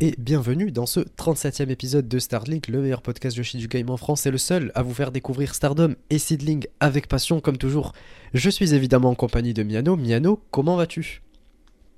Et 0.00 0.14
bienvenue 0.16 0.70
dans 0.70 0.86
ce 0.86 1.00
37e 1.00 1.68
épisode 1.68 2.06
de 2.06 2.18
Starlink, 2.20 2.68
le 2.68 2.82
meilleur 2.82 3.02
podcast 3.02 3.36
Yoshi 3.36 3.56
du 3.56 3.66
game 3.66 3.90
en 3.90 3.96
France 3.96 4.26
et 4.26 4.30
le 4.30 4.38
seul 4.38 4.70
à 4.76 4.82
vous 4.82 4.94
faire 4.94 5.10
découvrir 5.10 5.54
Stardom 5.54 5.94
et 6.08 6.18
Seedling 6.18 6.66
avec 6.78 7.08
passion 7.08 7.40
comme 7.40 7.56
toujours. 7.58 7.92
Je 8.32 8.48
suis 8.48 8.74
évidemment 8.74 9.10
en 9.10 9.14
compagnie 9.16 9.54
de 9.54 9.64
Miano. 9.64 9.96
Miano, 9.96 10.40
comment 10.52 10.76
vas-tu? 10.76 11.22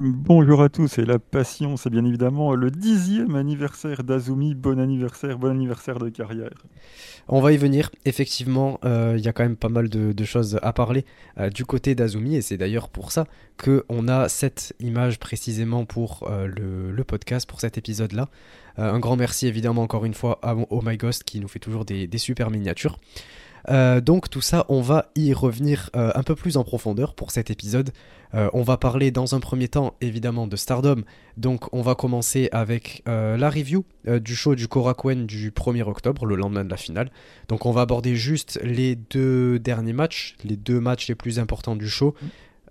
Bonjour 0.00 0.60
à 0.60 0.68
tous, 0.68 0.98
et 0.98 1.04
la 1.04 1.20
passion, 1.20 1.76
c'est 1.76 1.88
bien 1.88 2.04
évidemment 2.04 2.56
le 2.56 2.72
dixième 2.72 3.36
anniversaire 3.36 4.02
d'Azumi. 4.02 4.56
Bon 4.56 4.80
anniversaire, 4.80 5.38
bon 5.38 5.50
anniversaire 5.50 6.00
de 6.00 6.08
carrière. 6.08 6.50
On 7.28 7.40
va 7.40 7.52
y 7.52 7.56
venir, 7.56 7.92
effectivement, 8.04 8.80
euh, 8.84 9.14
il 9.16 9.24
y 9.24 9.28
a 9.28 9.32
quand 9.32 9.44
même 9.44 9.54
pas 9.54 9.68
mal 9.68 9.88
de, 9.88 10.24
choses 10.24 10.58
à 10.62 10.72
parler 10.72 11.04
euh, 11.38 11.48
du 11.48 11.64
côté 11.64 11.94
d'Azumi, 11.94 12.34
et 12.34 12.42
c'est 12.42 12.56
d'ailleurs 12.56 12.88
pour 12.88 13.12
ça 13.12 13.28
qu'on 13.56 14.08
a 14.08 14.28
cette 14.28 14.74
image 14.80 15.20
précisément 15.20 15.84
pour 15.84 16.28
euh, 16.28 16.48
le, 16.48 17.04
podcast, 17.04 17.48
pour 17.48 17.60
cet 17.60 17.78
épisode-là. 17.78 18.30
un 18.76 18.98
grand 18.98 19.14
merci 19.14 19.46
évidemment 19.46 19.82
encore 19.82 20.04
une 20.04 20.14
fois 20.14 20.40
à 20.42 20.56
Oh 20.70 20.82
qui 21.24 21.38
nous 21.38 21.48
fait 21.48 21.60
toujours 21.60 21.84
des 21.84 22.18
super 22.18 22.50
miniatures. 22.50 22.98
Donc 23.68 24.28
tout 24.28 24.40
ça, 24.40 24.66
on 24.68 24.80
va 24.80 25.10
y 25.14 25.32
revenir 25.32 25.90
un 25.94 26.22
peu 26.22 26.34
plus 26.34 26.56
en 26.56 26.64
profondeur 26.64 27.14
pour 27.14 27.30
cet 27.30 27.50
épisode. 27.50 27.90
Euh, 28.34 28.50
on 28.52 28.62
va 28.62 28.76
parler 28.76 29.10
dans 29.10 29.34
un 29.34 29.40
premier 29.40 29.68
temps 29.68 29.94
évidemment 30.00 30.46
de 30.46 30.56
Stardom. 30.56 31.02
Donc 31.36 31.72
on 31.72 31.82
va 31.82 31.94
commencer 31.94 32.48
avec 32.52 33.02
la 33.06 33.50
review 33.50 33.84
du 34.06 34.34
show 34.34 34.54
du 34.54 34.68
Korakuen 34.68 35.26
du 35.26 35.50
1er 35.50 35.82
octobre, 35.82 36.26
le 36.26 36.36
lendemain 36.36 36.64
de 36.64 36.70
la 36.70 36.76
finale. 36.76 37.10
Donc 37.48 37.66
on 37.66 37.72
va 37.72 37.82
aborder 37.82 38.16
juste 38.16 38.60
les 38.62 38.96
deux 38.96 39.58
derniers 39.58 39.92
matchs, 39.92 40.36
les 40.44 40.56
deux 40.56 40.80
matchs 40.80 41.08
les 41.08 41.14
plus 41.14 41.38
importants 41.38 41.76
du 41.76 41.88
show. 41.88 42.14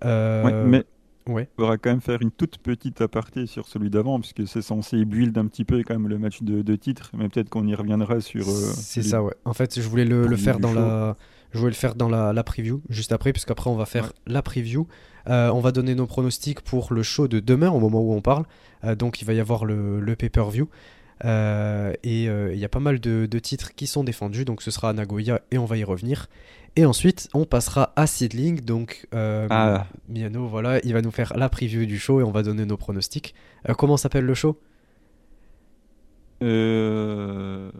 mais 0.02 0.84
Ouais. 1.26 1.48
Il 1.52 1.60
faudra 1.60 1.78
quand 1.78 1.90
même 1.90 2.00
faire 2.02 2.20
une 2.20 2.30
toute 2.30 2.58
petite 2.58 3.00
aparté 3.00 3.46
sur 3.46 3.66
celui 3.66 3.88
d'avant, 3.88 4.20
puisque 4.20 4.46
c'est 4.46 4.60
censé 4.60 5.04
build 5.04 5.36
un 5.38 5.46
petit 5.46 5.64
peu 5.64 5.82
quand 5.82 5.94
même 5.94 6.08
le 6.08 6.18
match 6.18 6.42
de, 6.42 6.76
titre, 6.76 7.10
mais 7.16 7.28
peut-être 7.28 7.48
qu'on 7.48 7.66
y 7.66 7.74
reviendra 7.74 8.20
sur. 8.20 8.48
Euh, 8.48 8.52
c'est 8.52 9.02
ça, 9.02 9.22
ouais. 9.22 9.34
En 9.44 9.54
fait, 9.54 9.80
je 9.80 9.88
voulais 9.88 10.04
le, 10.04 10.36
faire 10.36 10.58
dans 10.58 10.74
la. 10.74 11.16
Je 11.52 11.58
voulais 11.58 11.70
le 11.70 11.76
faire 11.76 11.94
dans 11.94 12.08
la, 12.08 12.44
preview, 12.44 12.82
juste 12.90 13.12
après, 13.12 13.32
puisqu'après 13.32 13.70
on 13.70 13.76
va 13.76 13.86
faire 13.86 14.12
la 14.26 14.42
preview. 14.42 14.86
Euh, 15.28 15.50
on 15.50 15.60
va 15.60 15.72
donner 15.72 15.94
nos 15.94 16.06
pronostics 16.06 16.60
pour 16.60 16.92
le 16.92 17.02
show 17.02 17.28
de 17.28 17.40
demain, 17.40 17.70
au 17.70 17.80
moment 17.80 18.00
où 18.02 18.12
on 18.12 18.20
parle. 18.20 18.44
Euh, 18.84 18.94
donc 18.94 19.22
il 19.22 19.24
va 19.24 19.32
y 19.32 19.40
avoir 19.40 19.64
le, 19.64 20.00
le 20.00 20.16
pay-per-view. 20.16 20.68
et 21.24 22.24
il 22.24 22.58
y 22.58 22.64
a 22.64 22.68
pas 22.68 22.80
mal 22.80 23.00
de, 23.00 23.26
de, 23.26 23.38
titres 23.38 23.74
qui 23.74 23.86
sont 23.86 24.04
défendus, 24.04 24.44
donc 24.44 24.62
ce 24.62 24.70
sera 24.70 24.90
à 24.90 24.92
Nagoya 24.92 25.40
et 25.50 25.58
on 25.58 25.64
va 25.64 25.76
y 25.76 25.84
revenir. 25.84 26.28
Et 26.76 26.86
ensuite, 26.86 27.28
on 27.34 27.44
passera 27.44 27.92
à 27.94 28.06
Seedling. 28.06 28.60
Donc, 28.60 29.06
euh, 29.14 29.46
ah. 29.50 29.86
Miano, 30.08 30.48
voilà, 30.48 30.80
il 30.84 30.92
va 30.92 31.02
nous 31.02 31.12
faire 31.12 31.32
la 31.36 31.48
preview 31.48 31.86
du 31.86 31.98
show 31.98 32.20
et 32.20 32.24
on 32.24 32.32
va 32.32 32.42
donner 32.42 32.66
nos 32.66 32.76
pronostics. 32.76 33.34
Euh, 33.68 33.74
comment 33.74 33.96
s'appelle 33.96 34.24
le 34.24 34.34
show? 34.34 34.58
Euh... 36.42 37.70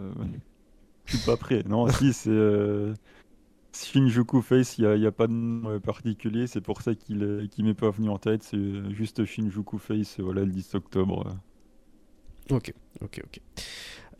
Je 1.07 1.17
suis 1.17 1.27
pas 1.27 1.37
prêt. 1.37 1.65
Non, 1.67 1.89
si, 1.89 2.13
c'est 2.13 2.31
euh, 2.31 2.95
Shinjuku 3.75 4.43
Face. 4.43 4.79
Il 4.79 4.89
n'y 4.89 5.07
a, 5.07 5.13
pas 5.13 5.27
de 5.27 5.33
nom 5.33 5.81
particulier. 5.81 6.47
C'est 6.47 6.61
pour 6.61 6.83
ça 6.83 6.95
qu'il 6.95 7.19
ne 7.19 7.63
m'est 7.65 7.75
pas 7.75 7.91
venu 7.91 8.09
en 8.09 8.19
tête. 8.19 8.43
C'est 8.43 8.95
juste 8.95 9.25
Shinjuku 9.25 9.79
Face, 9.79 10.21
voilà, 10.21 10.43
le 10.43 10.51
10 10.53 10.75
octobre. 10.75 11.27
Ok, 12.51 12.73
ok, 13.01 13.21
ok. 13.25 13.41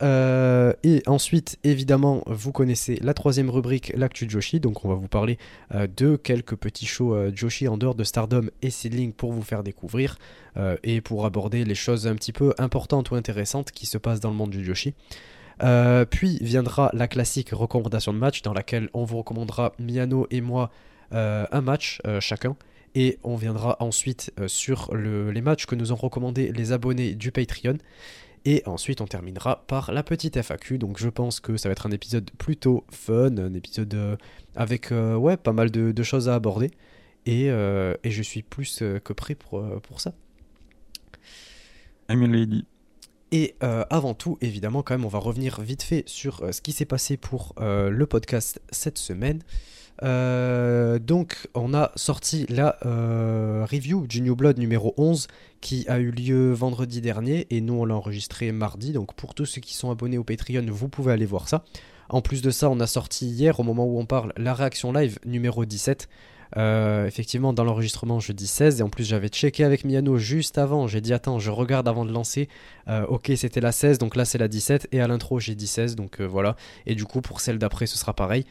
Euh, 0.03 0.73
et 0.83 1.03
ensuite, 1.05 1.57
évidemment, 1.63 2.23
vous 2.27 2.51
connaissez 2.51 2.97
la 3.01 3.13
troisième 3.13 3.49
rubrique, 3.49 3.93
l'actu 3.95 4.29
Joshi. 4.29 4.59
Donc, 4.59 4.85
on 4.85 4.89
va 4.89 4.95
vous 4.95 5.07
parler 5.07 5.37
euh, 5.73 5.87
de 5.87 6.15
quelques 6.15 6.55
petits 6.55 6.85
shows 6.85 7.13
euh, 7.13 7.31
Joshi 7.33 7.67
en 7.67 7.77
dehors 7.77 7.95
de 7.95 8.03
Stardom 8.03 8.49
et 8.61 8.69
Seedling 8.69 9.13
pour 9.13 9.31
vous 9.31 9.43
faire 9.43 9.63
découvrir 9.63 10.17
et 10.83 11.01
pour 11.01 11.25
aborder 11.25 11.65
les 11.65 11.75
choses 11.75 12.07
un 12.07 12.15
petit 12.15 12.31
peu 12.31 12.53
importantes 12.57 13.11
ou 13.11 13.15
intéressantes 13.15 13.71
qui 13.71 13.85
se 13.85 13.97
passent 13.97 14.21
dans 14.21 14.29
le 14.29 14.37
monde 14.37 14.51
du 14.51 14.63
Joshi. 14.63 14.93
Puis 15.59 16.37
viendra 16.41 16.89
la 16.93 17.07
classique 17.07 17.49
recommandation 17.51 18.13
de 18.13 18.17
match 18.17 18.41
dans 18.41 18.53
laquelle 18.53 18.89
on 18.93 19.03
vous 19.03 19.17
recommandera 19.17 19.73
Miano 19.79 20.27
et 20.31 20.41
moi 20.41 20.71
un 21.11 21.61
match 21.61 22.01
chacun. 22.19 22.55
Et 22.97 23.19
on 23.23 23.35
viendra 23.35 23.75
ensuite 23.79 24.33
sur 24.47 24.95
les 24.95 25.41
matchs 25.41 25.65
que 25.65 25.75
nous 25.75 25.91
ont 25.91 25.97
recommandés 25.97 26.51
les 26.51 26.71
abonnés 26.71 27.13
du 27.13 27.31
Patreon. 27.31 27.77
Et 28.45 28.61
ensuite, 28.67 29.01
on 29.01 29.07
terminera 29.07 29.65
par 29.65 29.91
la 29.91 30.03
petite 30.03 30.37
FAQ. 30.37 30.77
Donc, 30.77 30.99
je 30.99 31.09
pense 31.09 31.39
que 31.39 31.57
ça 31.57 31.67
va 31.67 31.73
être 31.73 31.87
un 31.87 31.91
épisode 31.91 32.29
plutôt 32.37 32.85
fun, 32.91 33.37
un 33.37 33.53
épisode 33.55 33.93
euh, 33.95 34.15
avec 34.55 34.91
euh, 34.91 35.15
ouais, 35.15 35.35
pas 35.35 35.51
mal 35.51 35.71
de, 35.71 36.03
choses 36.03 36.29
à 36.29 36.35
aborder. 36.35 36.69
Et, 37.25 37.49
euh, 37.49 37.95
et 38.03 38.11
je 38.11 38.21
suis 38.21 38.43
plus 38.43 38.83
que 39.03 39.13
prêt 39.13 39.33
pour, 39.33 39.63
pour 39.81 39.99
ça. 39.99 40.13
I'm 42.07 42.23
lady. 42.31 42.65
Et 43.37 43.55
avant 43.59 44.13
tout, 44.13 44.37
évidemment, 44.39 44.81
quand 44.81 44.93
même, 44.93 45.03
on 45.03 45.09
va 45.09 45.19
revenir 45.19 45.59
vite 45.59 45.83
fait 45.83 46.03
sur 46.05 46.41
ce 46.53 46.61
qui 46.61 46.71
s'est 46.71 46.85
passé 46.85 47.17
pour 47.17 47.53
le 47.59 48.05
podcast 48.05 48.61
cette 48.71 48.97
semaine. 48.97 49.41
Euh, 50.03 50.99
donc, 50.99 51.47
on 51.53 51.73
a 51.73 51.91
sorti 51.95 52.45
la 52.49 52.77
euh, 52.85 53.65
review 53.69 54.07
du 54.07 54.21
New 54.21 54.35
Blood 54.35 54.57
numéro 54.57 54.93
11 54.97 55.27
qui 55.61 55.85
a 55.87 55.99
eu 55.99 56.11
lieu 56.11 56.51
vendredi 56.51 57.01
dernier 57.01 57.47
et 57.49 57.61
nous 57.61 57.75
on 57.75 57.85
l'a 57.85 57.95
enregistré 57.95 58.51
mardi. 58.51 58.91
Donc, 58.91 59.13
pour 59.13 59.33
tous 59.33 59.45
ceux 59.45 59.61
qui 59.61 59.73
sont 59.73 59.91
abonnés 59.91 60.17
au 60.17 60.23
Patreon, 60.23 60.65
vous 60.69 60.89
pouvez 60.89 61.13
aller 61.13 61.25
voir 61.25 61.47
ça. 61.47 61.63
En 62.09 62.21
plus 62.21 62.41
de 62.41 62.51
ça, 62.51 62.69
on 62.69 62.79
a 62.79 62.87
sorti 62.87 63.27
hier, 63.27 63.59
au 63.59 63.63
moment 63.63 63.85
où 63.85 63.99
on 63.99 64.05
parle, 64.05 64.31
la 64.37 64.53
réaction 64.53 64.91
live 64.91 65.17
numéro 65.25 65.65
17 65.65 66.07
euh, 66.57 67.05
effectivement, 67.05 67.53
dans 67.53 67.63
l'enregistrement, 67.63 68.19
je 68.19 68.31
dis 68.31 68.47
16. 68.47 68.79
Et 68.79 68.83
en 68.83 68.89
plus, 68.89 69.03
j'avais 69.03 69.27
checké 69.27 69.63
avec 69.63 69.83
Miano 69.85 70.17
juste 70.17 70.57
avant. 70.57 70.87
J'ai 70.87 71.01
dit, 71.01 71.13
attends, 71.13 71.39
je 71.39 71.51
regarde 71.51 71.87
avant 71.87 72.05
de 72.05 72.11
lancer. 72.11 72.47
Euh, 72.87 73.05
ok, 73.07 73.31
c'était 73.35 73.61
la 73.61 73.71
16, 73.71 73.97
donc 73.97 74.15
là, 74.15 74.25
c'est 74.25 74.37
la 74.37 74.47
17. 74.47 74.87
Et 74.91 75.01
à 75.01 75.07
l'intro, 75.07 75.39
j'ai 75.39 75.55
dit 75.55 75.67
16, 75.67 75.95
donc 75.95 76.21
euh, 76.21 76.25
voilà. 76.25 76.55
Et 76.85 76.95
du 76.95 77.05
coup, 77.05 77.21
pour 77.21 77.41
celle 77.41 77.57
d'après, 77.57 77.87
ce 77.87 77.97
sera 77.97 78.13
pareil. 78.13 78.45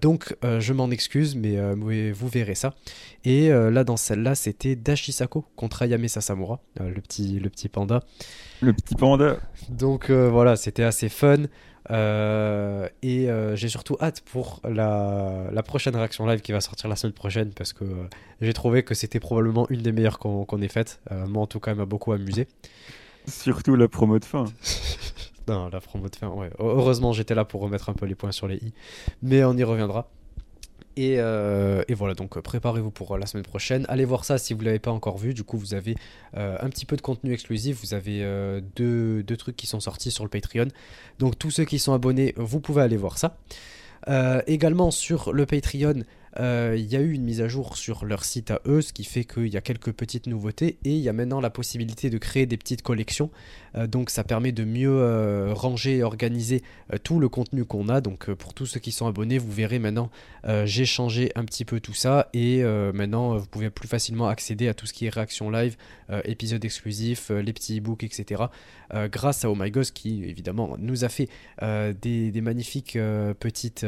donc, 0.00 0.36
je 0.42 0.72
m'en 0.72 0.90
excuse, 0.90 1.34
mais 1.34 1.56
vous 2.12 2.28
verrez 2.28 2.54
ça. 2.54 2.74
Et 3.24 3.48
là, 3.48 3.84
dans 3.84 3.96
celle-là, 3.96 4.34
c'était 4.34 4.76
Dashisako 4.76 5.44
contre 5.56 5.82
Ayame 5.82 6.06
Sasamura, 6.08 6.60
le, 6.78 7.00
petit, 7.00 7.40
le 7.40 7.48
petit 7.50 7.68
panda. 7.68 8.02
Le 8.60 8.72
petit 8.72 8.94
panda. 8.94 9.38
Donc, 9.68 10.10
voilà, 10.10 10.56
c'était 10.56 10.84
assez 10.84 11.08
fun. 11.08 11.44
Euh, 11.90 12.88
et 13.02 13.28
euh, 13.28 13.56
j'ai 13.56 13.68
surtout 13.68 13.96
hâte 14.00 14.20
pour 14.20 14.60
la, 14.64 15.48
la, 15.50 15.62
prochaine 15.62 15.96
réaction 15.96 16.26
live 16.26 16.40
qui 16.40 16.52
va 16.52 16.60
sortir 16.60 16.88
la 16.88 16.96
semaine 16.96 17.12
prochaine 17.12 17.50
parce 17.50 17.72
que 17.72 17.84
euh, 17.84 18.08
j'ai 18.40 18.52
trouvé 18.52 18.84
que 18.84 18.94
c'était 18.94 19.18
probablement 19.18 19.66
une 19.68 19.82
des 19.82 19.90
meilleures 19.90 20.18
qu'on 20.18 20.62
ait 20.62 20.68
faites. 20.68 21.00
moi, 21.10 21.42
en 21.42 21.46
tout 21.46 21.60
cas, 21.60 21.72
elle 21.72 21.78
m'a 21.78 21.84
beaucoup 21.84 22.12
amusé. 22.12 22.46
Surtout 23.26 23.76
la 23.76 23.88
promo 23.88 24.18
de 24.18 24.24
fin. 24.24 24.44
non, 25.48 25.68
la 25.70 25.80
promo 25.80 26.08
de 26.08 26.16
fin, 26.16 26.28
ouais. 26.28 26.50
Heureusement, 26.58 27.12
j'étais 27.12 27.34
là 27.34 27.44
pour 27.44 27.60
remettre 27.60 27.88
un 27.88 27.94
peu 27.94 28.06
les 28.06 28.14
points 28.14 28.32
sur 28.32 28.46
les 28.46 28.56
i. 28.56 28.72
Mais 29.22 29.44
on 29.44 29.56
y 29.56 29.64
reviendra. 29.64 30.08
Euh, 30.98 31.82
et, 31.88 31.94
voilà, 31.94 32.14
donc 32.14 32.36
euh, 32.36 32.42
préparez-vous 32.42 32.90
pour 32.90 33.12
euh, 33.12 33.18
la 33.18 33.26
semaine 33.26 33.44
prochaine. 33.44 33.86
Allez 33.88 34.04
voir 34.04 34.24
ça 34.24 34.38
si 34.38 34.54
vous 34.54 34.60
ne 34.60 34.66
l'avez 34.66 34.78
pas 34.78 34.90
encore 34.90 35.18
vu. 35.18 35.34
Du 35.34 35.44
coup, 35.44 35.58
vous 35.58 35.74
avez 35.74 35.96
un 36.34 36.68
petit 36.70 36.86
peu 36.86 36.96
de 36.96 37.02
contenu 37.02 37.32
exclusif. 37.32 37.80
Vous 37.82 37.94
avez 37.94 38.20
deux, 38.76 39.22
deux, 39.22 39.36
trucs 39.36 39.56
qui 39.56 39.66
sont 39.66 39.80
sortis 39.80 40.10
sur 40.10 40.24
le 40.24 40.30
Patreon. 40.30 40.68
Donc 41.18 41.38
tous 41.38 41.50
ceux 41.50 41.64
qui 41.64 41.78
sont 41.78 41.92
abonnés, 41.92 42.34
vous 42.36 42.60
pouvez 42.60 42.82
aller 42.82 42.96
voir 42.96 43.18
ça. 43.18 43.36
également 44.46 44.90
sur 44.90 45.32
le 45.32 45.46
Patreon, 45.46 46.02
euh, 46.40 46.74
il 46.78 46.86
y 46.86 46.96
a 46.96 47.00
eu 47.00 47.12
une 47.12 47.22
mise 47.22 47.40
à 47.40 47.48
jour 47.48 47.76
sur 47.76 48.04
leur 48.04 48.24
site 48.24 48.50
à 48.50 48.60
eux, 48.66 48.80
ce 48.80 48.92
qui 48.92 49.04
fait 49.04 49.24
qu'il 49.24 49.48
y 49.48 49.56
a 49.56 49.60
quelques 49.60 49.92
petites 49.92 50.26
nouveautés 50.26 50.78
et 50.84 50.90
il 50.90 51.00
y 51.00 51.08
a 51.08 51.12
maintenant 51.12 51.40
la 51.40 51.50
possibilité 51.50 52.10
de 52.10 52.18
créer 52.18 52.46
des 52.46 52.56
petites 52.56 52.82
collections. 52.82 53.30
Euh, 53.76 53.86
donc 53.86 54.10
ça 54.10 54.24
permet 54.24 54.52
de 54.52 54.64
mieux 54.64 54.90
euh, 54.90 55.52
ranger 55.54 55.98
et 55.98 56.02
organiser 56.02 56.62
tout 57.04 57.20
le 57.20 57.28
contenu 57.28 57.64
qu'on 57.64 57.88
a. 57.88 58.00
Donc 58.00 58.32
pour 58.32 58.54
tous 58.54 58.66
ceux 58.66 58.80
qui 58.80 58.92
sont 58.92 59.06
abonnés, 59.06 59.38
vous 59.38 59.52
verrez 59.52 59.78
maintenant, 59.78 60.10
j'ai 60.64 60.84
changé 60.84 61.30
un 61.36 61.44
petit 61.44 61.64
peu 61.64 61.80
tout 61.80 61.94
ça 61.94 62.28
et 62.34 62.62
maintenant 62.92 63.36
vous 63.36 63.46
pouvez 63.46 63.70
plus 63.70 63.88
facilement 63.88 64.28
accéder 64.28 64.68
à 64.68 64.74
tout 64.74 64.86
ce 64.86 64.92
qui 64.92 65.06
est 65.06 65.08
réaction 65.08 65.50
live, 65.50 65.76
épisodes 66.24 66.64
exclusifs, 66.64 67.30
les 67.30 67.52
petits 67.52 67.78
e-books, 67.78 68.04
etc. 68.04 68.44
grâce 68.92 69.44
à 69.44 69.50
Oh 69.50 69.54
My 69.58 69.70
Ghost 69.70 69.94
qui 69.94 70.24
évidemment 70.24 70.76
nous 70.78 71.04
a 71.04 71.08
fait 71.08 71.28
des, 71.60 72.40
magnifiques 72.40 72.98
petites, 73.38 73.86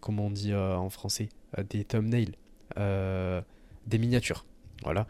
comment 0.00 0.26
on 0.26 0.30
dit 0.30 0.54
en 0.54 0.90
français 0.90 1.28
euh, 1.58 1.64
des 1.68 1.84
thumbnails, 1.84 2.32
euh, 2.78 3.40
des 3.86 3.98
miniatures. 3.98 4.44
Voilà. 4.82 5.06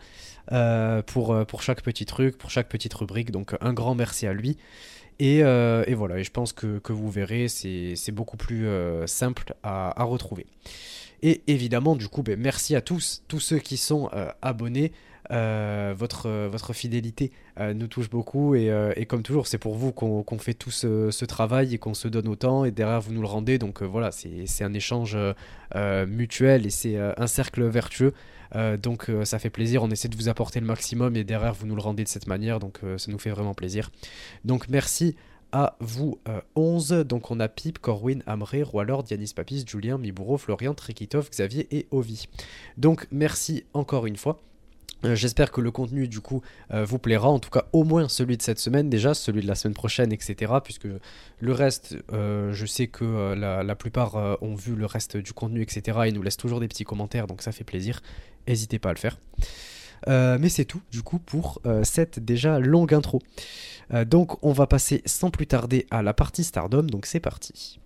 Euh, 0.53 1.03
pour, 1.03 1.47
pour 1.47 1.63
chaque 1.63 1.83
petit 1.83 2.07
truc, 2.07 2.37
pour 2.39 2.51
chaque 2.51 2.69
petite 2.69 2.95
rubrique. 2.95 3.31
Donc 3.31 3.57
un 3.61 3.73
grand 3.73 3.95
merci 3.95 4.27
à 4.27 4.33
lui. 4.33 4.57
Et, 5.19 5.41
et 5.41 5.95
voilà, 5.95 6.19
et 6.19 6.25
je 6.25 6.31
pense 6.31 6.55
que, 6.55 6.79
que 6.79 6.95
vous 6.95 7.11
verrez, 7.11 7.49
c'est 7.49 8.11
beaucoup 8.11 8.39
plus 8.39 8.67
simple 9.05 9.55
à, 9.63 10.01
à, 10.01 10.05
retrouver. 10.05 10.47
Et 11.21 11.43
évidemment, 11.47 11.95
du 11.95 12.09
coup, 12.09 12.23
ben, 12.23 12.41
merci 12.41 12.75
à 12.75 12.81
tous, 12.81 13.23
tous 13.29 13.39
ceux 13.39 13.59
qui 13.59 13.77
sont 13.77 14.09
abonnés. 14.41 14.93
Euh, 15.31 15.95
votre, 15.97 16.29
votre 16.49 16.73
fidélité 16.73 17.31
euh, 17.61 17.73
nous 17.73 17.87
touche 17.87 18.11
beaucoup 18.11 18.57
et, 18.57 18.69
euh, 18.69 18.93
comme 19.07 19.23
toujours 19.23 19.47
c'est 19.47 19.59
pour 19.59 19.77
vous 19.77 19.93
qu'on 19.93 20.39
fait 20.39 20.55
tout 20.55 20.73
ce, 20.73 21.25
travail 21.25 21.75
et 21.75 21.79
qu'on 21.79 21.95
se 21.95 22.09
donne 22.09 22.27
autant 22.27 22.65
et 22.65 22.73
derrière 22.73 23.01
vous 23.01 23.13
nous 23.13 23.21
le 23.21 23.29
rendez 23.29 23.59
donc 23.59 23.83
voilà 23.83 24.11
c'est 24.11 24.65
un 24.65 24.75
échange 24.75 25.17
mutuel 26.09 26.67
et 26.67 26.71
c'est 26.71 26.97
un 26.97 27.27
cercle 27.27 27.65
vertueux 27.65 28.13
donc 28.83 29.11
ça 29.25 29.39
fait 29.39 29.51
plaisir, 29.51 29.85
on 29.85 29.91
essaie 29.91 30.09
de 30.09 30.17
vous 30.17 30.29
apporter 30.29 30.59
le 30.59 30.67
maximum 30.67 31.15
et 31.15 31.23
derrière 31.23 31.55
vous 31.55 31.67
nous 31.67 31.77
le 31.77 31.83
rendez 31.83 32.03
de 32.03 32.09
cette 32.09 32.27
manière, 32.27 32.59
donc 32.59 32.81
ça 32.97 33.13
nous 33.13 33.19
fait 33.19 33.31
vraiment 33.31 33.55
plaisir. 33.55 33.91
Donc 34.45 34.69
merci 34.69 35.15
à 35.53 35.77
vous 35.79 36.19
11. 36.57 37.05
Donc 37.07 37.31
on 37.31 37.39
a 37.39 37.49
Pip, 37.49 37.79
Corwin, 37.79 38.23
Amré, 38.27 38.63
Roilord, 38.63 39.05
Yanis 39.11 39.33
Papis, 39.37 39.65
Julien, 39.67 39.99
Mibouro, 39.99 40.39
Florian, 40.39 40.75
Trikitov, 40.75 41.31
Xavier 41.31 41.69
et 41.71 41.87
Ovi. 41.93 42.27
Donc 42.77 43.07
merci 43.13 43.65
encore 43.73 44.07
une 44.07 44.17
fois. 44.17 44.41
Euh, 45.05 45.15
j'espère 45.15 45.51
que 45.51 45.61
le 45.61 45.71
contenu 45.71 46.09
du 46.09 46.21
coup 46.21 46.43
euh, 46.73 46.85
vous 46.85 46.99
plaira, 46.99 47.29
en 47.29 47.39
tout 47.39 47.51
cas 47.51 47.67
au 47.73 47.85
moins 47.85 48.09
celui 48.09 48.37
de 48.37 48.43
cette 48.43 48.59
semaine 48.59 48.91
déjà, 48.91 49.15
celui 49.15 49.43
de 49.43 49.47
la 49.47 49.55
semaine 49.55 49.75
prochaine, 49.75 50.13
etc. 50.13 50.53
Puisque 50.63 50.89
le 51.41 51.53
reste, 51.53 51.97
euh, 52.13 52.53
je 52.53 52.67
sais 52.67 52.87
que 52.87 53.35
la, 53.35 53.75
plupart 53.75 54.39
ont 54.43 54.55
vu 54.55 54.75
le 54.75 54.85
reste 54.85 55.17
du 55.17 55.33
contenu, 55.33 55.63
etc. 55.63 56.01
Et 56.07 56.13
nous 56.13 56.23
laissent 56.23 56.37
toujours 56.37 56.61
des 56.61 56.69
petits 56.69 56.85
commentaires, 56.85 57.27
donc 57.27 57.41
ça 57.41 57.53
fait 57.53 57.65
plaisir. 57.65 58.01
N'hésitez 58.47 58.79
pas 58.79 58.91
à 58.91 58.93
le 58.93 58.99
faire. 58.99 59.19
mais 60.07 60.49
c'est 60.49 60.65
tout 60.65 60.83
du 60.91 61.03
coup 61.03 61.19
pour 61.19 61.63
cette 61.83 62.19
déjà 62.19 62.59
longue 62.59 62.93
intro. 62.93 63.21
donc 64.07 64.43
on 64.45 64.53
va 64.53 64.67
passer 64.67 65.03
sans 65.07 65.31
plus 65.31 65.47
tarder 65.47 65.87
à 65.91 66.03
la 66.03 66.13
partie 66.13 66.45
Stardom, 66.45 66.83
donc 66.83 67.07
c'est 67.07 67.21
parti. 67.21 67.81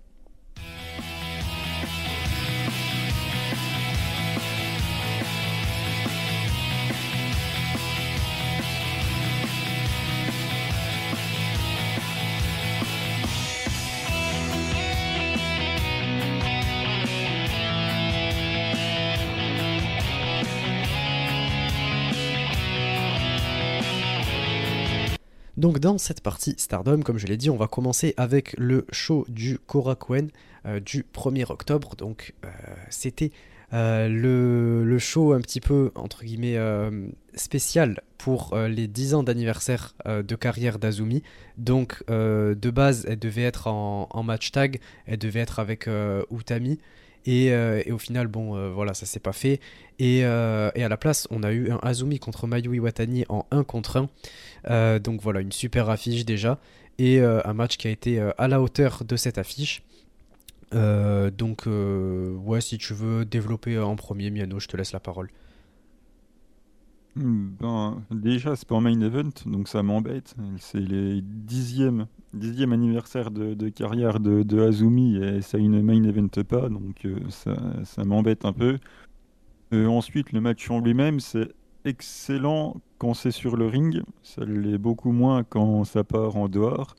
Donc 25.65 25.79
dans 25.79 25.97
cette 25.97 26.21
partie 26.21 26.55
Stardom, 26.59 27.01
comme 27.01 27.17
je 27.17 27.27
l'ai 27.27 27.39
dit, 27.39 27.49
on 27.49 27.57
va 27.57 27.69
commencer 27.69 28.13
avec 28.19 28.55
le 28.59 28.85
show 28.93 29.25
du 29.31 29.59
Korakuen 29.59 30.29
euh, 30.67 30.79
du 30.79 31.07
1er 31.15 31.51
octobre. 31.51 31.97
Donc 31.97 32.35
euh, 32.45 32.49
c'était 32.91 33.31
euh, 33.73 34.07
le, 34.11 34.99
show 34.99 35.33
un 35.33 35.41
petit 35.41 35.61
peu, 35.61 35.91
entre 35.95 36.23
guillemets, 36.23 36.59
spécial 37.33 38.03
pour 38.19 38.55
les 38.55 38.87
10 38.87 39.15
ans 39.15 39.23
d'anniversaire 39.23 39.95
de 40.05 40.37
carrière 40.37 40.79
d'Azumi. 40.79 41.23
Donc 41.57 42.05
de 42.11 42.71
base, 42.71 43.07
elle 43.09 43.19
devait 43.19 43.45
être 43.45 43.67
en, 43.67 44.07
en, 44.11 44.23
match 44.23 44.53
tag, 44.53 44.81
elle 45.07 45.19
devait 45.19 45.41
être 45.41 45.61
avec 45.61 45.89
Utami. 46.31 46.79
Euh, 47.29 47.83
et, 47.85 47.93
au 47.93 47.99
final, 47.99 48.27
bon, 48.27 48.57
euh, 48.57 48.71
voilà, 48.71 48.95
ça 48.95 49.07
s'est 49.07 49.21
pas 49.21 49.33
fait. 49.33 49.61
Euh, 50.01 50.71
et, 50.75 50.85
à 50.85 50.89
la 50.89 50.97
place, 50.97 51.27
on 51.31 51.43
a 51.43 51.53
eu 51.53 51.71
un 51.71 51.79
Azumi 51.83 52.19
contre 52.19 52.47
Mayu 52.47 52.75
Iwatani 52.77 53.25
en 53.29 53.47
1 53.51 53.65
contre 53.65 54.09
1. 54.69 54.99
donc 54.99 55.21
voilà, 55.21 55.41
une 55.41 55.53
super 55.53 55.91
affiche 55.91 56.25
déjà. 56.25 56.59
Et 56.99 57.21
un 57.21 57.55
match 57.55 57.77
qui 57.77 57.89
a 57.89 57.91
été 57.91 58.21
à 58.39 58.49
la 58.49 58.61
hauteur 58.61 59.03
de 59.05 59.17
cette 59.17 59.39
affiche. 59.39 59.83
donc, 60.73 61.67
ouais, 61.67 62.61
si 62.61 62.79
tu 62.79 62.95
veux 62.95 63.25
développer 63.25 63.79
en 63.79 63.97
premier, 63.97 64.31
Miano, 64.31 64.61
je 64.61 64.69
te 64.69 64.77
laisse 64.77 64.93
la 64.93 65.01
parole. 65.01 65.31
Ben, 67.17 68.03
déjà, 68.11 68.57
c'est 68.57 68.67
pas 68.67 68.77
un 68.77 68.81
main 68.81 69.01
event, 69.01 69.31
donc 69.47 69.69
ça 69.69 69.83
m'embête. 69.83 70.35
C'est 70.59 70.81
les 70.81 71.23
dixième, 71.23 72.07
dixième 72.33 72.73
anniversaire 72.73 73.31
de, 73.31 73.69
carrière 73.69 74.19
de, 74.19 74.61
Azumi 74.61 75.17
et 75.17 75.41
ça 75.41 75.59
une 75.59 75.81
main 75.83 76.03
event 76.03 76.29
pas, 76.49 76.69
donc 76.69 77.05
euh, 77.05 77.19
ça, 77.29 77.57
ça 77.85 78.05
m'embête 78.05 78.45
un 78.45 78.53
peu. 78.53 78.79
Euh, 79.73 79.87
ensuite, 79.87 80.33
le 80.33 80.41
match 80.41 80.69
en 80.71 80.81
lui-même, 80.81 81.21
c'est 81.21 81.53
excellent 81.85 82.81
quand 82.99 83.15
c'est 83.15 83.31
sur 83.31 83.57
le 83.57 83.67
ring, 83.67 84.03
ça 84.23 84.45
l'est 84.45 84.79
beaucoup 84.79 85.13
moins 85.13 85.45
quand 85.45 85.85
ça 85.85 86.03
part 86.03 86.37
en 86.37 86.49
dehors 86.49 86.97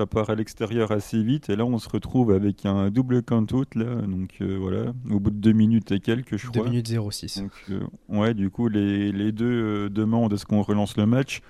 ça 0.00 0.06
part 0.06 0.30
à 0.30 0.34
l'extérieur 0.34 0.92
assez 0.92 1.22
vite. 1.22 1.50
Et 1.50 1.56
là 1.56 1.66
on 1.66 1.78
se 1.78 1.88
retrouve 1.88 2.32
avec 2.32 2.64
un 2.64 2.90
double 2.90 3.22
count-out 3.22 3.74
là. 3.74 3.96
Donc 3.96 4.38
euh, 4.40 4.56
voilà. 4.58 4.92
Au 5.10 5.20
bout 5.20 5.30
de 5.30 5.36
2 5.36 5.52
minutes 5.52 5.92
et 5.92 6.00
quelques 6.00 6.38
je 6.38 6.50
2 6.50 6.62
minutes 6.64 6.88
06 6.88 7.42
donc 7.42 7.52
euh, 7.70 7.80
ouais 8.08 8.32
du 8.32 8.48
coup 8.48 8.68
les, 8.68 9.12
les 9.12 9.30
deux 9.30 9.44
euh, 9.44 9.88
demandent 9.90 10.32
à 10.32 10.38
ce 10.38 10.46
qu'on 10.46 10.62
relance 10.62 10.96
le 10.96 11.04
match? 11.04 11.42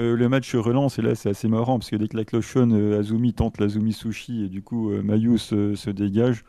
Le 0.00 0.28
match 0.28 0.48
se 0.52 0.56
relance 0.56 1.00
et 1.00 1.02
là 1.02 1.16
c'est 1.16 1.30
assez 1.30 1.48
marrant 1.48 1.80
parce 1.80 1.90
que 1.90 1.96
dès 1.96 2.06
que 2.06 2.16
la 2.16 2.24
cloche 2.24 2.52
sonne 2.52 2.92
Azumi 2.92 3.34
tente 3.34 3.58
l'Azumi 3.58 3.92
Sushi 3.92 4.44
et 4.44 4.48
du 4.48 4.62
coup 4.62 4.90
Mayu 4.90 5.38
se, 5.38 5.74
se, 5.74 5.90
dégage. 5.90 6.44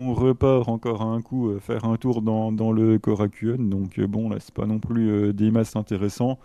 On 0.00 0.12
repart 0.12 0.68
encore 0.68 1.02
à 1.02 1.04
un 1.04 1.22
coup 1.22 1.56
faire 1.60 1.84
un 1.84 1.96
tour 1.96 2.20
dans, 2.20 2.50
dans 2.50 2.72
le 2.72 2.98
Korakuen. 2.98 3.70
Donc 3.70 4.00
bon 4.00 4.28
là 4.28 4.38
c'est 4.40 4.52
pas 4.52 4.66
non 4.66 4.80
plus 4.80 5.32
des 5.32 5.52
masses 5.52 5.76
intéressants 5.76 6.40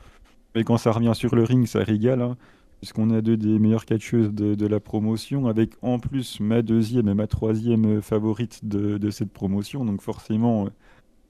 mais 0.54 0.64
quand 0.64 0.78
ça 0.78 0.92
revient 0.92 1.14
sur 1.16 1.36
le 1.36 1.44
ring 1.44 1.66
ça 1.66 1.80
régale 1.80 2.22
hein 2.22 2.38
puisqu'on 2.80 3.10
a 3.10 3.22
deux 3.22 3.38
des 3.38 3.60
meilleures 3.60 3.86
catcheuses 3.86 4.32
de, 4.34 4.68
la 4.68 4.80
promotion, 4.80 5.48
avec 5.48 5.72
en 5.82 6.00
plus 6.00 6.40
ma 6.40 6.62
deuxième 6.62 7.08
et 7.08 7.14
ma 7.14 7.28
troisième 7.28 8.02
favorite 8.02 8.66
de, 8.66 9.10
cette 9.10 9.32
promotion. 9.32 9.86
Donc 9.86 10.02
forcément, 10.02 10.68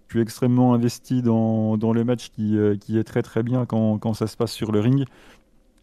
je 0.07 0.15
suis 0.15 0.21
extrêmement 0.21 0.73
investi 0.73 1.21
dans, 1.21 1.75
le 1.77 2.03
match 2.03 2.29
qui, 2.29 2.57
euh, 2.57 2.75
qui, 2.75 2.97
est 2.97 3.03
très 3.03 3.21
très 3.21 3.43
bien 3.43 3.65
quand, 3.65 3.97
quand, 3.97 4.13
ça 4.13 4.27
se 4.27 4.37
passe 4.37 4.51
sur 4.51 4.71
le 4.71 4.79
ring. 4.79 5.05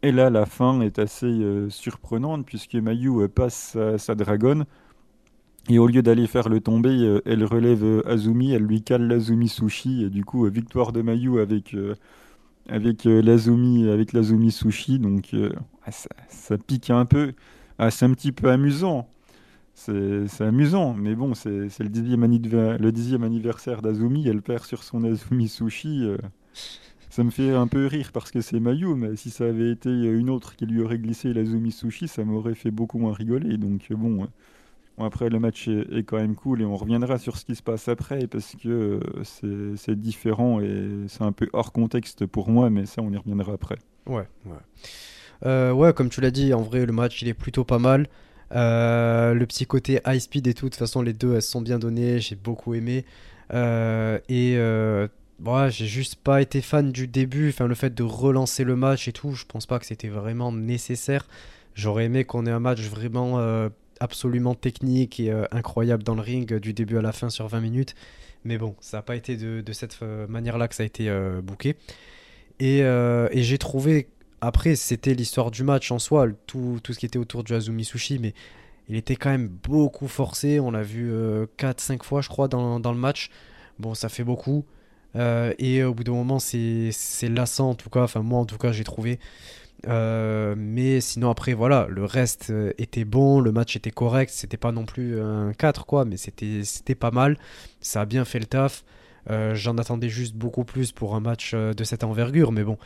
Et 0.03 0.12
là, 0.12 0.31
la 0.31 0.47
fin 0.47 0.81
est 0.81 0.99
assez 0.99 1.26
euh, 1.26 1.70
surprenante, 1.70 2.44
puisque 2.44 2.75
Mayu 2.75 3.29
passe 3.29 3.73
sa, 3.73 3.99
sa 3.99 4.15
dragonne. 4.15 4.65
Et 5.69 5.79
au 5.79 5.87
lieu 5.87 6.03
d'aller 6.03 6.26
faire 6.26 6.49
le 6.49 6.61
tomber, 6.61 6.91
euh, 6.91 7.23
elle 7.25 7.44
relève 7.44 8.03
Azumi, 8.06 8.53
elle 8.53 8.65
lui 8.65 8.82
cale 8.82 9.06
l'Azumi 9.06 9.49
Sushi, 9.49 10.05
et 10.05 10.11
du 10.11 10.25
coup, 10.25 10.44
victoire 10.49 10.93
de 10.93 11.03
Mayu 11.03 11.41
avec 11.41 11.76
avec 12.69 13.06
euh, 13.06 13.23
l'Azumi 13.23 13.88
avec 13.88 14.12
l'Azumi 14.12 14.50
Sushi, 14.53 14.99
donc 14.99 15.35
euh, 15.35 15.53
ah, 15.85 15.91
ça, 15.93 16.59
pique 16.59 16.91
un 16.91 17.05
peu. 17.05 17.32
Ah, 17.79 17.91
c'est 17.91 18.05
un 18.05 18.12
petit 18.12 18.32
peu 18.32 18.50
amusant. 18.50 19.09
C'est 19.75 20.41
amusant, 20.41 20.94
mais 20.94 21.14
bon, 21.14 21.35
c'est 21.35 21.50
le 21.81 21.88
dixième, 21.88 22.20
le 22.23 23.25
anniversaire 23.25 23.82
d'Azumi, 23.82 24.29
elle 24.29 24.43
perd 24.43 24.64
sur 24.64 24.85
son 24.85 25.03
Azumi 25.03 25.49
Sushi. 25.49 26.05
Euh, 26.05 26.19
ça 27.11 27.25
me 27.25 27.31
fait 27.31 27.53
un 27.53 27.67
peu 27.67 27.87
rire 27.87 28.11
parce 28.12 28.31
que 28.31 28.41
c'est 28.41 28.61
Mayu, 28.61 28.94
mais 28.94 29.17
si 29.17 29.31
ça 29.31 29.44
avait 29.44 29.70
été 29.70 29.91
une 29.91 30.31
autre 30.31 30.56
qui 30.56 30.67
lui 30.67 30.82
aurait 30.82 30.98
glissé 30.98 31.32
l'Azumi 31.32 31.72
Sushi, 31.72 32.06
ça 32.06 32.25
m'aurait 32.25 32.55
fait 32.55 32.70
beaucoup 32.70 32.98
moins 32.98 33.13
rigoler. 33.13 33.56
Donc 33.58 33.93
bon, 33.93 34.29
après, 34.99 35.29
le 35.31 35.39
match 35.39 35.69
est, 35.69 36.03
quand 36.05 36.19
même 36.19 36.34
cool 36.34 36.61
et 36.61 36.65
on 36.65 36.77
reviendra 36.77 37.19
sur 37.19 37.37
ce 37.37 37.44
qui 37.44 37.55
se 37.55 37.63
passe 37.63 37.89
après 37.89 38.27
parce 38.27 38.55
que 38.63 39.01
euh, 39.44 39.75
c'est 39.77 39.99
différent 39.99 40.61
et 40.61 41.06
c'est 41.08 41.22
un 41.22 41.32
peu 41.32 41.49
hors 41.53 41.72
contexte 41.72 42.27
pour 42.27 42.51
moi, 42.51 42.70
mais 42.70 42.87
ça, 42.87 43.03
on 43.03 43.11
y 43.11 43.17
reviendra 43.17 43.55
après. 43.55 43.79
Ouais, 44.06 44.29
ouais. 44.46 44.53
Euh, 45.46 45.72
ouais, 45.72 45.93
comme 45.93 46.08
tu 46.08 46.20
l'as 46.20 46.31
dit, 46.31 46.53
en 46.53 46.63
vrai, 46.63 46.84
le 46.84 46.93
match, 46.93 47.22
il 47.22 47.29
est 47.29 47.34
plutôt 47.34 47.65
pas 47.65 47.79
mal. 47.79 48.06
Euh, 48.55 49.32
le 49.32 49.46
petit 49.46 49.65
côté 49.65 50.01
high 50.06 50.20
speed 50.20 50.46
et 50.46 50.55
tout, 50.55 50.67
de 50.67 50.70
toute 50.70 50.79
façon, 50.79 51.01
les 51.01 51.15
deux, 51.15 51.34
elles 51.34 51.43
sont 51.43 51.63
bien 51.63 51.79
données, 51.79 52.20
j'ai 52.20 52.37
beaucoup 52.37 52.75
aimé. 52.75 53.05
et 53.51 54.56
bon, 55.39 55.70
j'ai 55.70 55.87
juste 55.87 56.17
pas 56.17 56.43
été 56.43 56.61
fan 56.61 56.93
du 56.93 57.08
début, 57.08 57.49
enfin, 57.49 57.67
le 57.67 57.75
fait 57.75 57.94
de 57.94 58.03
relancer 58.03 58.63
le 58.63 58.77
match 58.77 59.08
et 59.08 59.13
tout, 59.13 59.32
je 59.32 59.46
pense 59.46 59.67
pas 59.67 59.79
que 59.79 59.87
c'était 59.87 60.08
vraiment 60.08 60.53
nécessaire. 60.53 61.27
J'aurais 61.75 62.05
aimé 62.05 62.25
qu'on 62.25 62.44
ait 62.44 62.51
un 62.51 62.61
match 62.61 62.82
vraiment 62.82 63.41
absolument 64.03 64.55
technique 64.55 65.21
et 65.21 65.31
euh, 65.31 65.44
incroyable 65.53 66.03
dans 66.03 66.17
le 66.17 66.21
ring 66.21 66.53
euh, 66.53 66.59
du 66.59 66.73
début 66.73 66.99
à 66.99 67.03
la 67.03 67.13
fin 67.13 67.31
sur 67.31 67.47
20 67.47 67.61
minutes. 67.61 67.94
Mais 68.44 68.59
bon, 68.59 68.75
ça 68.81 68.99
n'a 68.99 69.03
pas 69.03 69.15
été 69.15 69.37
de, 69.37 69.73
cette 69.73 69.97
euh, 70.03 70.27
manière-là 70.27 70.67
que 70.67 70.75
ça 70.75 70.82
a 70.82 70.87
été 70.87 71.09
booké. 71.43 71.77
Et, 72.59 72.82
j'ai 73.35 73.59
trouvé, 73.59 74.09
après, 74.41 74.75
c'était 74.75 75.15
l'histoire 75.15 75.53
du 75.53 75.63
match 75.63 75.93
en 75.93 76.01
soi, 76.01 76.27
tout, 76.47 76.81
tout, 76.82 76.93
ce 76.93 76.99
qui 76.99 77.06
était 77.06 77.19
autour 77.19 77.44
du 77.44 77.55
Azumi 77.55 77.85
Sushi, 77.85 78.19
mais 78.19 78.35
il 78.89 78.97
était 78.97 79.15
quand 79.15 79.31
même 79.31 79.49
beaucoup 79.49 80.09
forcé. 80.09 80.59
On 80.59 80.73
l'a 80.73 80.82
vu 80.82 81.13
4-5 81.59 82.03
fois, 82.03 82.21
je 82.21 82.29
crois, 82.29 82.49
dans, 82.49 82.79
le 82.79 82.99
match. 82.99 83.31
Bon, 83.79 83.94
ça 83.94 84.09
fait 84.09 84.25
beaucoup. 84.25 84.65
et 85.15 85.85
au 85.85 85.94
bout 85.94 86.03
d'un 86.03 86.13
moment, 86.13 86.41
c'est 86.41 86.93
lassant, 87.29 87.71
en 87.71 87.75
tout 87.75 87.91
cas. 87.91 88.03
Enfin, 88.03 88.23
moi, 88.23 88.41
en 88.41 88.47
tout 88.47 88.59
cas, 88.59 88.73
j'ai 88.73 88.85
trouvé. 88.85 89.21
Euh, 89.89 90.55
mais 90.56 91.01
sinon 91.01 91.31
après 91.31 91.55
voilà, 91.55 91.86
le 91.91 92.05
reste 92.05 92.51
euh, 92.51 92.72
était 92.79 93.05
bon, 93.05 93.41
le 93.41 93.51
match 93.51 93.74
était 93.74 93.91
correct, 93.91 94.31
c'était 94.32 94.56
pas 94.56 94.70
non 94.70 94.84
plus 94.84 95.20
un 95.20 95.53
4 95.53 95.86
quoi, 95.86 96.05
mais 96.05 96.17
c'était 96.17 96.94
pas 96.94 97.10
mal, 97.10 97.36
ça 97.81 98.03
a 98.03 98.05
bien 98.05 98.24
fait 98.24 98.39
le 98.39 98.46
taf. 98.46 98.84
Euh, 99.31 99.55
j'en 99.55 99.79
attendais 99.79 100.08
juste 100.08 100.34
beaucoup 100.34 100.65
plus 100.65 100.93
pour 100.93 101.15
un 101.15 101.20
match 101.20 101.55
de 101.55 101.84
cette 101.84 102.05
envergure, 102.05 102.53
mais 102.53 102.65
bon, 102.65 102.79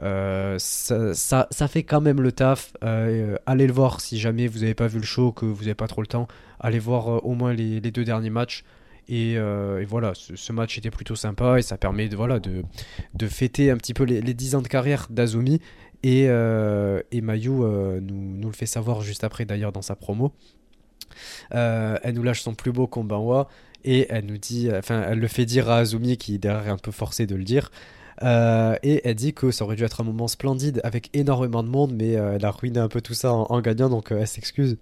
ça, 0.00 1.14
ça, 1.50 1.68
fait 1.68 1.82
quand 1.82 2.00
même 2.00 2.20
le 2.20 2.32
taf. 2.32 2.72
allez 2.82 3.66
le 3.66 3.72
voir 3.72 4.00
si 4.00 4.18
jamais 4.18 4.46
vous 4.46 4.60
n'avez 4.60 4.74
pas 4.74 4.86
vu 4.86 4.98
le 4.98 5.04
show, 5.04 5.32
que 5.32 5.46
vous 5.46 5.62
n'avez 5.62 5.74
pas 5.74 5.88
trop 5.88 6.02
le 6.02 6.06
temps. 6.06 6.28
Allez 6.60 6.78
voir 6.78 7.24
au 7.24 7.34
moins 7.34 7.52
les, 7.52 7.80
les, 7.80 7.90
deux 7.90 8.04
derniers 8.04 8.30
matchs. 8.30 8.64
Et, 9.08 9.36
voilà, 9.88 10.12
ce, 10.14 10.52
match 10.52 10.78
était 10.78 10.90
plutôt 10.90 11.16
sympa 11.16 11.58
et 11.58 11.62
ça 11.62 11.76
permet 11.76 12.08
de, 12.08 12.16
voilà, 12.16 12.38
de, 12.38 12.62
de 13.14 13.26
fêter 13.26 13.70
un 13.70 13.76
petit 13.76 13.94
peu 13.94 14.04
les, 14.04 14.20
les 14.20 14.34
10 14.34 14.54
ans 14.54 14.62
de 14.62 14.68
carrière 14.68 15.08
d'Azumi 15.10 15.60
et, 16.02 16.26
euh, 16.28 17.00
et 17.10 17.20
euh, 17.22 18.00
nous, 18.00 18.14
nous, 18.14 18.48
le 18.48 18.54
fait 18.54 18.66
savoir 18.66 19.00
juste 19.00 19.24
après 19.24 19.44
d'ailleurs 19.44 19.72
dans 19.72 19.82
sa 19.82 19.96
promo. 19.96 20.32
Euh, 21.54 21.98
elle 22.02 22.14
nous 22.14 22.22
lâche 22.22 22.42
son 22.42 22.54
plus 22.54 22.70
beau 22.70 22.86
combat 22.86 23.48
Et 23.84 24.06
elle 24.10 24.26
nous 24.26 24.38
dit, 24.38 24.68
enfin, 24.72 25.02
elle 25.08 25.18
le 25.18 25.28
fait 25.28 25.44
dire 25.44 25.68
à 25.70 25.78
Azumi 25.78 26.16
qui 26.16 26.38
derrière 26.38 26.68
est 26.68 26.70
un 26.70 26.78
peu 26.78 26.92
forcé 26.92 27.26
de 27.26 27.34
le 27.34 27.44
dire. 27.44 27.70
Euh, 28.22 28.76
et 28.82 29.00
elle 29.04 29.14
dit 29.14 29.32
que 29.32 29.50
ça 29.50 29.64
aurait 29.64 29.76
dû 29.76 29.84
être 29.84 30.00
un 30.00 30.04
moment 30.04 30.28
splendide 30.28 30.80
avec 30.84 31.10
énormément 31.14 31.62
de 31.62 31.68
monde, 31.68 31.94
mais 31.96 32.10
elle 32.10 32.44
a 32.44 32.50
ruiné 32.50 32.78
un 32.78 32.88
peu 32.88 33.00
tout 33.00 33.14
ça 33.14 33.32
en, 33.32 33.60
gagnant, 33.60 33.88
donc 33.88 34.10
elle 34.10 34.26
s'excuse. 34.26 34.76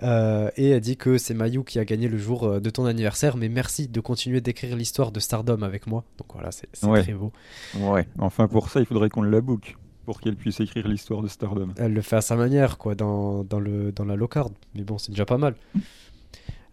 et 0.00 0.70
elle 0.70 0.80
dit 0.80 0.96
que 0.96 1.18
c'est 1.18 1.34
Mayu 1.34 1.64
qui 1.64 1.78
a 1.78 1.84
gagné 1.84 2.08
le 2.08 2.18
jour 2.18 2.60
de 2.60 2.70
ton 2.70 2.86
anniversaire, 2.86 3.36
mais 3.36 3.48
merci 3.48 3.88
de 3.88 4.00
continuer 4.00 4.40
d'écrire 4.40 4.76
l'histoire 4.76 5.10
de 5.12 5.20
Stardom 5.20 5.62
avec 5.62 5.88
moi. 5.88 6.04
Donc 6.18 6.28
voilà, 6.34 6.50
c'est 6.52 6.70
très 6.70 7.14
beau. 7.14 7.32
Ouais, 7.78 8.06
enfin 8.18 8.46
pour 8.46 8.70
ça, 8.70 8.80
il 8.80 8.86
faudrait 8.86 9.08
qu'on 9.08 9.22
la 9.22 9.40
book 9.40 9.76
pour 10.08 10.22
qu'elle 10.22 10.36
puisse 10.36 10.58
écrire 10.58 10.88
l'histoire 10.88 11.20
de 11.20 11.28
Stardom. 11.28 11.68
Elle 11.76 11.92
le 11.92 12.00
fait 12.00 12.16
à 12.16 12.22
sa 12.22 12.34
manière, 12.34 12.78
quoi, 12.78 12.94
dans, 12.94 13.44
dans, 13.44 13.60
le, 13.60 13.92
dans 13.92 14.06
la 14.06 14.16
low 14.16 14.26
card. 14.26 14.48
Mais 14.74 14.82
bon, 14.82 14.96
c'est 14.96 15.10
déjà 15.10 15.26
pas 15.26 15.36
mal. 15.36 15.54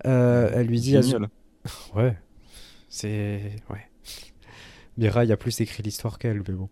elle 0.05 0.65
lui 0.67 0.79
dit... 0.79 0.91
Génial. 0.91 1.27
Ouais, 1.93 2.15
c'est... 2.87 3.57
Ouais. 3.69 3.89
Mirai 4.97 5.29
a 5.29 5.35
plus 5.35 5.59
écrit 5.59 5.83
l'histoire 5.83 6.17
qu'elle, 6.17 6.43
mais 6.47 6.53
bon. 6.53 6.69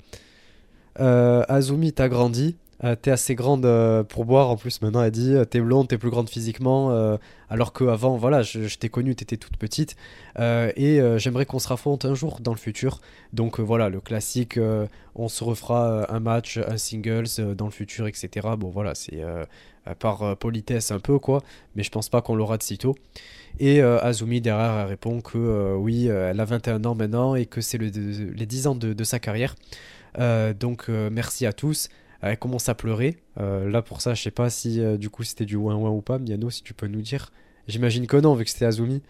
Euh, 1.02 1.44
Azumi, 1.50 1.92
t'as 1.92 2.08
grandi. 2.08 2.56
Euh, 2.84 2.96
t'es 2.96 3.12
assez 3.12 3.36
grande 3.36 3.66
euh, 3.66 4.04
pour 4.04 4.26
boire 4.26 4.50
en 4.50 4.58
plus. 4.58 4.82
Maintenant, 4.82 5.04
elle 5.04 5.12
dit 5.12 5.36
t'es 5.50 5.62
blonde, 5.62 5.88
t'es 5.88 5.98
plus 5.98 6.10
grande 6.10 6.30
physiquement. 6.30 7.18
alors 7.50 7.74
qu'avant, 7.74 8.18
voilà, 8.18 8.42
je, 8.42 8.78
t'ai 8.78 8.90
connue, 8.90 9.16
t'étais 9.16 9.38
toute 9.38 9.58
petite. 9.58 9.96
et 10.40 11.00
j'aimerais 11.18 11.46
qu'on 11.46 11.60
se 11.60 11.68
raffronte 11.68 12.06
un 12.06 12.16
jour 12.16 12.40
dans 12.42 12.54
le 12.54 12.60
futur. 12.60 13.00
Donc 13.32 13.60
voilà, 13.60 13.90
le 13.90 14.02
classique 14.02 14.60
on 15.16 15.28
se 15.28 15.44
refera 15.44 16.12
un 16.12 16.20
match, 16.20 16.58
un 16.58 16.78
singles 16.78 17.56
dans 17.56 17.66
le 17.66 17.72
futur, 17.72 18.08
etc. 18.08 18.48
Bon, 18.58 18.70
voilà, 18.70 18.96
c'est 18.96 19.22
par 20.00 20.38
politesse 20.38 20.92
un 20.92 21.00
peu, 21.00 21.20
quoi. 21.20 21.42
Mais 21.76 21.84
je 21.84 21.92
pense 21.92 22.10
pas 22.10 22.22
qu'on 22.22 22.36
l'aura 22.36 22.58
de 22.58 22.64
sitôt. 22.64 22.96
Et 23.60 23.82
euh, 23.82 24.00
Azumi 24.02 24.42
derrière 24.42 24.88
répond 24.88 25.22
que 25.22 25.38
euh, 25.38 25.76
oui, 25.76 26.10
euh, 26.10 26.32
elle 26.32 26.40
a 26.40 26.46
21 26.46 26.86
ans 26.86 26.96
maintenant 26.96 27.36
et 27.36 27.46
que 27.46 27.62
c'est 27.62 27.78
le, 27.78 27.88
les 27.88 28.46
10 28.46 28.68
ans 28.68 28.76
de, 28.76 29.04
sa 29.04 29.20
carrière. 29.20 29.56
donc 30.60 30.88
merci 30.90 31.46
à 31.46 31.54
tous. 31.54 31.90
Elle 32.24 32.38
commence 32.38 32.70
à 32.70 32.76
pleurer. 32.76 33.18
là 33.38 33.82
pour 33.82 34.02
ça, 34.02 34.14
je 34.14 34.22
sais 34.22 34.32
pas 34.32 34.50
si 34.50 34.82
du 34.98 35.10
coup 35.10 35.24
c'était 35.24 35.46
du 35.46 35.56
ouin 35.56 35.76
ouin 35.76 35.90
ou 35.90 36.02
pas. 36.02 36.20
Miano, 36.20 36.50
si 36.50 36.64
tu 36.64 36.74
peux 36.74 36.88
nous 36.88 37.02
dire. 37.02 37.32
J'imagine 37.68 38.08
que 38.08 38.18
non, 38.18 38.34
vu 38.34 38.44
que 38.44 38.50
c'était 38.50 38.66
Azumi. 38.66 39.02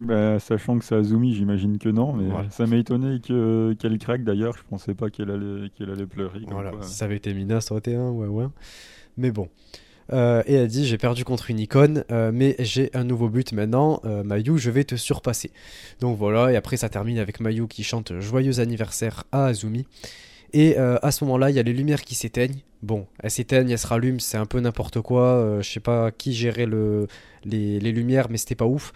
Bah, 0.00 0.38
sachant 0.38 0.78
que 0.78 0.84
c'est 0.84 0.94
Azumi, 0.94 1.34
j'imagine 1.34 1.78
que 1.78 1.88
non, 1.88 2.12
mais 2.12 2.30
ça 2.50 2.66
m'a 2.66 2.76
étonné 2.76 3.20
qu'elle 3.20 3.98
craque 3.98 4.24
d'ailleurs. 4.24 4.56
Je 4.56 4.62
pensais 4.68 4.94
pas 4.94 5.10
qu'elle 5.10 5.30
allait, 5.30 5.70
qu'elle 5.70 5.90
allait 5.90 6.06
pleurer. 6.06 6.40
Voilà, 6.48 6.72
si 6.82 6.94
ça 6.94 7.06
avait 7.06 7.16
été 7.16 7.32
Mina, 7.32 7.60
ça 7.60 7.72
aurait 7.72 7.80
été 7.80 7.94
un 7.94 8.10
ouais, 8.10 8.28
ouais. 8.28 8.46
Mais 9.16 9.30
bon. 9.30 9.48
Euh, 10.12 10.42
et 10.46 10.54
elle 10.54 10.68
dit 10.68 10.86
j'ai 10.86 10.98
perdu 10.98 11.24
contre 11.24 11.50
une 11.50 11.58
icône, 11.58 12.04
euh, 12.10 12.30
mais 12.32 12.56
j'ai 12.58 12.90
un 12.94 13.04
nouveau 13.04 13.28
but 13.28 13.52
maintenant. 13.52 14.00
Euh, 14.04 14.22
Mayu, 14.22 14.58
je 14.58 14.70
vais 14.70 14.84
te 14.84 14.96
surpasser. 14.96 15.50
Donc 16.00 16.18
voilà, 16.18 16.52
et 16.52 16.56
après 16.56 16.76
ça 16.76 16.88
termine 16.88 17.18
avec 17.18 17.40
Mayu 17.40 17.66
qui 17.68 17.84
chante 17.84 18.20
joyeux 18.20 18.60
anniversaire 18.60 19.24
à 19.32 19.46
Azumi. 19.46 19.86
Et 20.56 20.76
à 20.76 21.10
ce 21.10 21.24
moment-là, 21.24 21.50
il 21.50 21.56
y 21.56 21.58
a 21.58 21.64
les 21.64 21.72
lumières 21.72 22.02
qui 22.02 22.14
s'éteignent. 22.14 22.60
Bon, 22.82 23.06
elles 23.20 23.32
s'éteignent, 23.32 23.70
elles 23.70 23.78
se 23.78 23.88
rallument, 23.88 24.20
c'est 24.20 24.36
un 24.36 24.46
peu 24.46 24.60
n'importe 24.60 25.00
quoi. 25.00 25.58
je 25.60 25.68
sais 25.68 25.80
pas 25.80 26.12
qui 26.12 26.32
gérait 26.32 26.66
le, 26.66 27.08
les, 27.44 27.80
lumières, 27.80 28.28
mais 28.30 28.36
c'était 28.36 28.54
pas 28.54 28.64
ouf. 28.64 28.92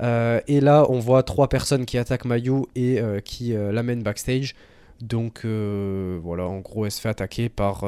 et 0.00 0.60
là, 0.60 0.86
on 0.88 0.98
voit 1.00 1.22
trois 1.22 1.48
personnes 1.50 1.84
qui 1.84 1.98
attaquent 1.98 2.24
Mayu 2.24 2.62
et 2.74 2.98
qui 3.26 3.52
l'amènent 3.52 4.02
backstage. 4.02 4.54
Donc 5.02 5.44
voilà, 5.44 6.46
en 6.46 6.60
gros, 6.60 6.86
elle 6.86 6.90
se 6.92 7.00
fait 7.02 7.10
attaquer 7.10 7.50
par 7.50 7.84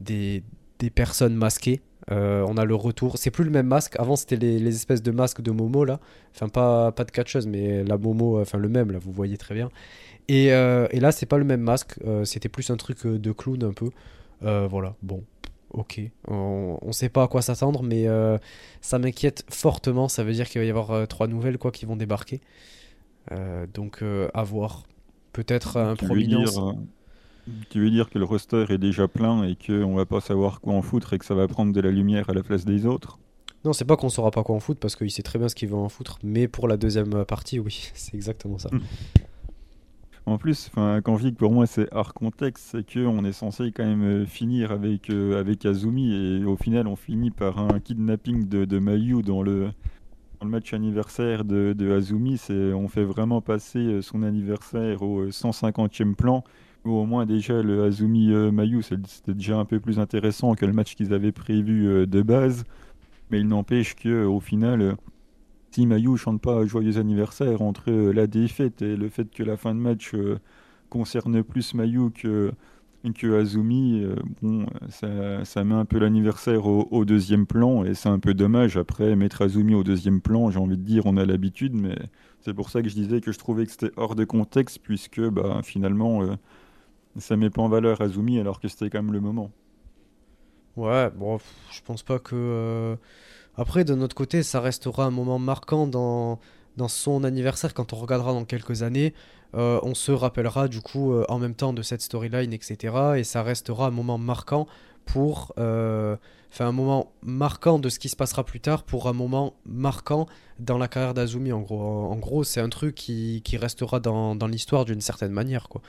des, 0.00 0.42
personnes 0.94 1.36
masquées. 1.36 1.80
Euh, 2.10 2.44
on 2.48 2.56
a 2.56 2.64
le 2.64 2.74
retour. 2.74 3.18
C'est 3.18 3.30
plus 3.30 3.44
le 3.44 3.50
même 3.50 3.66
masque. 3.66 3.94
Avant, 3.98 4.16
c'était 4.16 4.36
les, 4.36 4.74
espèces 4.74 5.02
de 5.02 5.10
masques 5.10 5.42
de 5.42 5.50
Momo, 5.50 5.84
là. 5.84 6.00
Enfin, 6.34 6.48
pas, 6.48 6.92
pas 6.92 7.04
de 7.04 7.10
catcheuse, 7.10 7.46
mais 7.46 7.84
la 7.84 7.98
Momo, 7.98 8.40
enfin 8.40 8.58
le 8.58 8.68
même, 8.68 8.90
là, 8.92 8.98
vous 8.98 9.12
voyez 9.12 9.36
très 9.36 9.54
bien. 9.54 9.68
Et, 10.28 10.52
euh, 10.52 10.86
et 10.90 11.00
là, 11.00 11.12
c'est 11.12 11.26
pas 11.26 11.38
le 11.38 11.44
même 11.44 11.60
masque. 11.62 11.98
Euh, 12.06 12.24
c'était 12.24 12.48
plus 12.48 12.70
un 12.70 12.76
truc 12.76 13.06
de 13.06 13.32
clown, 13.32 13.62
un 13.64 13.72
peu. 13.72 13.90
voilà, 14.40 14.94
bon, 15.02 15.24
ok. 15.70 16.00
On, 16.26 16.78
on 16.80 16.92
sait 16.92 17.08
pas 17.08 17.24
à 17.24 17.28
quoi 17.28 17.42
s'attendre, 17.42 17.82
mais 17.82 18.06
ça 18.80 18.98
m'inquiète 18.98 19.44
fortement. 19.50 20.08
Ça 20.08 20.24
veut 20.24 20.32
dire 20.32 20.48
qu'il 20.48 20.60
va 20.60 20.66
y 20.66 20.70
avoir 20.70 21.08
trois 21.08 21.26
nouvelles, 21.26 21.58
quoi, 21.58 21.70
qui 21.70 21.86
vont 21.86 21.96
débarquer. 21.96 22.40
donc, 23.74 24.02
à 24.34 24.42
voir. 24.42 24.84
Peut-être 25.32 25.76
un 25.76 25.94
prominence. 25.94 26.58
Tu 27.70 27.80
veux 27.80 27.90
dire 27.90 28.10
que 28.10 28.18
le 28.18 28.24
roster 28.24 28.66
est 28.68 28.78
déjà 28.78 29.08
plein 29.08 29.44
et 29.44 29.56
qu'on 29.56 29.94
va 29.94 30.04
pas 30.04 30.20
savoir 30.20 30.60
quoi 30.60 30.74
en 30.74 30.82
foutre 30.82 31.14
et 31.14 31.18
que 31.18 31.24
ça 31.24 31.34
va 31.34 31.48
prendre 31.48 31.72
de 31.72 31.80
la 31.80 31.90
lumière 31.90 32.28
à 32.28 32.34
la 32.34 32.42
place 32.42 32.64
des 32.64 32.86
autres? 32.86 33.18
Non, 33.64 33.72
c'est 33.72 33.84
pas 33.84 33.96
qu'on 33.96 34.08
saura 34.08 34.30
pas 34.30 34.42
quoi 34.42 34.54
en 34.54 34.60
foutre 34.60 34.80
parce 34.80 34.96
qu'il 34.96 35.10
sait 35.10 35.22
très 35.22 35.38
bien 35.38 35.48
ce 35.48 35.54
qu'il 35.54 35.68
veut 35.68 35.76
en 35.76 35.88
foutre, 35.88 36.18
mais 36.22 36.46
pour 36.46 36.68
la 36.68 36.76
deuxième 36.76 37.24
partie, 37.24 37.58
oui, 37.58 37.90
c'est 37.94 38.14
exactement 38.14 38.58
ça. 38.58 38.70
En 40.28 40.36
plus, 40.36 40.68
que 40.68 41.30
pour 41.30 41.52
moi 41.52 41.66
c'est 41.66 41.88
hors 41.90 42.12
contexte, 42.12 42.68
c'est 42.72 42.92
qu'on 42.92 43.24
est 43.24 43.32
censé 43.32 43.72
quand 43.72 43.86
même 43.86 44.02
euh, 44.02 44.26
finir 44.26 44.72
avec, 44.72 45.08
euh, 45.08 45.40
avec 45.40 45.64
Azumi 45.64 46.12
et 46.12 46.44
au 46.44 46.54
final 46.54 46.86
on 46.86 46.96
finit 46.96 47.30
par 47.30 47.58
un 47.58 47.80
kidnapping 47.80 48.46
de, 48.46 48.78
Mayu 48.78 49.22
dans 49.22 49.42
le, 49.42 49.70
dans 50.38 50.44
le 50.44 50.50
match 50.50 50.74
anniversaire 50.74 51.46
de, 51.46 51.72
de 51.72 51.92
Azumi. 51.92 52.38
On 52.50 52.88
fait 52.88 53.04
vraiment 53.04 53.40
passer 53.40 53.78
euh, 53.78 54.02
son 54.02 54.22
anniversaire 54.22 55.00
au 55.00 55.28
150e 55.28 56.14
plan 56.14 56.44
au 56.84 57.06
moins 57.06 57.24
déjà 57.24 57.62
le 57.62 57.84
Azumi 57.84 58.28
Mayu, 58.28 58.82
c'était 58.82 59.34
déjà 59.34 59.58
un 59.58 59.64
peu 59.64 59.80
plus 59.80 59.98
intéressant 59.98 60.54
que 60.54 60.64
le 60.64 60.72
match 60.72 60.94
qu'ils 60.94 61.12
avaient 61.12 61.32
prévu 61.32 62.06
de 62.06 62.22
base. 62.22 62.64
Mais 63.30 63.40
il 63.40 63.48
n'empêche 63.48 63.94
que 63.94 64.24
au 64.24 64.40
final, 64.40 64.96
si 65.70 65.86
Mayu 65.86 66.16
chante 66.16 66.40
pas 66.40 66.64
joyeux 66.66 66.98
anniversaire 66.98 67.62
entre 67.62 67.90
la 67.90 68.26
défaite 68.26 68.82
et 68.82 68.96
le 68.96 69.08
fait 69.08 69.30
que 69.30 69.42
la 69.42 69.56
fin 69.56 69.74
de 69.74 69.80
match 69.80 70.14
concerne 70.88 71.42
plus 71.42 71.74
Mayu 71.74 72.10
que, 72.10 72.52
Azumi, 73.38 74.04
bon, 74.42 74.66
ça, 74.88 75.64
met 75.64 75.74
un 75.74 75.84
peu 75.84 75.98
l'anniversaire 75.98 76.66
au, 76.66 77.04
deuxième 77.04 77.46
plan 77.46 77.84
et 77.84 77.94
c'est 77.94 78.08
un 78.08 78.18
peu 78.18 78.34
dommage. 78.34 78.76
Après, 78.76 79.14
mettre 79.16 79.42
Azumi 79.42 79.74
au 79.74 79.84
deuxième 79.84 80.20
plan, 80.20 80.50
j'ai 80.50 80.58
envie 80.58 80.76
de 80.76 80.82
dire, 80.82 81.06
on 81.06 81.16
a 81.16 81.24
l'habitude, 81.24 81.74
mais 81.74 81.96
c'est 82.40 82.54
pour 82.54 82.70
ça 82.70 82.82
que 82.82 82.88
je 82.88 82.94
disais 82.94 83.20
que 83.20 83.32
je 83.32 83.38
trouvais 83.38 83.66
que 83.66 83.72
c'était 83.72 83.92
hors 83.96 84.14
de 84.14 84.24
contexte 84.24 84.80
puisque 84.82 85.20
bah, 85.20 85.60
finalement 85.62 86.22
ça 87.20 87.36
met 87.36 87.50
pas 87.50 87.62
en 87.62 87.68
valeur 87.68 88.00
Azumi 88.00 88.38
alors 88.38 88.60
que 88.60 88.68
c'était 88.68 88.90
quand 88.90 89.02
même 89.02 89.12
le 89.12 89.20
moment. 89.20 89.50
Ouais, 90.76 91.10
bon, 91.10 91.38
je 91.72 91.80
pense 91.82 92.02
pas 92.02 92.18
que. 92.18 92.96
Euh, 93.58 93.62
après, 93.62 93.84
de 93.84 93.94
notre 93.94 94.14
côté, 94.14 94.42
ça 94.42 94.60
restera 94.60 95.04
un 95.04 95.10
moment 95.10 95.38
marquant 95.38 95.86
dans, 95.86 96.38
son 96.88 97.24
anniversaire 97.24 97.74
quand 97.74 97.92
on 97.92 97.96
regardera 97.96 98.32
dans 98.32 98.44
quelques 98.44 98.82
années. 98.82 99.14
Euh, 99.54 99.80
on 99.82 99.94
se 99.94 100.12
rappellera 100.12 100.68
du 100.68 100.82
coup 100.82 101.12
euh, 101.12 101.24
en 101.28 101.38
même 101.38 101.54
temps 101.54 101.72
de 101.72 101.82
cette 101.82 102.02
storyline, 102.02 102.52
etc. 102.52 102.94
Et 103.16 103.24
ça 103.24 103.42
restera 103.42 103.86
un 103.86 103.90
moment 103.90 104.18
marquant 104.18 104.66
pour. 105.04 105.52
Enfin, 106.50 106.66
un 106.66 106.72
moment 106.72 107.12
marquant 107.22 107.78
de 107.78 107.90
ce 107.90 107.98
qui 107.98 108.08
se 108.08 108.16
passera 108.16 108.42
plus 108.42 108.60
tard 108.60 108.82
pour 108.82 109.06
un 109.06 109.12
moment 109.12 109.52
marquant 109.66 110.26
dans 110.58 110.78
la 110.78 110.88
carrière 110.88 111.12
d'Azumi. 111.12 111.52
En 111.52 111.60
gros, 111.60 112.42
c'est 112.42 112.60
un 112.60 112.70
truc 112.70 112.94
qui, 112.94 113.42
qui 113.44 113.58
restera 113.58 114.00
dans, 114.00 114.34
dans 114.34 114.46
l'histoire 114.46 114.86
d'une 114.86 115.02
certaine 115.02 115.32
manière, 115.32 115.68
quoi. 115.68 115.82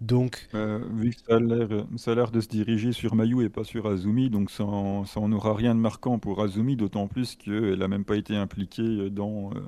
Donc, 0.00 0.48
euh, 0.54 0.80
vu 0.94 1.10
que 1.10 1.98
ça 1.98 2.12
a 2.12 2.14
l'air 2.14 2.30
de 2.30 2.40
se 2.40 2.48
diriger 2.48 2.92
sur 2.92 3.14
Mayu 3.14 3.44
et 3.44 3.50
pas 3.50 3.64
sur 3.64 3.86
Azumi, 3.86 4.30
donc 4.30 4.50
ça 4.50 4.64
en, 4.64 5.32
aura 5.32 5.54
rien 5.54 5.74
de 5.74 5.80
marquant 5.80 6.18
pour 6.18 6.42
Azumi, 6.42 6.74
d'autant 6.74 7.06
plus 7.06 7.36
qu'elle 7.36 7.78
n'a 7.78 7.88
même 7.88 8.04
pas 8.04 8.16
été 8.16 8.34
impliquée 8.34 9.10
dans. 9.10 9.50
Euh, 9.50 9.60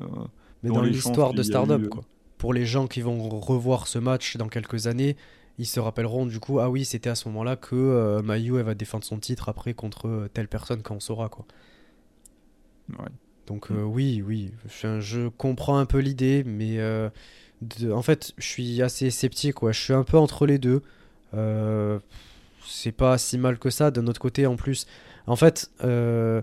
Mais 0.62 0.71
dans, 0.71 0.81
l'histoire 0.81 1.35
de 1.35 1.43
Stardom, 1.43 1.87
quoi. 1.91 2.03
Pour 2.39 2.55
les 2.55 2.65
gens 2.65 2.87
qui 2.87 3.03
vont 3.03 3.29
revoir 3.29 3.87
ce 3.87 3.99
match 3.99 4.37
dans 4.37 4.49
quelques 4.49 4.87
années, 4.87 5.17
ils 5.59 5.67
se 5.67 5.79
rappelleront 5.79 6.25
du 6.25 6.41
coup, 6.41 6.61
ah 6.61 6.71
oui, 6.71 6.87
c'était 6.87 7.11
à 7.11 7.15
ce 7.15 7.29
moment-là 7.29 7.57
que 7.57 7.77
euh, 7.77 8.23
Mayu 8.23 8.57
elle 8.57 8.65
va 8.65 8.75
défendre 8.75 9.05
son 9.05 9.19
titre 9.19 9.51
après 9.51 9.75
contre 9.75 10.29
telle 10.33 10.49
personne 10.49 10.83
quand 10.83 10.97
on 10.97 11.01
saura, 11.01 11.29
quoi. 11.29 11.45
Ouais. 12.99 13.11
Donc, 13.47 13.71
mm. 13.71 13.83
oui, 13.83 14.23
oui, 14.27 14.53
je 14.69 15.29
comprends 15.29 15.79
un 15.79 15.87
peu 15.87 15.99
l'idée, 15.99 16.45
mais 16.45 16.79
en 17.91 18.03
fait, 18.03 18.33
je 18.39 18.47
suis 18.47 18.83
assez 18.83 19.11
sceptique, 19.11 19.57
Je 19.63 19.79
suis 19.79 19.93
un 19.93 20.05
peu 20.05 20.19
entre 20.19 20.47
les 20.47 20.59
deux. 20.59 20.83
Euh, 21.35 21.99
c'est 22.67 22.93
pas 22.93 23.19
si 23.19 23.39
mal 23.39 23.59
que 23.59 23.71
ça. 23.71 23.91
D'un 23.91 24.07
autre 24.07 24.21
côté, 24.21 24.47
en 24.47 24.57
plus, 24.57 24.87
en 25.27 25.37
fait, 25.37 25.71
euh, 25.85 26.43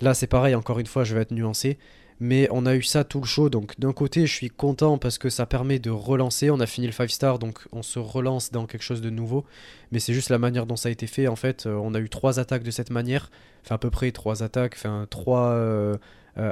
là, 0.00 0.14
c'est 0.14 0.26
pareil. 0.26 0.54
Encore 0.54 0.78
une 0.78 0.86
fois, 0.86 1.04
je 1.04 1.14
vais 1.14 1.22
être 1.22 1.32
nuancé. 1.32 1.78
Mais 2.20 2.48
on 2.50 2.66
a 2.66 2.74
eu 2.74 2.82
ça 2.82 3.04
tout 3.04 3.20
le 3.20 3.26
show, 3.26 3.48
donc 3.48 3.78
d'un 3.78 3.92
côté 3.92 4.26
je 4.26 4.34
suis 4.34 4.50
content 4.50 4.98
parce 4.98 5.18
que 5.18 5.30
ça 5.30 5.46
permet 5.46 5.78
de 5.78 5.90
relancer, 5.90 6.50
on 6.50 6.58
a 6.58 6.66
fini 6.66 6.88
le 6.88 6.92
5 6.92 7.08
star 7.08 7.38
donc 7.38 7.60
on 7.70 7.84
se 7.84 8.00
relance 8.00 8.50
dans 8.50 8.66
quelque 8.66 8.82
chose 8.82 9.00
de 9.00 9.08
nouveau, 9.08 9.44
mais 9.92 10.00
c'est 10.00 10.12
juste 10.12 10.28
la 10.28 10.38
manière 10.40 10.66
dont 10.66 10.74
ça 10.74 10.88
a 10.88 10.90
été 10.90 11.06
fait, 11.06 11.28
en 11.28 11.36
fait 11.36 11.66
euh, 11.66 11.74
on 11.80 11.94
a 11.94 12.00
eu 12.00 12.08
trois 12.08 12.40
attaques 12.40 12.64
de 12.64 12.72
cette 12.72 12.90
manière, 12.90 13.30
enfin 13.64 13.76
à 13.76 13.78
peu 13.78 13.90
près 13.90 14.10
trois 14.10 14.42
attaques, 14.42 14.74
enfin 14.74 15.06
trois 15.08 15.52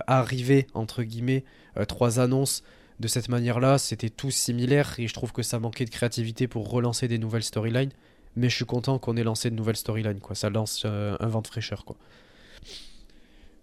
arrivées 0.07 0.66
entre 0.75 1.02
guillemets, 1.02 1.45
trois 1.88 2.21
annonces, 2.21 2.62
de 2.99 3.09
cette 3.09 3.28
manière-là, 3.28 3.78
c'était 3.78 4.09
tout 4.09 4.31
similaire 4.31 4.95
et 4.99 5.07
je 5.07 5.14
trouve 5.14 5.33
que 5.33 5.43
ça 5.43 5.59
manquait 5.59 5.85
de 5.85 5.90
créativité 5.90 6.49
pour 6.49 6.71
relancer 6.71 7.09
des 7.09 7.19
nouvelles 7.19 7.43
storylines. 7.43 7.90
Mais 8.37 8.49
je 8.49 8.57
suis 8.57 8.64
content 8.64 8.99
qu'on 8.99 9.16
ait 9.16 9.25
lancé 9.25 9.50
de 9.50 9.55
nouvelles 9.55 9.76
storylines, 9.76 10.21
quoi. 10.21 10.35
Ça 10.35 10.50
lance 10.50 10.83
euh, 10.85 11.16
un 11.21 11.26
vent 11.26 11.43
de 11.43 11.47
fraîcheur, 11.47 11.85
quoi. 11.85 11.97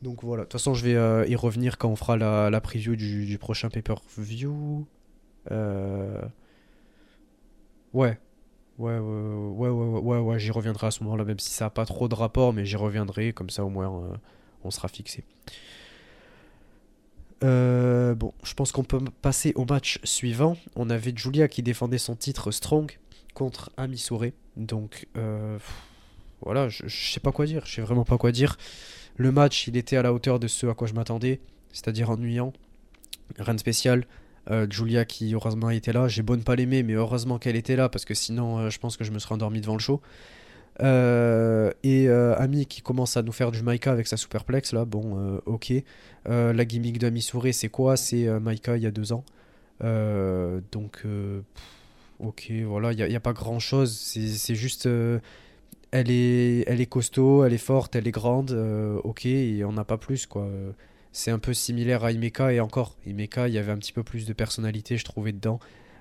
Donc 0.02 0.24
voilà, 0.24 0.44
de 0.44 0.50
toute 0.50 0.60
façon 0.60 0.74
je 0.74 0.86
vais 0.86 1.30
y 1.30 1.36
revenir 1.36 1.78
quand 1.78 1.88
on 1.88 1.96
fera 1.96 2.18
la, 2.18 2.62
preview 2.62 2.96
du, 2.98 3.38
prochain 3.38 3.70
pay-per-view. 3.70 4.86
Ouais, 7.94 8.20
Ouais, 8.80 8.98
ouais, 8.98 9.00
ouais, 9.00 9.70
ouais, 9.70 10.00
ouais, 10.00 10.18
ouais, 10.18 10.40
j'y 10.40 10.50
reviendrai 10.52 10.88
à 10.88 10.92
ce 10.92 11.04
moment-là, 11.04 11.24
même 11.24 11.40
si 11.40 11.52
ça 11.52 11.66
n'a 11.66 11.70
pas 11.70 11.86
trop 11.86 12.08
de 12.08 12.16
rapport, 12.16 12.54
mais 12.54 12.66
j'y 12.66 12.76
reviendrai, 12.76 13.32
comme 13.32 13.50
ça 13.50 13.64
au 13.64 13.70
moins 13.70 14.20
on 14.64 14.72
sera 14.72 14.88
fixé. 14.88 15.24
Euh, 17.44 18.16
bon, 18.16 18.34
je 18.44 18.54
pense 18.54 18.72
qu'on 18.72 18.84
peut 18.84 19.00
passer 19.22 19.54
au 19.56 19.66
match 19.66 20.00
suivant. 20.04 20.58
On 20.76 20.90
avait 20.90 21.14
Julia 21.16 21.48
qui 21.48 21.62
défendait 21.62 21.98
son 21.98 22.16
titre 22.16 22.52
Strong 22.52 22.98
contre 23.34 23.72
Ami 23.78 23.98
Souré. 23.98 24.34
Donc, 24.56 25.08
euh, 25.18 25.58
voilà, 26.42 26.70
je, 26.70 26.88
sais 26.88 27.20
pas 27.20 27.32
quoi 27.32 27.46
dire. 27.46 27.66
Je 27.66 27.76
sais 27.76 27.82
vraiment 27.82 28.06
pas 28.06 28.18
quoi 28.18 28.32
dire. 28.32 28.58
Le 29.18 29.32
match, 29.32 29.68
il 29.68 29.78
était 29.78 29.98
à 29.98 30.02
la 30.02 30.14
hauteur 30.14 30.40
de 30.40 30.48
ce 30.48 30.68
à 30.68 30.74
quoi 30.74 30.88
je 30.88 30.94
m'attendais, 30.94 31.42
c'est-à-dire 31.72 32.10
ennuyant. 32.10 32.54
Rien 33.38 33.54
de 33.54 33.60
spécial. 33.60 34.06
Euh, 34.50 34.68
Julia 34.70 35.06
qui 35.06 35.34
heureusement 35.34 35.70
était 35.70 35.94
là. 35.94 36.08
J'ai 36.08 36.22
beau 36.22 36.36
ne 36.36 36.44
pas 36.44 36.56
l'aimer, 36.56 36.84
mais 36.84 36.94
heureusement 36.94 37.40
qu'elle 37.40 37.56
était 37.56 37.76
là 37.76 37.90
parce 37.90 38.06
que 38.06 38.14
sinon, 38.14 38.70
je 38.70 38.80
pense 38.80 38.98
que 38.98 39.04
je 39.04 39.12
me 39.12 39.20
serais 39.20 39.36
endormi 39.36 39.62
devant 39.62 39.74
le 39.74 39.80
show. 39.80 40.02
Euh, 40.82 41.72
et 41.84 42.08
euh, 42.08 42.36
Ami 42.38 42.66
qui 42.66 42.82
commence 42.82 43.16
à 43.16 43.22
nous 43.22 43.32
faire 43.32 43.52
du 43.52 43.62
Maika 43.62 43.92
avec 43.92 44.08
sa 44.08 44.18
superplex 44.18 44.74
là, 44.74 44.86
bon, 44.86 45.18
euh, 45.18 45.40
ok. 45.46 45.74
la 46.26 46.66
gimmick 46.66 46.98
de 46.98 47.08
Ami 47.08 47.22
c'est 47.54 47.70
quoi? 47.70 47.98
C'est 47.98 48.28
Maika 48.40 48.78
il 48.78 48.84
y 48.84 48.88
a 48.88 48.92
deux 48.92 49.14
ans. 49.14 49.24
donc, 49.82 51.04
ok, 52.20 52.52
voilà, 52.66 52.94
il 52.94 53.08
n'y 53.08 53.16
a, 53.16 53.20
pas 53.20 53.34
grand 53.34 53.60
chose. 53.60 53.96
C'est 53.96 54.56
juste. 54.56 54.88
elle, 55.92 56.10
est, 56.10 56.64
elle 56.68 56.82
est 56.82 56.86
costaud, 56.88 57.44
elle 57.44 57.54
est 57.54 57.58
forte, 57.58 57.96
elle 57.96 58.08
est 58.08 58.12
grande, 58.12 58.52
ok, 59.04 59.26
et 59.26 59.64
on 59.66 59.74
n'a 59.74 59.84
pas 59.84 59.98
plus 59.98 60.26
quoi. 60.26 60.48
C'est 61.16 61.30
un 61.30 61.38
peu 61.38 61.54
similaire 61.54 62.04
à 62.04 62.12
Imeka 62.12 62.54
et 62.54 62.60
encore, 62.60 62.98
Imeka, 63.06 63.48
il 63.48 63.54
y 63.54 63.60
avait 63.60 63.72
un 63.72 63.78
petit 63.78 63.94
peu 63.94 64.02
plus 64.02 64.26
de 64.26 64.34
personnalité, 64.34 64.98
je 64.98 65.06
trouvais 65.06 65.32
dedans. 65.32 65.60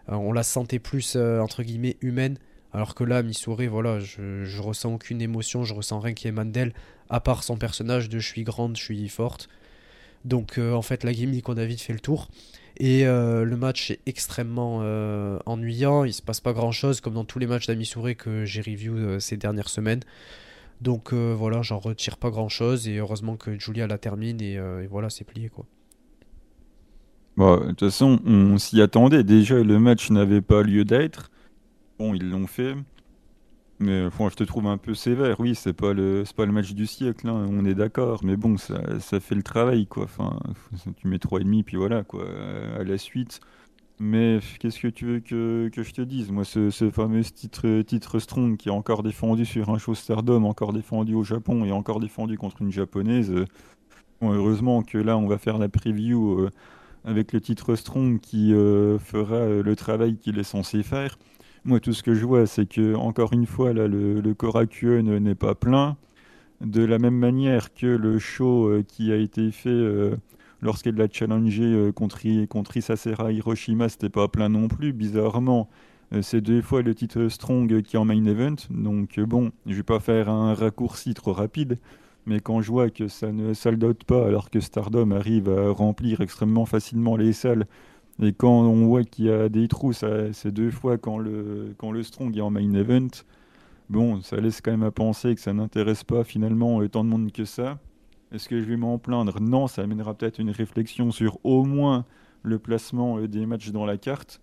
on 0.08 0.32
la 0.32 0.42
sentait 0.42 0.78
plus, 0.78 1.16
entre 1.16 1.62
guillemets, 1.62 1.96
humaine. 2.00 2.38
Alors 2.72 2.94
que 2.94 3.04
là, 3.04 3.22
Missouri, 3.22 3.66
voilà, 3.66 3.98
je, 4.00 4.60
ressens 4.60 4.94
aucune 4.94 5.20
émotion, 5.20 5.64
je 5.64 5.74
ressens 5.74 6.00
rien 6.00 6.14
qui 6.14 6.28
émane 6.28 6.52
d'elle, 6.52 6.72
à 7.10 7.20
part 7.20 7.44
son 7.44 7.56
personnage 7.56 8.08
de 8.08 8.18
je 8.18 8.26
suis 8.26 8.44
grande, 8.44 8.76
je 8.76 8.82
suis 8.82 9.08
forte. 9.08 9.48
Donc 10.24 10.58
euh, 10.58 10.72
en 10.72 10.82
fait, 10.82 11.04
la 11.04 11.12
gimmick, 11.12 11.48
on 11.48 11.56
a 11.56 11.64
vite 11.64 11.82
fait 11.82 11.92
le 11.92 12.00
tour. 12.00 12.28
Et 12.78 13.06
euh, 13.06 13.44
le 13.44 13.56
match 13.56 13.90
est 13.90 14.00
extrêmement 14.06 14.80
euh, 14.82 15.38
ennuyant, 15.44 16.04
il 16.04 16.14
se 16.14 16.22
passe 16.22 16.40
pas 16.40 16.54
grand 16.54 16.72
chose, 16.72 17.02
comme 17.02 17.14
dans 17.14 17.24
tous 17.24 17.38
les 17.38 17.46
matchs 17.46 17.66
d'Amissouri 17.66 18.16
que 18.16 18.46
j'ai 18.46 18.62
review 18.62 19.20
ces 19.20 19.36
dernières 19.36 19.68
semaines. 19.68 20.00
Donc 20.80 21.12
voilà, 21.12 21.62
j'en 21.62 21.78
retire 21.78 22.16
pas 22.16 22.30
grand 22.30 22.48
chose, 22.48 22.88
et 22.88 22.96
heureusement 22.96 23.36
que 23.36 23.58
Julia 23.58 23.86
la 23.86 23.98
termine, 23.98 24.40
et, 24.40 24.54
et 24.54 24.86
voilà, 24.88 25.10
c'est 25.10 25.24
plié 25.24 25.48
quoi. 25.48 25.66
Bon, 27.36 27.60
de 27.60 27.68
toute 27.68 27.80
façon, 27.80 28.20
on 28.26 28.58
s'y 28.58 28.80
attendait. 28.80 29.24
Déjà, 29.24 29.62
le 29.62 29.78
match 29.78 30.10
n'avait 30.10 30.42
pas 30.42 30.62
lieu 30.62 30.84
d'être. 30.84 31.30
Ils 32.14 32.30
l'ont 32.30 32.46
fait. 32.46 32.74
Mais 33.78 34.08
bon, 34.16 34.28
je 34.28 34.36
te 34.36 34.44
trouve 34.44 34.66
un 34.66 34.78
peu 34.78 34.94
sévère. 34.94 35.40
Oui, 35.40 35.54
c'est 35.54 35.72
pas 35.72 35.92
le 35.92 36.24
pas 36.36 36.46
le 36.46 36.52
match 36.52 36.72
du 36.72 36.86
siècle, 36.86 37.28
hein, 37.28 37.46
on 37.50 37.64
est 37.64 37.74
d'accord. 37.74 38.20
Mais 38.24 38.36
bon, 38.36 38.56
ça, 38.56 38.80
fait 39.20 39.34
le 39.34 39.42
travail, 39.42 39.86
quoi. 39.86 40.04
Enfin, 40.04 40.38
tu 40.96 41.08
mets 41.08 41.18
demi 41.18 41.62
puis 41.62 41.76
voilà, 41.76 42.04
quoi, 42.04 42.24
à 42.78 42.84
la 42.84 42.98
suite. 42.98 43.40
Mais 44.04 44.40
qu'est-ce 44.58 44.80
que 44.80 44.88
tu 44.88 45.06
veux 45.06 45.20
que, 45.20 45.70
je 45.74 45.92
te 45.92 46.02
dise? 46.02 46.32
Moi, 46.32 46.44
ce, 46.44 46.70
fameux 46.90 47.22
titre, 47.22 47.82
titre 47.82 48.18
Strong 48.18 48.56
qui 48.56 48.68
est 48.68 48.72
encore 48.72 49.04
défendu 49.04 49.44
sur 49.44 49.70
un 49.70 49.78
show 49.78 49.94
Stardom, 49.94 50.44
encore 50.44 50.72
défendu 50.72 51.14
au 51.14 51.22
Japon 51.22 51.64
et 51.64 51.72
encore 51.72 52.00
défendu 52.00 52.36
contre 52.36 52.62
une 52.62 52.72
japonaise. 52.72 53.32
heureusement 54.20 54.82
que 54.82 54.98
là, 54.98 55.16
on 55.16 55.28
va 55.28 55.38
faire 55.38 55.58
la 55.58 55.68
preview 55.68 56.40
euh, 56.40 56.50
avec 57.04 57.32
le 57.32 57.40
titre 57.40 57.76
Strong 57.76 58.20
qui 58.20 58.52
euh, 58.52 58.98
fera 58.98 59.36
euh, 59.36 59.62
le 59.62 59.76
travail 59.76 60.16
qu'il 60.16 60.38
est 60.38 60.44
censé 60.44 60.82
faire. 60.82 61.16
Moi, 61.64 61.78
tout 61.78 61.92
ce 61.92 62.02
que 62.02 62.14
je 62.14 62.24
vois, 62.24 62.46
c'est 62.46 62.66
que, 62.66 62.94
encore 62.96 63.32
une 63.32 63.46
fois, 63.46 63.72
là, 63.72 63.86
le, 63.86 64.20
le 64.20 65.18
n'est 65.20 65.34
pas 65.36 65.54
plein. 65.54 65.96
De 66.60 66.84
la 66.84 66.98
même 66.98 67.16
manière 67.16 67.72
que 67.72 67.86
le 67.86 68.18
show 68.18 68.66
euh, 68.68 68.82
qui 68.82 69.12
a 69.12 69.16
été 69.16 69.52
fait 69.52 69.68
euh, 69.68 70.16
lorsqu'elle 70.60 70.96
l'a 70.96 71.06
challengé 71.10 71.62
euh, 71.64 71.92
contre, 71.92 72.20
contre 72.46 72.76
Isasera 72.76 73.30
Hiroshima, 73.30 73.88
c'était 73.88 74.08
pas 74.08 74.26
plein 74.26 74.48
non 74.48 74.66
plus. 74.66 74.92
Bizarrement, 74.92 75.68
c'est 76.20 76.40
deux 76.40 76.62
fois 76.62 76.82
le 76.82 76.94
titre 76.94 77.28
Strong 77.28 77.82
qui 77.82 77.96
est 77.96 77.98
en 77.98 78.04
main 78.04 78.24
event. 78.24 78.56
Donc, 78.70 79.20
bon, 79.20 79.52
je 79.66 79.74
vais 79.76 79.82
pas 79.84 80.00
faire 80.00 80.28
un 80.28 80.54
raccourci 80.54 81.14
trop 81.14 81.32
rapide. 81.32 81.78
Mais 82.26 82.40
quand 82.40 82.60
je 82.60 82.70
vois 82.70 82.90
que 82.90 83.08
ça 83.08 83.32
ne 83.32 83.54
saldote 83.54 84.04
pas 84.04 84.26
alors 84.26 84.50
que 84.50 84.60
Stardom 84.60 85.12
arrive 85.12 85.48
à 85.48 85.70
remplir 85.70 86.20
extrêmement 86.20 86.66
facilement 86.66 87.16
les 87.16 87.32
salles 87.32 87.66
et 88.22 88.32
quand 88.32 88.62
on 88.62 88.86
voit 88.86 89.04
qu'il 89.04 89.26
y 89.26 89.30
a 89.30 89.48
des 89.48 89.68
trous, 89.68 89.92
c'est 89.92 90.52
deux 90.52 90.70
fois 90.70 90.96
quand 90.98 91.18
le, 91.18 91.74
quand 91.78 91.90
le 91.90 92.02
Strong 92.02 92.36
est 92.36 92.40
en 92.40 92.50
main 92.50 92.72
event. 92.74 93.08
Bon, 93.90 94.22
ça 94.22 94.36
laisse 94.36 94.60
quand 94.60 94.70
même 94.70 94.84
à 94.84 94.90
penser 94.90 95.34
que 95.34 95.40
ça 95.40 95.52
n'intéresse 95.52 96.04
pas 96.04 96.24
finalement 96.24 96.86
tant 96.88 97.04
de 97.04 97.10
monde 97.10 97.32
que 97.32 97.44
ça. 97.44 97.78
Est-ce 98.32 98.48
que 98.48 98.60
je 98.60 98.64
vais 98.64 98.78
m'en 98.78 98.98
plaindre? 98.98 99.40
Non, 99.40 99.66
ça 99.66 99.82
amènera 99.82 100.14
peut-être 100.14 100.38
une 100.38 100.50
réflexion 100.50 101.10
sur 101.10 101.38
au 101.44 101.64
moins 101.64 102.06
le 102.42 102.58
placement 102.58 103.18
euh, 103.18 103.28
des 103.28 103.44
matchs 103.44 103.70
dans 103.70 103.84
la 103.84 103.98
carte. 103.98 104.40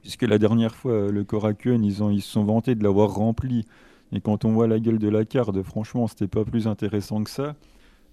Puisque 0.00 0.22
la 0.22 0.38
dernière 0.38 0.74
fois, 0.74 0.92
euh, 0.92 1.12
le 1.12 1.24
Korakuen, 1.24 1.84
ils, 1.84 2.00
ils 2.12 2.22
se 2.22 2.30
sont 2.30 2.44
vantés 2.44 2.74
de 2.74 2.82
l'avoir 2.82 3.12
rempli. 3.12 3.66
Et 4.12 4.20
quand 4.20 4.46
on 4.46 4.52
voit 4.52 4.66
la 4.66 4.80
gueule 4.80 4.98
de 4.98 5.08
la 5.08 5.26
carte, 5.26 5.60
franchement, 5.62 6.06
c'était 6.06 6.28
pas 6.28 6.44
plus 6.44 6.66
intéressant 6.66 7.22
que 7.22 7.30
ça. 7.30 7.56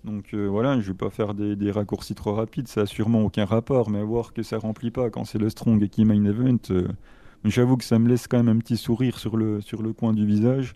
Donc 0.03 0.33
euh, 0.33 0.47
voilà, 0.47 0.73
je 0.79 0.87
ne 0.87 0.93
vais 0.93 0.97
pas 0.97 1.09
faire 1.09 1.33
des, 1.33 1.71
raccourcis 1.71 2.15
trop 2.15 2.33
rapides, 2.33 2.67
ça 2.67 2.81
a 2.81 2.85
sûrement 2.85 3.23
aucun 3.23 3.45
rapport, 3.45 3.89
mais 3.89 4.01
voir 4.03 4.33
que 4.33 4.43
ça 4.43 4.57
remplit 4.57 4.91
pas 4.91 5.09
quand 5.09 5.25
c'est 5.25 5.37
le 5.37 5.49
strong 5.49 5.85
qui 5.89 6.05
main 6.05 6.23
event, 6.23 6.57
euh, 6.69 6.87
j'avoue 7.43 7.77
que 7.77 7.83
ça 7.83 7.99
me 7.99 8.07
laisse 8.07 8.27
quand 8.27 8.37
même 8.37 8.55
un 8.55 8.59
petit 8.59 8.77
sourire 8.77 9.19
sur 9.19 9.37
le, 9.37 9.61
sur 9.61 9.81
le 9.81 9.93
coin 9.93 10.13
du 10.13 10.25
visage. 10.25 10.75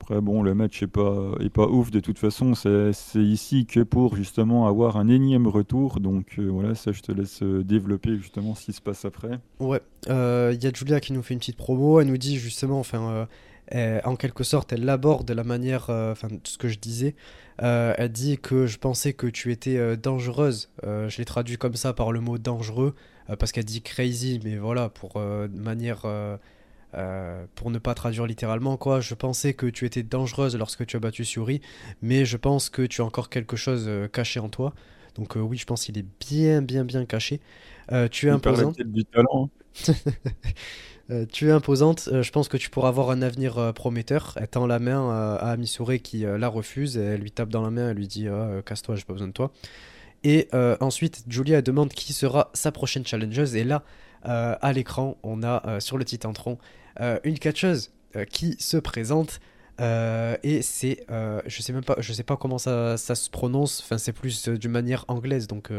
Après 0.00 0.22
bon, 0.22 0.42
le 0.42 0.54
match 0.54 0.82
est 0.82 0.86
pas, 0.86 1.32
est 1.40 1.50
pas 1.50 1.66
ouf 1.66 1.90
de 1.90 2.00
toute 2.00 2.18
façon, 2.18 2.54
c'est 2.54 2.94
ici 3.16 3.66
que 3.66 3.80
pour 3.80 4.16
justement 4.16 4.66
avoir 4.66 4.96
un 4.96 5.08
énième 5.08 5.46
retour, 5.46 6.00
donc 6.00 6.36
euh, 6.38 6.48
voilà, 6.48 6.74
ça 6.74 6.92
je 6.92 7.02
te 7.02 7.12
laisse 7.12 7.42
développer 7.42 8.16
justement 8.16 8.54
ce 8.54 8.64
qui 8.64 8.72
se 8.72 8.80
passe 8.80 9.04
après. 9.04 9.38
Ouais, 9.58 9.82
il 10.06 10.62
y 10.62 10.66
a 10.66 10.72
Julia 10.72 11.00
qui 11.00 11.12
nous 11.12 11.22
fait 11.22 11.34
une 11.34 11.40
petite 11.40 11.58
promo, 11.58 12.00
elle 12.00 12.06
nous 12.06 12.16
dit 12.16 12.38
justement, 12.38 12.80
enfin 12.80 13.28
en 13.72 14.16
quelque 14.16 14.44
sorte, 14.44 14.72
elle 14.72 14.84
l'aborde 14.84 15.26
de 15.26 15.34
la 15.34 15.44
manière, 15.44 15.90
euh, 15.90 16.12
enfin, 16.12 16.28
ce 16.44 16.58
que 16.58 16.68
je 16.68 16.78
disais. 16.78 17.14
Euh, 17.62 17.94
elle 17.98 18.10
dit 18.10 18.38
que 18.38 18.66
je 18.66 18.78
pensais 18.78 19.12
que 19.12 19.26
tu 19.26 19.52
étais 19.52 19.76
euh, 19.76 19.96
dangereuse. 19.96 20.70
je 20.82 21.16
l'ai 21.18 21.24
traduit 21.24 21.56
comme 21.56 21.74
ça 21.76 21.92
par 21.92 22.12
le 22.12 22.20
mot 22.20 22.38
dangereux, 22.38 22.94
parce 23.38 23.52
qu'elle 23.52 23.64
dit 23.64 23.82
crazy, 23.82 24.40
mais 24.44 24.56
voilà, 24.56 24.88
pour 24.88 25.20
manière. 25.54 26.02
pour 27.54 27.70
ne 27.70 27.78
pas 27.78 27.94
traduire 27.94 28.26
littéralement, 28.26 28.76
quoi, 28.76 29.00
je 29.00 29.14
pensais 29.14 29.54
que 29.54 29.66
tu 29.66 29.86
étais 29.86 30.02
dangereuse 30.02 30.56
lorsque 30.56 30.84
tu 30.86 30.96
as 30.96 31.00
battu 31.00 31.24
Suri, 31.24 31.60
mais 32.02 32.24
je 32.24 32.36
pense 32.36 32.70
que 32.70 32.82
tu 32.82 33.02
as 33.02 33.04
encore 33.04 33.28
quelque 33.28 33.56
chose 33.56 33.88
caché 34.12 34.40
en 34.40 34.48
toi. 34.48 34.74
Donc 35.14 35.36
oui, 35.36 35.58
je 35.58 35.66
pense 35.66 35.84
qu'il 35.84 35.98
est 35.98 36.06
bien, 36.28 36.62
bien, 36.62 36.84
bien 36.84 37.04
caché. 37.04 37.40
tu 38.10 38.26
es 38.26 38.30
imposante. 38.30 38.80
Du 38.80 39.04
talent. 39.04 39.50
Euh, 41.10 41.26
tu 41.30 41.48
es 41.48 41.50
imposante, 41.50 42.08
euh, 42.12 42.22
je 42.22 42.30
pense 42.30 42.48
que 42.48 42.56
tu 42.56 42.70
pourras 42.70 42.88
avoir 42.88 43.10
un 43.10 43.20
avenir 43.20 43.58
euh, 43.58 43.72
prometteur. 43.72 44.34
Elle 44.40 44.48
tend 44.48 44.66
la 44.66 44.78
main 44.78 45.10
à 45.10 45.50
Amisure 45.50 46.00
qui 46.02 46.20
la 46.20 46.48
refuse, 46.48 46.96
elle 46.96 47.20
lui 47.20 47.32
tape 47.32 47.48
dans 47.48 47.62
la 47.62 47.70
main, 47.70 47.90
elle 47.90 47.96
lui 47.96 48.06
dit 48.06 48.28
ah, 48.28 48.62
Casse-toi, 48.64 48.96
j'ai 48.96 49.04
pas 49.04 49.12
besoin 49.12 49.28
de 49.28 49.32
toi. 49.32 49.50
Et 50.22 50.48
ensuite, 50.80 51.24
Julia 51.28 51.62
demande 51.62 51.90
qui 51.90 52.12
sera 52.12 52.50
sa 52.52 52.72
prochaine 52.72 53.06
challengeuse. 53.06 53.56
Et 53.56 53.64
là, 53.64 53.82
à 54.22 54.72
l'écran, 54.72 55.16
on 55.22 55.42
a 55.42 55.80
sur 55.80 55.96
le 55.96 56.04
titantron 56.04 56.58
une 57.24 57.38
catcheuse 57.38 57.90
qui 58.30 58.56
se 58.58 58.76
présente. 58.76 59.40
et 59.80 60.60
c'est, 60.62 61.06
je 61.08 61.62
sais 61.62 61.72
même 61.72 61.84
pas, 61.84 61.96
je 61.98 62.12
sais 62.12 62.22
pas 62.22 62.36
comment 62.36 62.58
ça, 62.58 62.96
ça 62.98 63.14
se 63.14 63.30
prononce. 63.30 63.80
Enfin, 63.82 63.96
c'est 63.96 64.12
plus 64.12 64.48
d'une 64.48 64.72
manière 64.72 65.06
anglaise, 65.08 65.46
donc 65.46 65.70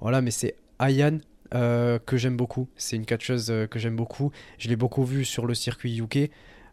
voilà. 0.00 0.20
Mais 0.20 0.32
c'est 0.32 0.56
Ayan 0.78 1.20
euh, 1.54 1.98
que 2.04 2.16
j'aime 2.16 2.36
beaucoup. 2.36 2.68
C'est 2.76 2.96
une 2.96 3.06
catcheuse 3.06 3.50
euh, 3.50 3.66
que 3.66 3.78
j'aime 3.78 3.96
beaucoup. 3.96 4.32
Je 4.58 4.68
l'ai 4.68 4.76
beaucoup 4.76 5.04
vue 5.04 5.24
sur 5.24 5.46
le 5.46 5.54
circuit 5.54 5.98
UK. 5.98 6.30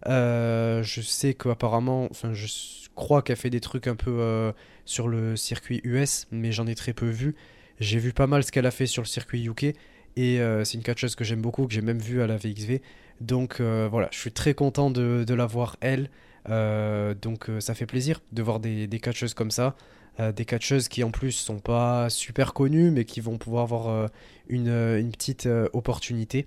Euh, 0.07 0.83
je 0.83 1.01
sais 1.01 1.33
qu'apparemment, 1.33 2.07
enfin, 2.09 2.33
je 2.33 2.47
crois 2.95 3.21
qu'elle 3.21 3.37
fait 3.37 3.49
des 3.49 3.61
trucs 3.61 3.87
un 3.87 3.95
peu 3.95 4.53
sur 4.85 5.07
le 5.07 5.35
circuit 5.35 5.81
US, 5.83 6.27
mais 6.31 6.51
j'en 6.51 6.67
ai 6.67 6.75
très 6.75 6.93
peu 6.93 7.09
vu. 7.09 7.35
J'ai 7.79 7.99
vu 7.99 8.13
pas 8.13 8.27
mal 8.27 8.43
ce 8.43 8.51
qu'elle 8.51 8.65
a 8.65 8.71
fait 8.71 8.85
sur 8.85 9.01
le 9.01 9.07
circuit 9.07 9.45
UK. 9.45 9.75
Et 10.15 10.39
c'est 10.63 10.75
une 10.75 10.83
catcheuse 10.83 11.15
que 11.15 11.23
j'aime 11.23 11.41
beaucoup, 11.41 11.65
que 11.65 11.73
j'ai 11.73 11.81
même 11.81 11.99
vue 11.99 12.21
à 12.21 12.27
la 12.27 12.37
VXV. 12.37 12.81
Donc 13.21 13.61
voilà, 13.61 14.09
je 14.11 14.19
suis 14.19 14.31
très 14.31 14.53
content 14.53 14.91
de, 14.91 15.33
la 15.33 15.45
voir 15.47 15.77
elle. 15.81 16.09
donc 16.47 17.49
ça 17.59 17.73
fait 17.73 17.87
plaisir 17.87 18.21
de 18.31 18.43
voir 18.43 18.59
des 18.59 18.99
catcheuses 19.01 19.33
comme 19.33 19.51
ça. 19.51 19.75
Euh, 20.19 20.31
des 20.31 20.45
catcheuses 20.45 20.89
qui 20.89 21.03
en 21.03 21.09
plus 21.09 21.31
sont 21.31 21.59
pas 21.59 22.07
super 22.11 22.53
connues 22.53 22.91
mais 22.91 23.03
qui 23.03 23.19
vont 23.19 23.39
pouvoir 23.39 23.63
avoir 23.63 23.87
euh, 23.87 24.07
une, 24.47 24.67
euh, 24.67 24.99
une, 24.99 25.11
petite 25.11 25.47
opportunité. 25.73 26.45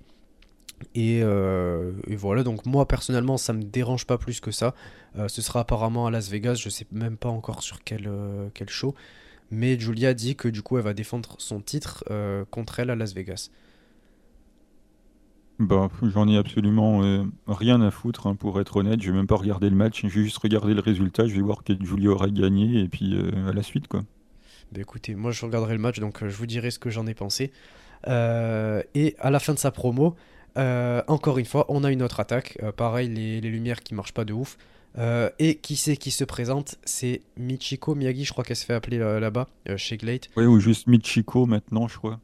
Et, 0.95 1.21
voilà, 2.15 2.43
donc 2.43 2.65
moi 2.65 2.87
personnellement 2.87 3.37
ça 3.37 3.51
me 3.53 3.63
dérange 3.63 4.05
pas 4.05 4.17
plus 4.17 4.39
que 4.39 4.51
ça. 4.51 4.75
ce 5.27 5.41
sera 5.41 5.61
apparemment 5.61 6.05
à 6.05 6.11
Las 6.11 6.29
Vegas, 6.29 6.55
je 6.55 6.69
sais 6.69 6.85
même 6.91 7.17
pas 7.17 7.29
encore 7.29 7.63
sur 7.63 7.83
quel, 7.83 8.09
quel 8.53 8.69
show. 8.69 8.93
mais 9.49 9.79
Julia 9.79 10.13
dit 10.13 10.35
que 10.35 10.47
du 10.47 10.61
coup 10.61 10.77
elle 10.77 10.83
va 10.83 10.93
défendre 10.93 11.35
son 11.39 11.61
titre 11.61 12.03
contre 12.51 12.79
elle 12.79 12.91
à 12.91 12.95
Las 12.95 13.13
Vegas. 13.13 13.49
Bah, 15.59 15.89
j'en 16.03 16.27
ai 16.27 16.37
absolument 16.37 17.03
euh, 17.03 17.23
rien 17.47 17.81
à 17.81 17.89
foutre, 17.89 18.27
hein, 18.27 18.35
pour 18.35 18.61
être 18.61 18.75
honnête. 18.75 19.01
Je 19.01 19.11
vais 19.11 19.17
même 19.17 19.27
pas 19.27 19.37
regarder 19.37 19.69
le 19.69 19.75
match, 19.75 20.01
je 20.03 20.07
vais 20.07 20.23
juste 20.23 20.37
regarder 20.37 20.73
le 20.73 20.81
résultat. 20.81 21.25
Je 21.27 21.33
vais 21.33 21.41
voir 21.41 21.63
que 21.63 21.73
Julia 21.83 22.11
aura 22.11 22.29
gagné 22.29 22.81
et 22.81 22.87
puis 22.87 23.15
euh, 23.15 23.49
à 23.49 23.53
la 23.53 23.63
suite, 23.63 23.87
quoi. 23.87 24.03
Bah 24.71 24.81
écoutez, 24.81 25.15
moi 25.15 25.31
je 25.31 25.45
regarderai 25.45 25.73
le 25.73 25.79
match, 25.79 25.99
donc 25.99 26.21
euh, 26.21 26.29
je 26.29 26.35
vous 26.35 26.45
dirai 26.45 26.71
ce 26.71 26.77
que 26.77 26.89
j'en 26.89 27.07
ai 27.07 27.13
pensé. 27.13 27.51
et 28.05 29.15
à 29.19 29.31
la 29.31 29.39
fin 29.39 29.53
de 29.53 29.59
sa 29.59 29.71
promo, 29.71 30.15
encore 30.55 31.37
une 31.39 31.45
fois, 31.45 31.65
on 31.69 31.83
a 31.83 31.91
une 31.91 32.03
autre 32.03 32.19
attaque. 32.19 32.57
pareil, 32.75 33.09
les, 33.09 33.41
les, 33.41 33.49
lumières 33.49 33.81
qui 33.81 33.95
marchent 33.95 34.13
pas 34.13 34.25
de 34.25 34.33
ouf. 34.33 34.57
et 35.39 35.55
qui 35.55 35.75
c'est 35.75 35.97
qui 35.97 36.11
se 36.11 36.23
présente? 36.23 36.75
C'est 36.83 37.21
Michiko 37.37 37.95
Miyagi, 37.95 38.25
je 38.25 38.31
crois 38.31 38.43
qu'elle 38.43 38.57
se 38.57 38.65
fait 38.65 38.75
appeler 38.75 38.99
là-bas, 38.99 39.47
chez 39.77 39.97
Glade. 39.97 40.25
Oui, 40.35 40.45
ou 40.45 40.59
juste 40.59 40.85
Michiko 40.85 41.47
maintenant, 41.47 41.87
je 41.87 41.97
crois. 41.97 42.19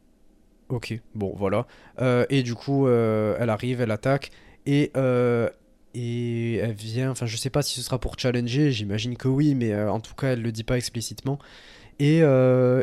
Ok, 0.74 1.00
bon, 1.14 1.36
voilà. 1.38 1.68
Euh, 2.02 2.26
et 2.32 2.42
du 2.42 2.56
coup, 2.56 2.88
euh, 2.88 3.38
elle 3.40 3.52
arrive, 3.52 3.80
elle 3.80 3.92
attaque. 3.92 4.32
Et, 4.66 4.92
euh, 4.98 5.48
et 5.94 6.56
elle 6.56 6.74
vient. 6.74 7.12
Enfin, 7.12 7.28
je 7.28 7.38
sais 7.38 7.52
pas 7.52 7.62
si 7.62 7.76
ce 7.76 7.84
sera 7.84 8.00
pour 8.00 8.18
challenger, 8.18 8.72
j'imagine 8.72 9.16
que 9.16 9.28
oui, 9.28 9.54
mais 9.54 9.76
en 9.76 10.00
tout 10.00 10.16
cas, 10.16 10.30
elle 10.30 10.42
le 10.42 10.52
dit 10.52 10.64
pas 10.64 10.78
explicitement. 10.78 11.38
Et, 12.00 12.22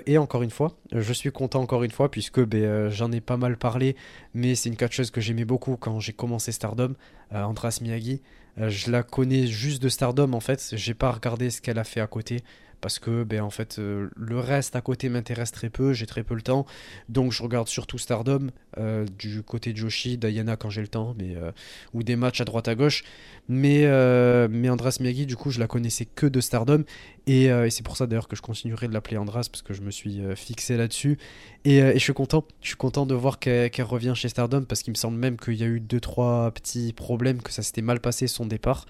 et, 0.07 0.19
encore 0.19 0.43
une 0.45 0.51
fois, 0.51 0.77
je 0.93 1.13
suis 1.13 1.33
content 1.33 1.61
encore 1.61 1.83
une 1.83 1.91
fois, 1.91 2.13
puisque 2.13 2.41
ben, 2.45 2.91
j'en 2.91 3.11
ai 3.11 3.21
pas 3.21 3.37
mal 3.37 3.57
parlé, 3.57 3.97
mais 4.35 4.55
c'est 4.55 4.69
une 4.69 4.77
catcheuse 4.77 5.11
que 5.11 5.21
j'aimais 5.21 5.45
beaucoup 5.45 5.77
quand 5.77 5.99
j'ai 5.99 6.13
commencé 6.13 6.53
Stardom, 6.53 6.95
Andras 7.33 7.81
Miyagi. 7.83 8.23
je 8.57 8.91
la 8.93 9.03
connais 9.03 9.49
juste 9.49 9.83
de 9.83 9.89
Stardom 9.89 10.33
en 10.33 10.41
fait, 10.41 10.75
j'ai 10.77 10.95
pas 10.95 11.11
regardé 11.11 11.51
ce 11.51 11.61
qu'elle 11.61 11.81
a 11.81 11.85
fait 11.85 12.01
à 12.01 12.07
côté 12.07 12.45
parce 12.81 12.99
que 12.99 13.25
ben, 13.25 13.43
en 13.43 13.51
fait, 13.51 13.79
euh, 13.79 14.09
le 14.17 14.39
reste 14.39 14.77
à 14.77 14.81
côté 14.81 15.09
m'intéresse 15.09 15.53
très 15.53 15.71
peu, 15.71 15.93
j'ai 15.93 16.07
très 16.07 16.23
peu 16.23 16.35
le 16.35 16.43
temps. 16.43 16.67
Donc 17.09 17.33
je 17.33 17.43
regarde 17.43 17.69
surtout 17.69 17.99
Stardom, 17.99 18.49
euh, 18.79 19.07
du 19.19 19.43
côté 19.43 19.73
de 19.73 19.79
Joshi, 19.79 20.19
Diana 20.19 20.57
quand 20.57 20.71
j'ai 20.71 20.81
le 20.81 20.89
temps, 20.89 21.15
mais, 21.19 21.37
euh, 21.37 21.53
ou 21.95 22.03
des 22.03 22.17
matchs 22.17 22.41
à 22.41 22.45
droite 22.45 22.69
à 22.69 22.75
gauche. 22.75 23.05
Mais, 23.49 23.87
Andras 24.71 24.99
Miyagi, 25.01 25.27
du 25.27 25.37
coup, 25.37 25.51
je 25.51 25.59
la 25.59 25.67
connaissais 25.67 26.05
que 26.07 26.27
de 26.27 26.41
Stardom. 26.41 26.85
Et, 27.27 27.51
c'est 27.71 27.85
pour 27.85 27.97
ça 27.97 28.07
d'ailleurs 28.07 28.29
que 28.29 28.37
je 28.37 28.43
continuerai 28.43 28.87
de 28.87 28.93
l'appeler 28.93 29.17
Andras, 29.17 29.49
parce 29.51 29.63
que 29.63 29.75
je 29.75 29.83
me 29.83 29.91
suis 29.91 30.21
fixé 30.37 30.77
là-dessus. 30.77 31.19
Et, 31.65 31.81
je 31.81 31.99
suis 31.99 32.13
content, 32.13 32.45
je 32.61 32.69
suis 32.69 32.77
content 32.77 33.07
de 33.07 33.15
voir 33.15 33.41
qu'elle 33.41 33.71
revient 33.81 34.13
chez 34.15 34.29
Stardom, 34.29 34.63
parce 34.63 34.83
qu'il 34.83 34.93
me 34.93 34.97
semble 34.97 35.19
même 35.19 35.37
qu'il 35.37 35.55
y 35.55 35.65
a 35.65 35.67
eu 35.67 35.81
2-3 35.81 36.53
petits 36.53 36.93
problèmes, 36.93 37.43
que 37.43 37.51
ça 37.51 37.63
s'était 37.63 37.83
mal 37.83 37.99
passé 37.99 38.29
son 38.29 38.47
départ. 38.47 38.87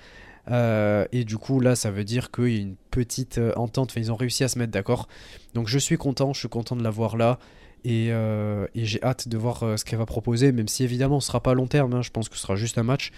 Euh, 0.49 1.07
et 1.13 1.25
du 1.25 1.39
coup, 1.39 1.61
là, 1.61 1.75
ça 1.77 1.91
veut 1.91 2.05
dire 2.05 2.31
qu'il 2.31 2.49
y 2.49 2.59
a 2.59 2.61
une 2.61 2.77
petite 2.91 3.39
euh, 3.39 3.53
entente. 3.57 3.91
Enfin, 3.91 4.01
ils 4.01 4.13
ont 4.13 4.17
réussi 4.17 4.45
à 4.45 4.49
se 4.49 4.59
mettre 4.59 4.73
d'accord. 4.73 5.09
Donc, 5.55 5.69
je 5.69 5.79
suis 5.79 5.97
content. 5.97 6.33
Je 6.33 6.41
suis 6.41 6.49
content 6.49 6.77
de 6.77 6.83
la 6.83 6.91
voir 6.91 7.17
là. 7.17 7.39
Et, 7.85 8.13
euh, 8.13 8.67
j'ai 8.75 9.03
hâte 9.03 9.29
de 9.29 9.39
voir 9.39 9.79
ce 9.79 9.85
qu'elle 9.85 9.99
va 9.99 10.07
proposer. 10.07 10.53
Même 10.53 10.69
si, 10.69 10.85
évidemment, 10.85 11.21
ce 11.21 11.29
sera 11.29 11.41
pas 11.43 11.53
à 11.53 11.55
long 11.55 11.67
terme. 11.67 11.95
Hein. 11.95 12.03
je 12.03 12.11
pense 12.11 12.29
que 12.29 12.37
ce 12.37 12.43
sera 12.43 12.57
juste 12.57 12.79
un 12.79 12.83
match. 12.83 13.11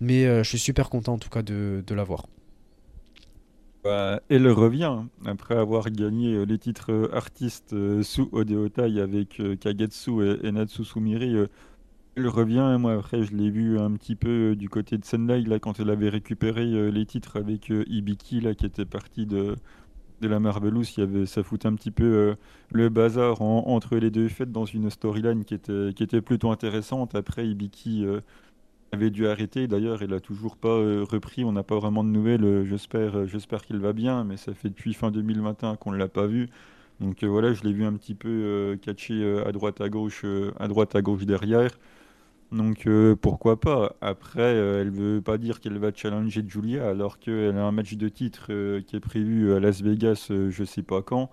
Mais 0.00 0.24
je 0.24 0.48
suis 0.48 0.58
super 0.58 0.90
content, 0.90 1.14
en 1.14 1.18
tout 1.18 1.30
cas, 1.30 1.42
de, 1.42 1.82
la 1.90 2.04
voir. 2.04 2.26
Bah, 3.82 4.20
elle 4.28 4.46
revient 4.48 4.94
après 5.24 5.56
avoir 5.56 5.90
gagné 5.90 6.44
les 6.44 6.58
titres 6.58 7.10
artistes 7.14 7.74
sous 8.02 8.28
Odeotai 8.32 9.00
avec 9.00 9.40
Kagetsu 9.58 10.22
et, 10.22 10.46
et 10.46 10.52
Natsu 10.52 10.84
Sumiri 10.84 11.34
elle 12.20 12.28
revient, 12.28 12.76
moi 12.78 12.92
après 12.94 13.22
je 13.22 13.34
l'ai 13.34 13.50
vu 13.50 13.78
un 13.78 13.92
petit 13.92 14.14
peu 14.14 14.52
euh, 14.52 14.56
du 14.56 14.68
côté 14.68 14.98
de 14.98 15.04
Sendai, 15.04 15.42
là 15.42 15.58
quand 15.58 15.80
elle 15.80 15.90
avait 15.90 16.08
récupéré 16.10 16.62
euh, 16.64 16.90
les 16.90 17.06
titres 17.06 17.38
avec 17.38 17.70
euh, 17.70 17.84
Ibiki 17.88 18.40
là 18.40 18.54
qui 18.54 18.66
était 18.66 18.84
parti 18.84 19.26
de, 19.26 19.56
de 20.20 20.28
la 20.28 20.38
Marvelous, 20.40 20.84
il 20.96 21.00
y 21.00 21.02
avait, 21.02 21.26
ça 21.26 21.42
foutait 21.42 21.68
un 21.68 21.74
petit 21.74 21.90
peu 21.90 22.36
le 22.72 22.88
bazar 22.90 23.40
entre 23.42 23.96
les 23.96 24.10
deux 24.10 24.28
fêtes 24.28 24.52
dans 24.52 24.66
une 24.66 24.90
storyline 24.90 25.44
qui 25.44 25.54
était, 25.54 25.92
qui 25.94 26.02
était 26.02 26.20
plutôt 26.20 26.50
intéressante. 26.50 27.14
Après 27.14 27.48
Ibiki 27.48 28.04
avait 28.92 29.10
dû 29.10 29.26
arrêter, 29.26 29.66
d'ailleurs 29.66 30.02
il 30.02 30.12
a 30.12 30.20
toujours 30.20 30.56
pas 30.56 30.74
repris, 30.74 31.44
on 31.44 31.52
n'a 31.52 31.62
pas 31.62 31.76
vraiment 31.78 32.04
de 32.04 32.10
nouvelles, 32.10 32.66
j'espère, 32.66 33.26
j'espère 33.26 33.62
qu'il 33.62 33.78
va 33.78 33.94
bien, 33.94 34.24
mais 34.24 34.36
ça 34.36 34.52
fait 34.54 34.68
depuis 34.68 34.92
fin 34.94 35.10
2021 35.10 35.76
qu'on 35.76 35.92
ne 35.92 35.96
l'a 35.96 36.08
pas 36.08 36.26
vu. 36.26 36.50
Donc 37.00 37.24
voilà, 37.24 37.54
je 37.54 37.62
l'ai 37.64 37.72
vu 37.72 37.84
un 37.86 37.94
petit 37.94 38.14
peu 38.14 38.78
catcher 38.82 39.42
à 39.46 39.52
droite 39.52 39.80
à 39.80 39.88
gauche, 39.88 40.26
à 40.58 40.68
droite 40.68 40.94
à 40.96 41.02
gauche 41.02 41.24
derrière. 41.24 41.70
Donc 42.52 42.86
euh, 42.86 43.14
pourquoi 43.14 43.60
pas? 43.60 43.94
Après, 44.00 44.40
euh, 44.40 44.80
elle 44.80 44.90
veut 44.90 45.20
pas 45.20 45.38
dire 45.38 45.60
qu'elle 45.60 45.78
va 45.78 45.92
challenger 45.94 46.44
Julia 46.46 46.88
alors 46.88 47.20
qu'elle 47.20 47.56
a 47.56 47.64
un 47.64 47.70
match 47.70 47.94
de 47.94 48.08
titre 48.08 48.46
euh, 48.50 48.80
qui 48.80 48.96
est 48.96 49.00
prévu 49.00 49.54
à 49.54 49.60
Las 49.60 49.82
Vegas, 49.82 50.30
je 50.30 50.64
sais 50.64 50.82
pas 50.82 51.00
quand. 51.02 51.30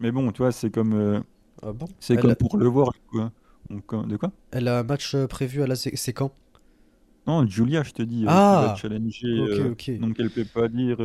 Mais 0.00 0.12
bon, 0.12 0.32
tu 0.32 0.38
vois, 0.38 0.52
c'est 0.52 0.70
comme, 0.70 1.22
ah 1.62 1.72
bon? 1.72 1.86
c'est 2.00 2.16
comme 2.16 2.34
pour 2.36 2.56
le 2.56 2.66
voir. 2.66 2.92
Quoi. 3.10 3.32
de 3.70 4.16
quoi? 4.16 4.32
Elle 4.50 4.68
a 4.68 4.78
un 4.78 4.82
match 4.82 5.14
prévu 5.26 5.62
à 5.62 5.66
Las 5.66 5.88
C'est 5.94 6.12
quand? 6.12 6.32
Non, 7.26 7.46
Julia, 7.46 7.82
je 7.82 7.90
te 7.90 8.02
dis, 8.02 8.24
ah 8.26 8.68
va 8.68 8.74
challenger. 8.76 9.98
donc 9.98 10.16
elle 10.18 10.30
peut 10.30 10.44
pas 10.44 10.68
dire. 10.68 10.98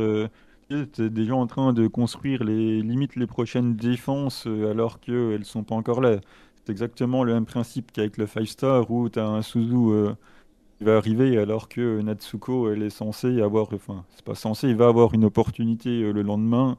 es 0.70 1.10
déjà 1.10 1.34
en 1.34 1.46
train 1.46 1.74
de 1.74 1.86
construire 1.88 2.42
les 2.44 2.80
limites 2.80 3.16
les 3.16 3.26
prochaines 3.26 3.76
défenses 3.76 4.46
alors 4.46 4.98
qu'elles 5.00 5.44
sont 5.44 5.62
pas 5.62 5.74
encore 5.74 6.00
là. 6.00 6.20
C'est 6.64 6.72
exactement 6.72 7.24
le 7.24 7.34
même 7.34 7.46
principe 7.46 7.90
qu'avec 7.92 8.16
le 8.16 8.26
5 8.26 8.46
star 8.46 8.90
où 8.90 9.08
tu 9.08 9.18
as 9.18 9.26
un 9.26 9.42
Suzu 9.42 9.74
euh, 9.74 10.12
qui 10.78 10.84
va 10.84 10.96
arriver 10.96 11.36
alors 11.38 11.68
que 11.68 12.00
Natsuko 12.00 12.70
elle 12.70 12.82
est 12.82 12.90
censée 12.90 13.42
avoir 13.42 13.72
enfin 13.72 14.04
c'est 14.10 14.24
pas 14.24 14.36
censé 14.36 14.68
il 14.68 14.76
va 14.76 14.86
avoir 14.86 15.12
une 15.14 15.24
opportunité 15.24 16.02
euh, 16.02 16.12
le 16.12 16.22
lendemain. 16.22 16.78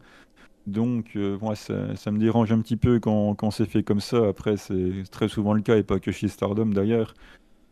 Donc 0.67 1.17
euh, 1.17 1.37
ça, 1.55 2.11
me 2.11 2.19
dérange 2.19 2.53
un 2.53 2.61
petit 2.61 2.77
peu 2.77 2.99
quand, 2.99 3.35
quand 3.35 3.51
c'est 3.51 3.65
fait 3.65 3.83
comme 3.83 3.99
ça. 3.99 4.27
Après 4.27 4.55
c'est 4.57 5.03
très 5.11 5.27
souvent 5.27 5.53
le 5.53 5.61
cas 5.61 5.77
et 5.77 5.83
pas 5.83 5.99
que 5.99 6.11
chez 6.11 6.29
Stardom 6.29 6.67
d'ailleurs. 6.67 7.13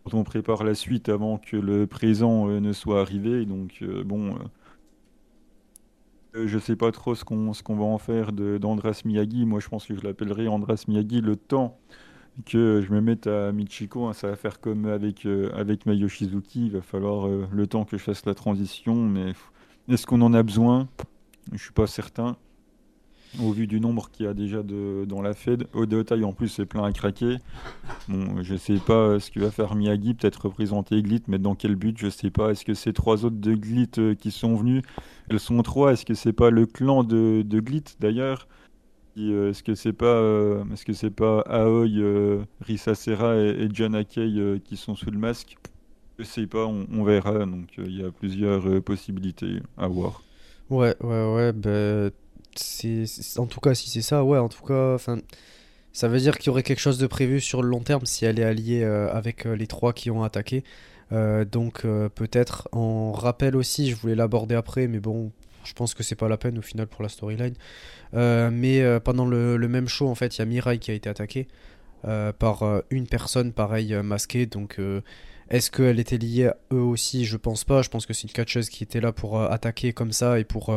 Quand 0.04 0.17
on 0.17 0.24
prépare 0.24 0.63
la 0.63 0.76
suite 0.76 1.10
avant 1.10 1.38
que 1.38 1.56
le 1.58 1.88
présent 1.88 2.47
ne 2.47 2.74
soit 2.74 3.02
arrivé 3.02 3.45
donc 3.45 3.84
bon 4.06 4.36
je 6.34 6.60
sais 6.60 6.76
pas 6.76 6.91
trop 6.91 7.15
ce 7.15 7.24
qu'on 7.26 7.76
va 7.76 7.84
en 7.84 7.98
faire 7.98 8.32
d'Andras 8.32 9.02
Miyagi. 9.06 9.46
Moi, 9.46 9.60
je 9.60 9.67
pense 9.67 9.86
que 9.86 9.96
je 9.96 10.04
l'appellerai 10.04 10.48
Andras 10.48 10.86
Miyagi 10.88 11.22
le 11.22 11.36
temps 11.36 11.78
que 12.46 12.82
je 12.82 12.94
me 12.94 13.02
mette 13.02 13.28
à 13.28 13.52
Michiko. 13.52 14.08
Hein. 14.08 14.13
ça 14.13 14.28
va 14.28 14.36
faire 14.36 14.60
comme 14.60 14.86
avec, 14.86 15.26
euh, 15.26 15.52
avec 15.54 15.86
Mayoshizuki. 15.86 16.67
Il 16.67 16.72
va 16.72 16.82
falloir 16.82 17.28
euh, 17.28 17.48
le 17.52 17.67
temps 17.67 17.86
que 17.86 17.98
je 17.98 18.04
fasse 18.04 18.26
la 18.26 18.34
transition. 18.34 18.96
Mais 18.96 19.34
est-ce 19.89 20.06
qu'on 20.06 20.22
en 20.22 20.34
a 20.34 20.44
besoin? 20.44 20.88
Je 21.52 21.58
suis 21.58 21.74
pas 21.74 21.88
certain. 21.88 22.38
Au 23.39 23.52
vu 23.52 23.65
du 23.65 23.80
nombre 23.80 24.10
qu'il 24.12 24.26
y 24.26 24.30
a 24.30 24.34
déjà 24.34 24.62
de, 24.62 25.06
dans 25.08 25.22
la 25.22 25.34
Fed, 25.34 25.65
Odeotai 25.74 26.22
en 26.26 26.34
plus 26.34 26.50
c'est 26.50 26.65
plein 26.65 26.84
à 26.84 26.91
craquer. 26.91 27.38
Bon, 28.10 28.44
je 28.44 28.56
sais 28.56 28.76
pas 28.76 29.22
ce 29.22 29.32
qu'il 29.32 29.41
va 29.41 29.52
faire 29.52 29.74
Miyagi, 29.76 30.15
peut-être 30.15 30.48
représenter 30.48 31.02
Glit, 31.02 31.24
mais 31.28 31.39
dans 31.39 31.56
quel 31.56 31.76
but 31.76 31.98
Je 31.98 32.10
sais 32.10 32.30
pas. 32.30 32.52
Est-ce 32.52 32.65
que 32.65 32.74
c'est 32.74 32.91
trois 32.91 33.24
autres 33.24 33.39
de 33.39 33.54
Glit 33.54 33.89
euh, 34.00 34.15
qui 34.15 34.32
sont 34.32 34.56
venus 34.56 34.84
Elles 35.30 35.39
sont 35.39 35.62
trois? 35.63 35.94
Est-ce 35.94 36.06
que 36.06 36.13
c'est 36.13 36.34
pas 36.34 36.50
le 36.50 36.65
clan 36.65 37.06
de, 37.06 37.44
Glit 37.48 37.86
d'ailleurs? 38.02 38.48
Euh, 39.17 39.52
est-ce 39.52 39.63
que 39.63 39.76
c'est 39.76 39.94
pas, 39.94 40.06
euh, 40.06 40.63
est-ce 40.74 40.84
que 40.84 40.94
c'est 40.94 41.10
pas 41.10 41.39
Aoi, 41.41 41.88
euh, 41.88 42.44
Risa 42.62 42.96
Serra 42.96 43.38
et, 43.38 43.70
John 43.72 43.96
Akei 43.96 44.60
qui 44.65 44.76
sont 44.76 44.96
sous 44.96 45.12
le 45.12 45.17
masque? 45.17 45.56
Je 46.20 46.26
sais 46.26 46.48
pas, 46.48 46.65
on, 46.65 47.04
verra. 47.04 47.46
Donc 47.46 47.78
il 47.78 47.98
y 47.98 48.04
a 48.04 48.12
plusieurs 48.12 48.82
possibilités 48.84 49.62
à 49.78 49.88
voir. 49.88 50.22
Ouais, 50.70 50.96
ouais, 51.02 51.34
ouais. 51.34 51.54
Ben, 51.54 52.12
en 53.38 53.46
tout 53.46 53.60
cas, 53.60 53.74
si 53.74 53.90
c'est 53.90 54.02
ça, 54.02 54.24
ouais, 54.24 54.38
en 54.38 54.50
tout 54.50 54.66
cas, 54.66 54.96
enfin, 54.96 55.20
ça 55.94 56.08
veut 56.08 56.20
dire 56.20 56.38
qu'il 56.38 56.48
y 56.48 56.50
aurait 56.50 56.64
quelque 56.64 56.80
chose 56.80 56.98
de 56.98 57.08
prévu 57.08 57.42
sur 57.42 57.62
le 57.62 57.70
long 57.70 57.82
terme 57.82 58.06
si 58.06 58.26
elle 58.26 58.40
est 58.40 58.44
alliée 58.44 58.84
avec 58.84 59.46
les 59.46 59.68
trois 59.68 59.94
qui 59.94 60.12
ont 60.12 60.24
attaqué. 60.24 60.64
donc 61.12 61.82
peut-être 61.82 62.70
en 62.72 63.12
rappel 63.12 63.56
aussi, 63.56 63.90
je 63.90 63.96
voulais 63.96 64.16
l'aborder 64.16 64.56
après, 64.56 64.88
mais 64.88 65.00
bon, 65.00 65.32
je 65.64 65.74
pense 65.74 65.94
que 65.94 66.04
c'est 66.04 66.16
pas 66.16 66.28
la 66.28 66.38
peine 66.38 66.58
au 66.58 66.62
final 66.62 66.88
pour 66.88 67.04
la 67.04 67.10
storyline. 67.10 67.54
Euh, 68.14 68.50
mais 68.52 68.82
euh, 68.82 69.00
pendant 69.00 69.26
le, 69.26 69.58
même 69.68 69.88
show, 69.88 70.08
en 70.08 70.16
fait, 70.16 70.38
il 70.38 70.40
y 70.40 70.42
a 70.42 70.46
Mirai 70.46 70.80
qui 70.80 70.92
a 70.92 70.94
été 70.94 71.10
attaquée 71.10 71.48
euh, 72.06 72.32
par 72.34 72.64
une 72.90 73.08
personne, 73.08 73.52
pareil, 73.52 73.94
masquée. 74.04 74.46
Donc, 74.46 74.80
est-ce 75.52 75.70
qu'elle 75.70 76.00
était 76.00 76.18
liée 76.18 76.48
à 76.48 76.58
eux 76.74 76.82
aussi? 76.82 77.26
Je 77.26 77.38
pense 77.38 77.64
pas. 77.64 77.84
Je 77.84 77.90
pense 77.90 78.08
que 78.08 78.14
c'est 78.14 78.24
une 78.24 78.34
catcheuse 78.34 78.70
qui 78.70 78.84
était 78.84 79.02
là 79.02 79.12
pour 79.12 79.40
attaquer 79.40 79.94
comme 79.94 80.12
ça 80.12 80.40
et 80.40 80.44
pour 80.44 80.74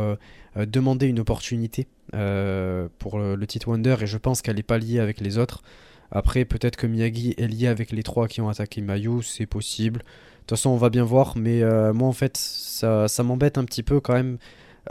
demander 0.56 1.06
une 1.06 1.20
opportunité 1.20 1.86
pour 2.10 3.18
le, 3.18 3.46
titre 3.46 3.68
Wonder. 3.68 3.96
Et 4.02 4.06
je 4.06 4.18
pense 4.18 4.42
qu'elle 4.42 4.56
n'est 4.56 4.62
pas 4.62 4.78
liée 4.78 4.98
avec 4.98 5.20
les 5.20 5.38
autres. 5.38 5.62
Après, 6.10 6.44
peut-être 6.44 6.76
que 6.76 6.86
Miyagi 6.86 7.34
est 7.38 7.46
lié 7.46 7.68
avec 7.68 7.90
les 7.90 8.02
trois 8.02 8.28
qui 8.28 8.40
ont 8.40 8.48
attaqué 8.48 8.80
Mayu, 8.82 9.22
c'est 9.22 9.46
possible. 9.46 10.00
De 10.00 10.04
toute 10.40 10.58
façon, 10.58 10.70
on 10.70 10.76
va 10.76 10.90
bien 10.90 11.04
voir, 11.04 11.36
mais 11.36 11.62
moi, 11.92 12.08
en 12.08 12.12
fait, 12.12 12.36
ça, 12.36 13.22
m'embête 13.22 13.58
un 13.58 13.64
petit 13.64 13.82
peu 13.82 14.00
quand 14.00 14.14
même 14.14 14.38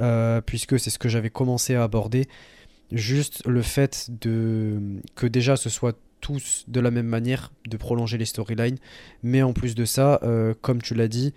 euh, 0.01 0.41
puisque 0.41 0.79
c'est 0.79 0.89
ce 0.89 0.97
que 0.97 1.09
j'avais 1.09 1.29
commencé 1.29 1.75
à 1.75 1.83
aborder. 1.83 2.27
Juste 2.91 3.45
le 3.45 3.61
fait 3.61 4.09
de 4.21 4.79
que 5.15 5.25
déjà 5.25 5.55
ce 5.55 5.69
soit 5.69 5.97
tous 6.23 6.63
de 6.67 6.79
la 6.79 6.89
même 6.89 7.05
manière, 7.05 7.51
de 7.67 7.77
prolonger 7.77 8.17
les 8.17 8.25
storylines. 8.25 8.77
Mais 9.21 9.43
en 9.43 9.53
plus 9.53 9.75
de 9.75 9.85
ça, 9.85 10.19
euh, 10.23 10.53
comme 10.61 10.81
tu 10.81 10.95
l'as 10.95 11.09
dit, 11.09 11.33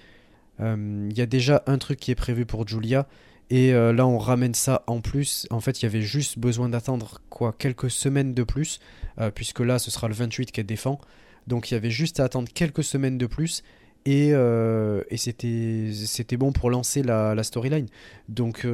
euh, 0.61 1.09
il 1.11 1.19
y 1.19 1.21
a 1.21 1.27
déjà 1.27 1.63
un 1.67 1.77
truc 1.79 1.99
qui 1.99 2.11
est 2.11 2.17
prévu 2.17 2.47
pour 2.47 2.67
Julia. 2.67 3.07
Et 3.51 3.73
euh, 3.75 3.93
là, 3.93 4.07
on 4.07 4.19
ramène 4.19 4.55
ça 4.55 4.83
en 4.87 5.01
plus. 5.01 5.47
En 5.51 5.61
fait, 5.61 5.81
il 5.81 5.85
y 5.85 5.87
avait 5.87 6.03
juste 6.03 6.39
besoin 6.39 6.69
d'attendre 6.69 7.21
quoi 7.31 7.55
quelques 7.57 7.91
semaines 7.91 8.35
de 8.35 8.43
plus, 8.43 8.81
euh, 9.21 9.31
puisque 9.31 9.61
là, 9.61 9.79
ce 9.79 9.91
sera 9.91 10.09
le 10.09 10.15
28 10.15 10.51
qu'elle 10.51 10.67
défend. 10.67 11.01
Donc, 11.47 11.71
il 11.71 11.75
y 11.75 11.77
avait 11.77 11.91
juste 11.91 12.19
à 12.19 12.25
attendre 12.25 12.49
quelques 12.53 12.83
semaines 12.83 13.19
de 13.19 13.27
plus. 13.27 13.63
Et, 14.07 14.33
euh, 14.33 15.03
c'était, 15.17 16.37
bon 16.39 16.53
pour 16.53 16.71
lancer 16.71 17.03
la, 17.03 17.43
storyline. 17.43 17.87
Donc, 18.29 18.67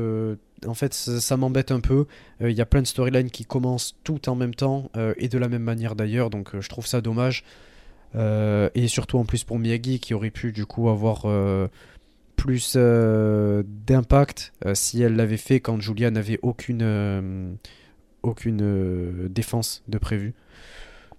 en 0.66 0.74
fait, 0.74 0.94
ça, 0.94 1.36
m'embête 1.36 1.72
un 1.72 1.80
peu. 1.80 2.06
Il 2.40 2.52
y 2.52 2.60
a 2.60 2.66
plein 2.66 2.82
de 2.82 2.86
storylines 2.86 3.30
qui 3.30 3.44
commencent 3.44 3.96
tout 4.04 4.28
en 4.28 4.36
même 4.36 4.54
temps, 4.54 4.90
et 5.16 5.28
de 5.28 5.38
la 5.38 5.48
même 5.48 5.62
manière 5.62 5.96
d'ailleurs. 5.96 6.30
Donc, 6.30 6.58
je 6.60 6.68
trouve 6.68 6.86
ça 6.86 7.00
dommage. 7.00 7.44
et 8.14 8.88
surtout 8.88 9.18
en 9.18 9.24
plus 9.24 9.42
pour 9.42 9.58
Miyagi, 9.58 9.98
qui 9.98 10.14
aurait 10.14 10.30
pu 10.30 10.52
du 10.52 10.66
coup 10.66 10.88
avoir 10.88 11.26
plus 12.42 12.74
euh, 12.76 13.62
d'impact 13.86 14.52
euh, 14.66 14.74
si 14.74 15.00
elle 15.00 15.14
l'avait 15.14 15.36
fait 15.36 15.60
quand 15.60 15.80
Julia 15.80 16.10
n'avait 16.10 16.40
aucune, 16.42 16.82
euh, 16.82 17.52
aucune 18.24 19.28
défense 19.28 19.84
de 19.86 19.96
prévu. 19.96 20.34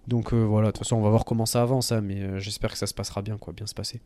Donc 0.08 0.34
voilà, 0.34 0.68
de 0.68 0.72
toute 0.72 0.80
façon 0.80 0.98
on 0.98 1.02
va 1.02 1.10
voir 1.10 1.26
comment 1.26 1.46
ça 1.46 1.62
avance, 1.62 1.92
hein, 1.92 2.02
mais 2.02 2.40
j'espère 2.40 2.72
que 2.72 2.78
ça 2.78 2.88
se 2.88 2.94
passera 2.94 3.22
bien, 3.22 3.38
quoi, 3.38 3.54
bien 3.54 3.66
se 3.68 3.74
passer. 3.74 4.02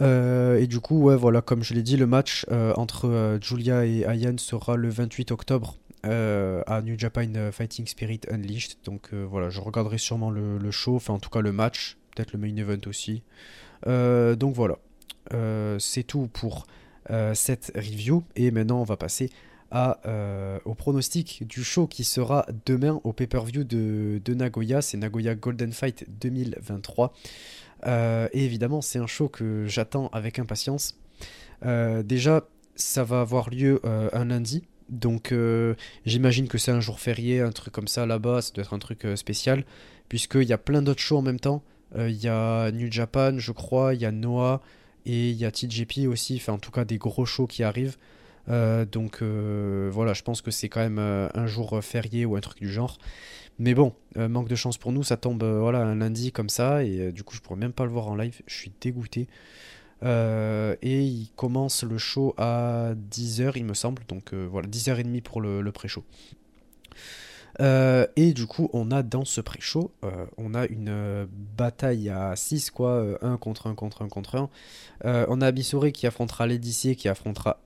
et 0.00 0.66
du 0.66 0.80
coup, 0.80 1.00
ouais, 1.02 1.16
voilà, 1.16 1.40
comme 1.40 1.62
je 1.62 1.72
l'ai 1.72 1.82
dit, 1.82 1.96
le 1.96 2.06
match 2.06 2.44
entre 2.76 3.38
Julia 3.40 3.86
et 3.86 4.04
Ayan 4.04 4.36
sera 4.38 4.76
le 4.76 4.90
28 4.90 5.30
octobre 5.30 5.76
à 6.02 6.82
New 6.82 6.98
Japan 6.98 7.50
Fighting 7.52 7.86
Spirit 7.86 8.20
Unleashed. 8.30 8.76
Donc 8.84 9.14
voilà, 9.14 9.48
je 9.48 9.60
regarderai 9.60 9.98
sûrement 9.98 10.30
le, 10.30 10.58
le, 10.58 10.70
show, 10.70 10.96
enfin 10.96 11.14
en 11.14 11.18
tout 11.18 11.30
cas 11.30 11.40
le 11.40 11.52
match, 11.52 11.96
peut-être 12.14 12.32
le 12.32 12.38
main 12.38 12.54
event 12.56 12.86
aussi. 12.86 13.22
Euh, 13.86 14.36
donc 14.36 14.54
voilà, 14.54 14.78
euh, 15.32 15.78
c'est 15.78 16.04
tout 16.04 16.28
pour 16.32 16.66
euh, 17.10 17.34
cette 17.34 17.72
review. 17.74 18.24
Et 18.36 18.50
maintenant, 18.50 18.80
on 18.80 18.84
va 18.84 18.96
passer 18.96 19.30
à, 19.70 20.00
au 20.64 20.74
pronostic 20.74 21.46
du 21.46 21.64
show 21.64 21.86
qui 21.86 22.04
sera 22.04 22.46
demain 22.66 23.00
au 23.04 23.12
pay-per-view 23.12 23.64
de, 23.64 24.20
de, 24.24 24.34
Nagoya. 24.34 24.82
C'est 24.82 24.96
Nagoya 24.96 25.34
Golden 25.34 25.72
Fight 25.72 26.06
2023. 26.20 27.12
et 27.86 28.28
évidemment, 28.32 28.80
c'est 28.80 28.98
un 28.98 29.06
show 29.06 29.28
que 29.28 29.66
j'attends 29.66 30.08
avec 30.12 30.38
impatience. 30.38 30.96
déjà, 31.62 32.48
ça 32.76 33.04
va 33.04 33.20
avoir 33.20 33.50
lieu 33.50 33.80
un 33.84 34.24
lundi. 34.26 34.62
Donc 34.88 35.34
j'imagine 36.04 36.46
que 36.46 36.58
c'est 36.58 36.72
un 36.72 36.80
jour 36.80 37.00
férié, 37.00 37.40
un 37.40 37.52
truc 37.52 37.74
comme 37.74 37.88
ça 37.88 38.06
là-bas. 38.06 38.42
Ça 38.42 38.52
doit 38.52 38.62
être 38.62 38.74
un 38.74 38.78
truc 38.78 39.06
spécial. 39.16 39.64
Puisqu'il 40.08 40.44
y 40.44 40.52
a 40.52 40.58
plein 40.58 40.82
d'autres 40.82 41.00
shows 41.00 41.18
en 41.18 41.22
même 41.22 41.40
temps. 41.40 41.64
Euh, 41.96 42.10
il 42.10 42.22
y 42.22 42.28
a 42.28 42.70
New 42.72 42.90
Japan, 42.90 43.38
je 43.38 43.52
crois, 43.52 43.94
il 43.94 44.00
y 44.00 44.06
a 44.06 44.12
Noah 44.12 44.60
et 45.06 45.30
il 45.30 45.36
y 45.36 45.44
a 45.44 45.50
TJP 45.50 46.08
aussi, 46.08 46.36
enfin 46.36 46.54
en 46.54 46.58
tout 46.58 46.70
cas 46.70 46.84
des 46.84 46.98
gros 46.98 47.26
shows 47.26 47.46
qui 47.46 47.62
arrivent. 47.62 47.96
Euh, 48.48 48.84
donc 48.84 49.22
euh, 49.22 49.88
voilà, 49.92 50.12
je 50.12 50.22
pense 50.22 50.42
que 50.42 50.50
c'est 50.50 50.68
quand 50.68 50.80
même 50.80 50.98
un 50.98 51.46
jour 51.46 51.82
férié 51.82 52.24
ou 52.24 52.36
un 52.36 52.40
truc 52.40 52.58
du 52.58 52.70
genre. 52.70 52.98
Mais 53.58 53.74
bon, 53.74 53.94
manque 54.16 54.48
de 54.48 54.56
chance 54.56 54.78
pour 54.78 54.92
nous, 54.92 55.04
ça 55.04 55.16
tombe 55.16 55.44
voilà 55.44 55.80
un 55.80 55.94
lundi 55.94 56.32
comme 56.32 56.48
ça 56.48 56.82
et 56.82 57.12
du 57.12 57.22
coup 57.22 57.36
je 57.36 57.40
pourrais 57.40 57.58
même 57.58 57.72
pas 57.72 57.84
le 57.84 57.90
voir 57.90 58.08
en 58.08 58.16
live, 58.16 58.40
je 58.46 58.54
suis 58.54 58.72
dégoûté. 58.80 59.28
et 60.02 60.76
il 60.82 61.30
commence 61.36 61.84
le 61.84 61.96
show 61.96 62.34
à 62.36 62.94
10h 63.12 63.52
il 63.54 63.64
me 63.64 63.74
semble, 63.74 64.02
donc 64.08 64.34
voilà 64.34 64.66
10h30 64.68 65.22
pour 65.22 65.40
le 65.40 65.70
pré-show. 65.70 66.02
Euh, 67.60 68.06
et 68.16 68.32
du 68.32 68.46
coup, 68.46 68.68
on 68.72 68.90
a 68.90 69.02
dans 69.02 69.24
ce 69.24 69.40
pré-show, 69.40 69.92
euh, 70.04 70.26
on 70.38 70.54
a 70.54 70.66
une 70.66 70.88
euh, 70.88 71.26
bataille 71.56 72.10
à 72.10 72.34
6, 72.34 72.70
quoi, 72.70 73.18
1 73.22 73.36
contre 73.36 73.68
1 73.68 73.74
contre 73.74 74.02
1 74.02 74.08
contre 74.08 74.36
1. 74.36 75.26
on 75.28 75.40
a 75.40 75.46
Abisuri 75.46 75.92
qui 75.92 76.06
affrontera 76.06 76.46
Ledici, 76.46 76.96
qui 76.96 77.08
affrontera 77.08 77.60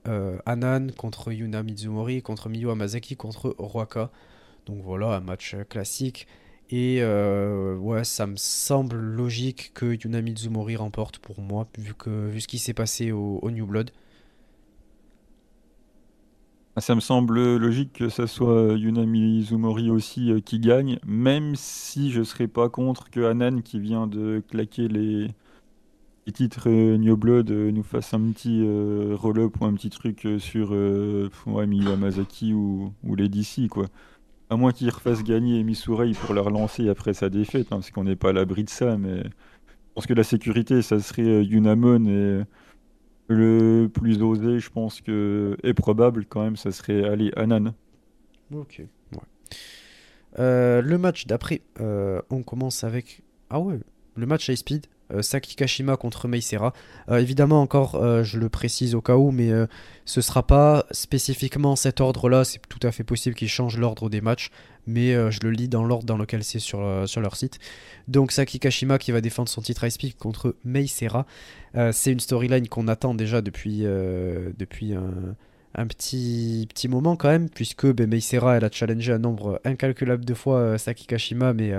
Anan 0.45 0.91
contre 0.91 1.31
Yuna 1.31 1.63
Mizumori, 1.63 2.21
contre 2.21 2.49
Miyu 2.49 2.69
Amazaki, 2.69 3.15
contre 3.15 3.55
Roaka. 3.57 4.11
Donc 4.65 4.81
voilà, 4.83 5.07
un 5.15 5.21
match 5.21 5.55
classique. 5.69 6.27
Et 6.71 7.03
ouais, 7.03 8.03
ça 8.03 8.27
me 8.27 8.35
semble 8.35 8.97
logique 8.97 9.71
que 9.73 9.97
Yuna 10.03 10.21
Mizumori 10.21 10.75
remporte 10.75 11.17
pour 11.19 11.41
moi, 11.41 11.67
vu, 11.77 11.93
que, 11.93 12.27
vu 12.27 12.41
ce 12.41 12.47
qui 12.47 12.59
s'est 12.59 12.73
passé 12.73 13.11
au 13.11 13.49
New 13.49 13.65
Blood. 13.65 13.91
Ah, 16.79 16.81
ça 16.81 16.95
me 16.95 17.01
semble 17.01 17.57
logique 17.57 17.91
que 17.91 18.07
ce 18.07 18.25
soit 18.25 18.77
Yunami 18.77 19.43
Zumori 19.43 19.89
aussi 19.89 20.31
euh, 20.31 20.39
qui 20.39 20.59
gagne, 20.61 20.97
même 21.05 21.57
si 21.57 22.09
je 22.09 22.23
serais 22.23 22.47
pas 22.47 22.69
contre 22.69 23.09
que 23.09 23.19
Anan, 23.19 23.61
qui 23.61 23.81
vient 23.81 24.07
de 24.07 24.41
claquer 24.47 24.87
les, 24.87 25.27
titres 26.31 26.69
euh, 26.69 26.95
New 26.95 27.17
Blood, 27.17 27.51
euh, 27.51 27.71
nous 27.73 27.83
fasse 27.83 28.13
un 28.13 28.31
petit 28.31 28.65
roll-up 29.13 29.59
ou 29.59 29.65
un 29.65 29.73
petit 29.73 29.89
truc 29.89 30.25
sur 30.37 30.71
ouais, 30.71 31.67
Miyu 31.67 32.53
ou, 32.53 32.93
les 33.13 33.27
DC, 33.27 33.67
quoi. 33.69 33.87
À 34.49 34.55
moins 34.55 34.71
qu'il 34.71 34.89
refasse 34.89 35.21
gagner 35.21 35.61
Misurei 35.65 36.13
pour 36.13 36.33
leur 36.33 36.49
lancer 36.49 36.87
après 36.87 37.13
sa 37.13 37.29
défaite, 37.29 37.67
hein, 37.71 37.79
parce 37.79 37.91
qu'on 37.91 38.05
n'est 38.05 38.15
pas 38.15 38.29
à 38.29 38.33
l'abri 38.33 38.63
de 38.63 38.69
ça, 38.69 38.97
mais 38.97 39.17
je 39.17 39.93
pense 39.95 40.07
que 40.07 40.13
la 40.13 40.23
sécurité, 40.23 40.81
ça 40.81 41.01
serait 41.01 41.43
Yunamon 41.43 42.05
et 42.05 42.43
le 43.29 43.87
plus 43.87 44.21
osé, 44.21 44.59
je 44.59 44.69
pense 44.69 45.01
que 45.01 45.55
est 45.63 45.75
probable 45.75 46.25
quand 46.25 46.43
même, 46.43 46.57
ça 46.57 46.71
serait 46.71 47.07
Ali 47.07 47.31
Anan. 47.35 47.73
Ok. 48.51 48.81
Ouais. 49.13 49.19
Euh, 50.39 50.81
le 50.81 50.97
match 50.97 51.27
d'après, 51.27 51.61
euh, 51.79 52.21
on 52.29 52.41
commence 52.41 52.83
avec 52.83 53.21
ah 53.49 53.59
ouais, 53.59 53.79
le 54.15 54.25
match 54.25 54.49
high 54.49 54.55
speed. 54.55 54.87
Euh, 55.11 55.23
Saki 55.23 55.55
Kashima 55.55 55.97
contre 55.97 56.27
Meisera. 56.27 56.71
évidemment, 57.09 57.61
encore, 57.61 58.23
je 58.23 58.37
le 58.37 58.49
précise 58.49 58.93
au 58.93 59.01
cas 59.01 59.15
où, 59.15 59.31
mais 59.31 59.51
ce 60.05 60.21
sera 60.21 60.45
pas 60.45 60.85
spécifiquement 60.91 61.75
cet 61.75 61.99
ordre-là. 61.99 62.43
C'est 62.43 62.61
tout 62.67 62.85
à 62.85 62.91
fait 62.91 63.03
possible 63.03 63.35
qu'ils 63.35 63.49
changent 63.49 63.77
l'ordre 63.77 64.09
des 64.09 64.21
matchs 64.21 64.51
mais 64.89 65.13
euh, 65.13 65.29
je 65.31 65.39
le 65.43 65.51
lis 65.51 65.69
dans 65.69 65.85
l'ordre 65.85 66.05
dans 66.05 66.17
lequel 66.17 66.43
c'est 66.43 66.59
sur, 66.59 66.81
euh, 66.81 67.05
sur 67.05 67.21
leur 67.21 67.35
site. 67.35 67.59
Donc 68.07 68.31
Saki 68.31 68.59
Kashima 68.59 68.97
qui 68.97 69.11
va 69.11 69.21
défendre 69.21 69.47
son 69.47 69.61
titre 69.61 69.85
Ice 69.85 69.97
Peak 69.97 70.17
contre 70.17 70.55
Mei 70.65 70.87
Serra. 70.87 71.25
Euh, 71.75 71.91
c'est 71.91 72.11
une 72.11 72.19
storyline 72.19 72.67
qu'on 72.67 72.87
attend 72.87 73.13
déjà 73.13 73.41
depuis, 73.41 73.81
depuis 73.81 74.95
un, 74.95 75.87
petit, 75.87 76.67
petit 76.69 76.87
moment 76.87 77.15
quand 77.15 77.29
même, 77.29 77.49
puisque 77.49 77.85
ben, 77.85 78.09
Mei 78.09 78.19
Serra 78.19 78.57
elle 78.57 78.65
a 78.65 78.71
challengé 78.71 79.13
un 79.13 79.19
nombre 79.19 79.61
incalculable 79.63 80.25
de 80.25 80.33
fois 80.33 80.77
Saki 80.77 81.05
Kashima, 81.05 81.53
mais 81.53 81.71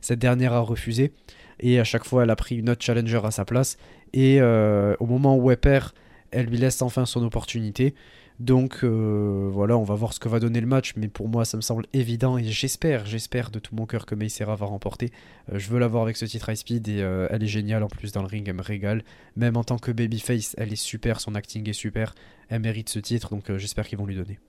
cette 0.00 0.18
dernière 0.18 0.54
a 0.54 0.60
refusé. 0.60 1.12
Et 1.60 1.78
à 1.78 1.84
chaque 1.84 2.04
fois 2.04 2.24
elle 2.24 2.30
a 2.30 2.36
pris 2.36 2.56
une 2.56 2.70
autre 2.70 2.82
challenger 2.82 3.20
à 3.22 3.30
sa 3.30 3.44
place. 3.44 3.76
Et 4.14 4.40
au 4.42 5.06
moment 5.06 5.36
où 5.36 5.50
elle 5.50 5.58
perd, 5.58 5.92
elle 6.30 6.46
lui 6.46 6.56
laisse 6.56 6.80
enfin 6.80 7.04
son 7.04 7.22
opportunité. 7.22 7.94
Donc 8.40 8.80
euh, 8.82 9.48
voilà, 9.52 9.78
on 9.78 9.84
va 9.84 9.94
voir 9.94 10.12
ce 10.12 10.18
que 10.18 10.28
va 10.28 10.40
donner 10.40 10.60
le 10.60 10.66
match, 10.66 10.94
mais 10.96 11.06
pour 11.06 11.28
moi 11.28 11.44
ça 11.44 11.56
me 11.56 11.62
semble 11.62 11.86
évident 11.92 12.36
et 12.36 12.44
j'espère, 12.44 13.06
j'espère 13.06 13.50
de 13.50 13.60
tout 13.60 13.76
mon 13.76 13.86
cœur 13.86 14.06
que 14.06 14.16
Meisera 14.16 14.56
va 14.56 14.66
remporter. 14.66 15.12
Euh, 15.52 15.58
je 15.60 15.70
veux 15.70 15.78
la 15.78 15.86
voir 15.86 16.02
avec 16.02 16.16
ce 16.16 16.24
titre 16.24 16.48
high 16.48 16.56
speed 16.56 16.88
et 16.88 17.00
euh, 17.00 17.28
elle 17.30 17.44
est 17.44 17.48
géniale 17.48 17.84
en 17.84 17.88
plus 17.88 18.10
dans 18.10 18.22
le 18.22 18.26
ring, 18.26 18.48
elle 18.48 18.56
me 18.56 18.62
régale. 18.62 19.04
Même 19.36 19.56
en 19.56 19.62
tant 19.62 19.78
que 19.78 19.92
babyface, 19.92 20.56
elle 20.58 20.72
est 20.72 20.76
super, 20.76 21.20
son 21.20 21.36
acting 21.36 21.68
est 21.68 21.74
super, 21.74 22.14
elle 22.48 22.60
mérite 22.60 22.88
ce 22.88 22.98
titre, 22.98 23.30
donc 23.30 23.56
j'espère 23.56 23.86
qu'ils 23.86 23.98
vont 23.98 24.06
lui 24.06 24.16
donner. 24.16 24.40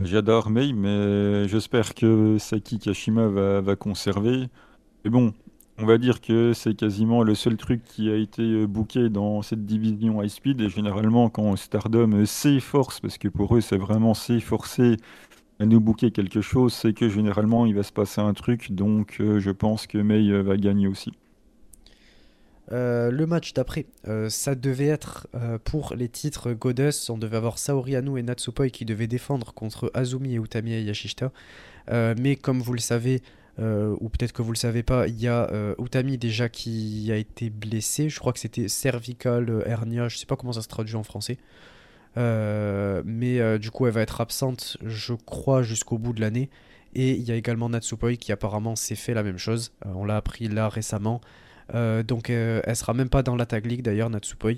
J'adore 0.00 0.50
Mei, 0.50 0.74
mais 0.74 1.48
j'espère 1.48 1.94
que 1.94 2.36
Saki 2.38 2.78
Kashima 2.78 3.28
va, 3.28 3.62
va 3.62 3.76
conserver. 3.76 4.48
Mais 5.04 5.10
bon, 5.10 5.32
on 5.78 5.84
va 5.84 5.98
dire 5.98 6.20
que 6.20 6.52
c'est 6.54 6.74
quasiment 6.74 7.22
le 7.22 7.34
seul 7.34 7.56
truc 7.56 7.84
qui 7.84 8.10
a 8.10 8.16
été 8.16 8.42
euh, 8.42 8.66
booké 8.66 9.10
dans 9.10 9.42
cette 9.42 9.66
division 9.66 10.22
high 10.22 10.30
speed. 10.30 10.60
Et 10.60 10.70
généralement, 10.70 11.28
quand 11.28 11.54
Stardom 11.56 12.24
s'efforce, 12.24 13.00
parce 13.00 13.18
que 13.18 13.28
pour 13.28 13.56
eux, 13.56 13.60
c'est 13.60 13.76
vraiment 13.76 14.14
s'efforcer 14.14 14.96
à 15.60 15.66
nous 15.66 15.80
booker 15.80 16.10
quelque 16.10 16.40
chose, 16.40 16.72
c'est 16.72 16.92
que 16.92 17.08
généralement, 17.08 17.66
il 17.66 17.74
va 17.74 17.82
se 17.82 17.92
passer 17.92 18.20
un 18.20 18.32
truc. 18.32 18.72
Donc, 18.72 19.16
euh, 19.20 19.38
je 19.38 19.50
pense 19.50 19.86
que 19.86 19.98
May 19.98 20.30
euh, 20.30 20.42
va 20.42 20.56
gagner 20.56 20.86
aussi. 20.86 21.12
le 22.70 23.24
match 23.26 23.52
d'après, 23.52 23.86
ça 24.28 24.54
devait 24.56 24.88
être 24.88 25.28
pour 25.64 25.94
les 25.94 26.08
titres 26.08 26.52
Goddess. 26.52 27.10
On 27.10 27.18
devait 27.18 27.36
avoir 27.36 27.58
Saori 27.58 27.94
Anu 27.94 28.18
et 28.18 28.22
Natsupoi 28.22 28.70
qui 28.70 28.84
devaient 28.84 29.06
défendre 29.06 29.52
contre 29.54 29.90
Azumi 29.94 30.34
et 30.34 30.38
Utami 30.38 30.72
et 30.72 30.82
Yashishita. 30.82 31.30
mais 32.18 32.34
comme 32.34 32.60
vous 32.60 32.72
le 32.72 32.80
savez, 32.80 33.22
euh, 33.58 33.96
ou 34.00 34.10
peut-être 34.10 34.32
que 34.32 34.42
vous 34.42 34.52
le 34.52 34.56
savez 34.56 34.82
pas, 34.82 35.08
il 35.08 35.18
y 35.18 35.28
a 35.28 35.50
euh, 35.50 35.74
Utami 35.78 36.18
déjà 36.18 36.48
qui 36.48 37.10
a 37.10 37.16
été 37.16 37.50
blessé. 37.50 38.08
Je 38.08 38.18
crois 38.18 38.32
que 38.32 38.38
c'était 38.38 38.68
cervical 38.68 39.48
euh, 39.48 39.62
hernia. 39.66 40.08
Je 40.08 40.18
sais 40.18 40.26
pas 40.26 40.36
comment 40.36 40.52
ça 40.52 40.62
se 40.62 40.68
traduit 40.68 40.96
en 40.96 41.02
français. 41.02 41.38
mais 42.16 43.58
du 43.58 43.70
coup, 43.70 43.86
elle 43.86 43.92
va 43.92 44.02
être 44.02 44.20
absente, 44.20 44.76
je 44.84 45.14
crois, 45.14 45.62
jusqu'au 45.62 45.98
bout 45.98 46.12
de 46.12 46.20
l'année. 46.20 46.50
Et 46.94 47.12
il 47.12 47.22
y 47.22 47.32
a 47.32 47.34
également 47.34 47.68
Natsupoi 47.68 48.16
qui 48.16 48.32
apparemment 48.32 48.74
s'est 48.74 48.94
fait 48.94 49.12
la 49.14 49.22
même 49.22 49.38
chose. 49.38 49.72
on 49.84 50.04
l'a 50.04 50.16
appris 50.16 50.48
là 50.48 50.68
récemment. 50.68 51.20
donc 51.72 52.30
elle 52.30 52.76
sera 52.76 52.94
même 52.94 53.10
pas 53.10 53.22
dans 53.22 53.36
la 53.36 53.44
Tag 53.46 53.66
League 53.66 53.82
d'ailleurs, 53.82 54.08
Natsupoi. 54.08 54.52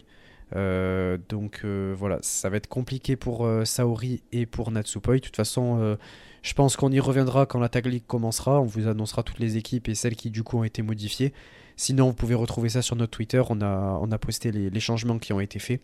donc 1.28 1.64
voilà, 1.64 2.18
ça 2.22 2.48
va 2.48 2.58
être 2.58 2.68
compliqué 2.68 3.16
pour 3.16 3.48
Saori 3.64 4.22
et 4.30 4.46
pour 4.46 4.70
Natsupoi. 4.70 5.16
De 5.16 5.20
toute 5.20 5.36
façon, 5.36 5.98
je 6.42 6.54
pense 6.54 6.76
qu'on 6.76 6.90
y 6.92 7.00
reviendra 7.00 7.46
quand 7.46 7.58
la 7.58 7.68
Tag 7.68 7.86
League 7.86 8.06
commencera. 8.06 8.60
On 8.60 8.64
vous 8.64 8.86
annoncera 8.88 9.22
toutes 9.22 9.38
les 9.38 9.56
équipes 9.56 9.88
et 9.88 9.94
celles 9.94 10.16
qui 10.16 10.30
du 10.30 10.42
coup 10.42 10.58
ont 10.58 10.64
été 10.64 10.82
modifiées. 10.82 11.32
Sinon, 11.76 12.08
vous 12.08 12.14
pouvez 12.14 12.34
retrouver 12.34 12.68
ça 12.68 12.82
sur 12.82 12.96
notre 12.96 13.12
Twitter. 13.12 13.42
On 13.48 13.60
a, 13.60 14.18
posté 14.18 14.50
les, 14.50 14.80
changements 14.80 15.18
qui 15.18 15.32
ont 15.32 15.40
été 15.40 15.58
faits. 15.58 15.80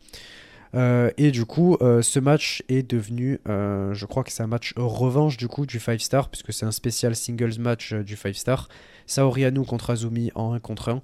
Euh, 0.75 1.11
et 1.19 1.31
du 1.31 1.45
coup, 1.45 1.77
euh, 1.81 2.03
ce 2.03 2.19
match 2.19 2.65
est 2.69 2.83
devenu, 2.83 3.39
euh, 3.49 3.95
je 3.95 4.07
crois 4.07 4.25
que 4.25 4.33
c'est 4.33 4.43
un 4.43 4.49
match 4.49 4.75
revanche 4.77 5.37
du 5.37 5.47
coup 5.47 5.67
du 5.67 5.79
5 5.79 6.01
star, 6.01 6.29
puisque 6.29 6.53
c'est 6.53 6.67
un 6.67 6.73
spécial 6.73 7.15
singles 7.15 7.61
match 7.61 7.95
du 7.95 8.17
5 8.17 8.35
star. 8.35 8.69
Saori 9.07 9.45
Anu 9.45 9.65
contre 9.65 9.91
Azumi 9.91 10.33
en 10.35 10.53
1 10.53 10.59
contre 10.59 11.01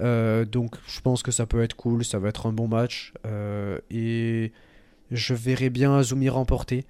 1. 0.00 0.44
donc 0.46 0.76
je 0.86 1.00
pense 1.02 1.22
que 1.22 1.32
ça 1.32 1.44
peut 1.44 1.62
être 1.62 1.76
cool, 1.76 2.02
ça 2.02 2.18
va 2.18 2.30
être 2.30 2.46
un 2.46 2.52
bon 2.52 2.66
match. 2.66 3.12
et 3.90 4.52
je 5.10 5.34
verrai 5.34 5.68
bien 5.68 5.94
Azumi 5.98 6.30
remporter. 6.30 6.86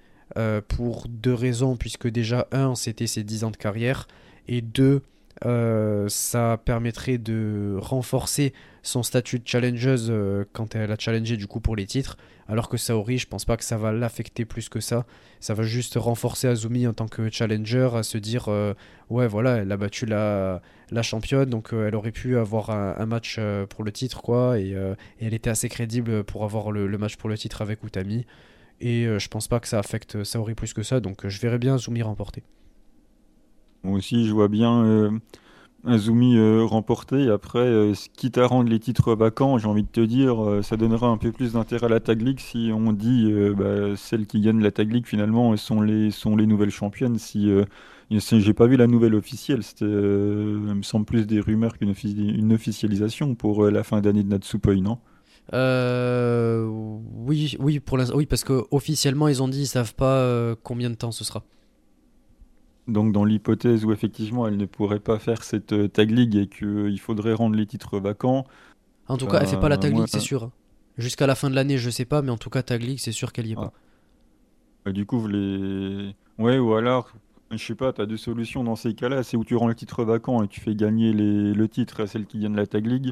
Pour 0.67 1.07
deux 1.07 1.33
raisons, 1.33 1.75
puisque 1.75 2.07
déjà, 2.07 2.47
un, 2.51 2.75
c'était 2.75 3.07
ses 3.07 3.23
10 3.23 3.43
ans 3.43 3.51
de 3.51 3.57
carrière, 3.57 4.07
et 4.47 4.61
deux, 4.61 5.01
euh, 5.45 6.07
ça 6.07 6.59
permettrait 6.63 7.17
de 7.17 7.75
renforcer 7.79 8.53
son 8.83 9.01
statut 9.01 9.39
de 9.39 9.47
challengeuse 9.47 10.07
euh, 10.09 10.45
quand 10.53 10.75
elle 10.75 10.91
a 10.91 10.97
challengé 10.97 11.35
du 11.35 11.47
coup 11.47 11.59
pour 11.59 11.75
les 11.75 11.85
titres. 11.85 12.17
Alors 12.47 12.69
que 12.69 12.77
Saori, 12.77 13.17
je 13.17 13.27
pense 13.27 13.45
pas 13.45 13.57
que 13.57 13.63
ça 13.63 13.77
va 13.77 13.91
l'affecter 13.91 14.45
plus 14.45 14.69
que 14.69 14.79
ça. 14.79 15.05
Ça 15.39 15.53
va 15.53 15.63
juste 15.63 15.95
renforcer 15.95 16.47
Azumi 16.47 16.85
en 16.85 16.93
tant 16.93 17.07
que 17.07 17.29
challenger, 17.29 17.89
à 17.95 18.03
se 18.03 18.17
dire 18.17 18.49
euh, 18.49 18.73
ouais 19.09 19.27
voilà, 19.27 19.57
elle 19.57 19.71
a 19.71 19.77
battu 19.77 20.05
la, 20.05 20.61
championne, 21.01 21.49
donc 21.49 21.69
elle 21.71 21.95
aurait 21.95 22.11
pu 22.11 22.37
avoir 22.37 22.69
un, 22.69 23.05
match 23.05 23.39
pour 23.69 23.83
le 23.83 23.91
titre 23.91 24.21
quoi, 24.21 24.59
et, 24.59 24.75
elle 25.21 25.33
était 25.33 25.49
assez 25.49 25.69
crédible 25.69 26.23
pour 26.25 26.43
avoir 26.43 26.71
le, 26.71 26.85
match 26.97 27.15
pour 27.15 27.29
le 27.29 27.37
titre 27.37 27.61
avec 27.61 27.83
Utami. 27.83 28.25
Et 28.81 29.05
je 29.05 29.27
pense 29.27 29.47
pas 29.47 29.59
que 29.59 29.67
ça 29.67 29.79
affecte 29.79 30.23
Saori 30.23 30.55
plus 30.55 30.73
que 30.73 30.81
ça, 30.81 30.99
donc 30.99 31.27
je 31.27 31.39
verrais 31.39 31.59
bien 31.59 31.75
Azumi 31.75 32.01
remporter. 32.01 32.43
Moi 33.83 33.97
aussi, 33.97 34.27
je 34.27 34.33
vois 34.33 34.47
bien 34.47 34.83
euh, 34.83 35.11
Azumi 35.85 36.37
euh, 36.37 36.63
remporter. 36.63 37.29
Après, 37.29 37.59
euh, 37.59 37.93
quitte 38.13 38.37
à 38.37 38.45
rendre 38.45 38.69
les 38.69 38.79
titres 38.79 39.15
vacants, 39.15 39.57
j'ai 39.57 39.67
envie 39.67 39.83
de 39.83 39.87
te 39.87 40.01
dire, 40.01 40.59
ça 40.63 40.77
donnera 40.77 41.07
un 41.07 41.17
peu 41.17 41.31
plus 41.31 41.53
d'intérêt 41.53 41.87
à 41.87 41.89
la 41.89 41.99
Tag 41.99 42.21
League 42.21 42.39
si 42.39 42.71
on 42.73 42.93
dit 42.93 43.33
bah, 43.57 43.95
celles 43.95 44.27
qui 44.27 44.41
gagnent 44.41 44.61
la 44.61 44.71
Tag 44.71 44.91
League 44.91 45.07
finalement 45.07 45.55
sont 45.57 45.81
les, 45.81 46.11
sont 46.11 46.35
les 46.35 46.45
nouvelles 46.45 46.71
championnes. 46.71 47.17
Si, 47.17 47.49
j'ai 48.09 48.53
pas 48.53 48.67
vu 48.67 48.77
la 48.77 48.87
nouvelle 48.87 49.15
officielle, 49.15 49.63
c'était, 49.63 49.85
me 49.85 50.83
semble 50.83 51.05
plus 51.05 51.25
des 51.25 51.39
rumeurs 51.39 51.77
qu'une 51.77 51.93
une 52.05 52.53
officialisation 52.53 53.33
pour 53.35 53.65
la 53.65 53.83
fin 53.83 54.01
d'année 54.01 54.23
de 54.23 54.29
Natsupoi, 54.29 54.75
non? 54.75 54.99
Oui, 55.51 57.55
oui, 57.59 57.79
pour 57.79 57.99
oui, 58.13 58.25
parce 58.25 58.43
que 58.43 58.63
officiellement 58.71 59.27
ils 59.27 59.43
ont 59.43 59.47
dit 59.47 59.61
ils 59.61 59.67
savent 59.67 59.95
pas 59.95 60.55
combien 60.63 60.89
de 60.89 60.95
temps 60.95 61.11
ce 61.11 61.23
sera. 61.23 61.43
Donc 62.87 63.13
dans 63.13 63.25
l'hypothèse 63.25 63.85
où 63.85 63.91
effectivement 63.91 64.47
elle 64.47 64.57
ne 64.57 64.65
pourrait 64.65 64.99
pas 64.99 65.19
faire 65.19 65.43
cette 65.43 65.73
euh, 65.73 65.87
tag 65.87 66.11
league 66.11 66.35
et 66.35 66.47
qu'il 66.47 66.67
euh, 66.67 66.97
faudrait 66.97 67.33
rendre 67.33 67.55
les 67.55 67.65
titres 67.65 67.99
vacants. 67.99 68.45
En 69.07 69.17
tout 69.17 69.27
cas, 69.27 69.39
elle 69.39 69.47
fait 69.47 69.59
pas 69.59 69.69
la 69.69 69.77
tag 69.77 69.95
league, 69.95 70.07
c'est 70.07 70.19
sûr. 70.19 70.43
Hein. 70.43 70.51
Jusqu'à 70.97 71.27
la 71.27 71.35
fin 71.35 71.49
de 71.49 71.55
l'année, 71.55 71.77
je 71.77 71.89
sais 71.89 72.05
pas, 72.05 72.21
mais 72.21 72.31
en 72.31 72.37
tout 72.37 72.49
cas 72.49 72.63
tag 72.63 72.81
league, 72.81 72.99
c'est 72.99 73.11
sûr 73.11 73.33
qu'elle 73.33 73.47
y 73.47 73.51
est 73.51 73.55
pas. 73.55 73.73
Bah, 74.85 74.91
du 74.91 75.05
coup, 75.05 75.19
vous 75.19 75.27
les. 75.27 76.15
Ouais, 76.37 76.59
ou 76.59 76.73
alors, 76.73 77.11
je 77.51 77.57
sais 77.57 77.75
pas, 77.75 77.93
tu 77.93 78.01
as 78.01 78.05
deux 78.05 78.17
solutions 78.17 78.63
dans 78.63 78.75
ces 78.75 78.93
cas-là. 78.93 79.23
C'est 79.23 79.37
où 79.37 79.43
tu 79.43 79.55
rends 79.55 79.67
le 79.67 79.75
titre 79.75 80.03
vacant 80.03 80.43
et 80.43 80.47
tu 80.47 80.61
fais 80.61 80.75
gagner 80.75 81.13
les... 81.13 81.53
le 81.53 81.67
titre 81.67 82.01
à 82.01 82.07
celle 82.07 82.25
qui 82.25 82.39
gagne 82.39 82.55
la 82.55 82.67
tag 82.67 82.85
league. 82.85 83.11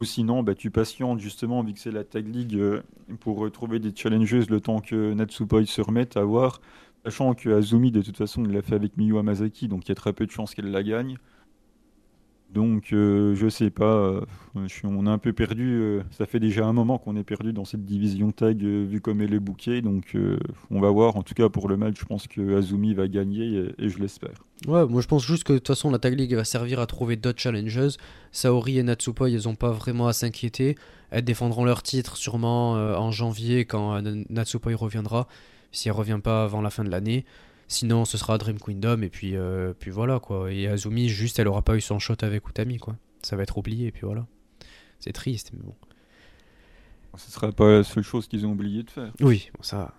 Ou 0.00 0.04
sinon, 0.04 0.42
bah, 0.42 0.54
tu 0.54 0.70
patientes 0.70 1.18
justement, 1.20 1.62
vu 1.64 1.72
que 1.72 1.80
c'est 1.80 1.90
la 1.90 2.04
tag 2.04 2.32
league, 2.32 2.54
euh, 2.54 2.82
pour 3.20 3.50
trouver 3.50 3.78
des 3.80 3.92
challengeuses 3.94 4.48
le 4.50 4.60
temps 4.60 4.80
que 4.80 5.12
Natsupoi 5.14 5.66
se 5.66 5.80
remette 5.80 6.16
à 6.16 6.24
voir. 6.24 6.60
Sachant 7.04 7.34
que 7.34 7.50
Azumi, 7.50 7.90
de 7.90 8.02
toute 8.02 8.16
façon, 8.16 8.44
il 8.44 8.52
l'a 8.52 8.62
fait 8.62 8.74
avec 8.74 8.96
Miyu 8.96 9.18
Hamasaki, 9.18 9.68
donc 9.68 9.86
il 9.86 9.88
y 9.88 9.92
a 9.92 9.94
très 9.94 10.12
peu 10.12 10.26
de 10.26 10.30
chances 10.30 10.54
qu'elle 10.54 10.70
la 10.70 10.82
gagne. 10.82 11.16
Donc, 12.52 12.94
euh, 12.94 13.34
je 13.34 13.48
sais 13.48 13.68
pas, 13.68 13.84
euh, 13.84 14.20
on 14.54 15.06
est 15.06 15.10
un 15.10 15.18
peu 15.18 15.34
perdu. 15.34 15.80
Euh, 15.80 16.02
ça 16.10 16.24
fait 16.24 16.40
déjà 16.40 16.64
un 16.64 16.72
moment 16.72 16.96
qu'on 16.96 17.14
est 17.16 17.24
perdu 17.24 17.52
dans 17.52 17.66
cette 17.66 17.84
division 17.84 18.32
tag, 18.32 18.58
vu 18.62 19.00
comme 19.00 19.20
elle 19.20 19.34
est 19.34 19.40
bouquée. 19.40 19.82
Donc, 19.82 20.16
on 20.70 20.80
va 20.80 20.90
voir. 20.90 21.16
En 21.16 21.22
tout 21.22 21.34
cas, 21.34 21.48
pour 21.48 21.68
le 21.68 21.76
match, 21.76 21.96
je 22.00 22.04
pense 22.06 22.26
que 22.26 22.56
Azumi 22.56 22.94
va 22.94 23.06
gagner 23.06 23.70
et, 23.78 23.88
je 23.88 23.98
l'espère. 23.98 24.44
Ouais, 24.66 24.86
moi 24.86 25.00
je 25.00 25.06
pense 25.06 25.24
juste 25.24 25.44
que 25.44 25.52
de 25.52 25.58
toute 25.58 25.68
façon, 25.68 25.90
la 25.90 25.98
tag 25.98 26.18
league 26.18 26.34
va 26.34 26.44
servir 26.44 26.80
à 26.80 26.86
trouver 26.86 27.16
d'autres 27.16 27.40
challengers. 27.40 27.96
Saori 28.32 28.78
et 28.78 28.82
Natsupoi, 28.82 29.30
ils 29.30 29.44
n'ont 29.44 29.54
pas 29.54 29.70
vraiment 29.70 30.08
à 30.08 30.12
s'inquiéter. 30.12 30.76
Elles 31.10 31.24
défendront 31.24 31.64
leur 31.64 31.82
titre 31.82 32.16
sûrement 32.16 32.72
en 32.72 33.10
janvier 33.12 33.66
quand 33.66 34.02
Natsupoi 34.30 34.74
reviendra 34.74 35.28
si 35.70 35.88
elle 35.88 35.94
revient 35.94 36.20
pas 36.22 36.44
avant 36.44 36.60
la 36.60 36.70
fin 36.70 36.84
de 36.84 36.90
l'année. 36.90 37.24
Sinon, 37.70 38.06
ce 38.06 38.16
sera 38.16 38.38
Dream 38.38 38.58
Kingdom 38.58 39.02
et 39.02 39.10
puis, 39.10 39.36
euh, 39.36 39.74
puis 39.78 39.90
voilà 39.90 40.20
quoi. 40.20 40.50
Et 40.50 40.66
Azumi, 40.66 41.08
juste, 41.08 41.38
elle 41.38 41.48
aura 41.48 41.60
pas 41.60 41.76
eu 41.76 41.82
son 41.82 41.98
shot 41.98 42.16
avec 42.22 42.48
Utami 42.48 42.78
quoi. 42.78 42.96
Ça 43.22 43.36
va 43.36 43.42
être 43.42 43.58
oublié 43.58 43.88
et 43.88 43.92
puis 43.92 44.02
voilà. 44.06 44.26
C'est 44.98 45.12
triste, 45.12 45.50
mais 45.52 45.60
bon. 45.62 45.74
Ce 47.16 47.30
sera 47.30 47.52
pas 47.52 47.68
la 47.68 47.84
seule 47.84 48.04
chose 48.04 48.26
qu'ils 48.26 48.46
ont 48.46 48.52
oublié 48.52 48.84
de 48.84 48.90
faire. 48.90 49.12
Oui, 49.20 49.50
ça. 49.60 49.92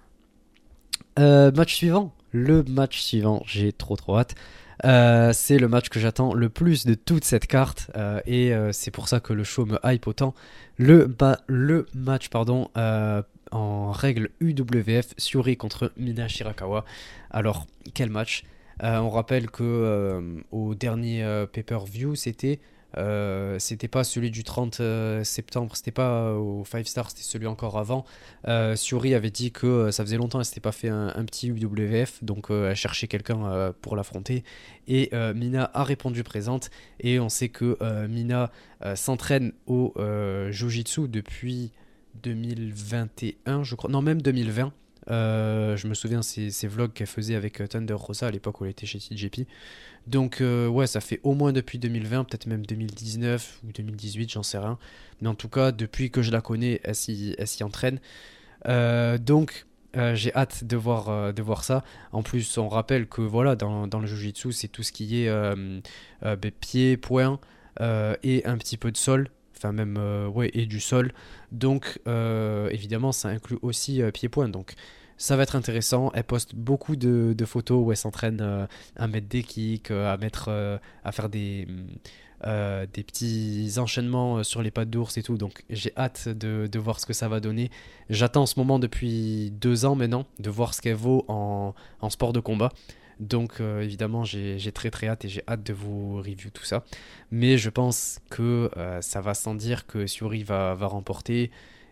Euh, 1.20 1.52
match 1.52 1.76
suivant. 1.76 2.14
Le 2.32 2.64
match 2.64 3.02
suivant, 3.02 3.44
j'ai 3.46 3.72
trop 3.72 3.96
trop 3.96 4.18
hâte. 4.18 4.36
Euh, 4.86 5.32
c'est 5.34 5.60
le 5.60 5.68
match 5.68 5.90
que 5.90 6.00
j'attends 6.00 6.34
le 6.34 6.50
plus 6.50 6.86
de 6.86 6.94
toute 6.94 7.26
cette 7.26 7.48
carte 7.48 7.92
et 8.26 8.54
c'est 8.72 8.92
pour 8.92 9.10
ça 9.10 9.20
que 9.20 9.34
le 9.34 9.44
show 9.44 9.66
me 9.66 9.78
hype 9.84 10.08
autant. 10.08 10.34
Le, 10.78 11.14
le 11.48 11.86
match 11.94 12.30
pardon, 12.30 12.70
en 13.52 13.92
règle 13.92 14.30
UWF, 14.40 15.14
Suri 15.18 15.58
contre 15.58 15.92
Mina 15.98 16.28
Shirakawa. 16.28 16.86
Alors, 17.32 17.68
quel 17.94 18.10
match? 18.10 18.44
Euh, 18.84 18.98
On 19.00 19.10
rappelle 19.10 19.50
que 19.50 19.64
euh, 19.64 20.42
au 20.52 20.76
dernier 20.76 21.24
euh, 21.24 21.46
pay-per-view, 21.46 22.16
c'était 22.16 22.60
c'était 23.60 23.88
pas 23.88 24.04
celui 24.04 24.32
du 24.32 24.44
30 24.44 24.82
septembre, 25.24 25.76
c'était 25.76 25.92
pas 25.92 26.34
au 26.34 26.66
5 26.66 26.88
star, 26.88 27.10
c'était 27.12 27.22
celui 27.22 27.46
encore 27.46 27.78
avant. 27.78 28.04
Suri 28.76 29.14
avait 29.14 29.30
dit 29.30 29.52
que 29.52 29.92
ça 29.92 30.04
faisait 30.04 30.18
longtemps 30.18 30.40
qu'elle 30.40 30.46
s'était 30.46 30.60
pas 30.60 30.72
fait 30.72 30.90
un, 30.90 31.24
petit 31.24 31.50
UWF, 31.50 32.24
donc 32.24 32.48
elle 32.50 32.76
cherchait 32.76 33.08
quelqu'un 33.08 33.74
pour 33.84 33.96
l'affronter. 33.96 34.44
Et 34.88 35.12
Mina 35.36 35.70
a 35.76 35.84
répondu 35.84 36.24
présente. 36.24 36.72
Et 37.00 37.20
on 37.20 37.30
sait 37.30 37.50
que 37.50 37.78
Mina 38.08 38.52
s'entraîne 38.96 39.54
au 39.68 39.94
Jiu-Jitsu 40.50 41.08
depuis 41.10 41.72
2021, 42.16 43.64
je 43.64 43.76
crois. 43.76 43.90
Non, 43.90 44.02
même 44.02 44.22
2020. 44.22 44.74
Euh, 45.10 45.76
je 45.76 45.88
me 45.88 45.94
souviens 45.94 46.22
ces, 46.22 46.52
ces 46.52 46.68
vlogs 46.68 46.94
qu'elle 46.94 47.08
faisait 47.08 47.36
avec 47.36 47.62
euh, 47.62 47.68
Thunder 47.68 47.94
Rosa 47.94 48.28
à 48.28 48.32
l'époque 48.32 48.62
où 48.62 48.66
elle 48.66 48.72
était 48.72 48.86
chez 48.86 49.00
TJP. 49.00 49.48
Donc 50.08 50.42
euh, 50.42 50.68
ouais, 50.68 50.88
ça 50.88 51.02
fait 51.02 51.20
au 51.24 51.34
moins 51.34 51.52
depuis 51.52 51.80
2020, 51.80 52.26
peut-être 52.26 52.46
même 52.46 52.66
2019 52.66 53.62
ou 53.68 53.72
2018, 53.72 54.32
j'en 54.32 54.44
sais 54.44 54.58
rien. 54.58 54.78
Mais 55.22 55.28
en 55.28 55.36
tout 55.36 55.50
cas, 55.50 55.72
depuis 55.72 56.12
que 56.12 56.22
je 56.22 56.32
la 56.32 56.42
connais, 56.42 56.80
elle 56.84 56.96
s'y, 56.96 57.36
entraîne. 57.62 58.00
donc 58.66 59.66
j'ai 60.14 60.34
hâte 60.36 60.64
de 60.66 60.78
voir, 60.78 61.34
de 61.34 61.42
voir 61.42 61.64
ça. 61.64 61.84
En 62.12 62.22
plus, 62.22 62.58
on 62.58 62.70
rappelle 62.70 63.08
que 63.08 63.22
voilà, 63.22 63.56
dans, 63.56 63.88
dans 63.88 64.00
le 64.00 64.06
Jiu-Jitsu, 64.06 64.52
c'est 64.52 64.68
tout 64.68 64.84
ce 64.84 64.92
qui 64.92 65.24
est 65.24 65.32
pied, 66.62 66.98
poing 66.98 67.40
et 67.80 68.46
un 68.46 68.58
petit 68.58 68.78
peu 68.78 68.92
de 68.92 68.98
sol 68.98 69.30
enfin 69.60 69.74
même 69.74 69.98
euh, 69.98 70.28
ouais 70.28 70.50
et 70.54 70.66
du 70.66 70.80
sol. 70.80 71.12
Donc 71.52 72.00
euh, 72.08 72.70
évidemment 72.70 73.12
ça 73.12 73.30
inclut 73.30 73.60
aussi 73.62 74.02
euh, 74.02 74.12
pied-point. 74.12 74.50
Donc 74.50 74.74
ça 75.18 75.36
va 75.36 75.44
être 75.44 75.56
intéressant. 75.56 76.12
Elle 76.14 76.24
poste 76.24 76.56
beaucoup 76.56 76.96
de, 76.96 77.36
photos 77.46 77.86
où 77.86 77.92
elle 77.92 77.98
s'entraîne 77.98 78.68
à 78.96 79.08
mettre 79.08 79.28
des 79.28 79.44
kicks, 79.44 79.92
à 79.92 80.16
mettre, 80.18 80.50
à 81.04 81.12
faire 81.12 81.28
des 81.30 81.68
des 82.46 83.04
petits 83.04 83.74
enchaînements 83.80 84.44
sur 84.44 84.62
les 84.62 84.72
pattes 84.72 84.90
d'ours 84.90 85.18
et 85.18 85.24
tout. 85.24 85.38
Donc 85.38 85.64
j'ai 85.70 85.92
hâte 85.98 86.30
de, 86.30 86.68
de, 86.72 86.80
voir 86.80 87.02
ce 87.02 87.06
que 87.06 87.12
ça 87.12 87.28
va 87.28 87.42
donner. 87.42 87.70
J'attends 88.10 88.46
ce 88.46 88.58
moment 88.58 88.80
depuis 88.80 89.52
deux 89.52 89.84
ans 89.84 89.96
maintenant 89.96 90.26
de 90.40 90.50
voir 90.50 90.74
ce 90.74 90.80
qu'elle 90.80 90.96
vaut 90.96 91.26
en, 91.28 91.76
en 92.00 92.10
sport 92.10 92.32
de 92.32 92.40
combat. 92.40 92.72
Donc 93.20 93.60
euh, 93.60 93.82
évidemment, 93.82 94.24
j'ai 94.24 94.72
très 94.72 94.90
très 94.90 95.08
hâte 95.08 95.26
et 95.26 95.30
j'ai 95.30 95.44
hâte 95.48 95.64
de 95.64 95.74
vous 95.74 96.18
review 96.18 96.50
tout 96.54 96.64
ça. 96.64 96.84
Mais 97.32 97.58
je 97.58 97.70
pense 97.70 98.20
que 98.30 98.72
euh, 98.78 99.02
ça 99.02 99.22
va 99.22 99.34
sans 99.34 99.56
dire 99.56 99.86
que 99.86 100.06
va, 100.46 100.74
va 100.74 100.88
remporter. 100.88 101.52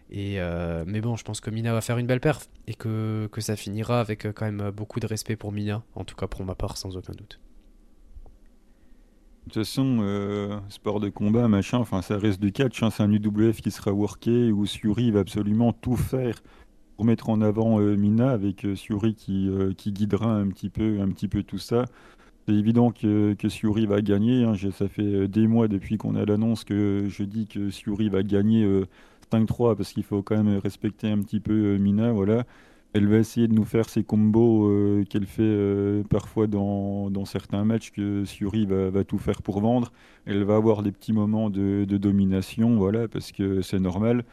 Et 0.09 0.39
euh, 0.39 0.85
mais 0.87 1.01
bon, 1.01 1.17
je 1.17 1.25
pense 1.25 1.41
que 1.41 1.49
Mina 1.49 1.73
va 1.73 1.81
faire 1.81 1.97
une 1.97 2.07
belle 2.07 2.21
perf 2.21 2.47
et 2.65 2.73
que, 2.73 3.27
que 3.29 3.41
ça 3.41 3.57
finira 3.57 3.99
avec 3.99 4.31
quand 4.33 4.45
même 4.45 4.71
beaucoup 4.71 5.01
de 5.01 5.07
respect 5.07 5.35
pour 5.35 5.51
Mina, 5.51 5.83
en 5.95 6.05
tout 6.05 6.15
cas 6.15 6.27
pour 6.27 6.45
ma 6.45 6.55
part, 6.55 6.77
sans 6.77 6.95
aucun 6.95 7.13
doute. 7.13 7.41
De 9.47 9.53
toute 9.53 9.63
façon, 9.63 10.61
sport 10.69 11.01
de 11.01 11.09
combat, 11.09 11.47
machin, 11.49 11.77
enfin 11.77 12.01
ça 12.01 12.17
reste 12.17 12.39
du 12.39 12.53
catch, 12.53 12.83
hein. 12.83 12.89
c'est 12.89 13.03
un 13.03 13.11
UWF 13.11 13.61
qui 13.61 13.71
sera 13.71 13.91
worké 13.91 14.51
où 14.51 14.65
Suri 14.65 15.11
va 15.11 15.21
absolument 15.21 15.71
tout 15.73 15.95
faire 15.95 16.41
pour 16.97 17.05
mettre 17.05 17.29
en 17.29 17.41
avant 17.41 17.79
euh, 17.79 17.95
Mina 17.95 18.31
avec 18.31 18.65
euh, 18.65 18.75
Suri 18.75 19.13
qui, 19.13 19.47
euh, 19.47 19.71
qui 19.77 19.91
guidera 19.91 20.33
un 20.33 20.47
petit 20.47 20.69
peu, 20.69 21.43
tout 21.43 21.59
ça. 21.59 21.85
C'est 22.47 22.55
évident 22.55 22.91
que, 22.91 23.35
que 23.35 23.49
Suri 23.49 23.85
va 23.85 24.01
gagner. 24.01 24.43
Hein. 24.43 24.53
Ça 24.71 24.87
fait 24.87 25.27
des 25.27 25.47
mois 25.47 25.67
depuis 25.67 25.97
qu'on 25.97 26.15
a 26.15 26.25
l'annonce 26.25 26.63
que 26.63 27.05
je 27.07 27.23
dis 27.23 27.45
que 27.45 27.69
Suri 27.69 28.09
va 28.09 28.23
gagner 28.23 28.65
5-3 29.31 29.75
parce 29.75 29.93
qu'il 29.93 30.03
faut 30.03 30.23
quand 30.23 30.41
même 30.41 30.57
respecter 30.57 31.07
un 31.09 31.19
petit 31.19 31.39
peu 31.39 31.77
Mina. 31.77 32.11
Voilà. 32.13 32.45
Elle 32.93 33.07
va 33.07 33.17
essayer 33.17 33.47
de 33.49 33.53
nous 33.53 33.65
faire 33.65 33.89
ces 33.89 34.03
combos 34.03 34.71
qu'elle 35.09 35.25
fait 35.25 36.03
parfois 36.09 36.47
dans, 36.47 37.25
certains 37.25 37.65
matchs 37.65 37.91
que 37.91 38.23
Suri 38.23 38.65
va, 38.65 38.89
va, 38.89 39.03
tout 39.03 39.17
faire 39.17 39.41
pour 39.41 39.59
vendre. 39.59 39.91
Elle 40.25 40.45
va 40.45 40.55
avoir 40.55 40.83
des 40.83 40.93
petits 40.93 41.13
moments 41.13 41.49
de, 41.49 41.83
de 41.83 41.97
domination, 41.97 42.77
voilà, 42.77 43.09
parce 43.09 43.33
que 43.33 43.61
c'est 43.61 43.79
normal. 43.79 44.23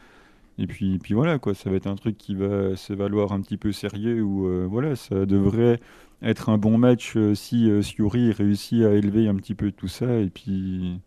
Et 0.57 0.67
puis, 0.67 0.99
puis 0.99 1.13
voilà, 1.13 1.37
quoi, 1.39 1.53
ça 1.53 1.69
va 1.69 1.75
être 1.75 1.87
un 1.87 1.95
truc 1.95 2.17
qui 2.17 2.33
va 2.35 2.75
se 2.75 2.93
valoir 2.93 3.33
un 3.33 3.41
petit 3.41 3.57
peu 3.57 3.71
sérieux, 3.71 4.21
où 4.21 4.47
euh, 4.47 4.65
voilà, 4.69 4.95
ça 4.95 5.25
devrait 5.25 5.79
être 6.21 6.49
un 6.49 6.57
bon 6.57 6.77
match 6.77 7.17
euh, 7.17 7.35
si 7.35 7.69
euh, 7.69 7.81
Siuri 7.81 8.31
réussit 8.31 8.83
à 8.83 8.93
élever 8.93 9.27
un 9.27 9.35
petit 9.35 9.55
peu 9.55 9.71
tout 9.71 9.89
ça. 9.89 10.19
Et 10.19 10.29
puis, 10.29 10.99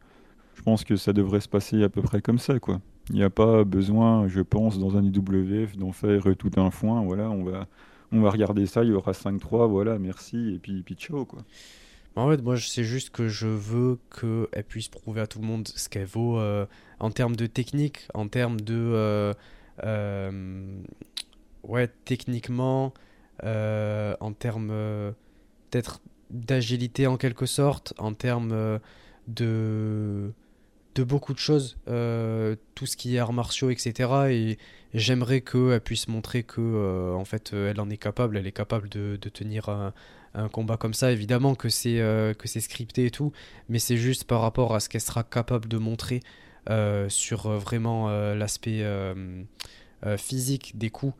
je 0.54 0.62
pense 0.62 0.84
que 0.84 0.96
ça 0.96 1.12
devrait 1.12 1.40
se 1.40 1.48
passer 1.48 1.82
à 1.82 1.88
peu 1.88 2.02
près 2.02 2.20
comme 2.20 2.38
ça, 2.38 2.58
quoi. 2.58 2.80
Il 3.10 3.16
n'y 3.16 3.22
a 3.22 3.30
pas 3.30 3.64
besoin, 3.64 4.28
je 4.28 4.40
pense, 4.42 4.78
dans 4.78 4.98
un 4.98 5.04
IWF, 5.04 5.76
d'en 5.78 5.92
faire 5.92 6.24
tout 6.36 6.50
un 6.58 6.70
foin. 6.70 7.02
Voilà, 7.02 7.30
on 7.30 7.42
va, 7.44 7.66
on 8.12 8.20
va 8.20 8.30
regarder 8.30 8.66
ça, 8.66 8.84
il 8.84 8.90
y 8.90 8.92
aura 8.92 9.12
5-3, 9.12 9.66
voilà, 9.68 9.98
merci, 9.98 10.54
et 10.54 10.58
puis, 10.58 10.82
puis 10.82 10.94
ciao, 10.94 11.24
quoi. 11.24 11.40
En 12.18 12.28
fait, 12.28 12.42
moi, 12.42 12.56
c'est 12.58 12.82
juste 12.82 13.10
que 13.10 13.28
je 13.28 13.46
veux 13.46 13.98
qu'elle 14.20 14.64
puisse 14.64 14.88
prouver 14.88 15.20
à 15.20 15.28
tout 15.28 15.38
le 15.38 15.46
monde 15.46 15.68
ce 15.68 15.88
qu'elle 15.88 16.06
vaut 16.06 16.40
euh, 16.40 16.66
en 16.98 17.12
termes 17.12 17.36
de 17.36 17.46
technique, 17.46 18.08
en 18.12 18.26
termes 18.26 18.60
de. 18.60 18.74
euh, 18.74 19.34
euh, 19.84 20.82
ouais, 21.62 21.88
techniquement, 22.04 22.92
en 23.44 24.32
termes 24.36 25.14
peut-être 25.70 26.00
d'agilité 26.30 27.06
en 27.06 27.16
quelque 27.16 27.46
sorte, 27.46 27.94
en 27.98 28.12
termes 28.14 28.80
de, 29.28 30.32
de 30.96 31.04
beaucoup 31.04 31.34
de 31.34 31.38
choses, 31.38 31.78
tout 31.86 32.86
ce 32.86 32.96
qui 32.96 33.14
est 33.14 33.20
arts 33.20 33.32
martiaux, 33.32 33.70
etc. 33.70 34.10
Et 34.30 34.58
j'aimerais 34.94 35.40
qu'elle 35.40 35.80
puisse 35.80 36.08
montrer 36.08 36.42
que, 36.42 36.60
euh, 36.60 37.14
en 37.14 37.24
fait, 37.24 37.52
euh, 37.52 37.70
elle 37.70 37.80
en 37.80 37.90
est 37.90 37.96
capable, 37.96 38.36
elle 38.36 38.46
est 38.46 38.52
capable 38.52 38.88
de, 38.88 39.18
de 39.20 39.28
tenir 39.28 39.68
un, 39.68 39.92
combat 40.52 40.76
comme 40.76 40.94
ça. 40.94 41.10
Évidemment 41.10 41.56
que 41.56 41.68
c'est 41.68 42.00
euh, 42.00 42.32
que 42.32 42.46
c'est 42.46 42.60
scripté 42.60 43.06
et 43.06 43.10
tout, 43.10 43.32
mais 43.68 43.80
c'est 43.80 43.96
juste 43.96 44.22
par 44.22 44.40
rapport 44.40 44.72
à 44.72 44.78
ce 44.78 44.88
qu'elle 44.88 45.00
sera 45.00 45.24
capable 45.24 45.66
de 45.68 45.78
montrer 45.78 46.20
sur 47.08 47.48
vraiment 47.58 48.08
l'aspect 48.34 48.84
physique 50.16 50.78
des 50.78 50.90
coups. 50.90 51.14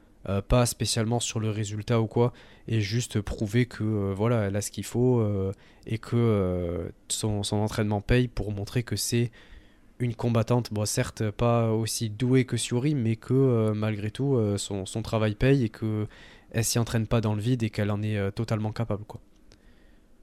pas 0.48 0.66
spécialement 0.66 1.18
sur 1.18 1.40
le 1.40 1.50
résultat 1.50 2.00
ou 2.00 2.06
quoi, 2.06 2.32
et 2.68 2.80
juste 2.80 3.20
prouver 3.20 3.66
que 3.66 4.12
voilà, 4.12 4.42
elle 4.42 4.56
a 4.56 4.60
ce 4.60 4.70
qu'il 4.70 4.84
faut 4.84 5.26
et 5.86 5.98
que 5.98 6.92
son 7.08 7.42
entraînement 7.50 8.02
paye 8.02 8.28
pour 8.28 8.52
montrer 8.52 8.84
que 8.84 8.94
c'est 8.94 9.32
une 10.00 10.14
combattante, 10.14 10.72
bon 10.72 10.84
certes 10.84 11.30
pas 11.30 11.72
aussi 11.72 12.10
douée 12.10 12.44
que 12.44 12.56
Siori, 12.56 12.94
mais 12.94 13.16
que 13.16 13.34
euh, 13.34 13.74
malgré 13.74 14.10
tout 14.10 14.36
euh, 14.36 14.56
son, 14.56 14.84
travail 15.02 15.34
paye 15.34 15.64
et 15.64 15.68
que 15.68 16.06
elle 16.50 16.64
s'y 16.64 16.78
entraîne 16.78 17.06
pas 17.06 17.20
dans 17.20 17.34
le 17.34 17.40
vide 17.40 17.62
et 17.62 17.70
qu'elle 17.70 17.90
en 17.90 18.02
est 18.02 18.16
euh, 18.16 18.30
totalement 18.30 18.72
capable 18.72 19.04
quoi. 19.04 19.20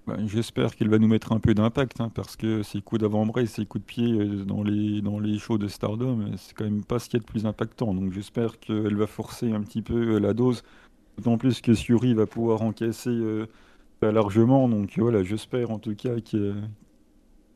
Bah, 0.07 0.17
j'espère 0.26 0.76
qu'il 0.76 0.89
va 0.89 0.99
nous 0.99 1.07
mettre 1.07 1.32
un 1.32 1.39
peu 1.39 1.55
d'impact, 1.55 1.99
hein, 1.99 2.11
parce 2.13 2.36
que 2.36 2.61
ses 2.61 2.80
coups 2.80 3.01
d'avant-bras 3.01 3.45
ses 3.47 3.65
coups 3.65 3.84
de 3.84 3.88
pied 3.88 4.45
dans 4.45 4.61
les, 4.61 5.01
dans 5.01 5.19
les 5.19 5.39
shows 5.39 5.57
de 5.57 5.67
Stardom, 5.67 6.32
c'est 6.38 6.53
quand 6.53 6.65
même 6.65 6.84
pas 6.84 6.99
ce 6.99 7.09
qu'il 7.09 7.17
y 7.17 7.21
a 7.21 7.26
de 7.26 7.32
plus 7.32 7.47
impactant. 7.47 7.93
Donc 7.93 8.13
j'espère 8.13 8.59
qu'elle 8.59 8.95
va 8.95 9.07
forcer 9.07 9.51
un 9.51 9.61
petit 9.61 9.82
peu 9.82 10.19
la 10.19 10.34
dose, 10.34 10.63
d'autant 11.17 11.39
plus 11.39 11.59
que 11.59 11.73
Suri 11.73 12.13
va 12.13 12.28
pouvoir 12.28 12.61
encaisser 12.61 13.19
largement. 14.11 14.67
Donc 14.69 14.97
voilà, 14.97 15.23
j'espère 15.23 15.71
en 15.71 15.80
tout 15.80 15.95
cas 15.95 16.19
que- 16.19 16.55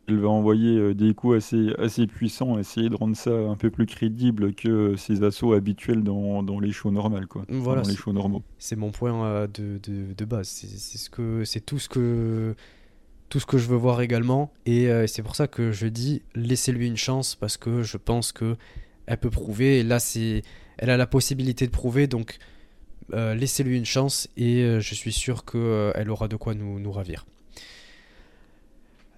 qu'elle 0.09 0.19
va 0.19 0.29
envoyer 0.29 0.77
euh, 0.77 0.93
des 0.93 1.13
coups 1.13 1.37
assez, 1.37 1.73
assez 1.77 2.07
puissants, 2.07 2.57
essayer 2.57 2.89
de 2.89 2.95
rendre 2.95 3.15
ça 3.15 3.31
un 3.31 3.55
peu 3.55 3.69
plus 3.69 3.85
crédible 3.85 4.53
que 4.53 4.95
ses 4.95 5.23
assauts 5.23 5.53
habituels 5.53 6.03
dans, 6.03 6.43
dans 6.43 6.59
les 6.59 6.71
shows 6.71 6.91
normales, 6.91 7.27
quoi. 7.27 7.43
Enfin, 7.51 7.75
dans 7.75 7.87
les 7.87 7.95
shows 7.95 8.13
normaux. 8.13 8.43
c'est 8.57 8.75
mon 8.75 8.91
point 8.91 9.25
euh, 9.25 9.47
de, 9.47 9.79
de, 9.83 10.13
de 10.13 10.25
base. 10.25 10.47
C'est 10.47 10.97
ce 10.97 11.09
que 11.09 11.43
c'est 11.45 11.65
tout 11.65 11.79
ce 11.79 11.89
que 11.89 12.55
tout 13.29 13.39
ce 13.39 13.45
que 13.45 13.59
je 13.59 13.67
veux 13.67 13.77
voir 13.77 14.01
également 14.01 14.51
et 14.65 14.89
euh, 14.89 15.05
c'est 15.05 15.21
pour 15.21 15.35
ça 15.35 15.47
que 15.47 15.71
je 15.71 15.85
dis 15.85 16.23
laissez-lui 16.33 16.87
une 16.87 16.97
chance 16.97 17.35
parce 17.35 17.57
que 17.57 17.83
je 17.83 17.97
pense 17.97 18.31
que 18.31 18.55
elle 19.05 19.19
peut 19.19 19.29
prouver 19.29 19.79
et 19.79 19.83
là 19.83 19.99
c'est 19.99 20.41
elle 20.79 20.89
a 20.89 20.97
la 20.97 21.05
possibilité 21.05 21.67
de 21.67 21.71
prouver 21.71 22.07
donc 22.07 22.39
euh, 23.13 23.33
laissez-lui 23.33 23.77
une 23.77 23.85
chance 23.85 24.27
et 24.37 24.61
euh, 24.61 24.79
je 24.79 24.93
suis 24.93 25.11
sûr 25.11 25.45
que 25.45 25.57
euh, 25.57 25.91
elle 25.95 26.09
aura 26.09 26.27
de 26.27 26.35
quoi 26.35 26.53
nous, 26.53 26.79
nous 26.79 26.91
ravir. 26.91 27.25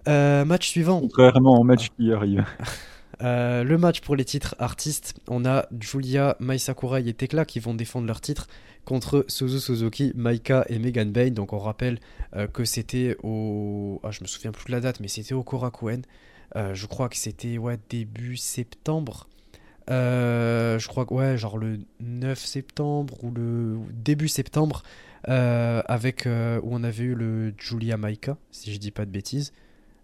Euh, 0.08 0.46
match 0.46 0.70
suivant. 0.70 1.02
Contrairement 1.02 1.60
au 1.60 1.64
match 1.64 1.90
qui 1.98 2.12
arrive. 2.12 2.44
Euh, 3.24 3.64
le 3.64 3.78
match 3.78 4.02
pour 4.02 4.16
les 4.16 4.26
titres 4.26 4.56
artistes, 4.58 5.14
on 5.28 5.46
a 5.46 5.68
Julia, 5.80 6.36
Mai 6.40 6.58
Sakurai 6.58 7.08
et 7.08 7.14
Tekla 7.14 7.46
qui 7.46 7.60
vont 7.60 7.74
défendre 7.74 8.08
leur 8.08 8.22
titre 8.22 8.48
contre 8.84 9.26
Suzu 9.28 9.60
Suzuki, 9.60 10.12
Maika 10.16 10.66
et 10.70 10.80
Megan 10.80 11.12
Bain. 11.12 11.30
Donc 11.30 11.54
on 11.54 11.60
rappelle 11.60 12.00
euh, 12.36 12.48
que 12.48 12.66
c'était 12.66 13.16
au... 13.22 14.00
Ah, 14.04 14.12
je 14.12 14.22
me 14.22 14.28
souviens 14.28 14.52
plus 14.52 14.66
de 14.66 14.72
la 14.72 14.80
date, 14.80 15.00
mais 15.00 15.08
c'était 15.08 15.34
au 15.34 15.44
Korakuen. 15.44 16.02
Euh, 16.56 16.74
je 16.74 16.88
crois 16.88 17.10
que 17.10 17.16
c'était 17.16 17.58
ouais, 17.58 17.78
début 17.90 18.38
septembre. 18.38 19.28
Je 19.88 20.88
crois 20.88 21.06
que 21.06 21.14
ouais, 21.14 21.38
genre 21.38 21.58
le 21.58 21.80
9 22.00 22.40
septembre 22.40 23.24
ou 23.24 23.32
le 23.32 23.78
début 23.92 24.30
septembre, 24.30 24.84
avec 25.26 26.26
où 26.26 26.70
on 26.72 26.84
avait 26.84 27.04
eu 27.04 27.14
le 27.14 27.54
Julia 27.58 27.98
Maika, 27.98 28.38
si 28.52 28.74
je 28.74 28.80
dis 28.80 28.92
pas 28.92 29.06
de 29.06 29.12
bêtises. 29.12 29.52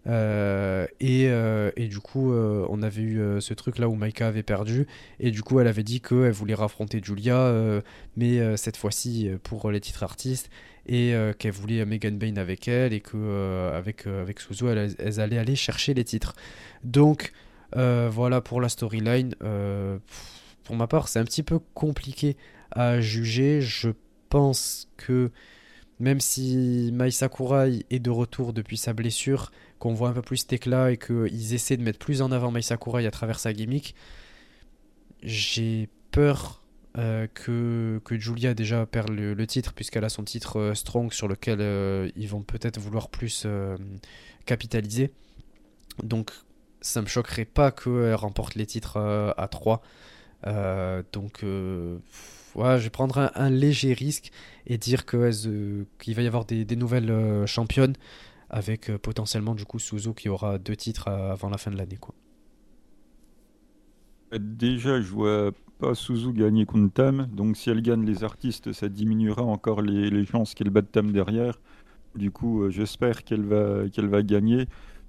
Euh, 0.07 0.87
et, 0.99 1.27
euh, 1.27 1.71
et 1.75 1.87
du 1.87 1.99
coup, 1.99 2.31
euh, 2.31 2.65
on 2.69 2.81
avait 2.81 3.01
eu 3.01 3.41
ce 3.41 3.53
truc 3.53 3.77
là 3.77 3.89
où 3.89 3.95
Maika 3.95 4.27
avait 4.27 4.43
perdu. 4.43 4.87
Et 5.19 5.31
du 5.31 5.43
coup, 5.43 5.59
elle 5.59 5.67
avait 5.67 5.83
dit 5.83 6.01
qu'elle 6.01 6.31
voulait 6.31 6.53
raffronter 6.55 7.01
Julia, 7.03 7.53
mais 8.15 8.57
cette 8.57 8.77
fois-ci 8.77 9.29
pour 9.43 9.71
les 9.71 9.79
titres 9.79 10.03
artistes. 10.03 10.49
Et 10.89 11.13
qu'elle 11.37 11.51
voulait 11.51 11.83
Megan 11.85 12.17
Bain 12.17 12.37
avec 12.37 12.67
elle. 12.67 12.93
Et 12.93 13.01
que 13.01 13.71
avec, 13.73 14.07
Suzu, 14.39 14.67
elles, 14.67 14.95
elles 14.99 15.19
allaient 15.19 15.37
aller 15.39 15.55
chercher 15.55 15.93
les 15.93 16.03
titres. 16.03 16.33
Donc, 16.83 17.31
voilà 17.73 18.41
pour 18.41 18.61
la 18.61 18.69
storyline. 18.69 19.35
Pour 20.63 20.75
ma 20.75 20.87
part, 20.87 21.07
c'est 21.07 21.19
un 21.19 21.25
petit 21.25 21.43
peu 21.43 21.59
compliqué 21.73 22.37
à 22.71 22.99
juger. 23.01 23.61
Je 23.61 23.89
pense 24.29 24.89
que 24.97 25.31
même 25.99 26.19
si 26.19 26.91
Mai 26.93 27.11
Sakurai 27.11 27.85
est 27.89 27.99
de 27.99 28.09
retour 28.09 28.53
depuis 28.53 28.77
sa 28.77 28.93
blessure, 28.93 29.51
qu'on 29.79 29.93
voit 29.93 30.09
un 30.09 30.13
peu 30.13 30.21
plus 30.21 30.47
Tekla 30.47 30.91
et 30.91 30.97
qu'ils 30.97 31.53
essaient 31.53 31.77
de 31.77 31.83
mettre 31.83 31.99
plus 31.99 32.21
en 32.21 32.31
avant 32.31 32.51
Mai 32.51 32.61
Sakurai 32.61 33.05
à 33.05 33.11
travers 33.11 33.39
sa 33.39 33.53
gimmick, 33.53 33.95
j'ai 35.23 35.89
peur 36.11 36.61
euh, 36.97 37.27
que, 37.31 38.01
que 38.05 38.17
Julia 38.17 38.55
déjà 38.55 38.85
perde 38.87 39.11
le, 39.11 39.47
titre, 39.47 39.73
puisqu'elle 39.73 40.03
a 40.03 40.09
son 40.09 40.23
titre 40.23 40.59
euh, 40.59 40.73
Strong 40.73 41.13
sur 41.13 41.27
lequel 41.27 41.59
euh, 41.61 42.09
ils 42.15 42.27
vont 42.27 42.41
peut-être 42.41 42.79
vouloir 42.79 43.09
plus 43.09 43.45
capitaliser. 44.45 45.11
Donc 46.01 46.31
ça 46.81 47.01
me 47.01 47.07
choquerait 47.07 47.45
pas 47.45 47.71
qu'elle 47.71 48.15
remporte 48.15 48.55
les 48.55 48.65
titres 48.65 48.97
à 49.37 49.47
3. 49.47 49.81
Euh, 50.45 51.03
donc 51.11 51.39
je 51.41 51.97
vais 52.55 52.89
prendre 52.89 53.31
un, 53.33 53.49
léger 53.49 53.93
risque 53.93 54.31
et 54.65 54.77
dire 54.77 55.05
qu'il 55.05 55.85
va 56.15 56.21
y 56.21 56.27
avoir 56.27 56.45
des, 56.45 56.75
nouvelles 56.75 57.45
championnes 57.45 57.95
avec 58.49 58.89
euh, 58.89 58.97
potentiellement 58.97 59.55
du 59.55 59.65
coup 59.65 59.79
Suzu 59.79 60.13
qui 60.13 60.29
aura 60.29 60.57
deux 60.57 60.75
titres 60.75 61.07
euh, 61.07 61.31
avant 61.31 61.49
la 61.49 61.57
fin 61.57 61.71
de 61.71 61.77
l'année 61.77 61.97
quoi. 61.97 62.15
Déjà, 64.37 64.99
je 64.99 65.09
vois 65.09 65.51
pas 65.79 65.95
Suzu 65.95 66.33
gagner 66.33 66.65
contre 66.65 66.93
Tam, 66.93 67.27
donc 67.31 67.55
si 67.55 67.69
elle 67.69 67.81
gagne 67.81 68.05
les 68.05 68.25
artistes, 68.25 68.73
ça 68.73 68.89
diminuera 68.89 69.43
encore 69.43 69.81
les, 69.81 70.25
chances 70.25 70.53
qu'elle 70.53 70.69
batte 70.69 70.91
Tam 70.91 71.11
derrière. 71.13 71.59
Du 72.15 72.31
coup, 72.31 72.63
euh, 72.63 72.69
j'espère 72.69 73.23
qu'elle 73.23 73.45
va, 73.45 73.83
va 73.85 74.23
gagner. 74.23 74.65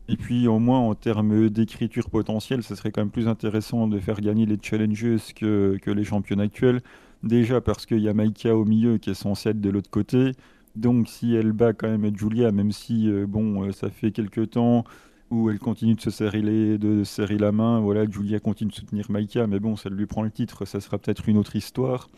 Et 0.08 0.16
puis, 0.16 0.46
au 0.46 0.58
moins, 0.58 0.78
en 0.78 0.94
termes 0.94 1.50
d'écriture 1.50 2.10
potentielle, 2.10 2.62
ça 2.62 2.76
serait 2.76 2.92
quand 2.92 3.00
même 3.00 3.10
plus 3.10 3.28
intéressant 3.28 3.88
de 3.88 3.98
faire 3.98 4.20
gagner 4.20 4.46
les 4.46 4.58
challengers 4.60 5.18
que, 5.34 5.78
que 5.82 5.90
les 5.90 6.04
championnes 6.04 6.40
actuelles. 6.40 6.80
Déjà 7.22 7.60
parce 7.60 7.84
qu'il 7.84 7.98
y 7.98 8.08
a 8.08 8.14
Maika 8.14 8.56
au 8.56 8.64
milieu 8.64 8.98
qui 8.98 9.10
est 9.10 9.14
censée 9.14 9.50
être 9.50 9.60
de 9.60 9.70
l'autre 9.70 9.90
côté. 9.90 10.32
Donc, 10.78 11.08
si 11.08 11.34
elle 11.34 11.52
bat 11.52 11.72
quand 11.72 11.88
même 11.88 12.16
Julia, 12.16 12.52
même 12.52 12.72
si, 12.72 13.08
euh, 13.10 13.26
bon, 13.26 13.64
euh, 13.64 13.72
ça 13.72 13.90
fait 13.90 14.12
quelques 14.12 14.50
temps 14.50 14.84
où 15.30 15.50
elle 15.50 15.58
continue 15.58 15.94
de 15.94 16.00
se 16.00 16.10
serrer, 16.10 16.40
les, 16.40 16.78
de 16.78 17.04
se 17.04 17.14
serrer 17.16 17.36
la 17.36 17.52
main. 17.52 17.80
Voilà, 17.80 18.08
Julia 18.08 18.38
continue 18.40 18.70
de 18.70 18.74
soutenir 18.76 19.10
Maika, 19.10 19.46
mais 19.46 19.60
bon, 19.60 19.76
ça 19.76 19.90
lui 19.90 20.06
prend 20.06 20.22
le 20.22 20.30
titre, 20.30 20.64
ça 20.66 20.80
sera 20.80 20.98
peut-être 20.98 21.28
une 21.28 21.36
autre 21.36 21.56
histoire. 21.56 22.08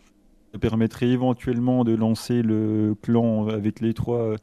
Ça 0.53 0.59
permettrait 0.59 1.07
éventuellement 1.09 1.83
de 1.83 1.93
lancer 1.95 2.41
le 2.43 2.95
clan 3.01 3.47
avec 3.47 3.79
les 3.81 3.93
trois. 3.93 4.19
euh, 4.33 4.37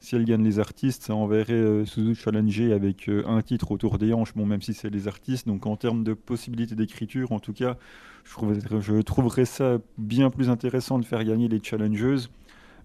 Si 0.00 0.14
elle 0.16 0.24
gagne 0.24 0.44
les 0.44 0.58
artistes, 0.60 1.02
ça 1.04 1.14
enverrait 1.14 1.52
euh, 1.54 1.84
Suzu 1.84 2.14
challenger 2.14 2.72
avec 2.72 3.08
un 3.26 3.42
titre 3.42 3.72
autour 3.72 3.98
des 3.98 4.12
hanches, 4.12 4.34
bon, 4.34 4.46
même 4.46 4.62
si 4.62 4.74
c'est 4.74 4.90
les 4.90 5.08
artistes. 5.08 5.46
Donc 5.48 5.66
en 5.66 5.76
termes 5.76 6.04
de 6.04 6.14
possibilités 6.14 6.74
d'écriture, 6.76 7.32
en 7.32 7.40
tout 7.40 7.52
cas, 7.54 7.76
je 8.24 8.32
trouverais, 8.32 8.60
je 8.80 9.02
trouverais 9.02 9.46
ça 9.46 9.78
bien 9.98 10.30
plus 10.30 10.48
intéressant 10.50 10.98
de 10.98 11.04
faire 11.04 11.24
gagner 11.24 11.48
les 11.48 11.60
challengeuses 11.62 12.30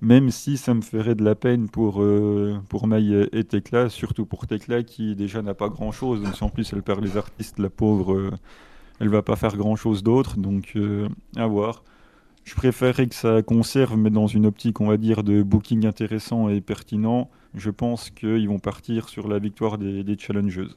même 0.01 0.31
si 0.31 0.57
ça 0.57 0.73
me 0.73 0.81
ferait 0.81 1.15
de 1.15 1.23
la 1.23 1.35
peine 1.35 1.69
pour, 1.69 2.01
euh, 2.01 2.59
pour 2.69 2.87
Maï 2.87 3.27
et 3.31 3.43
Tekla, 3.43 3.89
surtout 3.89 4.25
pour 4.25 4.47
Tekla 4.47 4.83
qui 4.83 5.15
déjà 5.15 5.41
n'a 5.41 5.53
pas 5.53 5.69
grand-chose. 5.69 6.21
Donc 6.21 6.35
si 6.35 6.43
en 6.43 6.49
plus 6.49 6.71
elle 6.73 6.83
perd 6.83 7.03
les 7.03 7.17
artistes, 7.17 7.59
la 7.59 7.69
pauvre, 7.69 8.13
euh, 8.13 8.31
elle 8.99 9.09
va 9.09 9.21
pas 9.21 9.35
faire 9.35 9.55
grand-chose 9.57 10.03
d'autre. 10.03 10.37
Donc 10.37 10.73
euh, 10.75 11.09
à 11.35 11.47
voir. 11.47 11.83
Je 12.45 12.55
préférerais 12.55 13.07
que 13.07 13.15
ça 13.15 13.41
conserve, 13.43 13.95
mais 13.97 14.09
dans 14.09 14.27
une 14.27 14.45
optique, 14.45 14.81
on 14.81 14.87
va 14.87 14.97
dire, 14.97 15.23
de 15.23 15.43
booking 15.43 15.85
intéressant 15.85 16.49
et 16.49 16.61
pertinent. 16.61 17.29
Je 17.53 17.69
pense 17.69 18.09
qu'ils 18.09 18.47
vont 18.47 18.59
partir 18.59 19.09
sur 19.09 19.27
la 19.27 19.37
victoire 19.39 19.77
des, 19.77 20.03
des 20.03 20.17
challengeuses. 20.17 20.75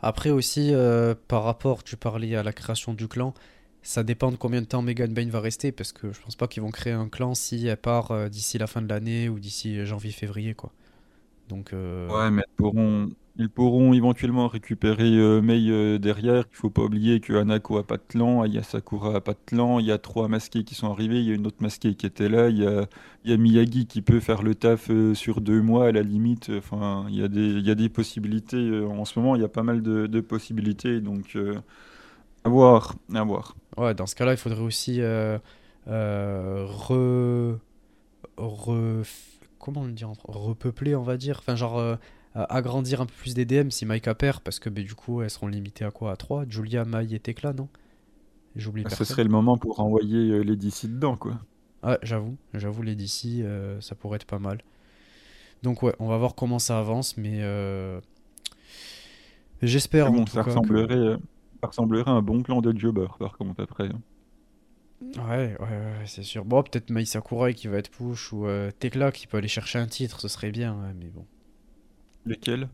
Après 0.00 0.30
aussi, 0.30 0.72
euh, 0.72 1.14
par 1.26 1.42
rapport, 1.42 1.82
tu 1.82 1.96
parlais 1.96 2.36
à 2.36 2.42
la 2.42 2.52
création 2.52 2.94
du 2.94 3.08
clan, 3.08 3.34
ça 3.82 4.02
dépend 4.04 4.30
de 4.32 4.36
combien 4.36 4.60
de 4.62 4.66
temps 4.66 4.82
Megan 4.82 5.12
Bain 5.14 5.28
va 5.30 5.40
rester, 5.40 5.72
parce 5.72 5.92
que 5.92 6.12
je 6.12 6.20
pense 6.20 6.36
pas 6.36 6.48
qu'ils 6.48 6.62
vont 6.62 6.70
créer 6.70 6.92
un 6.92 7.08
clan 7.08 7.34
si 7.34 7.66
elle 7.66 7.76
part 7.76 8.10
euh, 8.12 8.28
d'ici 8.28 8.58
la 8.58 8.66
fin 8.66 8.82
de 8.82 8.88
l'année 8.88 9.28
ou 9.28 9.38
d'ici 9.40 9.84
janvier-février, 9.86 10.54
quoi. 10.54 10.72
Donc. 11.48 11.72
euh, 11.72 12.08
Ouais, 12.08 12.30
mais 12.30 12.42
ils 12.48 12.54
pourront, 12.56 13.10
pourront 13.54 13.92
éventuellement 13.92 14.48
récupérer 14.48 15.04
euh, 15.18 15.42
Mei 15.42 15.68
euh, 15.70 15.98
derrière. 15.98 16.44
Il 16.50 16.56
faut 16.56 16.70
pas 16.70 16.82
oublier 16.82 17.20
que 17.20 17.34
Hanako 17.34 17.76
a 17.78 17.86
pas 17.86 17.98
de 17.98 18.02
clan, 18.08 18.40
Aya 18.42 18.62
Sakura 18.62 19.16
a 19.16 19.20
pas 19.20 19.34
de 19.34 19.38
clan. 19.44 19.78
Il 19.78 19.84
y 19.86 19.92
a 19.92 19.98
trois 19.98 20.26
masqués 20.28 20.64
qui 20.64 20.74
sont 20.74 20.90
arrivés. 20.90 21.18
Il 21.20 21.26
y 21.26 21.30
a 21.32 21.34
une 21.34 21.46
autre 21.46 21.58
masquée 21.60 21.94
qui 21.94 22.06
était 22.06 22.30
là. 22.30 22.48
Il 22.48 22.56
y 22.58 23.32
a, 23.32 23.36
Miyagi 23.36 23.86
qui 23.86 24.00
peut 24.00 24.20
faire 24.20 24.42
le 24.42 24.54
taf 24.54 24.88
euh, 24.90 25.14
sur 25.14 25.42
deux 25.42 25.60
mois 25.60 25.88
à 25.88 25.92
la 25.92 26.00
limite. 26.02 26.50
Enfin, 26.56 27.06
il 27.10 27.16
y 27.16 27.22
a 27.22 27.28
des, 27.74 27.88
possibilités. 27.90 28.56
euh, 28.56 28.86
en 28.88 29.04
ce 29.04 29.18
moment, 29.18 29.36
il 29.36 29.42
y 29.42 29.44
a 29.44 29.48
pas 29.48 29.62
mal 29.62 29.82
de, 29.82 30.06
de 30.06 30.20
possibilités. 30.22 31.00
Donc, 31.02 31.36
euh, 31.36 31.56
à 32.44 32.48
voir, 32.50 32.96
à 33.14 33.24
voir. 33.24 33.56
Ouais, 33.78 33.94
dans 33.94 34.06
ce 34.06 34.14
cas-là, 34.14 34.32
il 34.32 34.36
faudrait 34.38 34.60
aussi 34.62 35.00
euh, 35.00 35.38
euh, 35.88 36.66
re, 36.66 37.58
re- 38.38 39.04
comment 39.58 39.84
le 39.84 39.92
dire, 39.92 40.10
en 40.10 40.14
fran- 40.14 40.32
repeupler, 40.32 40.94
on 40.96 41.02
va 41.02 41.16
dire. 41.16 41.38
Enfin, 41.40 41.56
genre 41.56 41.78
euh, 41.78 41.96
agrandir 42.34 43.00
un 43.02 43.06
peu 43.06 43.14
plus 43.14 43.34
des 43.34 43.44
DM 43.44 43.70
si 43.70 43.86
Maika 43.86 44.14
perd, 44.14 44.40
parce 44.42 44.58
que 44.60 44.70
ben, 44.70 44.84
du 44.84 44.94
coup, 44.94 45.22
elles 45.22 45.30
seront 45.30 45.48
limitées 45.48 45.84
à 45.84 45.90
quoi? 45.92 46.12
À 46.12 46.16
3? 46.16 46.44
Julia, 46.48 46.84
Mai 46.84 47.12
et 47.14 47.20
Tekla, 47.20 47.52
non? 47.54 47.68
J'oublie 48.56 48.86
Ce 48.88 49.04
personne. 49.04 49.04
serait 49.04 49.22
le 49.22 49.30
moment 49.30 49.56
pour 49.56 49.78
envoyer 49.78 50.42
les 50.42 50.56
DC 50.56 50.88
dedans, 50.88 51.16
quoi. 51.16 51.38
Ah, 51.82 51.98
j'avoue, 52.02 52.36
j'avoue, 52.54 52.82
les 52.82 52.94
DC, 52.96 53.44
ça 53.80 53.94
pourrait 53.94 54.16
être 54.16 54.26
pas 54.26 54.38
mal. 54.38 54.62
Donc 55.62 55.82
ouais, 55.82 55.94
on 55.98 56.06
va 56.08 56.18
voir 56.18 56.34
comment 56.34 56.58
ça 56.58 56.78
avance, 56.78 57.16
mais 57.16 57.40
j'espère 59.62 60.10
bon, 60.10 60.24
tout 60.24 60.34
ça 60.34 60.44
cas 60.44 60.58
que... 60.60 61.18
ça 61.62 61.68
ressemblerait 61.68 62.10
à 62.10 62.14
un 62.14 62.22
bon 62.22 62.42
clan 62.42 62.60
de 62.60 62.76
jobbers, 62.78 63.16
par 63.18 63.36
contre, 63.38 63.62
après. 63.62 63.88
hein. 63.88 64.02
Ouais, 65.16 65.56
ouais, 65.60 65.66
ouais, 65.68 66.06
c'est 66.06 66.22
sûr. 66.22 66.44
Bon, 66.44 66.62
peut-être 66.62 66.90
Mai 66.90 67.04
Sakurai 67.04 67.54
qui 67.54 67.68
va 67.68 67.78
être 67.78 67.90
push 67.90 68.32
ou 68.32 68.46
euh, 68.46 68.70
Tekla 68.72 69.12
qui 69.12 69.26
peut 69.26 69.36
aller 69.38 69.48
chercher 69.48 69.78
un 69.78 69.86
titre, 69.86 70.20
ce 70.20 70.28
serait 70.28 70.50
bien, 70.50 70.74
ouais, 70.74 70.92
mais 70.94 71.08
bon. 71.08 71.26
Lesquels? 72.24 72.70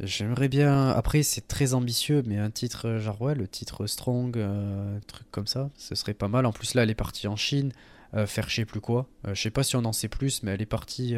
J'aimerais 0.00 0.48
bien. 0.48 0.90
Après, 0.90 1.22
c'est 1.24 1.48
très 1.48 1.74
ambitieux, 1.74 2.22
mais 2.24 2.38
un 2.38 2.50
titre, 2.50 2.86
euh, 2.86 2.98
genre, 3.00 3.20
ouais, 3.20 3.34
le 3.34 3.48
titre 3.48 3.86
Strong, 3.86 4.36
euh, 4.38 4.96
un 4.96 5.00
truc 5.00 5.26
comme 5.32 5.46
ça, 5.48 5.70
ce 5.76 5.94
serait 5.96 6.14
pas 6.14 6.28
mal. 6.28 6.46
En 6.46 6.52
plus, 6.52 6.74
là, 6.74 6.84
elle 6.84 6.90
est 6.90 6.94
partie 6.94 7.26
en 7.26 7.34
Chine, 7.36 7.72
euh, 8.14 8.26
faire 8.26 8.48
je 8.48 8.56
sais 8.56 8.64
plus 8.64 8.80
quoi. 8.80 9.08
Je 9.26 9.34
sais 9.40 9.50
pas 9.50 9.64
si 9.64 9.74
on 9.76 9.84
en 9.84 9.92
sait 9.92 10.08
plus, 10.08 10.42
mais 10.44 10.52
elle 10.52 10.62
est 10.62 10.66
partie 10.66 11.16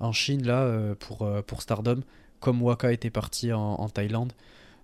en 0.00 0.12
Chine, 0.12 0.46
là, 0.46 0.94
pour, 0.96 1.28
pour 1.46 1.62
Stardom, 1.62 2.00
comme 2.40 2.62
Waka 2.62 2.92
était 2.92 3.10
parti 3.10 3.52
en, 3.52 3.60
en 3.60 3.88
Thaïlande. 3.88 4.32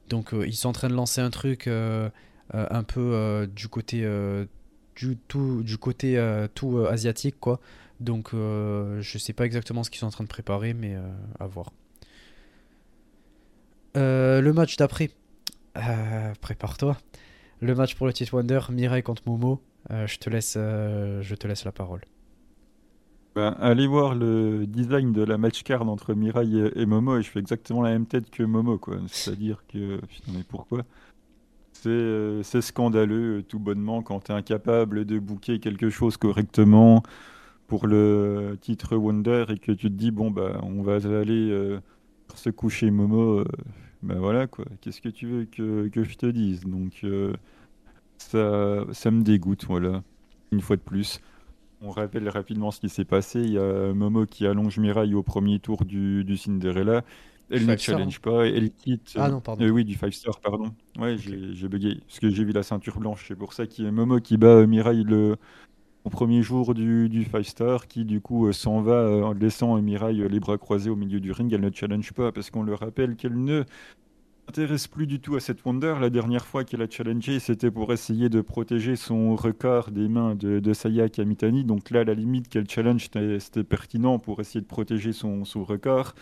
Donc, 0.09 0.35
euh, 0.35 0.47
ils 0.47 0.55
sont 0.55 0.69
en 0.69 0.73
train 0.73 0.89
de 0.89 0.95
lancer 0.95 1.21
un 1.21 1.31
truc 1.31 1.67
euh, 1.67 2.09
euh, 2.55 2.67
un 2.71 2.83
peu 2.83 3.49
du 3.55 3.69
côté, 3.69 4.07
du, 4.97 5.17
tout, 5.29 5.63
du 5.63 5.79
côté 5.79 6.21
tout 6.55 6.79
asiatique, 6.87 7.37
quoi. 7.41 7.61
Donc, 8.01 8.31
je 8.33 9.19
sais 9.19 9.33
pas 9.33 9.47
exactement 9.47 9.83
ce 9.85 9.91
qu'ils 9.91 10.01
sont 10.01 10.07
en 10.07 10.11
train 10.11 10.25
de 10.25 10.29
préparer, 10.29 10.75
mais 10.75 10.97
à 11.39 11.47
voir. 11.47 11.73
Le 13.95 14.51
match 14.53 14.77
d'après, 14.77 15.11
prépare-toi. 16.41 16.97
Le 17.61 17.75
match 17.75 17.95
pour 17.95 18.07
le 18.07 18.13
titre 18.13 18.35
Wonder, 18.35 18.61
Mirai 18.71 19.03
contre 19.03 19.23
Momo. 19.27 19.63
Je 19.91 20.17
te 20.19 20.29
laisse 20.29 21.65
la 21.65 21.73
parole. 21.73 22.03
Ben, 23.35 23.57
allez 23.61 23.89
voir 23.89 24.15
le 24.15 24.65
design 24.67 25.13
de 25.13 25.23
la 25.25 25.39
match 25.39 25.65
card 25.65 25.89
entre 25.89 26.15
Mirai 26.15 26.47
et, 26.77 26.87
Momo 26.87 27.17
et 27.19 27.23
je 27.23 27.31
fais 27.31 27.41
exactement 27.41 27.83
la 27.83 27.91
même 27.91 28.07
tête 28.07 28.31
que 28.31 28.45
Momo. 28.45 28.81
C'est-à-dire 29.09 29.65
que 29.67 29.97
putain 30.07 30.33
mais 30.33 30.45
pourquoi? 30.49 30.83
C'est 31.73 31.89
euh, 31.89 32.43
scandaleux 32.45 33.39
euh, 33.39 33.43
tout 33.43 33.59
bonnement 33.59 34.03
quand 34.03 34.21
tu 34.21 34.33
es 34.33 34.35
incapable 34.35 35.05
de 35.05 35.19
booker 35.19 35.59
quelque 35.59 35.91
chose 35.91 36.17
correctement 36.17 37.03
pour 37.67 37.87
le 37.89 38.57
titre 38.61 38.97
Wonder 38.97 39.47
et 39.49 39.59
que 39.59 39.73
tu 39.73 39.89
te 39.91 39.95
dis 39.95 40.11
bon 40.13 40.31
bah 40.31 40.61
on 40.63 40.83
va 40.83 40.97
aller 40.97 41.51
euh, 41.51 41.81
se 42.35 42.51
coucher 42.51 42.91
Momo 42.91 43.41
euh, 43.41 43.45
ben 44.03 44.19
voilà 44.19 44.47
quoi. 44.47 44.67
Qu'est-ce 44.81 45.01
que 45.01 45.09
tu 45.09 45.27
veux 45.27 45.45
que, 45.47 45.89
que 45.89 46.05
je 46.05 46.17
te 46.17 46.27
dise? 46.27 46.61
Donc 46.65 47.01
euh, 47.05 47.33
ça 48.19 48.85
ça 48.93 49.11
me 49.11 49.23
dégoûte 49.23 49.65
voilà. 49.67 50.03
Une 50.53 50.61
fois 50.61 50.77
de 50.77 50.83
plus. 50.83 51.21
On 51.85 51.91
rappelle 51.91 52.29
rapidement 52.29 52.71
ce 52.71 52.81
qui 52.81 52.89
s'est 52.89 53.05
passé. 53.05 53.41
Il 53.43 53.53
y 53.53 53.59
a 53.59 53.93
Momo 53.93 54.27
qui 54.27 54.47
allonge 54.47 54.79
Mirai 54.79 55.13
au 55.15 55.23
premier 55.23 55.59
tour 55.61 55.85
du, 55.85 56.25
du 56.25 56.37
Cinderella. 56.37 57.05
Elle 57.51 57.67
ne 57.67 57.77
Five 57.77 57.79
star, 57.81 57.99
challenge 57.99 58.21
pas, 58.21 58.47
elle 58.47 58.73
quitte. 58.73 59.19
Ah 59.19 59.29
non, 59.31 59.41
pardon. 59.41 59.67
euh, 59.67 59.71
oui, 59.71 59.85
du 59.85 59.95
5 59.95 60.13
star, 60.15 60.41
pardon. 60.41 60.75
Ouais, 60.99 61.17
j'ai 61.19 61.69
bugué. 61.69 62.01
Parce 62.07 62.21
que 62.21 62.31
j'ai 62.31 62.45
vu 62.45 62.53
la 62.53 62.63
ceinture 62.63 62.99
blanche. 62.99 63.27
C'est 63.29 63.37
pour 63.37 63.53
ça 63.53 63.67
qu'il 63.67 63.85
y 63.85 63.89
a 63.89 63.93
Momo 63.93 64.21
qui 64.21 64.37
bat 64.39 64.49
euh, 64.49 64.67
Mirai 64.67 65.03
le, 65.05 65.37
au 66.05 66.11
premier 66.11 66.43
jour 66.43 66.75
du, 66.75 67.09
du 67.11 67.25
5 67.25 67.45
star, 67.45 67.89
qui 67.89 68.05
du 68.07 68.21
coup 68.21 68.47
euh, 68.49 68.53
s'en 68.53 68.83
va 68.83 69.09
en 69.27 69.33
laissant 69.35 69.81
Mirai 69.83 70.15
les 70.29 70.41
bras 70.41 70.59
croisés 70.59 70.91
au 70.91 70.97
milieu 70.97 71.21
du 71.21 71.33
ring. 71.33 71.53
Elle 71.53 71.63
ne 71.63 71.73
challenge 71.73 72.13
pas 72.15 72.33
parce 72.33 72.51
qu'on 72.51 72.63
le 72.65 72.75
rappelle 72.75 73.17
qu'elle 73.17 73.43
ne 73.43 73.65
s'intéresse 74.47 74.87
plus 74.87 75.07
du 75.07 75.21
tout 75.21 75.37
à 75.37 75.41
cette 75.41 75.65
Wonder. 75.65 75.97
La 76.01 76.11
dernière 76.11 76.45
fois 76.47 76.65
qu'elle 76.65 76.83
a 76.83 76.89
challengé, 76.89 77.41
c'était 77.41 77.71
pour 77.71 77.93
essayer 77.93 78.29
de 78.29 78.41
protéger 78.41 78.97
son 78.97 79.35
record 79.37 79.91
des 79.91 80.09
mains 80.09 80.35
de, 80.35 80.61
de 80.61 80.73
Saya 80.73 81.09
Kamitani. 81.09 81.65
Donc 81.65 81.91
là, 81.91 82.05
la 82.05 82.15
limite, 82.15 82.49
qu'elle 82.49 82.69
challenge, 82.69 83.09
c'était 83.39 83.65
pertinent 83.65 84.19
pour 84.19 84.41
essayer 84.41 84.61
de 84.61 84.67
protéger 84.67 85.13
son 85.13 85.45
record. 85.65 86.15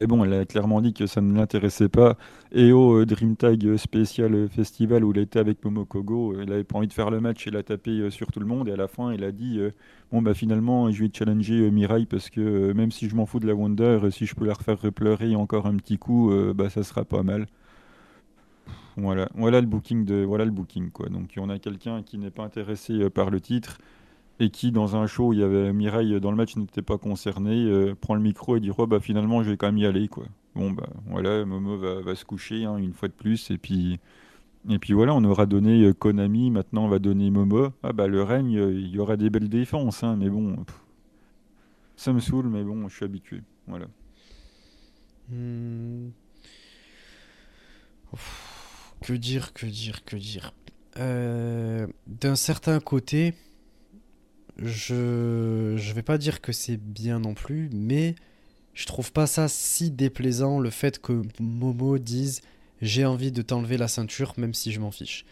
Et 0.00 0.06
bon, 0.06 0.24
elle 0.24 0.32
a 0.32 0.44
clairement 0.44 0.80
dit 0.80 0.94
que 0.94 1.06
ça 1.06 1.20
ne 1.20 1.34
l'intéressait 1.34 1.88
pas. 1.88 2.16
Et 2.52 2.70
au 2.70 3.00
euh, 3.00 3.06
Dream 3.06 3.34
Tag 3.34 3.66
euh, 3.66 3.76
spécial 3.76 4.32
euh, 4.32 4.48
festival 4.48 5.02
où 5.02 5.10
elle 5.10 5.18
était 5.18 5.40
avec 5.40 5.64
Momokogo, 5.64 6.40
elle 6.40 6.52
avait 6.52 6.62
pas 6.62 6.78
envie 6.78 6.86
de 6.86 6.92
faire 6.92 7.10
le 7.10 7.20
match, 7.20 7.48
elle 7.48 7.56
a 7.56 7.64
tapé 7.64 8.08
sur 8.10 8.28
tout 8.30 8.38
le 8.38 8.46
monde. 8.46 8.68
Et 8.68 8.72
à 8.72 8.76
la 8.76 8.86
fin, 8.86 9.10
elle 9.10 9.24
a 9.24 9.32
dit 9.32 9.60
Bon, 10.12 10.22
bah 10.22 10.34
finalement, 10.34 10.90
je 10.92 11.02
vais 11.02 11.10
challenger 11.12 11.68
Mirai 11.72 12.06
parce 12.06 12.30
que 12.30 12.72
même 12.72 12.92
si 12.92 13.08
je 13.08 13.16
m'en 13.16 13.26
fous 13.26 13.40
de 13.40 13.46
la 13.48 13.54
Wonder, 13.54 13.98
si 14.12 14.24
je 14.26 14.36
peux 14.36 14.46
la 14.46 14.54
refaire 14.54 14.78
pleurer 14.92 15.34
encore 15.34 15.66
un 15.66 15.76
petit 15.76 15.98
coup, 15.98 16.32
bah 16.54 16.70
ça 16.70 16.84
sera 16.84 17.04
pas 17.04 17.22
mal. 17.24 17.46
Voilà, 18.96 19.28
voilà 19.34 19.60
le 19.60 19.66
booking 19.66 20.04
de, 20.04 20.24
voilà 20.24 20.44
le 20.44 20.50
booking 20.50 20.90
quoi. 20.90 21.08
Donc 21.08 21.34
on 21.38 21.48
a 21.50 21.58
quelqu'un 21.58 22.02
qui 22.02 22.18
n'est 22.18 22.30
pas 22.30 22.44
intéressé 22.44 23.10
par 23.10 23.30
le 23.30 23.40
titre 23.40 23.78
et 24.40 24.50
qui 24.50 24.72
dans 24.72 24.96
un 24.96 25.06
show 25.06 25.28
où 25.28 25.32
il 25.32 25.40
y 25.40 25.42
avait 25.42 25.72
Mireille 25.72 26.20
dans 26.20 26.30
le 26.30 26.36
match 26.36 26.56
n'était 26.56 26.82
pas 26.82 26.98
concerné, 26.98 27.64
euh, 27.64 27.94
prend 27.94 28.14
le 28.14 28.20
micro 28.20 28.56
et 28.56 28.60
dit 28.60 28.70
oh, 28.76 28.86
bah 28.86 29.00
finalement 29.00 29.42
je 29.42 29.50
vais 29.50 29.56
quand 29.56 29.66
même 29.66 29.78
y 29.78 29.86
aller 29.86 30.08
quoi. 30.08 30.24
Bon 30.54 30.70
bah 30.70 30.88
voilà, 31.06 31.44
Momo 31.44 31.76
va, 31.76 32.14
se 32.14 32.24
coucher 32.24 32.64
hein, 32.64 32.76
une 32.76 32.92
fois 32.92 33.08
de 33.08 33.12
plus 33.12 33.50
et 33.50 33.58
puis 33.58 33.98
et 34.68 34.78
puis 34.78 34.92
voilà, 34.92 35.14
on 35.14 35.24
aura 35.24 35.46
donné 35.46 35.84
euh, 35.84 35.92
Konami, 35.92 36.50
maintenant 36.50 36.84
on 36.84 36.88
va 36.88 36.98
donner 36.98 37.30
Momo. 37.30 37.70
Ah 37.82 37.92
bah 37.92 38.06
le 38.06 38.22
règne, 38.22 38.58
euh, 38.58 38.72
il 38.72 38.88
y 38.88 38.98
aura 38.98 39.16
des 39.16 39.30
belles 39.30 39.48
défenses 39.48 40.04
hein, 40.04 40.16
mais 40.16 40.30
bon, 40.30 40.64
ça 41.96 42.12
me 42.12 42.20
saoule 42.20 42.48
mais 42.48 42.62
bon, 42.62 42.88
je 42.88 42.94
suis 42.94 43.04
habitué. 43.04 43.42
Voilà. 43.66 43.86
Hmm. 45.30 46.10
Que 49.02 49.12
dire, 49.12 49.52
que 49.52 49.66
dire, 49.66 50.04
que 50.04 50.16
dire. 50.16 50.52
D'un 50.96 52.34
certain 52.34 52.80
côté, 52.80 53.34
je 54.62 55.74
je 55.76 55.92
vais 55.92 56.02
pas 56.02 56.18
dire 56.18 56.40
que 56.40 56.52
c'est 56.52 56.76
bien 56.76 57.20
non 57.20 57.34
plus, 57.34 57.70
mais 57.72 58.14
je 58.74 58.86
trouve 58.86 59.12
pas 59.12 59.26
ça 59.26 59.48
si 59.48 59.90
déplaisant 59.90 60.60
le 60.60 60.70
fait 60.70 61.00
que 61.00 61.22
Momo 61.40 61.98
dise 61.98 62.42
j'ai 62.80 63.04
envie 63.04 63.32
de 63.32 63.42
t'enlever 63.42 63.76
la 63.76 63.88
ceinture 63.88 64.34
même 64.36 64.54
si 64.54 64.72
je 64.72 64.80
m'en 64.80 64.90
fiche. 64.90 65.24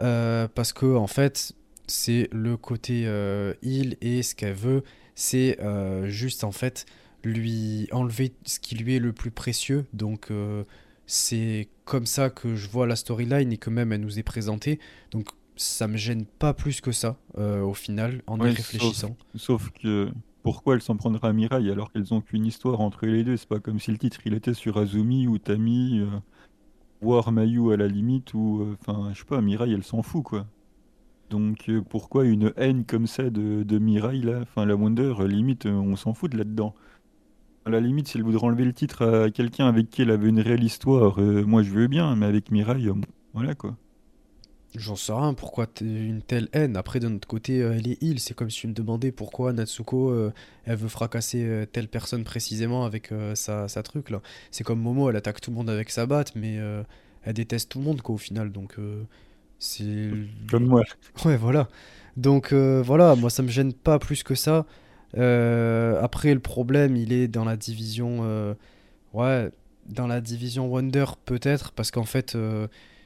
Euh, 0.00 0.48
parce 0.54 0.72
que 0.72 0.96
en 0.96 1.06
fait, 1.06 1.52
c'est 1.86 2.28
le 2.32 2.56
côté 2.56 3.04
euh, 3.06 3.54
heal 3.62 3.96
et 4.00 4.22
ce 4.22 4.34
qu'elle 4.34 4.54
veut, 4.54 4.82
c'est 5.14 5.60
euh, 5.60 6.08
juste 6.08 6.44
en 6.44 6.52
fait 6.52 6.86
lui 7.24 7.88
enlever 7.92 8.32
ce 8.44 8.58
qui 8.58 8.74
lui 8.74 8.96
est 8.96 9.00
le 9.00 9.12
plus 9.12 9.30
précieux. 9.30 9.84
Donc 9.92 10.30
euh, 10.30 10.64
c'est 11.06 11.68
comme 11.84 12.06
ça 12.06 12.30
que 12.30 12.56
je 12.56 12.68
vois 12.68 12.86
la 12.86 12.96
storyline 12.96 13.52
et 13.52 13.58
que 13.58 13.70
même 13.70 13.92
elle 13.92 14.00
nous 14.00 14.18
est 14.18 14.24
présentée. 14.24 14.78
Donc 15.10 15.28
ça 15.56 15.86
me 15.88 15.96
gêne 15.96 16.24
pas 16.26 16.54
plus 16.54 16.80
que 16.80 16.92
ça 16.92 17.16
euh, 17.38 17.62
au 17.62 17.74
final 17.74 18.22
en 18.26 18.40
y 18.42 18.42
Ouais, 18.42 18.50
réfléchissant. 18.50 19.16
sauf 19.34 19.70
que 19.70 20.10
pourquoi 20.42 20.74
elle 20.74 20.82
s'en 20.82 20.96
prendra 20.96 21.28
à 21.28 21.32
Mirai 21.32 21.70
alors 21.70 21.92
qu'elles 21.92 22.12
ont 22.14 22.20
qu'une 22.20 22.46
histoire 22.46 22.80
entre 22.80 23.06
les 23.06 23.22
deux? 23.24 23.36
C'est 23.36 23.48
pas 23.48 23.60
comme 23.60 23.78
si 23.78 23.90
le 23.92 23.98
titre 23.98 24.20
il 24.24 24.34
était 24.34 24.54
sur 24.54 24.76
Azumi 24.78 25.26
ou 25.28 25.38
Tami, 25.38 26.00
euh, 26.00 26.06
voire 27.00 27.32
Mayu 27.32 27.72
à 27.72 27.76
la 27.76 27.88
limite, 27.88 28.34
ou 28.34 28.62
euh, 28.62 28.76
enfin 28.80 29.10
je 29.14 29.20
sais 29.20 29.24
pas, 29.24 29.40
Mirai 29.40 29.70
elle 29.72 29.84
s'en 29.84 30.02
fout 30.02 30.24
quoi. 30.24 30.46
Donc 31.30 31.68
euh, 31.68 31.80
pourquoi 31.82 32.24
une 32.26 32.52
haine 32.56 32.84
comme 32.84 33.06
ça 33.06 33.30
de, 33.30 33.62
de 33.62 33.78
Mirai 33.78 34.18
là? 34.20 34.40
Enfin 34.42 34.66
la 34.66 34.76
Wonder, 34.76 35.14
limite 35.26 35.66
on 35.66 35.96
s'en 35.96 36.14
fout 36.14 36.30
de 36.32 36.38
là-dedans. 36.38 36.74
À 37.64 37.70
la 37.70 37.80
limite, 37.80 38.08
si 38.08 38.16
elle 38.18 38.24
voudrait 38.24 38.44
enlever 38.44 38.64
le 38.64 38.72
titre 38.72 39.06
à 39.06 39.30
quelqu'un 39.30 39.68
avec 39.68 39.88
qui 39.90 40.02
elle 40.02 40.10
avait 40.10 40.28
une 40.28 40.40
réelle 40.40 40.64
histoire, 40.64 41.20
moi 41.20 41.62
je 41.62 41.70
veux 41.70 41.86
bien, 41.86 42.16
mais 42.16 42.26
avec 42.26 42.50
Mirai, 42.50 42.88
voilà 43.34 43.54
quoi. 43.54 43.76
J'en 44.74 44.96
sais 44.96 45.12
rien, 45.12 45.34
pourquoi 45.34 45.66
une 45.82 46.22
telle 46.22 46.48
haine? 46.54 46.78
Après, 46.78 46.98
d'un 46.98 47.14
autre 47.14 47.28
côté, 47.28 47.60
euh, 47.60 47.74
elle 47.76 47.88
est 47.88 48.02
heal. 48.02 48.18
C'est 48.20 48.32
comme 48.32 48.48
si 48.48 48.60
tu 48.60 48.66
me 48.68 48.72
demandais 48.72 49.12
pourquoi 49.12 49.52
Natsuko, 49.52 50.10
euh, 50.10 50.32
elle 50.64 50.76
veut 50.76 50.88
fracasser 50.88 51.44
euh, 51.44 51.66
telle 51.66 51.88
personne 51.88 52.24
précisément 52.24 52.86
avec 52.86 53.12
euh, 53.12 53.34
sa, 53.34 53.68
sa 53.68 53.82
truc 53.82 54.08
là. 54.08 54.22
C'est 54.50 54.64
comme 54.64 54.80
Momo, 54.80 55.10
elle 55.10 55.16
attaque 55.16 55.42
tout 55.42 55.50
le 55.50 55.56
monde 55.56 55.68
avec 55.68 55.90
sa 55.90 56.06
batte, 56.06 56.34
mais 56.36 56.58
elle 57.22 57.34
déteste 57.34 57.70
tout 57.70 57.80
le 57.80 57.84
monde 57.84 58.00
quoi 58.00 58.14
au 58.14 58.18
final. 58.18 58.50
Donc, 58.50 58.76
C'est. 59.58 60.10
Comme 60.50 60.66
moi. 60.66 60.82
Ouais, 61.26 61.36
voilà. 61.36 61.68
Donc 62.16 62.52
voilà, 62.52 63.14
moi 63.14 63.28
ça 63.30 63.42
me 63.42 63.48
gêne 63.48 63.74
pas 63.74 63.98
plus 63.98 64.22
que 64.22 64.34
ça. 64.34 64.64
Après, 65.14 66.32
le 66.32 66.40
problème, 66.40 66.96
il 66.96 67.12
est 67.12 67.28
dans 67.28 67.44
la 67.44 67.56
division. 67.58 68.54
ouais, 69.12 69.50
dans 69.86 70.06
la 70.06 70.20
division 70.22 70.66
Wonder, 70.68 71.04
peut-être, 71.26 71.72
parce 71.72 71.90
qu'en 71.90 72.04
fait, 72.04 72.36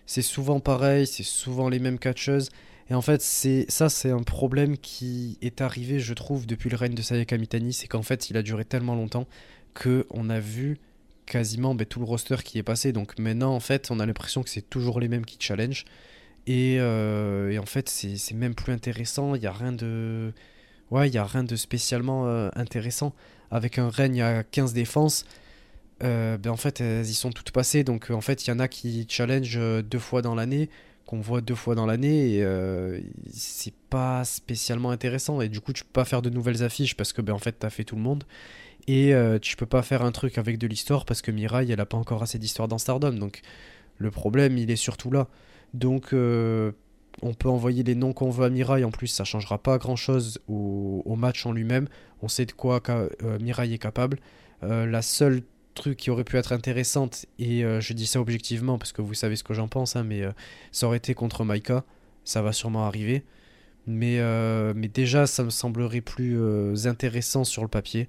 c'est 0.07 0.23
souvent 0.23 0.61
pareil, 0.61 1.07
c'est 1.07 1.23
souvent 1.25 1.69
les 1.69 1.79
mêmes 1.79 1.99
catcheuses. 1.99 2.51
Et 2.89 2.95
en 2.95 3.03
fait, 3.03 3.21
c'est 3.21 3.67
ça, 3.69 3.89
c'est 3.89 4.11
un 4.11 4.23
problème 4.23 4.79
qui 4.79 5.39
est 5.43 5.61
arrivé, 5.61 5.99
je 5.99 6.15
trouve, 6.15 6.47
depuis 6.47 6.71
le 6.71 6.77
règne 6.77 6.95
de 6.95 7.03
Sayaka 7.03 7.37
Mitani. 7.37 7.73
C'est 7.73 7.89
qu'en 7.89 8.03
fait, 8.03 8.31
il 8.31 8.37
a 8.37 8.43
duré 8.43 8.65
tellement 8.65 8.95
longtemps 8.95 9.27
que 9.75 10.07
on 10.11 10.31
a 10.31 10.39
vu 10.39 10.79
quasiment 11.27 11.75
ben, 11.75 11.85
tout 11.85 11.99
le 11.99 12.07
roster 12.07 12.37
qui 12.45 12.59
est 12.59 12.63
passé. 12.63 12.93
Donc 12.93 13.19
maintenant, 13.19 13.55
en 13.55 13.61
fait, 13.61 13.91
on 13.91 13.99
a 13.99 14.07
l'impression 14.07 14.43
que 14.43 14.51
c'est 14.51 14.69
toujours 14.71 15.01
les 15.01 15.09
mêmes 15.09 15.27
qui 15.27 15.37
challenge. 15.41 15.85
Et, 16.47 16.77
euh, 16.79 17.51
et 17.51 17.59
en 17.59 17.67
fait, 17.67 17.89
c'est 17.89 18.35
même 18.35 18.55
plus 18.55 18.73
intéressant. 18.73 19.35
Il 19.35 19.41
n'y 19.41 19.47
a 19.47 19.53
rien 19.53 19.73
de. 19.73 20.33
Ouais, 20.93 21.09
il 21.09 21.15
y 21.15 21.19
a 21.19 21.25
rien 21.25 21.43
de 21.43 21.57
spécialement 21.57 22.27
euh, 22.29 22.49
intéressant. 22.55 23.13
Avec 23.51 23.79
un 23.79 23.89
règne 23.89 24.23
à 24.23 24.45
15 24.45 24.73
défenses, 24.73 25.25
euh, 26.03 26.37
ben 26.39 26.51
en 26.51 26.57
fait, 26.57 26.81
elles 26.81 27.07
y 27.07 27.15
sont 27.15 27.31
toutes 27.31 27.51
passées. 27.51 27.85
Donc, 27.85 28.11
euh, 28.11 28.15
en 28.15 28.21
fait, 28.21 28.47
il 28.47 28.51
y 28.51 28.53
en 28.53 28.59
a 28.59 28.69
qui 28.69 29.07
challenge 29.09 29.57
euh, 29.57 29.83
deux 29.83 29.99
fois 29.99 30.23
dans 30.23 30.35
l'année, 30.35 30.69
qu'on 31.07 31.21
voit 31.21 31.41
deux 31.41 31.55
fois 31.55 31.75
dans 31.75 31.87
l'année, 31.87 32.35
et 32.35 32.45
euh, 32.45 33.01
c'est 33.33 33.75
pas 33.91 34.25
spécialement 34.25 34.91
intéressant. 34.91 35.41
Et 35.41 35.49
du 35.49 35.61
coup, 35.61 35.73
tu 35.73 35.85
peux 35.85 35.93
pas 35.93 36.05
faire 36.05 36.23
de 36.23 36.31
nouvelles 36.31 36.63
affiches 36.63 36.97
parce 36.97 37.13
que, 37.13 37.23
ben 37.23 37.33
en 37.33 37.39
fait, 37.39 37.53
t'as 37.53 37.71
fait 37.71 37.85
tout 37.85 37.97
le 37.97 38.03
monde. 38.03 38.25
Et 38.89 39.15
euh, 39.15 39.39
tu 39.39 39.57
peux 39.57 39.67
pas 39.67 39.83
faire 39.83 40.03
un 40.03 40.13
truc 40.13 40.39
avec 40.39 40.59
de 40.59 40.67
l'histoire 40.67 41.05
parce 41.05 41.23
que 41.23 41.31
Mirai, 41.31 41.67
elle 41.71 41.81
a 41.81 41.87
pas 41.87 41.97
encore 41.97 42.23
assez 42.23 42.39
d'histoire 42.39 42.69
dans 42.69 42.79
Stardom. 42.79 43.13
Donc, 43.13 43.41
le 43.99 44.11
problème, 44.11 44.59
il 44.59 44.71
est 44.71 44.77
surtout 44.77 45.11
là. 45.11 45.29
Donc, 45.75 46.13
on 46.13 47.35
peut 47.35 47.49
envoyer 47.49 47.83
les 47.83 47.95
noms 47.95 48.13
qu'on 48.13 48.31
veut 48.31 48.45
à 48.45 48.51
Mirai. 48.51 48.85
En 48.85 48.91
plus, 48.91 49.09
ça 49.09 49.25
changera 49.25 49.59
pas 49.59 49.79
grand 49.79 49.97
chose 49.97 50.39
au, 50.47 51.03
au 51.05 51.17
match 51.17 51.47
en 51.47 51.53
lui-même. 51.53 51.89
On 52.23 52.29
sait 52.29 52.47
de 52.47 52.53
quoi 52.53 52.81
Mirai 53.41 53.73
est 53.73 53.79
capable. 53.79 54.19
La 54.63 55.03
seule 55.03 55.43
truc 55.77 55.97
qui 55.97 56.11
aurait 56.11 56.25
pu 56.25 56.37
être 56.37 56.53
intéressante, 56.53 57.27
et 57.39 57.65
euh, 57.65 57.81
je 57.81 57.93
dis 57.93 58.07
ça 58.07 58.21
objectivement 58.21 58.79
parce 58.79 58.93
que 58.93 59.03
vous 59.03 59.15
savez 59.15 59.37
ce 59.37 59.45
que 59.45 59.55
j'en 59.55 59.69
pense, 59.69 59.95
hein, 59.95 60.03
mais 60.03 60.23
euh, 60.23 60.33
ça 60.73 60.87
aurait 60.89 60.97
été 60.97 61.15
contre 61.15 61.45
Maika. 61.45 61.85
Ça 62.25 62.43
va 62.43 62.53
sûrement 62.53 62.87
arriver. 62.87 63.23
Mais, 63.87 64.19
euh, 64.19 64.73
mais 64.75 64.89
déjà, 64.89 65.29
ça 65.29 65.45
me 65.45 65.51
semblerait 65.51 66.01
plus 66.01 66.37
intéressant 66.89 67.45
sur 67.45 67.63
le 67.63 67.69
papier. 67.69 68.09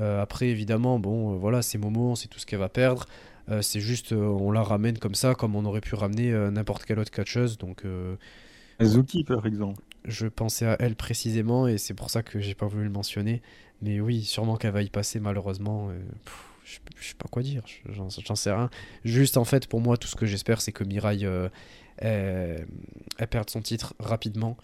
Après, 0.00 0.48
évidemment, 0.48 0.98
bon, 0.98 1.36
voilà, 1.36 1.60
c'est 1.60 1.76
Momo, 1.76 2.12
on 2.12 2.14
sait 2.14 2.26
tout 2.26 2.38
ce 2.38 2.46
qu'elle 2.46 2.58
va 2.58 2.70
perdre. 2.70 3.04
C'est 3.60 3.80
juste, 3.80 4.12
on 4.12 4.50
la 4.50 4.62
ramène 4.62 4.96
comme 4.98 5.14
ça, 5.14 5.34
comme 5.34 5.54
on 5.56 5.66
aurait 5.66 5.82
pu 5.82 5.94
ramener 5.94 6.32
n'importe 6.50 6.86
quelle 6.86 6.98
autre 6.98 7.10
catcheuse. 7.10 7.58
Donc, 7.58 7.84
Azuki, 8.78 9.24
par 9.24 9.44
exemple. 9.46 9.82
je 10.06 10.26
pensais 10.26 10.64
à 10.64 10.76
elle 10.80 10.96
précisément 10.96 11.68
et 11.68 11.76
c'est 11.76 11.94
pour 11.94 12.08
ça 12.08 12.22
que 12.22 12.40
j'ai 12.40 12.54
pas 12.54 12.66
voulu 12.66 12.84
le 12.84 12.90
mentionner. 12.90 13.42
Mais 13.82 14.00
oui, 14.00 14.24
sûrement 14.24 14.56
qu'elle 14.56 14.72
va 14.72 14.82
y 14.82 14.88
passer, 14.88 15.20
malheureusement. 15.20 15.90
pff, 16.24 16.53
je, 16.64 16.78
je 16.98 17.08
sais 17.08 17.14
pas 17.14 17.28
quoi 17.30 17.42
dire, 17.42 17.62
je- 17.66 17.92
j'en 17.92 18.34
sais 18.36 18.52
rien. 18.52 18.70
Juste, 19.04 19.36
en 19.36 19.44
fait, 19.44 19.66
pour 19.68 19.80
moi, 19.80 19.96
tout 19.96 20.08
ce 20.08 20.16
que 20.16 20.26
j'espère, 20.26 20.60
c'est 20.60 20.72
que 20.72 20.84
Mirai 20.84 21.18
euh, 21.24 21.48
elle, 21.98 22.66
elle 23.18 23.28
perde 23.28 23.50
son 23.50 23.60
titre 23.60 23.94
rapidement. 23.98 24.56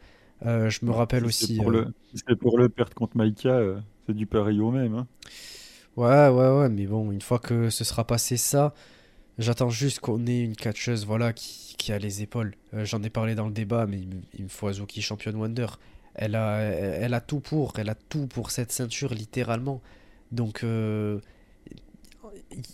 Euh, 0.47 0.71
je 0.71 0.85
me 0.85 0.91
rappelle 0.91 1.27
aussi. 1.27 1.57
Pour 1.57 1.71
euh, 1.71 1.93
le... 2.27 2.37
pour 2.37 2.59
le 2.59 2.69
perdre 2.69 2.95
contre 2.95 3.17
Maika, 3.17 3.51
euh, 3.51 3.79
c'est 4.07 4.15
du 4.15 4.27
pareil 4.27 4.61
au 4.61 4.71
même. 4.71 4.95
Hein. 4.95 5.07
Ouais, 5.97 6.29
ouais, 6.29 6.59
ouais, 6.59 6.69
mais 6.69 6.87
bon, 6.87 7.11
une 7.11 7.21
fois 7.21 7.39
que 7.39 7.69
ce 7.69 7.85
sera 7.85 8.07
passé 8.07 8.37
ça, 8.37 8.75
j'attends 9.39 9.71
juste 9.71 10.01
qu'on 10.01 10.27
ait 10.27 10.41
une 10.43 10.57
catcheuse, 10.57 11.07
voilà, 11.07 11.33
qui, 11.33 11.75
qui 11.79 11.93
a 11.93 11.99
les 11.99 12.23
épaules. 12.23 12.55
Euh, 12.75 12.85
j'en 12.85 13.03
ai 13.03 13.11
parlé 13.11 13.35
dans 13.35 13.47
le 13.47 13.53
débat, 13.53 13.87
mais 13.87 13.99
il, 14.01 14.09
me 14.09 14.23
il 14.39 14.45
me 14.45 14.49
faut 14.49 14.69
Azuki 14.69 15.03
championne 15.03 15.37
Wonder. 15.37 15.67
Elle 16.15 16.35
a, 16.37 16.61
elle, 16.61 17.05
elle 17.05 17.15
a 17.15 17.21
tout 17.21 17.41
pour, 17.41 17.75
elle 17.79 17.89
a 17.91 17.95
tout 17.95 18.27
pour 18.27 18.51
cette 18.51 18.73
ceinture, 18.73 19.15
littéralement. 19.15 19.83
Donc, 20.33 20.65
euh, 20.65 21.21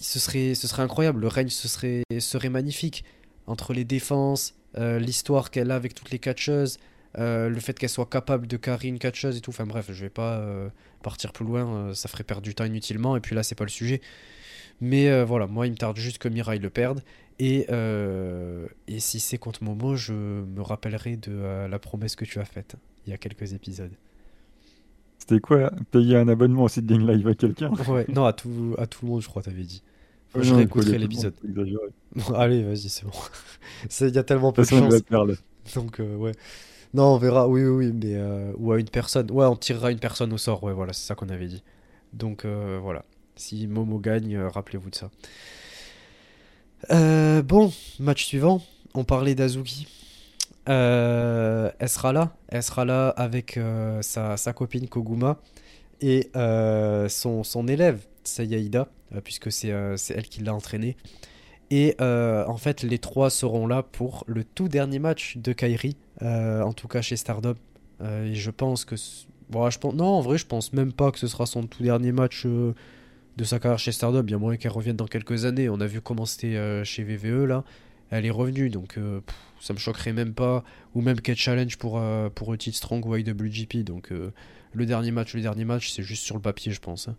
ce 0.01 0.19
serait, 0.19 0.55
ce 0.55 0.67
serait 0.67 0.83
incroyable, 0.83 1.21
le 1.21 1.29
règne 1.29 1.49
ce 1.49 1.69
serait, 1.69 2.03
serait 2.21 2.49
magnifique. 2.49 3.05
Entre 3.47 3.73
les 3.73 3.85
défenses, 3.85 4.55
euh, 4.79 4.99
l'histoire 4.99 5.51
qu'elle 5.51 5.71
a 5.71 5.77
avec 5.77 5.95
toutes 5.95 6.11
les 6.11 6.19
catcheuses, 6.19 6.79
euh, 7.19 7.49
le 7.49 7.61
fait 7.61 7.79
qu'elle 7.79 7.89
soit 7.91 8.09
capable 8.09 8.47
de 8.47 8.57
carry 8.57 8.89
une 8.89 8.99
catcheuse 8.99 9.37
et 9.37 9.41
tout. 9.41 9.51
Enfin 9.51 9.67
bref, 9.67 9.87
je 9.91 10.03
vais 10.03 10.11
pas 10.11 10.39
euh, 10.39 10.69
partir 11.03 11.33
plus 11.33 11.45
loin, 11.45 11.95
ça 11.95 12.09
ferait 12.09 12.25
perdre 12.25 12.43
du 12.43 12.55
temps 12.55 12.65
inutilement. 12.65 13.17
Et 13.17 13.21
puis 13.21 13.35
là, 13.35 13.43
c'est 13.43 13.55
pas 13.55 13.65
le 13.65 13.71
sujet. 13.71 14.01
Mais 14.81 15.23
voilà, 15.25 15.47
moi, 15.47 15.67
il 15.67 15.71
me 15.71 15.77
tarde 15.77 15.97
juste 15.97 16.19
que 16.19 16.29
Mirai 16.29 16.59
le 16.59 16.69
perde. 16.69 17.03
Et, 17.39 17.67
et 18.89 19.01
si 19.01 19.21
c'est 19.21 19.39
contre 19.39 19.65
Momo, 19.65 19.97
je 19.97 20.13
me 20.13 20.61
rappellerai 20.61 21.17
de 21.17 21.67
la 21.67 21.79
promesse 21.79 22.15
que 22.15 22.27
tu 22.27 22.41
as 22.41 22.45
faite 22.45 22.77
il 23.07 23.11
y 23.11 23.13
a 23.15 23.19
quelques 23.19 23.55
épisodes. 23.55 23.93
C'était 25.27 25.41
quoi 25.41 25.73
Payer 25.91 26.17
un 26.17 26.29
abonnement 26.29 26.65
au 26.65 26.69
site 26.69 26.87
Ding 26.87 27.05
Live 27.07 27.27
à 27.27 27.35
quelqu'un? 27.35 27.71
Ouais, 27.89 28.07
non, 28.09 28.25
à 28.27 28.33
tout, 28.33 28.75
à 28.79 28.87
tout 28.87 29.05
le 29.05 29.11
monde, 29.11 29.23
je 29.23 29.29
crois, 29.29 29.43
t'avais 29.43 29.65
dit. 29.65 29.83
Faut 30.29 30.43
je 30.43 30.55
réécouterai 30.55 30.99
l'épisode. 30.99 31.35
Bon, 32.15 32.35
allez, 32.35 32.63
vas-y, 32.63 32.89
c'est 32.89 33.05
bon. 33.05 33.11
Il 34.01 34.15
y 34.15 34.19
a 34.19 34.23
tellement 34.23 34.53
peu 34.53 34.63
de 34.63 34.69
chance. 34.69 34.95
Donc, 35.75 35.99
euh, 36.01 36.17
ouais. 36.17 36.33
Non, 36.95 37.15
on 37.15 37.19
verra, 37.19 37.49
oui, 37.49 37.65
oui, 37.65 37.87
oui, 37.87 37.93
mais. 37.93 38.15
euh, 38.15 38.53
ou 38.57 38.71
à 38.73 38.79
une 38.79 38.89
personne. 38.89 39.31
Ouais, 39.33 39.47
on 39.47 39.57
tirera 39.57 39.91
une 39.91 39.99
personne 39.99 40.33
au 40.33 40.39
sort, 40.39 40.63
ouais, 40.63 40.73
voilà, 40.73 40.93
c'est 40.93 41.07
ça 41.07 41.15
qu'on 41.17 41.29
avait 41.29 41.49
dit. 41.49 41.63
Donc, 42.13 42.45
euh, 42.45 42.79
voilà. 42.81 43.05
Si 43.35 43.67
Momo 43.67 43.99
gagne, 43.99 44.39
rappelez-vous 44.39 44.91
de 44.91 44.95
ça. 44.95 45.11
Bon, 47.43 47.73
match 47.99 48.25
suivant. 48.27 48.63
On 48.95 49.05
parlait 49.05 49.35
d'Azuki. 49.35 49.89
Euh, 50.69 51.71
elle 51.79 51.89
sera 51.89 52.13
là. 52.13 52.37
Elle 52.49 52.63
sera 52.63 52.85
là 52.85 53.09
avec 53.11 53.57
euh, 53.57 54.03
sa, 54.03 54.37
copine 54.53 54.89
Koguma 54.89 55.39
et 56.01 56.31
euh, 56.37 57.09
son, 57.09 57.69
élève, 57.69 58.01
Sayaida, 58.25 58.89
puisque 59.25 59.53
c'est 59.53 59.69
elle 59.69 60.29
qui 60.29 60.43
l'a 60.43 60.55
entraîné. 60.55 60.97
Et 61.71 61.97
en 62.01 62.57
fait, 62.57 62.83
les 62.83 62.99
trois 62.99 63.31
seront 63.31 63.67
là 63.67 63.83
pour 63.83 64.25
le 64.27 64.45
tout 64.45 64.69
dernier 64.69 64.99
match 64.99 65.37
de 65.37 65.53
Kairi, 65.53 65.97
en 66.21 66.73
tout 66.73 66.89
cas 66.89 67.03
chez 67.03 67.17
Stardom. 67.17 67.55
Et 68.03 68.35
je 68.35 68.51
pense 68.51 68.85
que. 68.85 68.95
Bon, 69.49 69.71
je 69.71 69.79
pense... 69.79 69.95
Non, 69.95 70.07
en 70.07 70.21
vrai, 70.23 70.39
je 70.39 70.47
pense 70.47 70.73
même 70.73 70.93
pas 70.93 71.13
que 71.13 71.21
ce 71.21 71.29
sera 71.29 71.47
son 71.47 71.63
tout 71.69 71.85
dernier 71.85 72.11
match 72.11 72.47
de 72.47 73.45
sa 73.45 73.61
carrière 73.61 73.79
chez 73.79 73.93
Stardom. 73.93 74.25
Il 74.27 74.31
y 74.33 74.35
a 74.35 74.39
moyen 74.39 74.59
qu'elle 74.59 74.73
revienne 74.73 74.97
dans 74.97 75.07
quelques 75.07 75.45
années. 75.45 75.69
On 75.69 75.81
a 75.81 75.87
vu 75.87 76.01
comment 76.01 76.27
c'était 76.27 76.85
chez 76.85 77.05
VVE 77.05 77.45
là. 77.45 77.65
Elle 78.11 78.27
est 78.27 78.31
revenue, 78.31 78.71
donc 78.71 78.99
ça 79.61 79.73
me 79.75 79.79
choquerait 79.79 80.13
même 80.13 80.35
pas. 80.35 80.65
Ou 80.95 81.01
même 81.03 81.21
qu'elle 81.21 81.37
challenge 81.37 81.77
pour, 81.79 81.99
euh, 81.99 82.29
pour 82.31 82.53
le 82.53 82.59
titre 82.59 82.77
Strong 82.77 83.05
ou 83.07 83.17
IWGP. 83.17 83.85
Donc 83.85 84.13
euh, 84.13 84.33
le 84.73 84.87
dernier 84.87 85.11
match, 85.11 85.35
le 85.35 85.41
dernier 85.43 85.65
match, 85.65 85.91
c'est 85.91 86.03
juste 86.03 86.25
sur 86.25 86.35
le 86.37 86.43
papier, 86.43 86.73
je 86.73 86.81
pense. 86.81 87.09
hein. 87.09 87.17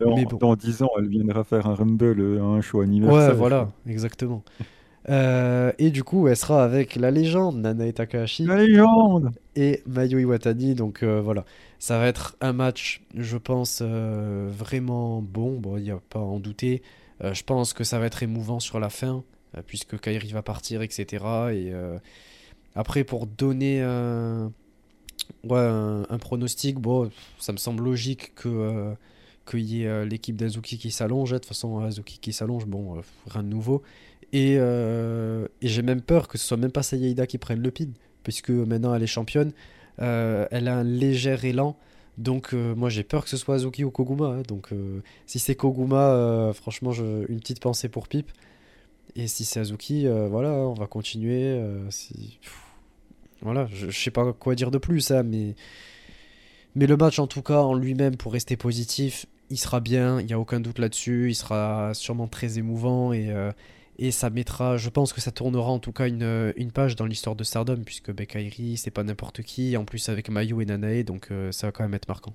Dans, 0.00 0.14
Mais 0.14 0.24
bon. 0.26 0.36
dans 0.36 0.54
10 0.56 0.82
ans, 0.82 0.90
elle 0.98 1.08
viendra 1.08 1.42
faire 1.44 1.66
un 1.66 1.74
Rumble, 1.74 2.20
euh, 2.20 2.42
un 2.42 2.60
show 2.60 2.80
anniversaire. 2.80 3.30
Ouais, 3.30 3.34
voilà, 3.34 3.70
exactement. 3.86 4.44
Euh, 5.08 5.72
et 5.78 5.90
du 5.90 6.04
coup, 6.04 6.28
elle 6.28 6.36
sera 6.36 6.62
avec 6.62 6.94
la 6.96 7.10
légende 7.10 7.56
Nanae 7.56 7.92
Takahashi 7.94 8.44
La 8.44 8.56
légende 8.62 9.30
et 9.56 9.82
Mayu 9.86 10.20
Iwatani. 10.20 10.74
Donc 10.74 11.02
euh, 11.02 11.22
voilà, 11.22 11.46
ça 11.78 11.98
va 11.98 12.06
être 12.08 12.36
un 12.42 12.52
match, 12.52 13.00
je 13.14 13.38
pense, 13.38 13.78
euh, 13.80 14.50
vraiment 14.52 15.22
bon. 15.22 15.58
Bon, 15.58 15.78
il 15.78 15.84
n'y 15.84 15.90
a 15.90 15.98
pas 16.10 16.18
à 16.18 16.22
en 16.22 16.40
douter. 16.40 16.82
Je 17.22 17.42
pense 17.42 17.72
que 17.72 17.84
ça 17.84 17.98
va 17.98 18.06
être 18.06 18.22
émouvant 18.22 18.60
sur 18.60 18.78
la 18.80 18.90
fin, 18.90 19.24
puisque 19.66 19.98
Kairi 20.00 20.28
va 20.32 20.42
partir, 20.42 20.82
etc. 20.82 21.06
Et 21.52 21.72
euh, 21.72 21.98
après, 22.74 23.04
pour 23.04 23.26
donner 23.26 23.82
un, 23.82 24.52
ouais, 25.44 25.58
un, 25.58 26.18
pronostic, 26.18 26.78
bon, 26.78 27.10
ça 27.38 27.52
me 27.52 27.58
semble 27.58 27.84
logique 27.84 28.34
que 28.34 28.48
euh, 28.48 28.94
qu'il 29.50 29.60
y 29.60 29.82
ait 29.84 29.86
euh, 29.88 30.04
l'équipe 30.04 30.36
d'Azuki 30.36 30.78
qui 30.78 30.90
s'allonge. 30.90 31.32
hein. 31.32 31.36
De 31.36 31.40
toute 31.40 31.48
façon, 31.48 31.80
Azuki 31.80 32.18
qui 32.18 32.32
s'allonge, 32.32 32.66
bon, 32.66 32.96
euh, 32.98 33.00
rien 33.26 33.42
de 33.42 33.48
nouveau. 33.48 33.82
Et, 34.32 34.56
euh, 34.58 35.46
j'ai 35.62 35.82
même 35.82 36.02
peur 36.02 36.28
que 36.28 36.36
ce 36.38 36.46
soit 36.46 36.58
même 36.58 36.70
pas 36.72 36.82
Sayaida 36.82 37.26
qui 37.26 37.38
prenne 37.38 37.60
le 37.62 37.70
pin, 37.70 37.88
puisque 38.22 38.50
maintenant 38.50 38.94
elle 38.94 39.02
est 39.02 39.06
championne. 39.06 39.52
Euh, 40.00 40.46
elle 40.50 40.68
a 40.68 40.76
un 40.76 40.84
léger 40.84 41.36
élan. 41.44 41.76
Donc 42.18 42.52
euh, 42.52 42.74
moi 42.74 42.88
j'ai 42.90 43.04
peur 43.04 43.24
que 43.24 43.30
ce 43.30 43.36
soit 43.36 43.54
Azuki 43.54 43.84
ou 43.84 43.90
Koguma. 43.90 44.26
hein. 44.26 44.42
Donc 44.46 44.72
euh, 44.72 45.00
si 45.26 45.38
c'est 45.38 45.54
Koguma, 45.54 46.10
euh, 46.10 46.52
franchement 46.52 46.92
une 46.92 47.38
petite 47.40 47.60
pensée 47.60 47.88
pour 47.88 48.06
Pip. 48.08 48.30
Et 49.18 49.26
si 49.26 49.44
c'est 49.44 49.60
Azuki, 49.60 50.06
euh, 50.06 50.28
voilà, 50.28 50.50
on 50.52 50.74
va 50.74 50.86
continuer. 50.86 51.42
euh, 51.42 51.90
si- 51.90 52.38
Voilà, 53.42 53.66
je, 53.72 53.90
je 53.90 53.98
sais 54.00 54.10
pas 54.10 54.32
quoi 54.32 54.54
dire 54.54 54.70
de 54.70 54.78
plus, 54.78 55.10
hein, 55.10 55.22
mais... 55.24 55.54
mais 56.74 56.86
le 56.86 56.96
match 56.96 57.18
en 57.18 57.26
tout 57.26 57.42
cas 57.42 57.58
en 57.60 57.74
lui-même 57.74 58.16
pour 58.16 58.32
rester 58.32 58.56
positif, 58.56 59.26
il 59.50 59.58
sera 59.58 59.80
bien, 59.80 60.20
il 60.20 60.26
n'y 60.26 60.32
a 60.32 60.38
aucun 60.38 60.60
doute 60.60 60.78
là-dessus. 60.78 61.30
Il 61.30 61.34
sera 61.34 61.92
sûrement 61.94 62.28
très 62.28 62.58
émouvant 62.58 63.12
et, 63.12 63.30
euh, 63.30 63.50
et 63.98 64.10
ça 64.12 64.30
mettra, 64.30 64.76
je 64.76 64.88
pense 64.88 65.12
que 65.12 65.20
ça 65.20 65.32
tournera 65.32 65.70
en 65.70 65.78
tout 65.80 65.92
cas 65.92 66.06
une, 66.06 66.52
une 66.56 66.70
page 66.72 66.94
dans 66.96 67.06
l'histoire 67.06 67.34
de 67.36 67.42
Stardom, 67.44 67.78
puisque 67.84 68.12
Bekairi, 68.12 68.76
c'est 68.76 68.90
pas 68.92 69.02
n'importe 69.04 69.42
qui, 69.42 69.76
en 69.76 69.84
plus 69.84 70.08
avec 70.08 70.30
Mayu 70.30 70.62
et 70.62 70.66
Nanae, 70.66 71.02
donc 71.02 71.30
ça 71.50 71.66
va 71.68 71.72
quand 71.72 71.82
même 71.82 71.94
être 71.94 72.08
marquant. 72.08 72.34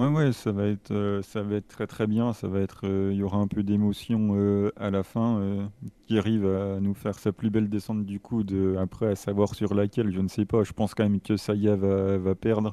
Ouais, 0.00 0.06
ouais, 0.08 0.32
ça 0.32 0.50
va 0.50 0.64
être, 0.66 0.92
euh, 0.92 1.20
ça 1.20 1.42
va 1.42 1.56
être 1.56 1.68
très 1.68 1.86
très 1.86 2.06
bien. 2.06 2.32
Ça 2.32 2.48
va 2.48 2.60
être, 2.60 2.86
euh, 2.86 3.10
il 3.12 3.18
y 3.18 3.22
aura 3.22 3.36
un 3.36 3.46
peu 3.46 3.62
d'émotion 3.62 4.30
euh, 4.34 4.72
à 4.76 4.90
la 4.90 5.02
fin, 5.02 5.70
qui 6.06 6.16
arrive 6.16 6.46
à 6.46 6.80
nous 6.80 6.94
faire 6.94 7.18
sa 7.18 7.32
plus 7.32 7.50
belle 7.50 7.68
descente 7.68 8.06
du 8.06 8.18
coude. 8.18 8.54
Après, 8.78 9.08
à 9.08 9.14
savoir 9.14 9.54
sur 9.54 9.74
laquelle, 9.74 10.10
je 10.10 10.20
ne 10.20 10.28
sais 10.28 10.46
pas. 10.46 10.64
Je 10.64 10.72
pense 10.72 10.94
quand 10.94 11.02
même 11.02 11.20
que 11.20 11.36
Saya 11.36 11.76
va, 11.76 12.34
perdre. 12.34 12.72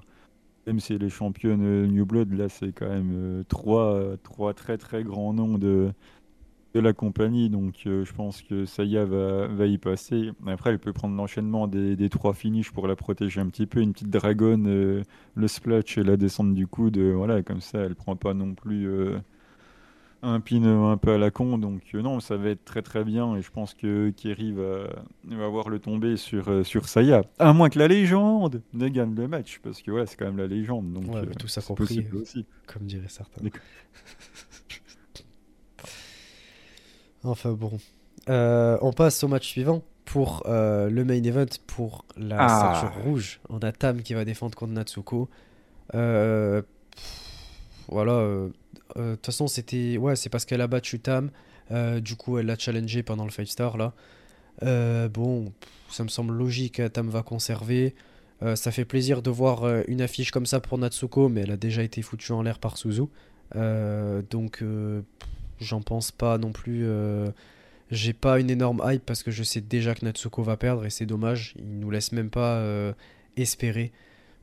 Même 0.67 0.79
si 0.79 0.93
elle 0.93 1.03
est 1.03 1.09
championne 1.09 1.87
New 1.87 2.05
Blood, 2.05 2.31
là, 2.33 2.47
c'est 2.47 2.71
quand 2.71 2.89
même 2.89 3.43
trois, 3.49 4.17
trois 4.23 4.53
très 4.53 4.77
très 4.77 5.03
grands 5.03 5.33
noms 5.33 5.57
de, 5.57 5.91
de 6.77 6.83
la 6.83 6.93
compagnie. 6.93 7.49
Donc, 7.49 7.75
euh, 7.85 8.05
je 8.05 8.13
pense 8.13 8.41
que 8.41 8.65
Saya 8.65 9.05
va, 9.05 9.47
va 9.47 9.65
y 9.65 9.77
passer. 9.77 10.31
Après, 10.45 10.69
elle 10.71 10.79
peut 10.79 10.93
prendre 10.93 11.15
l'enchaînement 11.15 11.67
des, 11.67 11.95
des 11.95 12.09
trois 12.09 12.33
finishes 12.33 12.71
pour 12.71 12.87
la 12.87 12.95
protéger 12.95 13.41
un 13.41 13.47
petit 13.47 13.65
peu. 13.65 13.81
Une 13.81 13.93
petite 13.93 14.09
dragonne, 14.09 14.67
euh, 14.67 15.03
le 15.35 15.47
splash 15.47 15.97
et 15.97 16.03
la 16.03 16.17
descente 16.17 16.53
du 16.53 16.67
coude. 16.67 16.97
euh, 16.97 17.13
voilà, 17.13 17.41
comme 17.43 17.61
ça, 17.61 17.79
elle 17.79 17.95
prend 17.95 18.15
pas 18.15 18.33
non 18.33 18.53
plus 18.53 18.87
un 20.23 20.39
pin 20.39 20.63
un 20.63 20.97
peu 20.97 21.13
à 21.13 21.17
la 21.17 21.29
con. 21.31 21.57
Donc, 21.57 21.93
non, 21.93 22.19
ça 22.19 22.37
va 22.37 22.49
être 22.49 22.65
très 22.65 22.81
très 22.81 23.03
bien. 23.03 23.35
Et 23.35 23.41
je 23.41 23.51
pense 23.51 23.73
que 23.73 24.09
Kerry 24.11 24.51
va, 24.51 24.87
va 25.25 25.47
voir 25.47 25.69
le 25.69 25.79
tomber 25.79 26.17
sur, 26.17 26.65
sur 26.65 26.87
Saya. 26.87 27.21
À 27.39 27.53
moins 27.53 27.69
que 27.69 27.77
la 27.79 27.87
légende 27.87 28.61
ne 28.73 28.87
gagne 28.87 29.15
le 29.15 29.27
match. 29.27 29.59
Parce 29.63 29.81
que, 29.81 29.91
ouais, 29.91 30.05
c'est 30.07 30.15
quand 30.17 30.25
même 30.25 30.37
la 30.37 30.47
légende. 30.47 30.91
Donc, 30.93 31.13
Ouais, 31.13 31.25
tout 31.39 31.47
ça 31.47 31.61
compris, 31.61 32.05
aussi. 32.13 32.45
comme 32.65 32.83
diraient 32.83 33.07
certains. 33.09 33.41
Enfin 37.23 37.51
bon. 37.53 37.71
Euh, 38.29 38.77
on 38.81 38.91
passe 38.93 39.23
au 39.23 39.27
match 39.27 39.47
suivant 39.47 39.81
pour 40.05 40.43
euh, 40.47 40.89
le 40.89 41.03
main 41.05 41.21
event 41.23 41.45
pour 41.67 42.05
la 42.17 42.37
Ah. 42.39 42.81
ceinture 42.81 43.03
rouge. 43.03 43.39
On 43.49 43.59
a 43.59 43.71
Tam 43.71 44.01
qui 44.01 44.13
va 44.13 44.25
défendre 44.25 44.55
contre 44.57 44.73
Natsuko. 44.73 45.29
Euh, 45.95 46.61
pff, 46.95 47.85
voilà. 47.89 48.13
De 48.95 49.15
toute 49.15 49.25
façon, 49.25 49.47
c'était. 49.47 49.97
Ouais, 49.97 50.15
c'est 50.15 50.29
parce 50.29 50.45
qu'elle 50.45 50.61
a 50.61 50.67
battu 50.67 50.99
Tam. 50.99 51.29
Du 52.01 52.15
coup, 52.15 52.37
elle 52.37 52.45
l'a 52.45 52.57
challengé 52.57 53.03
pendant 53.03 53.25
le 53.25 53.31
5 53.31 53.47
star 53.47 53.77
là. 53.77 53.93
Bon, 55.09 55.45
pff, 55.59 55.69
ça 55.89 56.03
me 56.03 56.09
semble 56.09 56.33
logique. 56.33 56.81
Tam 56.93 57.09
va 57.09 57.23
conserver. 57.23 57.95
Ça 58.55 58.71
fait 58.71 58.85
plaisir 58.85 59.21
de 59.21 59.29
voir 59.31 59.65
une 59.87 60.01
affiche 60.01 60.31
comme 60.31 60.45
ça 60.45 60.59
pour 60.59 60.77
Natsuko, 60.77 61.27
mais 61.29 61.41
elle 61.41 61.51
a 61.51 61.57
déjà 61.57 61.83
été 61.83 62.01
foutue 62.01 62.31
en 62.33 62.41
l'air 62.43 62.59
par 62.59 62.77
Suzu. 62.77 63.03
Donc, 63.53 64.59
pff, 64.59 65.03
j'en 65.59 65.81
pense 65.81 66.11
pas 66.11 66.37
non 66.37 66.51
plus. 66.51 66.81
euh, 66.85 67.29
j'ai 67.89 68.13
pas 68.13 68.39
une 68.39 68.49
énorme 68.49 68.81
hype 68.85 69.05
parce 69.05 69.23
que 69.23 69.31
je 69.31 69.43
sais 69.43 69.61
déjà 69.61 69.95
que 69.95 70.03
Natsuko 70.03 70.43
va 70.43 70.57
perdre 70.57 70.85
et 70.85 70.89
c'est 70.89 71.05
dommage. 71.05 71.53
Il 71.57 71.79
nous 71.79 71.89
laisse 71.89 72.11
même 72.11 72.29
pas 72.29 72.55
euh, 72.57 72.93
espérer. 73.37 73.91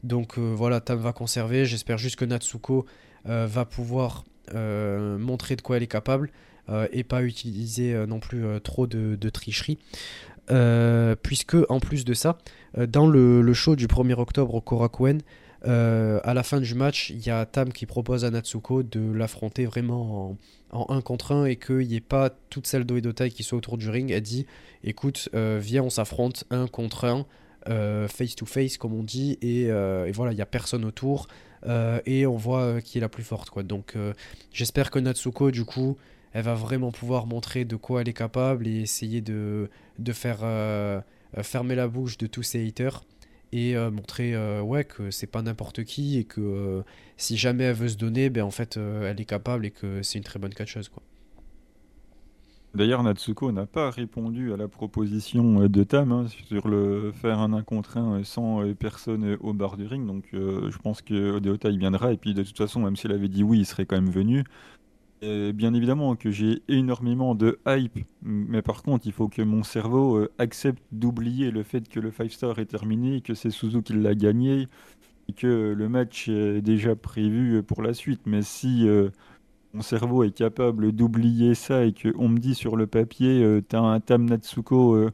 Donc 0.03 0.39
euh, 0.39 0.53
voilà, 0.55 0.81
Tam 0.81 0.99
va 0.99 1.13
conserver. 1.13 1.67
J'espère 1.67 1.99
juste 1.99 2.17
que 2.17 2.25
Natsuko 2.25 2.87
va 3.27 3.65
pouvoir 3.65 4.25
montrer 4.53 5.57
de 5.57 5.63
quoi 5.63 5.79
elle 5.79 5.83
est 5.83 5.87
capable 5.87 6.31
et 6.93 7.05
pas 7.05 7.23
utiliser 7.23 7.95
non 8.07 8.21
plus 8.21 8.45
trop 8.63 8.87
de, 8.87 9.31
tricherie. 9.31 9.79
Puisque 11.23 11.57
en 11.71 11.81
plus 11.81 12.05
de 12.05 12.13
ça, 12.13 12.37
dans 12.77 13.07
le, 13.07 13.41
le 13.41 13.55
show 13.55 13.77
du 13.77 13.87
1er 13.87 14.13
octobre 14.15 14.55
au 14.55 14.61
Korakuen, 14.61 15.23
euh, 15.67 16.21
à 16.25 16.35
la 16.35 16.43
fin 16.43 16.61
du 16.61 16.75
match, 16.75 17.11
il 17.11 17.25
y 17.25 17.31
a 17.31 17.47
Tam 17.47 17.73
qui 17.73 17.87
propose 17.87 18.25
à 18.25 18.31
Natsuko 18.31 18.83
de 18.83 19.13
l'affronter 19.13 19.67
vraiment 19.67 20.37
en, 20.73 20.87
en 20.91 20.95
1 20.95 21.01
contre 21.01 21.33
1 21.33 21.47
et 21.47 21.57
qu'il 21.57 21.87
n'y 21.89 21.97
ait 21.97 22.01
pas 22.01 22.31
toute 22.51 22.67
celle 22.67 22.85
d'Oedotai 22.85 23.31
qui 23.31 23.43
soit 23.43 23.59
autour 23.59 23.79
du 23.79 23.89
ring. 23.89 24.11
Elle 24.11 24.23
dit 24.23 24.47
écoute, 24.83 25.29
euh, 25.35 25.59
viens, 25.63 25.83
on 25.83 25.91
s'affronte 25.91 26.45
1 26.51 26.67
contre 26.67 27.07
1, 27.07 27.27
euh, 27.69 28.09
face 28.09 28.35
to 28.35 28.47
face, 28.47 28.77
comme 28.77 28.93
on 28.93 29.03
dit, 29.03 29.39
et, 29.41 29.69
voilà, 30.13 30.33
il 30.33 30.37
n'y 30.37 30.43
a 30.43 30.47
personne 30.47 30.85
autour. 30.85 31.29
et 32.07 32.27
on 32.27 32.37
voit 32.37 32.83
qui 32.83 32.99
est 32.99 33.01
la 33.01 33.09
plus 33.09 33.25
forte. 33.25 33.51
Quoi. 33.51 33.63
Donc 33.63 33.97
j'espère 34.53 34.91
que 34.91 34.99
Natsuko, 34.99 35.51
du 35.51 35.65
coup, 35.65 35.97
elle 36.35 36.45
va 36.45 36.55
vraiment 36.55 36.93
pouvoir 36.93 37.27
montrer 37.27 37.65
de 37.65 37.77
quoi 37.77 38.03
elle 38.03 38.09
est 38.09 38.13
capable 38.13 38.67
et 38.67 38.83
essayer 38.83 39.23
de, 39.23 39.71
de 39.99 40.13
faire 40.13 40.41
fermer 41.43 41.75
la 41.75 41.89
bouche 41.89 42.19
de 42.19 42.27
tous 42.27 42.43
ses 42.43 42.67
haters 42.67 43.03
et 43.55 43.77
euh, 43.77 43.89
montrer 43.89 44.35
euh, 44.35 44.61
ouais, 44.61 44.83
que 44.83 45.13
c'est 45.13 45.29
pas 45.29 45.41
n'importe 45.41 45.85
qui 45.85 46.19
et 46.19 46.25
que 46.25 46.41
euh, 46.41 46.83
si 47.17 47.37
jamais 47.37 47.65
elle 47.65 47.77
veut 47.77 47.89
se 47.89 47.97
donner, 47.97 48.29
ben, 48.29 48.43
en 48.43 48.51
fait, 48.51 48.77
elle 48.77 49.21
est 49.21 49.25
capable 49.25 49.65
et 49.65 49.71
que 49.71 50.03
c'est 50.03 50.19
une 50.19 50.25
très 50.25 50.41
bonne 50.41 50.53
catcheuse. 50.53 50.89
Quoi. 50.89 51.05
D'ailleurs, 52.75 53.05
Natsuko 53.05 53.53
n'a 53.53 53.67
pas 53.67 53.91
répondu 53.91 54.53
à 54.53 54.57
la 54.57 54.67
proposition 54.67 55.69
de 55.69 55.85
Tam 55.85 56.11
hein, 56.11 56.27
sur 56.49 56.67
le 56.67 57.13
faire 57.13 57.39
un 57.39 57.53
1 57.53 57.63
contre 57.63 57.97
1 57.97 58.25
sans 58.25 58.75
personne 58.75 59.37
au 59.41 59.53
bar 59.53 59.77
du 59.77 59.87
ring. 59.87 60.05
Donc, 60.05 60.25
je 60.33 60.77
pense 60.79 61.01
que 61.01 61.37
Odeota 61.37 61.71
il 61.71 61.79
viendra. 61.79 62.13
Et 62.13 62.17
puis, 62.17 62.35
de 62.35 62.43
toute 62.43 62.59
façon, 62.59 62.81
même 62.81 62.97
s'il 62.97 63.13
avait 63.13 63.29
dit 63.29 63.45
oui, 63.45 63.61
il 63.61 63.67
serait 63.67 63.87
quand 63.87 63.95
même 63.95 64.11
venu. 64.11 64.43
Et 65.23 65.53
bien 65.53 65.73
évidemment 65.75 66.17
que 66.17 66.31
j'ai 66.31 66.63
énormément 66.69 67.35
de 67.35 67.59
hype, 67.67 67.99
mais 68.23 68.61
par 68.63 68.83
contre, 68.83 69.07
il 69.07 69.13
faut 69.13 69.29
que 69.29 69.41
mon 69.43 69.63
cerveau 69.63 70.17
euh, 70.19 70.31
accepte 70.39 70.83
d'oublier 70.93 71.51
le 71.51 71.63
fait 71.63 71.89
que 71.89 71.99
le 72.01 72.11
5 72.11 72.31
star 72.31 72.59
est 72.59 72.67
terminé, 72.67 73.21
que 73.23 73.35
c'est 73.35 73.51
Suzu 73.51 73.83
qui 73.83 73.95
l'a 73.95 74.15
gagné 74.15 74.69
que 75.37 75.73
le 75.77 75.89
match 75.89 76.29
est 76.29 76.61
déjà 76.63 76.97
prévu 76.97 77.63
pour 77.63 77.83
la 77.83 77.95
suite. 77.95 78.23
Mais 78.27 78.43
si 78.43 78.87
euh, 78.89 79.11
mon 79.75 79.83
cerveau 79.83 80.25
est 80.25 80.33
capable 80.33 80.93
d'oublier 80.93 81.55
ça 81.55 81.85
et 81.85 81.95
qu'on 81.95 82.29
me 82.29 82.39
dit 82.39 82.55
sur 82.55 82.77
le 82.77 82.87
papier, 82.87 83.43
euh, 83.43 83.61
t'as 83.67 83.81
un 83.81 84.01
Tam 84.01 84.25
Natsuko 84.27 84.95
euh, 84.95 85.11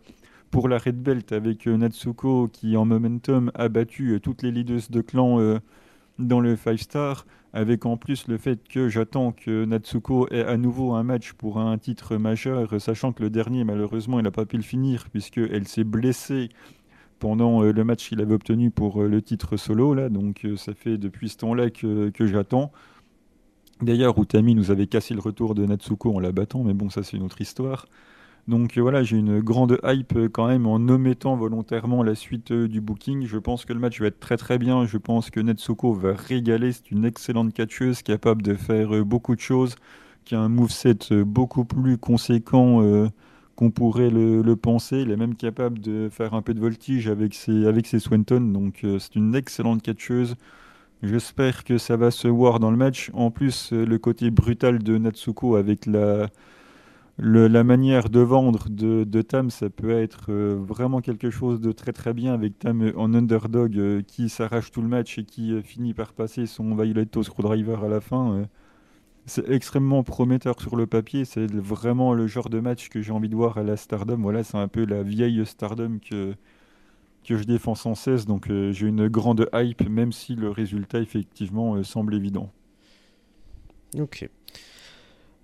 pour 0.51 0.69
la 0.69 0.79
Red 0.79 1.03
Belt 1.03 1.33
avec 1.33 1.67
euh, 1.69 1.77
Natsuko 1.77 2.49
qui 2.49 2.77
en 2.77 2.85
momentum 2.85 3.51
a 3.55 3.69
battu 3.69 4.13
euh, 4.15 4.21
toutes 4.21 4.43
les 4.43 4.51
leaders 4.51 4.83
de 4.91 5.01
clan 5.01 5.41
euh, 5.41 5.59
dans 6.21 6.41
le 6.41 6.57
5 6.57 6.79
star, 6.79 7.27
avec 7.53 7.87
en 7.87 7.97
plus 7.97 8.29
le 8.29 8.39
fait 8.39 8.67
que 8.69 8.89
j'attends 8.89 9.33
que 9.33 9.65
Natsuko 9.65 10.29
ait 10.31 10.45
à 10.45 10.57
nouveau 10.57 10.95
un 10.95 11.03
match 11.03 11.33
pour 11.33 11.59
un 11.59 11.77
titre 11.79 12.17
majeur, 12.17 12.81
sachant 12.81 13.13
que 13.13 13.23
le 13.23 13.31
dernier 13.31 13.65
malheureusement 13.65 14.21
il 14.21 14.23
n'a 14.23 14.31
pas 14.31 14.47
pu 14.47 14.57
le 14.57 14.63
finir 14.63 15.09
puisqu'elle 15.11 15.67
s'est 15.67 15.85
blessée 15.85 16.51
pendant 17.19 17.63
euh, 17.63 17.73
le 17.73 17.85
match 17.85 18.09
qu'il 18.09 18.21
avait 18.21 18.35
obtenu 18.35 18.71
pour 18.71 19.03
euh, 19.03 19.09
le 19.09 19.23
titre 19.23 19.57
solo 19.57 19.95
là, 19.95 20.09
donc 20.09 20.45
euh, 20.45 20.57
ça 20.57 20.75
fait 20.75 20.99
depuis 20.99 21.29
ce 21.29 21.39
temps-là 21.39 21.71
que, 21.71 22.11
que 22.11 22.27
j'attends. 22.27 22.73
D'ailleurs, 23.83 24.19
Utami 24.19 24.55
nous 24.55 24.71
avait 24.71 24.87
cassé 24.87 25.15
le 25.15 25.21
retour 25.21 25.55
de 25.55 25.65
Natsuko 25.65 26.15
en 26.15 26.21
la 26.21 26.33
battant, 26.33 26.63
mais 26.65 26.75
bon, 26.75 26.91
ça 26.91 27.03
c'est 27.03 27.17
une 27.17 27.23
autre 27.23 27.41
histoire. 27.41 27.87
Donc 28.49 28.77
euh, 28.77 28.81
voilà, 28.81 29.03
j'ai 29.03 29.17
une 29.17 29.41
grande 29.41 29.79
hype 29.85 30.17
euh, 30.17 30.29
quand 30.29 30.49
même 30.49 30.67
en 30.67 30.77
omettant 30.77 31.37
volontairement 31.37 32.03
la 32.03 32.15
suite 32.15 32.51
euh, 32.51 32.69
du 32.69 32.81
booking. 32.81 33.27
Je 33.27 33.39
pense 33.39 33.65
que 33.65 33.73
le 33.73 33.79
match 33.79 34.01
va 34.01 34.09
être 34.09 34.21
très 34.21 34.37
très 34.37 34.59
bien. 34.59 34.87
Je 34.87 34.99
pense 34.99 35.31
que 35.31 35.41
Natsuko 35.41 35.93
va 35.93 36.15
régaler. 36.15 36.73
C'est 36.73 36.91
une 36.91 37.05
excellente 37.05 37.53
catcheuse 37.53 38.03
capable 38.03 38.43
de 38.43 38.55
faire 38.55 39.05
beaucoup 39.05 39.35
de 39.35 39.41
choses, 39.41 39.77
qui 40.25 40.35
a 40.35 40.41
un 40.41 40.49
moveset 40.49 41.25
beaucoup 41.25 41.65
plus 41.65 41.99
conséquent 41.99 42.83
qu'on 43.57 43.71
pourrait 43.71 44.11
le, 44.11 44.43
le 44.43 44.57
penser. 44.57 44.99
Elle 45.03 45.11
est 45.11 45.17
même 45.17 45.37
capable 45.37 45.79
de 45.81 46.09
faire 46.11 46.35
un 46.35 46.43
peu 46.43 46.55
de 46.55 46.61
voltige 46.61 47.09
avec 47.09 47.35
ses, 47.35 47.67
avec 47.67 47.87
ses 47.87 47.99
Swenton. 47.99 48.53
Donc 48.53 48.85
c'est 48.99 49.17
une 49.17 49.35
excellente 49.35 49.83
catcheuse. 49.83 50.37
J'espère 51.03 51.65
que 51.65 51.79
ça 51.79 51.97
va 51.97 52.11
se 52.11 52.29
voir 52.29 52.61
dans 52.61 52.71
le 52.71 52.77
match. 52.77 53.11
En 53.15 53.31
plus, 53.31 53.73
le 53.73 53.99
côté 53.99 54.31
brutal 54.31 54.81
de 54.83 54.99
Natsuko 54.99 55.57
avec 55.57 55.87
la, 55.87 56.29
la 57.23 57.65
manière 57.65 58.09
de 58.09 58.21
vendre 58.21 58.69
de, 58.71 59.05
de 59.05 59.23
Tam, 59.23 59.51
ça 59.51 59.69
peut 59.69 59.91
être 59.91 60.27
euh, 60.31 60.59
vraiment 60.59 61.01
quelque 61.01 61.31
chose 61.31 61.61
de 61.61 61.71
très 61.73 61.93
très 61.93 62.15
bien 62.15 62.33
avec 62.33 62.59
Tam 62.59 62.83
euh, 62.83 62.93
en 62.97 63.13
underdog 63.13 63.77
euh, 63.77 64.03
qui 64.03 64.31
s'arrache 64.31 64.71
tout 64.71 64.81
le 64.81 64.89
match 64.89 65.19
et 65.19 65.25
qui 65.25 65.61
finit 65.63 65.93
par 65.93 66.15
passer 66.15 66.47
son 66.47 66.75
Violetto 66.75 67.23
Screwdriver 67.23 67.77
à 67.85 67.89
la 67.89 68.01
fin. 68.01 68.49
c'est 69.27 69.49
extrêmement 69.51 70.03
prometteur 70.03 70.61
sur 70.61 70.77
le 70.77 70.87
papier. 70.87 71.25
C'est 71.27 71.53
vraiment 71.55 72.15
le 72.15 72.27
genre 72.27 72.49
de 72.49 72.61
match 72.61 72.89
que 72.89 73.03
j'ai 73.03 73.13
envie 73.13 73.29
de 73.29 73.37
voir 73.37 73.59
à 73.59 73.63
la 73.63 73.77
Stardom. 73.77 74.19
Voilà, 74.19 74.43
c'est 74.43 74.57
un 74.57 74.69
peu 74.69 74.87
la 74.87 75.03
vieille 75.03 75.45
Stardom 75.45 75.99
que, 75.99 76.35
que 77.25 77.37
je 77.37 77.45
défends 77.45 77.75
sans 77.75 77.95
cesse. 77.95 78.25
Donc 78.25 78.49
j'ai 78.49 78.87
une 78.87 79.09
grande 79.09 79.49
hype, 79.55 79.87
même 79.89 80.13
si 80.13 80.37
le 80.37 80.51
résultat 80.51 81.01
effectivement 81.01 81.83
semble 81.83 82.15
évident. 82.15 82.51
Ok. 83.99 84.29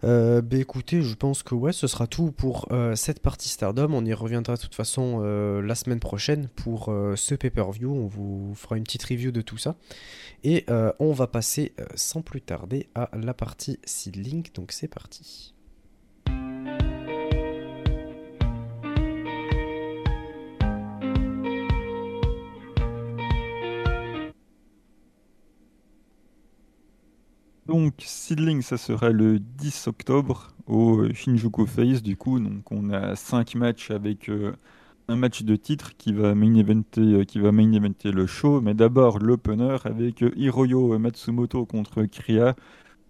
Euh, 0.07 0.40
bah 0.40 0.57
écoutez, 0.59 1.02
je 1.02 1.14
pense 1.16 1.42
que 1.42 1.57
ouais, 1.57 1.72
ce 1.72 1.88
sera 1.88 2.07
tout 2.07 2.30
pour 2.30 2.68
euh, 2.70 2.94
cette 2.94 3.20
partie 3.20 3.48
Stardom. 3.48 3.92
On 3.92 4.04
y 4.04 4.14
reviendra 4.14 4.54
de 4.54 4.61
toute 4.61 4.74
façon 4.74 5.20
euh, 5.24 5.61
la 5.61 5.74
semaine 5.74 5.98
prochaine 5.98 6.48
pour 6.54 6.90
euh, 6.90 7.16
ce 7.16 7.34
pay-per-view. 7.34 7.92
On 7.92 8.07
vous 8.07 8.54
fera 8.54 8.76
une 8.76 8.84
petite 8.84 9.02
review 9.02 9.32
de 9.32 9.40
tout 9.40 9.59
ça. 9.59 9.74
Et 10.44 10.64
on 11.00 11.12
va 11.12 11.26
passer 11.26 11.74
sans 11.96 12.22
plus 12.22 12.40
tarder 12.40 12.88
à 12.94 13.11
la 13.20 13.34
partie 13.34 13.80
Seed 13.84 14.14
Link. 14.14 14.54
Donc 14.54 14.70
c'est 14.70 14.86
parti. 14.86 15.55
Donc, 27.68 27.94
Seedling, 27.98 28.62
ça 28.62 28.76
sera 28.76 29.10
le 29.10 29.40
10 29.40 29.88
octobre 29.88 30.54
au 30.68 31.00
euh, 31.00 31.12
Shinjuku 31.12 31.66
Face, 31.66 32.02
du 32.02 32.16
coup. 32.16 32.38
Donc, 32.38 32.70
on 32.70 32.90
a 32.90 33.16
5 33.16 33.56
matchs 33.56 33.90
avec 33.90 34.28
euh, 34.28 34.52
un 35.08 35.16
match 35.16 35.42
de 35.42 35.56
titre 35.56 35.96
qui 35.96 36.12
va 36.12 36.36
main 36.36 36.54
eventer, 36.54 37.26
qui 37.26 37.40
va 37.40 37.50
main 37.50 37.72
eventer 37.72 38.12
le 38.12 38.26
show. 38.26 38.60
Mais 38.60 38.74
d'abord 38.74 39.18
l'opener 39.18 39.76
avec 39.84 40.24
Hiroyo 40.36 40.96
Matsumoto 40.98 41.66
contre 41.66 42.04
Kriya. 42.04 42.54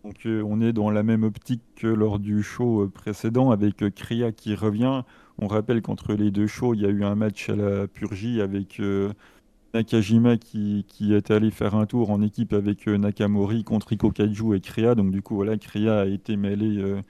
Donc 0.04 0.22
on 0.24 0.60
est 0.60 0.72
dans 0.72 0.90
la 0.90 1.02
même 1.02 1.24
optique 1.24 1.62
que 1.74 1.88
lors 1.88 2.20
du 2.20 2.42
show 2.44 2.88
précédent 2.94 3.50
avec 3.50 3.92
Kriya 3.92 4.30
qui 4.30 4.54
revient. 4.54 5.02
On 5.38 5.48
rappelle 5.48 5.82
qu'entre 5.82 6.14
les 6.14 6.30
deux 6.30 6.46
shows, 6.46 6.74
il 6.74 6.82
y 6.82 6.86
a 6.86 6.90
eu 6.90 7.02
un 7.02 7.16
match 7.16 7.50
à 7.50 7.56
la 7.56 7.88
Purgie 7.88 8.40
avec 8.40 8.80
Nakajima 9.76 10.38
qui, 10.38 10.84
est 11.00 11.30
allé 11.30 11.50
faire 11.50 11.74
un 11.74 11.84
tour 11.84 12.10
en 12.10 12.22
équipe 12.22 12.54
avec 12.54 12.88
euh, 12.88 12.96
Nakamori 12.96 13.62
contre 13.62 13.92
Iko 13.92 14.10
Kaiju 14.10 14.54
et 14.54 14.60
Kriya. 14.60 14.94
Donc 14.94 15.10
du 15.10 15.20
coup 15.20 15.34
voilà, 15.34 15.58
Kriya 15.58 16.00
a 16.00 16.06
été 16.06 16.36
mêlée 16.36 16.78
euh, 16.78 17.02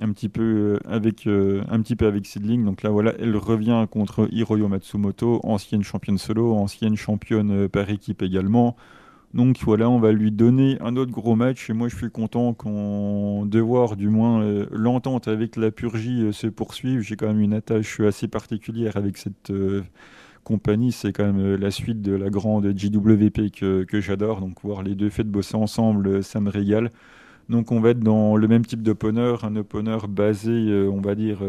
un 0.00 0.10
petit 0.10 0.28
peu 0.28 0.42
euh, 0.42 0.78
avec 0.84 1.28
un 1.28 1.80
petit 1.80 1.94
peu 1.94 2.06
avec 2.06 2.26
Sidling. 2.26 2.64
Donc 2.64 2.82
là 2.82 2.90
voilà, 2.90 3.14
elle 3.20 3.36
revient 3.36 3.86
contre 3.88 4.28
Hiroyo 4.32 4.66
Matsumoto, 4.66 5.40
ancienne 5.44 5.84
championne 5.84 6.18
solo, 6.18 6.54
ancienne 6.54 6.96
championne 6.96 7.68
par 7.68 7.88
équipe 7.88 8.22
également. 8.22 8.76
Donc 9.32 9.58
voilà, 9.62 9.88
on 9.88 10.00
va 10.00 10.10
lui 10.10 10.32
donner 10.32 10.76
un 10.80 10.96
autre 10.96 11.12
gros 11.12 11.36
match 11.36 11.70
et 11.70 11.72
moi 11.72 11.88
je 11.88 11.96
suis 11.96 12.10
content 12.10 12.52
qu'on 12.52 13.46
de 13.46 13.60
voir 13.60 13.96
du 13.96 14.08
moins 14.08 14.66
l'entente 14.72 15.28
avec 15.28 15.56
la 15.56 15.70
Purgie 15.70 16.32
se 16.32 16.48
poursuivre. 16.48 17.02
J'ai 17.02 17.16
quand 17.16 17.28
même 17.28 17.40
une 17.40 17.54
attache 17.54 18.00
assez 18.00 18.28
particulière 18.28 18.96
avec 18.96 19.16
cette 19.16 19.52
compagnie, 20.44 20.92
c'est 20.92 21.12
quand 21.12 21.24
même 21.24 21.40
euh, 21.40 21.56
la 21.56 21.70
suite 21.70 22.02
de 22.02 22.12
la 22.12 22.30
grande 22.30 22.66
JWP 22.76 23.50
que, 23.52 23.84
que 23.84 24.00
j'adore. 24.00 24.40
Donc 24.40 24.62
voir 24.62 24.82
les 24.82 24.94
deux 24.94 25.10
faits 25.10 25.26
de 25.26 25.32
bosser 25.32 25.56
ensemble, 25.56 26.08
euh, 26.08 26.22
ça 26.22 26.40
me 26.40 26.50
régale. 26.50 26.90
Donc 27.48 27.72
on 27.72 27.80
va 27.80 27.90
être 27.90 28.00
dans 28.00 28.36
le 28.36 28.48
même 28.48 28.64
type 28.64 28.82
d'opener, 28.82 29.34
un 29.42 29.56
opener 29.56 29.98
basé, 30.08 30.50
euh, 30.50 30.88
on 30.90 31.00
va 31.00 31.14
dire, 31.14 31.40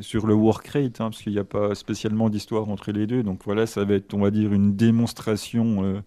sur 0.00 0.26
le 0.26 0.34
work 0.34 0.66
rate, 0.68 1.00
hein, 1.00 1.10
parce 1.10 1.22
qu'il 1.22 1.32
n'y 1.32 1.38
a 1.38 1.44
pas 1.44 1.74
spécialement 1.74 2.30
d'histoire 2.30 2.68
entre 2.68 2.92
les 2.92 3.06
deux. 3.06 3.22
Donc 3.22 3.42
voilà, 3.44 3.66
ça 3.66 3.84
va 3.84 3.94
être, 3.94 4.14
on 4.14 4.20
va 4.20 4.30
dire, 4.30 4.52
une 4.52 4.76
démonstration 4.76 6.02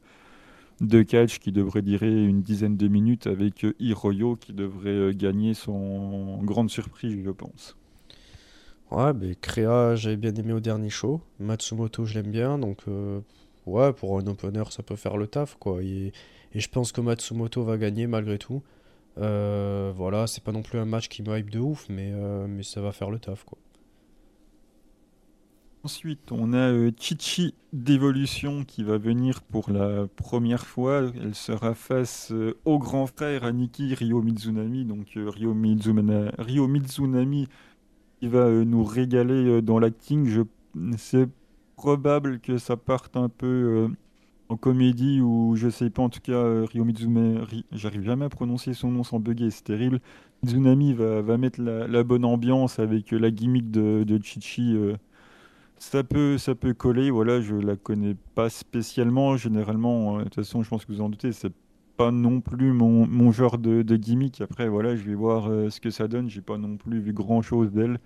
de 0.81 1.01
catch 1.03 1.39
qui 1.39 1.51
devrait 1.51 1.81
durer 1.81 2.25
une 2.25 2.41
dizaine 2.41 2.77
de 2.77 2.87
minutes 2.87 3.27
avec 3.27 3.65
Hiroyo 3.79 4.35
qui 4.37 4.53
devrait 4.53 5.13
gagner 5.13 5.53
son 5.53 6.39
grande 6.43 6.69
surprise, 6.69 7.19
je 7.23 7.31
pense. 7.31 7.75
Ouais, 8.93 9.11
mais 9.11 9.33
Créa, 9.33 9.95
j'avais 9.95 10.17
bien 10.17 10.33
aimé 10.35 10.53
au 10.53 10.59
dernier 10.59 10.91
show. 10.91 11.19
Matsumoto, 11.39 12.05
je 12.05 12.13
l'aime 12.13 12.29
bien. 12.31 12.59
Donc, 12.59 12.81
euh, 12.87 13.21
ouais, 13.65 13.91
pour 13.91 14.19
un 14.19 14.27
opener, 14.27 14.63
ça 14.69 14.83
peut 14.83 14.95
faire 14.95 15.17
le 15.17 15.25
taf, 15.25 15.55
quoi. 15.59 15.81
Et, 15.81 16.13
je 16.53 16.67
pense 16.67 16.91
que 16.91 17.01
Matsumoto 17.01 17.63
va 17.63 17.77
gagner 17.79 18.05
malgré 18.05 18.37
tout. 18.37 18.61
Euh, 19.17 19.91
voilà, 19.95 20.27
c'est 20.27 20.43
pas 20.43 20.51
non 20.51 20.61
plus 20.61 20.77
un 20.77 20.85
match 20.85 21.07
qui 21.09 21.23
me 21.23 21.35
hype 21.35 21.49
de 21.49 21.59
ouf, 21.59 21.87
mais, 21.89 22.11
euh, 22.13 22.61
ça 22.61 22.81
va 22.81 22.91
faire 22.91 23.09
le 23.09 23.17
taf, 23.17 23.43
quoi. 23.45 23.57
Ensuite, 25.83 26.31
on 26.31 26.53
a 26.53 26.71
Chichi 26.97 27.55
d'évolution 27.73 28.63
qui 28.63 28.83
va 28.83 28.97
venir 28.99 29.41
pour 29.41 29.71
la 29.71 30.07
première 30.15 30.65
fois. 30.65 31.11
Elle 31.21 31.35
sera 31.35 31.73
face 31.73 32.31
au 32.63 32.79
grand 32.79 33.07
frère 33.07 33.43
Aniki 33.43 33.93
Ryo 33.93 34.21
Mizunami. 34.21 34.85
Donc 34.85 35.09
Ryo, 35.15 35.53
Ryo 36.37 36.67
Mizunami 36.67 37.49
va 38.29 38.39
euh, 38.39 38.63
nous 38.63 38.83
régaler 38.83 39.47
euh, 39.47 39.61
dans 39.61 39.79
l'acting. 39.79 40.45
C'est 40.97 41.29
probable 41.75 42.39
que 42.39 42.57
ça 42.57 42.77
parte 42.77 43.17
un 43.17 43.29
peu 43.29 43.47
euh, 43.47 43.87
en 44.49 44.57
comédie 44.57 45.21
ou 45.21 45.55
je 45.55 45.69
sais 45.69 45.89
pas, 45.89 46.03
en 46.03 46.09
tout 46.09 46.21
cas, 46.21 46.65
Ryo 46.65 46.83
Mizunami, 46.85 47.65
j'arrive 47.71 48.03
jamais 48.03 48.25
à 48.25 48.29
prononcer 48.29 48.73
son 48.73 48.91
nom 48.91 49.03
sans 49.03 49.19
bugger, 49.19 49.49
c'est 49.49 49.63
terrible. 49.63 49.99
Mizunami 50.43 50.93
va, 50.93 51.37
mettre 51.37 51.61
la, 51.61 52.03
bonne 52.03 52.25
ambiance 52.25 52.79
avec 52.79 53.11
la 53.11 53.31
gimmick 53.31 53.71
de, 53.71 54.03
de 54.03 54.23
Chichi. 54.23 54.77
ça 55.77 56.03
peut, 56.03 56.37
ça 56.37 56.53
peut 56.55 56.73
coller, 56.73 57.09
voilà, 57.11 57.41
je 57.41 57.55
la 57.55 57.75
connais 57.75 58.15
pas 58.35 58.49
spécialement. 58.49 59.37
Généralement, 59.37 60.19
de 60.19 60.23
toute 60.25 60.35
façon, 60.35 60.63
je 60.63 60.69
pense 60.69 60.85
que 60.85 60.91
vous 60.91 61.01
en 61.01 61.09
doutez, 61.09 61.31
c'est 61.31 61.53
pas 61.97 62.11
non 62.11 62.41
plus 62.41 62.73
mon, 62.73 63.07
mon 63.07 63.31
genre 63.31 63.57
de, 63.57 63.83
gimmick. 63.95 64.41
Après, 64.41 64.67
voilà, 64.67 64.95
je 64.95 65.03
vais 65.03 65.15
voir 65.15 65.49
euh, 65.49 65.69
ce 65.69 65.79
que 65.79 65.89
ça 65.89 66.07
donne. 66.07 66.29
J'ai 66.29 66.41
pas 66.41 66.57
non 66.57 66.77
plus 66.77 66.99
vu 66.99 67.13
grand 67.13 67.41
chose 67.41 67.71
d'elle. 67.71 67.99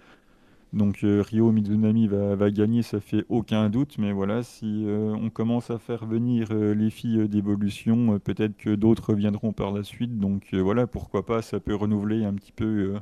Donc 0.73 1.03
euh, 1.03 1.21
Ryo 1.21 1.51
Mizunami 1.51 2.07
va, 2.07 2.51
gagner, 2.51 2.81
ça 2.81 2.99
fait 2.99 3.25
aucun 3.29 3.69
doute. 3.69 3.97
Mais 3.97 4.11
voilà, 4.11 4.43
si 4.43 4.85
euh, 4.85 5.15
on 5.15 5.29
commence 5.29 5.71
à 5.71 5.79
faire 5.79 6.05
venir 6.05 6.53
les 6.53 6.89
filles 6.89 7.29
d'évolution, 7.29 8.19
peut-être 8.19 8.57
que 8.57 8.75
d'autres 8.75 9.13
viendront 9.13 9.53
par 9.53 9.71
la 9.71 9.83
suite. 9.83 10.19
Donc 10.19 10.53
voilà, 10.53 10.87
pourquoi 10.87 11.25
pas, 11.25 11.41
ça 11.41 11.59
peut 11.59 11.75
renouveler 11.75 12.25
un 12.25 12.33
petit 12.33 12.51
peu 12.51 12.95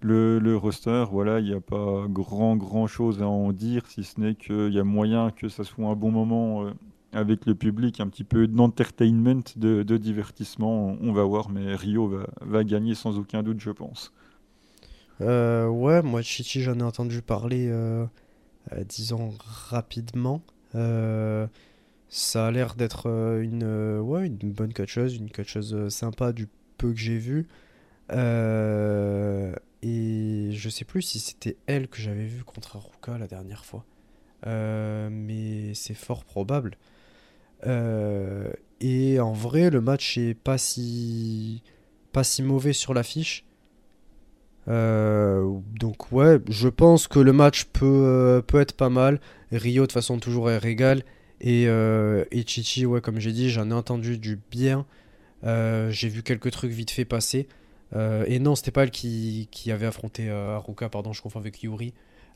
le, 0.00 0.38
le, 0.38 0.56
roster. 0.56 1.04
Voilà, 1.10 1.40
il 1.40 1.46
n'y 1.46 1.54
a 1.54 1.60
pas 1.60 2.06
grand 2.08 2.56
grand 2.56 2.86
chose 2.86 3.22
à 3.22 3.28
en 3.28 3.52
dire, 3.52 3.86
si 3.86 4.04
ce 4.04 4.20
n'est 4.20 4.34
qu'il 4.34 4.72
y 4.72 4.78
a 4.78 4.84
moyen 4.84 5.30
que 5.30 5.48
ça 5.48 5.64
soit 5.64 5.88
un 5.88 5.94
bon 5.94 6.10
moment 6.10 6.72
avec 7.12 7.46
le 7.46 7.54
public, 7.54 8.00
un 8.00 8.08
petit 8.08 8.24
peu 8.24 8.46
d'entertainment, 8.46 9.42
de, 9.56 9.96
divertissement. 9.96 10.96
On 11.00 11.12
va 11.12 11.24
voir, 11.24 11.50
mais 11.50 11.74
Rio 11.74 12.24
va, 12.40 12.64
gagner 12.64 12.94
sans 12.94 13.18
aucun 13.18 13.42
doute, 13.42 13.60
je 13.60 13.70
pense. 13.70 14.12
Euh, 15.20 15.68
ouais, 15.68 16.02
moi, 16.02 16.22
Chichi, 16.22 16.62
j'en 16.62 16.78
ai 16.78 16.82
entendu 16.82 17.20
parler, 17.22 17.68
euh, 17.68 18.06
euh, 18.72 18.84
disons, 18.84 19.34
rapidement. 19.38 20.42
ça 20.72 22.46
a 22.46 22.50
l'air 22.50 22.74
d'être 22.74 23.06
une, 23.42 23.98
ouais, 24.00 24.26
une 24.26 24.52
bonne 24.52 24.72
catcheuse, 24.72 25.16
une 25.16 25.30
catcheuse 25.30 25.88
sympa 25.88 26.32
du 26.32 26.48
peu 26.78 26.92
que 26.92 26.98
j'ai 26.98 27.18
vu. 27.18 27.46
et 29.82 30.50
je 30.52 30.68
sais 30.70 30.84
plus 30.84 31.02
si 31.02 31.18
c'était 31.18 31.56
elle 31.66 31.88
que 31.88 31.98
j'avais 32.00 32.26
vu 32.26 32.44
contre 32.44 32.76
Aruka 32.76 33.18
la 33.18 33.26
dernière 33.26 33.64
fois. 33.66 33.84
mais 34.46 35.74
c'est 35.74 35.94
fort 35.94 36.24
probable. 36.24 36.76
Euh, 37.66 38.50
et 38.80 39.20
en 39.20 39.32
vrai, 39.32 39.70
le 39.70 39.80
match 39.80 40.18
est 40.18 40.34
pas 40.34 40.58
si, 40.58 41.62
pas 42.12 42.24
si 42.24 42.42
mauvais 42.42 42.72
sur 42.72 42.94
l'affiche. 42.94 43.44
Euh, 44.68 45.58
donc 45.78 46.12
ouais, 46.12 46.38
je 46.48 46.68
pense 46.68 47.08
que 47.08 47.18
le 47.18 47.32
match 47.32 47.64
peut, 47.64 47.86
euh, 47.86 48.42
peut 48.42 48.60
être 48.60 48.76
pas 48.76 48.90
mal. 48.90 49.20
Rio 49.50 49.86
de 49.86 49.92
façon 49.92 50.18
toujours 50.18 50.50
est 50.50 50.58
régal. 50.58 51.02
Et, 51.40 51.64
et 51.64 52.46
Chichi, 52.46 52.86
ouais, 52.86 53.00
comme 53.00 53.18
j'ai 53.18 53.32
dit, 53.32 53.50
j'en 53.50 53.68
ai 53.70 53.74
entendu 53.74 54.16
du 54.16 54.38
bien. 54.50 54.86
j'ai 55.42 56.08
vu 56.08 56.22
quelques 56.22 56.52
trucs 56.52 56.70
vite 56.70 56.92
fait 56.92 57.04
passer. 57.04 57.48
et 57.94 58.38
non, 58.38 58.54
c'était 58.54 58.70
pas 58.70 58.84
elle 58.84 58.92
qui, 58.92 59.48
qui 59.50 59.72
avait 59.72 59.86
affronté 59.86 60.30
Haruka, 60.30 60.88
pardon, 60.88 61.12
je 61.12 61.20
confonds 61.20 61.40
avec 61.40 61.62
Yuri. 61.62 61.94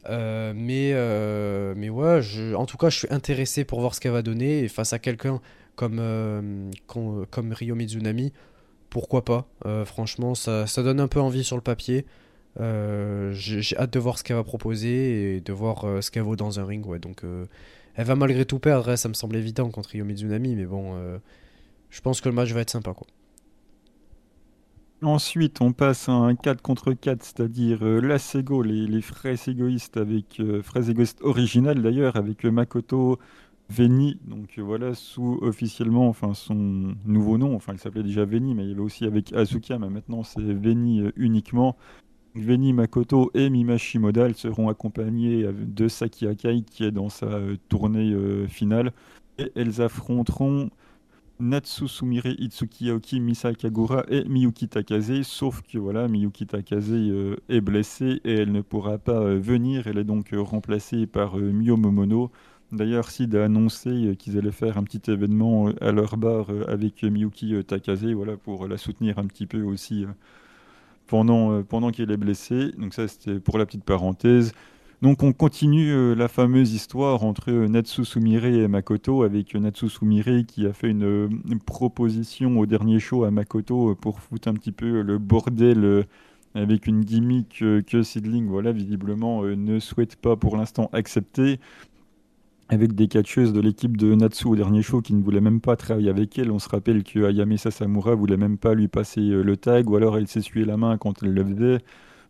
Euh, 0.09 0.52
mais, 0.54 0.92
euh, 0.94 1.74
mais 1.76 1.88
ouais, 1.88 2.20
en 2.54 2.66
tout 2.66 2.76
cas, 2.76 2.90
je 2.90 2.98
suis 2.98 3.09
intéressé 3.11 3.64
pour 3.64 3.80
voir 3.80 3.94
ce 3.94 4.00
qu'elle 4.00 4.12
va 4.12 4.22
donner. 4.22 4.61
Et 4.61 4.68
face 4.68 4.92
à 4.92 4.98
quelqu'un 4.98 5.40
comme, 5.74 5.98
euh, 6.00 6.70
comme, 6.86 7.52
Ryo 7.52 7.74
Mizunami, 7.74 8.32
pourquoi 8.90 9.24
pas? 9.24 9.46
Franchement, 9.84 10.34
ça, 10.34 10.66
ça, 10.66 10.82
donne 10.82 11.00
un 11.00 11.09
peu 11.09 11.20
envie 11.20 11.44
sur 11.44 11.57
le 11.57 11.62
papier. 11.62 12.07
J'ai 12.59 13.76
hâte 13.76 13.92
de 13.92 13.98
voir 13.98 14.18
ce 14.18 14.24
qu'elle 14.24 14.36
va 14.36 14.44
proposer 14.44 15.36
et 15.36 15.40
de 15.40 15.52
voir 15.52 16.02
ce 16.02 16.11
qu'elle 16.11 16.22
vaut 16.22 16.36
dans 16.36 16.61
un 16.61 16.64
ring. 16.64 16.84
Ouais, 16.86 16.98
donc, 16.98 17.22
elle 17.94 18.07
va 18.07 18.14
malgré 18.14 18.44
tout 18.44 18.59
perdre, 18.59 18.90
hein, 18.90 18.96
ça 18.96 19.09
me 19.09 19.14
semble 19.14 19.36
évident 19.36 19.70
contre 19.70 19.90
Ryo 19.90 20.04
Mizunami. 20.04 20.57
Mais 20.57 20.66
bon, 20.66 20.96
je 21.90 22.00
pense 22.00 22.20
que 22.20 22.28
le 22.28 22.34
match 22.34 22.52
va 22.52 22.61
être 22.61 22.70
sympa. 22.70 22.94
Quoi. 22.94 23.07
Ensuite, 25.03 25.61
on 25.61 25.72
passe 25.72 26.09
à 26.09 26.12
un 26.12 26.34
4 26.34 26.62
contre 26.62 26.94
4, 26.94 27.22
c'est-à-dire 27.22 27.80
euh, 27.82 28.01
la 28.01 28.18
Sego, 28.18 28.62
les, 28.62 29.03
fraises 29.03 29.47
égoïstes 29.47 29.99
avec 29.99 30.40
euh, 30.40 30.62
fraises 30.62 30.88
égoïstes 30.88 31.20
originales 31.20 31.82
d'ailleurs, 31.82 32.16
avec 32.16 32.47
euh, 32.47 32.51
Makoto 32.51 33.18
Veni, 33.68 34.18
donc 34.24 34.59
voilà, 34.59 34.94
sous 34.94 35.38
officiellement, 35.42 36.09
enfin 36.09 36.32
son 36.32 36.94
nouveau 37.05 37.36
nom, 37.36 37.55
enfin 37.55 37.74
il 37.74 37.78
s'appelait 37.78 38.05
déjà 38.05 38.24
Veni, 38.24 38.55
mais 38.55 38.64
il 38.64 38.70
y 38.70 38.72
avait 38.72 38.80
aussi 38.80 39.05
avec 39.05 39.34
Azuka, 39.34 39.78
mais 39.78 39.90
maintenant 39.90 40.22
c'est 40.22 40.40
Veni 40.40 41.03
uniquement. 41.16 41.76
Veni, 42.34 42.72
Makoto 42.72 43.30
et 43.34 43.51
Mimashi 43.51 43.99
Modal 43.99 44.34
seront 44.34 44.68
accompagnés 44.68 45.47
de 45.53 45.88
Saki 45.88 46.26
Akai 46.26 46.62
qui 46.62 46.84
est 46.84 46.90
dans 46.90 47.09
sa 47.09 47.40
tournée 47.68 48.14
finale, 48.47 48.92
et 49.38 49.51
elles 49.57 49.82
affronteront 49.82 50.70
Natsu 51.39 51.87
Sumire 51.87 52.34
Itsuki 52.39 52.91
Aoki, 52.91 53.20
Misa 53.20 53.53
Kagura 53.53 54.05
et 54.09 54.24
Miyuki 54.24 54.68
Takase, 54.68 55.22
sauf 55.22 55.61
que 55.62 55.76
voilà, 55.76 56.09
Miyuki 56.09 56.47
Takase 56.47 56.91
euh, 56.91 57.37
est 57.51 57.61
blessée 57.61 58.20
et 58.24 58.34
elle 58.34 58.53
ne 58.53 58.62
pourra 58.62 58.97
pas 58.97 59.20
euh, 59.20 59.39
venir, 59.39 59.87
elle 59.87 59.99
est 59.99 60.05
donc 60.05 60.32
euh, 60.32 60.41
remplacée 60.41 61.07
par 61.07 61.37
Miyo 61.37 61.76
Momono. 61.76 62.30
D'ailleurs, 62.72 63.11
Sid 63.11 63.34
a 63.37 63.45
annoncé 63.45 64.16
qu'ils 64.18 64.39
allaient 64.39 64.51
faire 64.51 64.78
un 64.78 64.82
petit 64.82 65.11
événement 65.11 65.68
à 65.80 65.93
leur 65.93 66.16
bar 66.16 66.49
avec 66.66 67.03
Miyuki 67.05 67.62
Takase, 67.64 68.07
voilà, 68.07 68.37
pour 68.37 68.66
la 68.66 68.76
soutenir 68.78 69.18
un 69.18 69.26
petit 69.26 69.47
peu 69.47 69.62
aussi 69.62 70.05
pendant, 71.07 71.62
pendant 71.62 71.91
qu'elle 71.91 72.11
est 72.11 72.16
blessée. 72.16 72.72
Donc 72.76 72.93
ça, 72.93 73.07
c'était 73.07 73.39
pour 73.39 73.59
la 73.59 73.66
petite 73.66 73.84
parenthèse. 73.84 74.53
Donc 75.03 75.22
on 75.22 75.34
continue 75.34 75.92
euh, 75.92 76.14
la 76.14 76.26
fameuse 76.26 76.72
histoire 76.72 77.22
entre 77.22 77.51
euh, 77.51 77.68
Natsu 77.68 78.05
Sumire 78.07 78.47
et 78.47 78.66
Makoto, 78.66 79.24
avec 79.24 79.55
euh, 79.55 79.59
Natsu 79.59 79.90
Sumire 79.90 80.47
qui 80.47 80.66
a 80.66 80.72
fait 80.72 80.88
une, 80.88 81.28
proposition 81.66 82.59
au 82.59 82.64
dernier 82.64 82.99
show 82.99 83.24
à 83.24 83.30
Makoto 83.30 83.94
pour 83.94 84.20
foutre 84.20 84.49
un 84.49 84.55
petit 84.55 84.72
peu 84.72 85.03
le 85.03 85.18
bordel 85.18 86.07
avec 86.55 86.86
une 86.86 87.03
gimmick 87.03 87.62
que 87.86 88.03
Sidling, 88.03 88.47
voilà, 88.47 88.72
visiblement, 88.72 89.42
ne 89.42 89.78
souhaite 89.78 90.16
pas 90.16 90.36
pour 90.36 90.57
l'instant 90.57 90.88
accepter 90.92 91.61
avec 92.68 92.94
des 92.94 93.09
catcheuses 93.09 93.53
de 93.53 93.61
l'équipe 93.61 93.97
de 93.97 94.14
Natsu 94.14 94.47
au 94.47 94.57
dernier 94.57 94.82
show 94.82 95.03
qui 95.03 95.12
ne 95.14 95.22
voulaient 95.22 95.40
même 95.40 95.61
pas 95.61 95.76
travailler 95.76 96.09
avec 96.09 96.38
elle. 96.38 96.51
On 96.51 96.59
se 96.59 96.68
rappelle 96.68 97.05
que 97.05 97.28
Ayame 97.28 97.57
Sasamura 97.57 98.14
voulait 98.14 98.36
même 98.38 98.59
pas 98.59 98.74
lui 98.74 98.88
passer 98.88 99.20
le 99.20 99.57
tag, 99.57 99.90
ou 99.90 99.97
alors 99.97 100.16
elle 100.16 100.28
s'essuyait 100.28 100.66
la 100.66 100.76
main 100.76 100.97
quand 100.97 101.22
elle 101.22 101.34
le 101.34 101.44
faisait. 101.44 101.78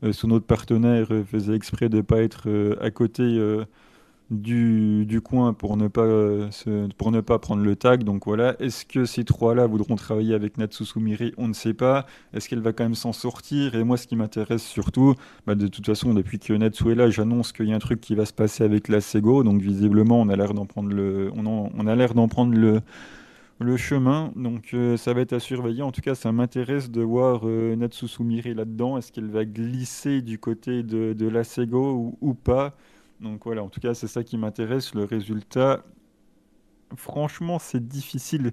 Euh, 0.04 0.12
son 0.12 0.30
autre 0.30 0.46
partenaire 0.46 1.08
euh, 1.10 1.24
faisait 1.24 1.54
exprès 1.54 1.88
de 1.88 1.98
ne 1.98 2.02
pas 2.02 2.22
être 2.22 2.48
à 2.80 2.90
côté 2.90 3.38
du, 4.30 5.06
du, 5.06 5.20
coin 5.20 5.52
pour 5.52 5.76
ne, 5.76 5.86
pas, 5.88 6.02
euh, 6.02 6.48
pour 6.98 7.12
ne 7.12 7.20
pas 7.20 7.38
prendre 7.38 7.62
le 7.62 7.76
tag. 7.76 8.02
Donc 8.02 8.26
voilà, 8.26 8.56
est-ce 8.60 8.84
que 8.84 9.04
ces 9.04 9.24
trois-là 9.24 9.66
voudront 9.66 9.94
travailler 9.96 10.34
avec 10.34 10.58
Natsu 10.58 10.84
Sumire 10.84 11.18
On 11.38 11.48
ne 11.48 11.52
sait 11.52 11.74
pas. 11.74 12.06
Est-ce 12.32 12.48
qu'elle 12.48 12.60
va 12.60 12.72
quand 12.72 12.84
même 12.84 12.94
s'en 12.94 13.12
sortir? 13.12 13.74
Et 13.74 13.84
moi, 13.84 13.96
ce 13.96 14.06
qui 14.06 14.16
m'intéresse 14.16 14.64
surtout, 14.64 15.14
bah, 15.46 15.54
de 15.54 15.68
toute 15.68 15.86
façon, 15.86 16.12
depuis 16.14 16.38
que 16.38 16.52
Natsu 16.52 16.90
est 16.90 16.94
là, 16.96 17.08
j'annonce 17.10 17.52
qu'il 17.52 17.66
y 17.68 17.72
a 17.72 17.76
un 17.76 17.80
truc 17.80 18.00
qui 18.00 18.14
va 18.14 18.26
se 18.26 18.32
passer 18.32 18.64
avec 18.64 18.88
la 18.88 19.00
Sego. 19.00 19.44
Donc 19.44 19.60
visiblement, 19.60 20.20
on 20.20 20.28
a 20.28 20.36
l'air 20.36 20.54
d'en 20.54 20.66
prendre 20.66 20.90
le, 20.92 21.30
on, 21.36 21.70
on 21.72 21.86
a 21.86 21.94
l'air 21.94 22.14
d'en 22.14 22.28
prendre 22.28 22.54
le, 22.54 22.80
le 23.58 23.76
chemin. 23.76 24.32
Donc 24.36 24.70
euh, 24.74 24.96
ça 24.96 25.14
va 25.14 25.20
être 25.20 25.32
à 25.32 25.40
surveiller. 25.40 25.82
En 25.82 25.92
tout 25.92 26.00
cas, 26.00 26.14
ça 26.14 26.32
m'intéresse 26.32 26.90
de 26.90 27.02
voir 27.02 27.42
euh, 27.44 27.74
Natsu 27.76 28.06
là-dedans. 28.54 28.98
Est-ce 28.98 29.12
qu'elle 29.12 29.30
va 29.30 29.44
glisser 29.44 30.22
du 30.22 30.38
côté 30.38 30.82
de, 30.82 31.12
de 31.12 31.28
la 31.28 31.44
Sego 31.44 32.16
ou, 32.20 32.34
pas? 32.34 32.76
Donc 33.20 33.44
voilà, 33.44 33.62
en 33.62 33.68
tout 33.68 33.80
cas, 33.80 33.94
c'est 33.94 34.08
ça 34.08 34.24
qui 34.24 34.36
m'intéresse. 34.36 34.94
Le 34.94 35.04
résultat, 35.04 35.84
franchement, 36.96 37.58
c'est 37.58 37.86
difficile. 37.86 38.52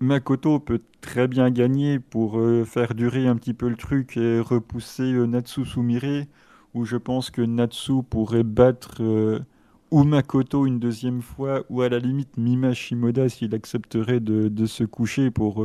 Makoto 0.00 0.60
peut 0.60 0.82
très 1.00 1.26
bien 1.28 1.50
gagner 1.50 1.98
pour 1.98 2.38
euh, 2.38 2.64
faire 2.64 2.94
durer 2.94 3.26
un 3.26 3.36
petit 3.36 3.54
peu 3.54 3.68
le 3.68 3.76
truc 3.76 4.16
et 4.16 4.40
repousser 4.40 5.04
euh, 5.04 5.26
Natsu 5.26 5.64
Sumire, 5.64 6.26
où 6.74 6.84
je 6.84 6.96
pense 6.96 7.30
que 7.30 7.42
Natsu 7.42 8.02
pourrait 8.02 8.42
battre 8.42 9.02
ou 9.90 10.04
Makoto 10.04 10.66
une 10.66 10.78
deuxième 10.78 11.22
fois, 11.22 11.64
ou 11.70 11.82
à 11.82 11.88
la 11.88 11.98
limite 11.98 12.36
Mima 12.36 12.74
Shimoda 12.74 13.28
s'il 13.28 13.54
accepterait 13.54 14.20
de, 14.20 14.66
se 14.66 14.84
coucher 14.84 15.30
pour 15.30 15.64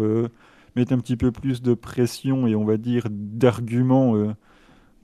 mettre 0.76 0.94
un 0.94 1.00
petit 1.00 1.18
peu 1.18 1.32
plus 1.32 1.62
de 1.62 1.74
pression 1.74 2.48
et 2.48 2.56
on 2.56 2.64
va 2.64 2.78
dire 2.78 3.08
d'arguments 3.10 4.16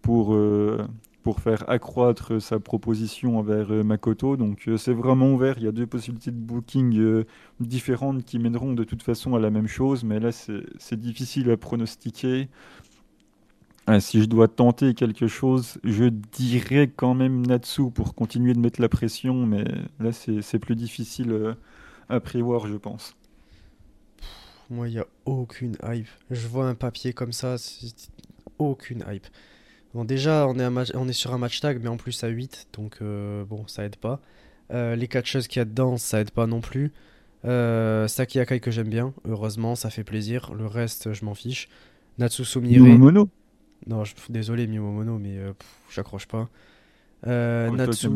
pour 0.01 0.35
pour 1.27 1.41
faire 1.41 1.69
accroître 1.69 2.41
sa 2.41 2.57
proposition 2.57 3.37
envers 3.37 3.69
euh, 3.69 3.83
Makoto. 3.83 4.37
Donc 4.37 4.69
euh, 4.69 4.77
c'est 4.77 4.93
vraiment 4.93 5.33
ouvert. 5.33 5.55
Il 5.57 5.65
y 5.65 5.67
a 5.67 5.73
deux 5.73 5.85
possibilités 5.85 6.31
de 6.31 6.37
booking 6.37 6.97
euh, 6.97 7.25
différentes 7.59 8.23
qui 8.23 8.39
mèneront 8.39 8.71
de 8.71 8.85
toute 8.85 9.03
façon 9.03 9.35
à 9.35 9.39
la 9.41 9.49
même 9.49 9.67
chose, 9.67 10.05
mais 10.05 10.21
là 10.21 10.31
c'est 10.31 10.97
difficile 10.97 11.51
à 11.51 11.57
pronostiquer. 11.57 12.47
Si 13.99 14.21
je 14.21 14.25
dois 14.25 14.47
tenter 14.47 14.93
quelque 14.93 15.27
chose, 15.27 15.77
je 15.83 16.05
dirais 16.05 16.91
quand 16.93 17.13
même 17.13 17.45
Natsu 17.45 17.89
pour 17.89 18.15
continuer 18.15 18.53
de 18.53 18.59
mettre 18.59 18.81
la 18.81 18.89
pression, 18.89 19.45
mais 19.45 19.63
là 19.99 20.11
c'est 20.11 20.59
plus 20.59 20.75
difficile 20.75 21.55
à 22.09 22.19
prévoir, 22.19 22.67
je 22.67 22.75
pense. 22.75 23.15
Moi, 24.69 24.89
il 24.89 24.95
n'y 24.95 24.99
a 24.99 25.07
aucune 25.25 25.77
hype. 25.83 26.07
Je 26.29 26.47
vois 26.47 26.67
un 26.67 26.75
papier 26.75 27.13
comme 27.13 27.31
ça, 27.31 27.55
aucune 28.59 29.03
hype. 29.09 29.27
Bon, 29.93 30.03
déjà, 30.03 30.45
on 30.47 30.59
est, 30.59 30.95
on 30.95 31.07
est 31.07 31.13
sur 31.13 31.33
un 31.33 31.37
match 31.37 31.61
tag, 31.61 31.79
mais 31.81 31.87
en 31.87 31.97
plus 31.97 32.23
à 32.23 32.27
8, 32.27 32.67
donc 32.73 32.97
euh, 33.01 33.45
bon, 33.45 33.65
ça 33.67 33.85
aide 33.85 33.95
pas. 33.95 34.19
Euh, 34.73 34.95
les 34.95 35.07
catcheuses 35.07 35.47
qu'il 35.47 35.59
y 35.59 35.61
a 35.61 35.65
dedans, 35.65 35.97
ça 35.97 36.19
aide 36.19 36.31
pas 36.31 36.47
non 36.47 36.59
plus. 36.59 36.91
Euh, 37.45 38.07
Saki 38.07 38.39
Akai 38.39 38.59
que 38.59 38.71
j'aime 38.71 38.89
bien, 38.89 39.13
heureusement, 39.25 39.75
ça 39.75 39.89
fait 39.89 40.03
plaisir. 40.03 40.53
Le 40.53 40.67
reste, 40.67 41.13
je 41.13 41.23
m'en 41.23 41.33
fiche. 41.33 41.69
Natsu 42.17 42.43
Sumire. 42.43 42.81
Mono 42.81 43.29
Non, 43.85 44.03
je, 44.03 44.15
désolé 44.29 44.67
Mono, 44.67 45.17
mais 45.17 45.37
j'accroche 45.91 46.27
pas. 46.27 46.49
Natsu. 47.25 48.09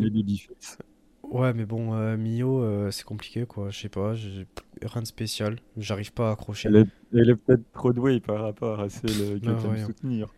Ouais, 1.22 1.54
mais 1.54 1.64
bon, 1.64 1.94
Mio, 2.16 2.90
c'est 2.90 3.04
compliqué 3.04 3.46
quoi. 3.46 3.70
Je 3.70 3.80
sais 3.80 3.88
pas, 3.88 4.12
rien 4.12 5.02
de 5.02 5.06
spécial. 5.06 5.58
J'arrive 5.76 6.12
pas 6.12 6.28
à 6.28 6.32
accrocher. 6.32 6.68
Elle 6.68 7.30
est, 7.30 7.36
peut-être 7.36 7.72
trop 7.72 7.92
douée 7.92 8.20
par 8.20 8.42
rapport 8.42 8.80
à 8.80 8.88
celle 8.88 9.10
que 9.10 9.38
tu 9.38 9.48
aimes 9.48 9.86
soutenir. 9.86 10.28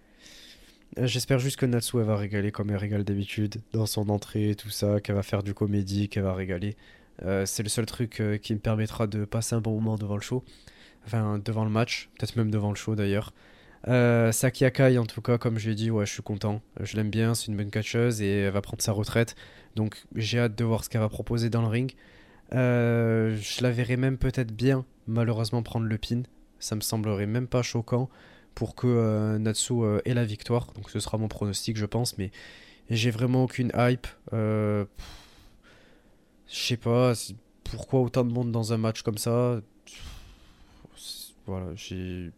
Euh, 0.98 1.06
j'espère 1.06 1.38
juste 1.38 1.56
que 1.56 1.66
Natsu 1.66 1.98
elle 1.98 2.04
va 2.04 2.16
régaler 2.16 2.52
comme 2.52 2.70
elle 2.70 2.76
régale 2.76 3.04
d'habitude 3.04 3.56
dans 3.72 3.86
son 3.86 4.08
entrée 4.08 4.50
et 4.50 4.54
tout 4.54 4.70
ça, 4.70 5.00
qu'elle 5.00 5.16
va 5.16 5.22
faire 5.22 5.42
du 5.42 5.54
comédie, 5.54 6.08
qu'elle 6.08 6.22
va 6.22 6.34
régaler. 6.34 6.76
Euh, 7.22 7.46
c'est 7.46 7.62
le 7.62 7.68
seul 7.68 7.86
truc 7.86 8.20
euh, 8.20 8.38
qui 8.38 8.54
me 8.54 8.58
permettra 8.60 9.06
de 9.06 9.24
passer 9.24 9.54
un 9.54 9.60
bon 9.60 9.74
moment 9.74 9.96
devant 9.96 10.16
le 10.16 10.22
show, 10.22 10.44
enfin 11.06 11.38
devant 11.44 11.64
le 11.64 11.70
match, 11.70 12.10
peut-être 12.18 12.36
même 12.36 12.50
devant 12.50 12.70
le 12.70 12.76
show 12.76 12.94
d'ailleurs. 12.94 13.32
Saki 13.86 14.64
Akai 14.64 14.98
en 14.98 15.06
tout 15.06 15.20
cas, 15.20 15.38
comme 15.38 15.58
je 15.58 15.68
l'ai 15.68 15.74
dit, 15.74 15.90
ouais, 15.90 16.06
je 16.06 16.12
suis 16.12 16.22
content, 16.22 16.62
je 16.80 16.96
l'aime 16.96 17.10
bien, 17.10 17.34
c'est 17.34 17.48
une 17.48 17.56
bonne 17.56 17.70
catcheuse 17.70 18.22
et 18.22 18.40
elle 18.40 18.52
va 18.52 18.62
prendre 18.62 18.82
sa 18.82 18.92
retraite, 18.92 19.36
donc 19.76 20.04
j'ai 20.14 20.38
hâte 20.38 20.56
de 20.56 20.64
voir 20.64 20.84
ce 20.84 20.88
qu'elle 20.88 21.02
va 21.02 21.08
proposer 21.08 21.50
dans 21.50 21.62
le 21.62 21.68
ring. 21.68 21.94
je 22.52 23.62
la 23.62 23.70
verrai 23.70 23.96
même 23.96 24.16
peut-être 24.16 24.52
bien, 24.52 24.84
malheureusement 25.06 25.62
prendre 25.62 25.86
le 25.86 25.98
pin, 25.98 26.22
ça 26.58 26.74
me 26.76 26.80
semblerait 26.80 27.26
même 27.26 27.46
pas 27.46 27.62
choquant 27.62 28.08
pour 28.54 28.74
que 28.74 28.86
euh, 28.86 29.38
Natsu 29.38 29.74
euh, 29.74 30.00
ait 30.04 30.14
la 30.14 30.24
victoire. 30.24 30.72
Donc 30.74 30.90
ce 30.90 31.00
sera 31.00 31.18
mon 31.18 31.28
pronostic, 31.28 31.76
je 31.76 31.86
pense. 31.86 32.18
Mais 32.18 32.30
j'ai 32.90 33.10
vraiment 33.10 33.44
aucune 33.44 33.72
hype. 33.74 34.06
Euh, 34.32 34.84
je 36.48 36.56
sais 36.56 36.76
pas 36.76 37.12
pourquoi 37.64 38.00
autant 38.00 38.24
de 38.24 38.32
monde 38.32 38.52
dans 38.52 38.72
un 38.72 38.78
match 38.78 39.02
comme 39.02 39.18
ça? 39.18 39.60
Voilà, 41.46 41.66
j'ai 41.74 42.30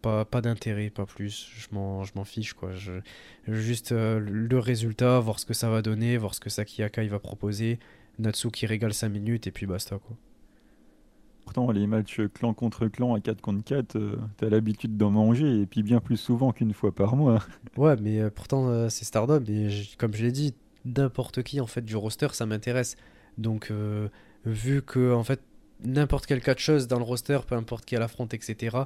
pas, 0.00 0.24
pas 0.24 0.40
d'intérêt, 0.40 0.90
pas 0.90 1.06
plus. 1.06 1.50
Je 1.56 1.74
m'en 1.74 2.24
fiche 2.24 2.54
quoi. 2.54 2.72
Je, 2.74 2.92
juste 3.48 3.92
le 3.92 4.58
résultat, 4.58 5.20
voir 5.20 5.38
ce 5.38 5.46
que 5.46 5.54
ça 5.54 5.70
va 5.70 5.82
donner, 5.82 6.16
voir 6.16 6.34
ce 6.34 6.40
que 6.40 6.50
Saki 6.50 6.82
Akai 6.82 7.06
va 7.08 7.18
proposer. 7.18 7.78
Natsu 8.18 8.50
qui 8.50 8.66
régale 8.66 8.92
5 8.92 9.08
minutes 9.08 9.46
et 9.46 9.50
puis 9.50 9.66
basta 9.66 9.98
quoi. 9.98 10.16
Pourtant, 11.44 11.72
les 11.72 11.88
matchs 11.88 12.20
clan 12.32 12.54
contre 12.54 12.86
clan 12.86 13.14
à 13.14 13.20
4 13.20 13.40
contre 13.40 13.64
4, 13.64 13.98
tu 13.98 13.98
t'as 14.36 14.48
l'habitude 14.48 14.96
d'en 14.96 15.10
manger, 15.10 15.62
et 15.62 15.66
puis 15.66 15.82
bien 15.82 15.98
plus 15.98 16.16
souvent 16.16 16.52
qu'une 16.52 16.72
fois 16.72 16.94
par 16.94 17.16
mois. 17.16 17.44
Ouais, 17.76 17.96
mais 18.00 18.20
euh, 18.20 18.30
pourtant, 18.30 18.68
euh, 18.68 18.88
c'est 18.88 19.04
Stardom, 19.04 19.42
et 19.48 19.68
comme 19.98 20.14
je 20.14 20.22
l'ai 20.22 20.30
dit, 20.30 20.54
n'importe 20.84 21.42
qui 21.42 21.60
en 21.60 21.66
fait 21.66 21.82
du 21.82 21.96
roster, 21.96 22.28
ça 22.32 22.46
m'intéresse. 22.46 22.96
Donc, 23.36 23.72
euh, 23.72 24.08
vu 24.44 24.80
que 24.82 25.12
en 25.12 25.24
fait, 25.24 25.40
n'importe 25.82 26.26
quelle 26.26 26.40
catcheuse 26.40 26.86
dans 26.86 26.98
le 26.98 27.04
roster, 27.04 27.40
peu 27.48 27.56
importe 27.56 27.84
qui 27.84 27.96
elle 27.96 28.02
affronte, 28.02 28.32
etc., 28.32 28.76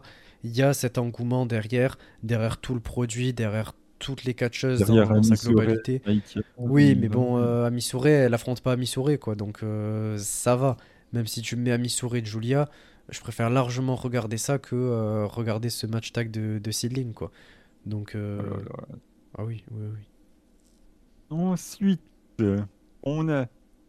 il 0.45 0.57
y 0.57 0.63
a 0.63 0.73
cet 0.73 0.99
engouement 0.99 1.47
derrière, 1.47 1.99
derrière 2.23 2.59
tout 2.59 2.75
le 2.75 2.81
produit, 2.81 3.33
derrière 3.33 3.73
toutes 3.99 4.25
les 4.25 4.35
catcheuses 4.35 4.81
dans, 4.81 5.23
sa 5.23 5.35
globalité. 5.35 6.03
Oui, 6.59 6.95
mais 6.95 7.09
bon, 7.09 7.39
euh, 7.39 7.65
Amisure, 7.65 8.07
elle 8.07 8.35
affronte 8.35 8.61
pas 8.61 8.73
Amisure, 8.73 9.19
quoi, 9.19 9.35
donc 9.35 9.65
ça 10.19 10.57
va. 10.57 10.77
Même 11.13 11.27
si 11.27 11.43
tu 11.43 11.57
me 11.57 11.63
mets 11.63 11.73
à 11.73 11.79
Missouri 11.79 12.23
de 12.23 12.27
Julia, 12.27 12.69
je 13.09 13.21
préfère 13.21 13.51
largement 13.51 13.97
regarder 13.97 14.39
ça 14.39 14.59
que 14.59 14.75
euh, 14.75 15.27
regarder 15.27 15.71
ce 15.71 15.87
match 15.87 16.13
tag 16.13 16.31
de, 16.31 16.59
de 16.59 16.71
Sidling, 16.71 17.13
quoi. 17.13 17.31
Donc. 17.87 18.15
Euh, 18.15 18.41
oh 18.43 18.85
ah 19.37 19.45
oui, 19.45 19.65
oui, 19.71 19.87
oui. 19.93 20.01
Ensuite, 21.31 22.01
on 23.03 23.29
a 23.29 23.47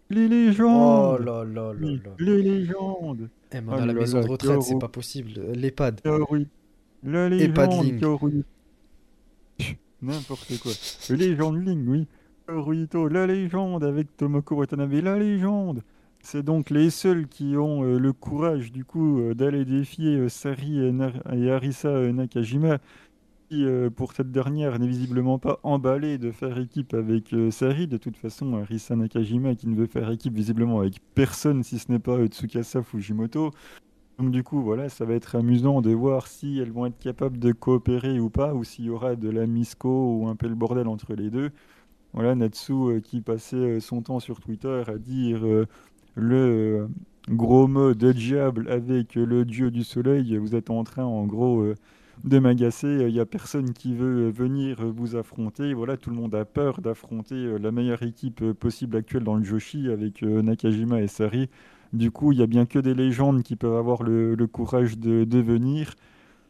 les 0.10 0.28
légendes. 0.28 1.20
Oh 1.20 1.24
là 1.24 1.44
là 1.44 1.74
là 1.74 1.80
là. 1.80 2.12
Les 2.20 2.42
légendes. 2.42 3.30
Eh, 3.52 3.62
mais 3.62 3.72
on 3.72 3.74
a 3.74 3.84
oh 3.84 3.86
la 3.86 3.94
maison 3.94 4.22
de 4.22 4.28
retraite, 4.28 4.62
c'est 4.62 4.80
pas 4.80 4.88
possible. 4.88 5.32
L'EHPAD. 5.54 6.02
oui. 6.30 6.48
La 7.04 7.30
légende. 7.30 8.44
N'importe 10.02 10.60
quoi. 10.60 10.72
Légende 11.16 11.66
Ling, 11.66 11.88
oui. 11.88 12.88
la 13.12 13.28
légende 13.28 13.84
avec 13.84 14.18
Tomoko 14.18 14.56
Watanabe, 14.56 14.94
la 14.94 15.18
légende. 15.18 15.84
C'est 16.22 16.42
donc 16.42 16.72
les 16.72 16.90
seuls 16.90 17.28
qui 17.28 17.56
ont 17.56 17.84
euh, 17.84 18.00
le 18.00 18.12
courage 18.12 18.72
du 18.72 18.84
coup 18.84 19.20
euh, 19.20 19.36
d'aller 19.36 19.64
défier 19.64 20.18
euh, 20.18 20.28
Sari 20.28 20.80
et, 20.80 21.52
Arisa 21.52 22.12
Nakajima, 22.12 22.80
pour 23.96 24.14
cette 24.14 24.32
dernière 24.32 24.80
n'est 24.80 24.88
visiblement 24.88 25.40
pas 25.40 25.60
emballée 25.64 26.18
de 26.18 26.32
faire 26.32 26.58
équipe 26.58 26.94
avec 26.94 27.36
Sari. 27.52 27.88
De 27.88 27.98
toute 27.98 28.18
façon, 28.18 28.56
Arisa 28.56 28.96
Nakajima 28.96 29.56
qui 29.56 29.68
ne 29.68 29.76
veut 29.76 29.88
faire 29.88 30.10
équipe 30.12 30.34
visiblement 30.34 30.80
avec 30.80 31.00
personne 31.14 31.64
si 31.64 31.80
ce 31.80 31.92
n'est 31.92 32.00
pas 32.00 32.26
Tsukasa 32.28 32.84
Fujimoto. 32.84 33.52
Donc 34.18 34.32
du 34.32 34.44
coup, 34.44 34.62
voilà, 34.62 34.90
ça 34.90 35.06
va 35.06 35.14
être 35.14 35.36
amusant 35.36 35.82
de 35.82 35.92
voir 35.92 36.28
si 36.28 36.60
elles 36.60 36.72
vont 36.72 36.86
être 36.86 37.00
capables 37.00 37.38
de 37.38 37.52
coopérer 37.52 38.20
ou 38.20 38.30
pas, 38.30 38.54
ou 38.54 38.64
s'il 38.64 38.86
y 38.86 38.90
aura 38.90 39.16
de 39.16 39.30
la 39.30 39.46
misco 39.46 39.90
ou 39.90 40.28
un 40.28 40.36
peu 40.36 40.48
le 40.48 40.56
bordel 40.56 40.88
entre 40.88 41.14
les 41.16 41.30
deux. 41.30 41.52
Voilà, 42.14 42.34
Natsu 42.36 43.02
qui 43.04 43.22
passait 43.22 43.80
son 43.82 44.02
temps 44.02 44.20
sur 44.20 44.40
Twitter 44.40 44.84
à 44.88 44.98
dire 44.98 45.46
le 46.16 46.36
euh, 46.36 46.88
gros 47.30 47.68
mot 47.68 47.94
de 47.94 48.12
diable 48.12 48.70
avec 48.70 49.16
le 49.16 49.46
dieu 49.46 49.72
du 49.72 49.84
soleil, 49.84 50.38
vous 50.38 50.56
êtes 50.56 50.70
en 50.70 50.84
train 50.84 51.04
en 51.04 51.26
gros 51.26 51.62
euh, 51.62 51.76
de 52.24 52.40
m'agacer, 52.40 53.06
il 53.08 53.14
n'y 53.14 53.20
a 53.20 53.26
personne 53.26 53.74
qui 53.74 53.94
veut 53.94 54.30
venir 54.30 54.86
vous 54.86 55.16
affronter. 55.16 55.74
Voilà, 55.74 55.98
tout 55.98 56.10
le 56.10 56.16
monde 56.16 56.34
a 56.34 56.46
peur 56.46 56.82
d'affronter 56.82 57.36
euh, 57.36 57.58
la 57.58 57.72
meilleure 57.72 58.04
équipe 58.04 58.44
possible 58.54 58.96
actuelle 58.96 59.24
dans 59.24 59.36
le 59.36 59.44
Joshi 59.44 59.90
avec 59.90 60.22
Nakajima 60.22 61.02
et 61.02 61.08
Sari. 61.08 61.50
Du 61.94 62.12
coup, 62.12 62.32
il 62.32 62.38
n'y 62.38 62.44
a 62.44 62.48
bien 62.48 62.66
que 62.66 62.80
des 62.80 62.94
légendes 62.94 63.44
qui 63.44 63.56
peuvent 63.56 63.76
avoir 63.76 64.04
le, 64.04 64.36
courage 64.48 64.98
de, 64.98 65.40
venir. 65.40 65.94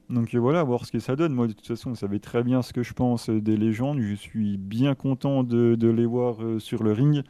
Donc 0.10 0.34
voilà, 0.36 0.64
voir 0.64 0.86
ce 0.86 0.92
que 0.92 1.00
ça 1.00 1.16
donne. 1.16 1.34
Moi, 1.34 1.48
de 1.48 1.54
toute 1.54 1.68
façon, 1.68 1.90
vous 1.90 1.96
savez 1.96 2.20
très 2.20 2.44
bien 2.44 2.62
ce 2.62 2.74
que 2.74 2.84
je 2.84 2.94
pense 2.94 3.30
des 3.30 3.58
légendes. 3.58 4.00
Je 4.02 4.16
suis 4.16 4.58
bien 4.58 4.96
content 4.96 5.44
de 5.44 5.90
les 5.90 6.06
voir 6.06 6.38
sur 6.60 6.84
le 6.84 6.94
ring. 6.94 7.24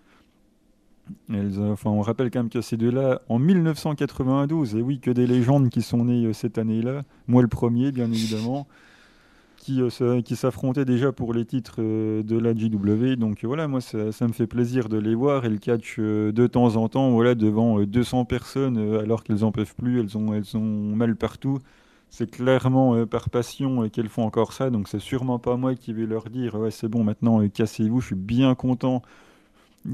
Elles, 1.29 1.59
enfin, 1.59 1.89
on 1.89 2.01
rappelle 2.01 2.31
quand 2.31 2.39
même 2.39 2.49
que 2.49 2.61
ces 2.61 2.77
deux-là, 2.77 3.21
en 3.29 3.39
1992, 3.39 4.75
et 4.75 4.81
oui, 4.81 4.99
que 4.99 5.11
des 5.11 5.27
légendes 5.27 5.69
qui 5.69 5.81
sont 5.81 6.05
nées 6.05 6.33
cette 6.33 6.57
année-là. 6.57 7.03
Moi, 7.27 7.41
le 7.41 7.47
premier, 7.47 7.91
bien 7.91 8.11
évidemment 8.11 8.67
qui, 9.65 9.81
euh, 9.81 10.21
qui 10.21 10.35
s'affrontaient 10.35 10.85
déjà 10.85 11.11
pour 11.11 11.33
les 11.33 11.43
titres 11.43 11.77
euh, 11.79 12.21
de 12.21 12.37
la 12.37 12.53
JW. 12.53 13.15
Donc 13.15 13.43
voilà, 13.43 13.67
moi 13.67 13.81
ça, 13.81 13.97
me 13.97 14.33
fait 14.33 14.45
plaisir 14.45 14.89
de 14.89 14.97
les 14.97 15.15
voir. 15.15 15.45
Elles 15.45 15.59
catchent 15.59 15.95
euh, 15.99 16.31
de 16.31 16.45
temps 16.45 16.75
en 16.75 16.87
temps 16.87 17.09
voilà, 17.11 17.33
devant 17.33 17.81
200 17.81 18.25
personnes 18.25 18.77
alors 18.99 19.23
qu'elles 19.23 19.39
n'en 19.39 19.51
peuvent 19.51 19.73
plus, 19.75 19.99
elles 19.99 20.17
ont, 20.17 20.33
elles 20.33 20.55
ont 20.55 20.95
mal 20.95 21.15
partout. 21.15 21.57
C'est 22.11 22.29
clairement 22.29 23.05
par 23.07 23.29
passion 23.29 23.89
qu'elles 23.89 24.09
font 24.09 24.23
encore 24.23 24.53
ça, 24.53 24.69
donc 24.69 24.87
c'est 24.87 24.99
sûrement 24.99 25.39
pas 25.39 25.57
moi 25.57 25.75
qui 25.75 25.91
vais 25.91 26.05
leur 26.05 26.29
dire 26.29 26.55
ouais 26.55 26.71
c'est 26.71 26.87
bon 26.87 27.03
maintenant 27.03 27.45
cassez-vous, 27.49 27.99
je 27.99 28.05
suis 28.05 28.15
bien 28.15 28.55
content 28.55 29.01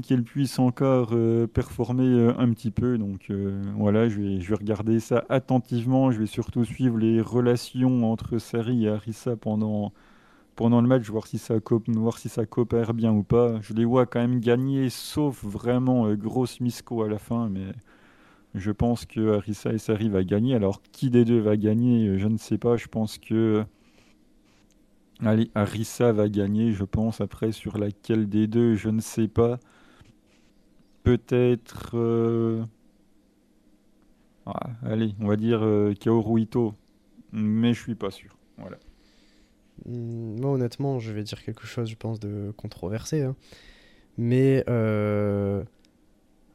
qu'elle 0.00 0.22
puisse 0.24 0.58
encore 0.58 1.10
euh, 1.12 1.46
performer 1.46 2.04
euh, 2.04 2.32
un 2.38 2.50
petit 2.52 2.70
peu. 2.70 2.96
Donc 2.98 3.30
euh, 3.30 3.62
voilà, 3.76 4.08
je 4.08 4.20
vais, 4.20 4.40
je 4.40 4.48
vais 4.48 4.56
regarder 4.56 5.00
ça 5.00 5.24
attentivement. 5.28 6.10
Je 6.10 6.18
vais 6.20 6.26
surtout 6.26 6.64
suivre 6.64 6.96
les 6.98 7.20
relations 7.20 8.10
entre 8.10 8.38
Sari 8.38 8.86
et 8.86 8.88
Arissa 8.88 9.36
pendant, 9.36 9.92
pendant 10.56 10.80
le 10.80 10.88
match, 10.88 11.08
voir 11.10 11.26
si, 11.26 11.38
ça 11.38 11.56
voir 11.88 12.18
si 12.18 12.28
ça 12.28 12.46
coopère 12.46 12.94
bien 12.94 13.12
ou 13.12 13.22
pas. 13.22 13.60
Je 13.60 13.74
les 13.74 13.84
vois 13.84 14.06
quand 14.06 14.20
même 14.20 14.40
gagner, 14.40 14.88
sauf 14.90 15.44
vraiment 15.44 16.12
grosse 16.14 16.60
misco 16.60 17.02
à 17.02 17.08
la 17.08 17.18
fin. 17.18 17.48
Mais 17.50 17.72
je 18.54 18.70
pense 18.70 19.06
que 19.06 19.36
Arissa 19.36 19.72
et 19.72 19.78
Sari 19.78 20.08
va 20.08 20.24
gagner. 20.24 20.54
Alors 20.54 20.82
qui 20.92 21.10
des 21.10 21.24
deux 21.24 21.40
va 21.40 21.56
gagner, 21.56 22.18
je 22.18 22.28
ne 22.28 22.38
sais 22.38 22.58
pas. 22.58 22.76
Je 22.76 22.88
pense 22.88 23.18
que... 23.18 23.64
Allez, 25.24 25.50
Arissa 25.54 26.12
va 26.12 26.28
gagner, 26.28 26.72
je 26.72 26.84
pense. 26.84 27.20
Après, 27.20 27.52
sur 27.52 27.78
laquelle 27.78 28.28
des 28.28 28.48
deux, 28.48 28.74
je 28.74 28.88
ne 28.88 29.00
sais 29.00 29.28
pas. 29.28 29.60
Peut-être. 31.02 31.90
Euh, 31.94 32.64
ah, 34.46 34.70
allez, 34.84 35.14
on 35.20 35.26
va 35.26 35.36
dire 35.36 35.60
euh, 35.62 35.94
Kaoru 35.94 36.46
mais 37.32 37.72
je 37.72 37.80
suis 37.80 37.94
pas 37.94 38.10
sûr. 38.10 38.36
Voilà. 38.58 38.78
Hmm, 39.86 40.40
moi, 40.40 40.52
honnêtement, 40.52 40.98
je 40.98 41.12
vais 41.12 41.22
dire 41.22 41.42
quelque 41.42 41.66
chose, 41.66 41.88
je 41.88 41.96
pense, 41.96 42.20
de 42.20 42.52
controversé. 42.56 43.22
Hein. 43.22 43.36
Mais 44.18 44.64
euh, 44.68 45.64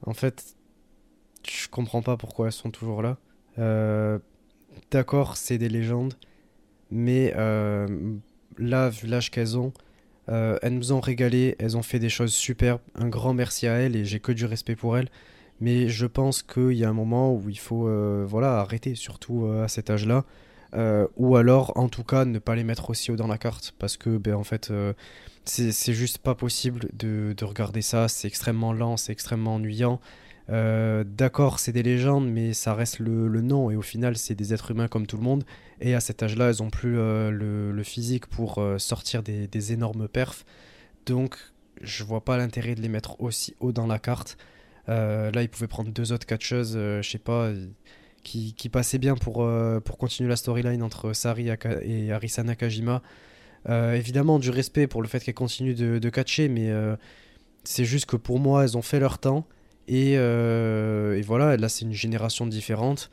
en 0.05 0.13
fait, 0.13 0.55
je 1.47 1.67
comprends 1.69 2.01
pas 2.01 2.17
pourquoi 2.17 2.47
elles 2.47 2.51
sont 2.53 2.71
toujours 2.71 3.01
là. 3.01 3.17
D'accord, 4.91 5.35
c'est 5.37 5.57
des 5.57 5.69
légendes, 5.69 6.13
mais 6.91 7.31
là, 7.31 8.89
vu 8.89 9.07
l'âge 9.07 9.31
qu'elles 9.31 9.57
ont, 9.57 9.73
euh, 10.29 10.57
elles 10.61 10.73
nous 10.73 10.91
ont 10.91 10.99
régalé, 10.99 11.55
elles 11.59 11.77
ont 11.77 11.81
fait 11.81 11.99
des 11.99 12.09
choses 12.09 12.33
superbes. 12.33 12.81
Un 12.95 13.07
grand 13.07 13.33
merci 13.33 13.67
à 13.67 13.73
elles 13.73 13.95
et 13.95 14.05
j'ai 14.05 14.19
que 14.19 14.31
du 14.31 14.45
respect 14.45 14.75
pour 14.75 14.97
elles. 14.97 15.09
Mais 15.59 15.89
je 15.89 16.05
pense 16.05 16.43
qu'il 16.43 16.73
y 16.73 16.83
a 16.83 16.89
un 16.89 16.93
moment 16.93 17.33
où 17.33 17.49
il 17.49 17.57
faut 17.57 17.87
euh, 17.87 18.25
voilà, 18.27 18.59
arrêter, 18.59 18.93
surtout 18.95 19.45
euh, 19.45 19.63
à 19.63 19.67
cet 19.67 19.89
âge-là. 19.89 20.25
ou 21.15 21.35
alors, 21.35 21.75
en 21.77 21.89
tout 21.89 22.03
cas, 22.03 22.25
ne 22.25 22.39
pas 22.39 22.55
les 22.55 22.63
mettre 22.63 22.89
aussi 22.89 23.11
haut 23.11 23.15
dans 23.15 23.27
la 23.27 23.37
carte. 23.37 23.73
Parce 23.79 23.97
que, 23.97 24.17
ben, 24.17 24.35
en 24.35 24.43
fait, 24.43 24.71
c'est 25.45 25.93
juste 25.93 26.19
pas 26.19 26.35
possible 26.35 26.89
de, 26.93 27.33
de 27.35 27.45
regarder 27.45 27.81
ça. 27.81 28.07
C'est 28.07 28.27
extrêmement 28.27 28.73
lent, 28.73 28.97
c'est 28.97 29.11
extrêmement 29.11 29.55
ennuyant. 29.55 29.99
Euh, 30.49 31.03
d'accord, 31.05 31.59
c'est 31.59 31.71
des 31.71 31.83
légendes, 31.83 32.29
mais 32.29 32.53
ça 32.53 32.73
reste 32.73 32.99
le, 32.99 33.41
nom, 33.41 33.69
et 33.69 33.75
au 33.75 33.81
final, 33.81 34.17
c'est 34.17 34.35
des 34.35 34.53
êtres 34.53 34.71
humains 34.71 34.87
comme 34.87 35.07
tout 35.07 35.17
le 35.17 35.23
monde. 35.23 35.43
Et 35.81 35.93
à 35.93 35.99
cet 35.99 36.23
âge-là, 36.23 36.49
elles 36.49 36.63
ont 36.63 36.69
plus 36.69 36.97
euh, 36.97 37.31
le, 37.31 37.83
physique 37.83 38.27
pour 38.27 38.59
euh, 38.59 38.77
sortir 38.77 39.23
des, 39.23 39.73
énormes 39.73 40.07
perfs. 40.07 40.45
Donc, 41.05 41.37
je 41.81 42.03
vois 42.03 42.23
pas 42.23 42.37
l'intérêt 42.37 42.75
de 42.75 42.81
les 42.81 42.89
mettre 42.89 43.21
aussi 43.21 43.55
haut 43.59 43.71
dans 43.71 43.87
la 43.87 43.99
carte. 43.99 44.37
là, 44.87 45.41
ils 45.41 45.49
pouvaient 45.49 45.67
prendre 45.67 45.91
deux 45.91 46.11
autres 46.11 46.25
catcheuses, 46.25 46.73
je 46.73 47.07
sais 47.07 47.17
pas, 47.19 47.51
qui, 48.23 48.69
passaient 48.71 48.97
bien 48.97 49.15
pour, 49.15 49.47
pour 49.83 49.97
continuer 49.97 50.29
la 50.29 50.35
storyline 50.35 50.81
entre 50.81 51.13
Sari 51.13 51.49
et 51.83 52.11
Arisa 52.11 52.43
Nakajima. 52.43 53.01
évidemment, 53.69 54.39
du 54.39 54.49
respect 54.49 54.87
pour 54.87 55.01
le 55.01 55.07
fait 55.07 55.19
qu'elles 55.19 55.33
continuent 55.33 55.75
de, 55.75 55.99
de 55.99 56.09
catcher, 56.09 56.49
mais 56.49 56.71
c'est 57.63 57.85
juste 57.85 58.07
que 58.07 58.15
pour 58.15 58.39
moi, 58.39 58.63
elles 58.63 58.77
ont 58.77 58.81
fait 58.81 58.99
leur 58.99 59.19
temps. 59.19 59.45
Euh, 59.89 61.15
et, 61.15 61.21
voilà, 61.21 61.57
là 61.57 61.69
c'est 61.69 61.85
une 61.85 61.93
génération 61.93 62.45
différente. 62.47 63.09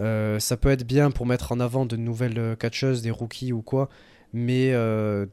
Euh, 0.00 0.40
ça 0.40 0.56
peut 0.56 0.70
être 0.70 0.84
bien 0.84 1.10
pour 1.10 1.26
mettre 1.26 1.52
en 1.52 1.60
avant 1.60 1.86
de 1.86 1.96
nouvelles 1.96 2.38
euh, 2.38 2.56
catcheuses, 2.56 3.02
des 3.02 3.10
rookies 3.10 3.52
ou 3.52 3.62
quoi, 3.62 3.88
mais 4.32 4.72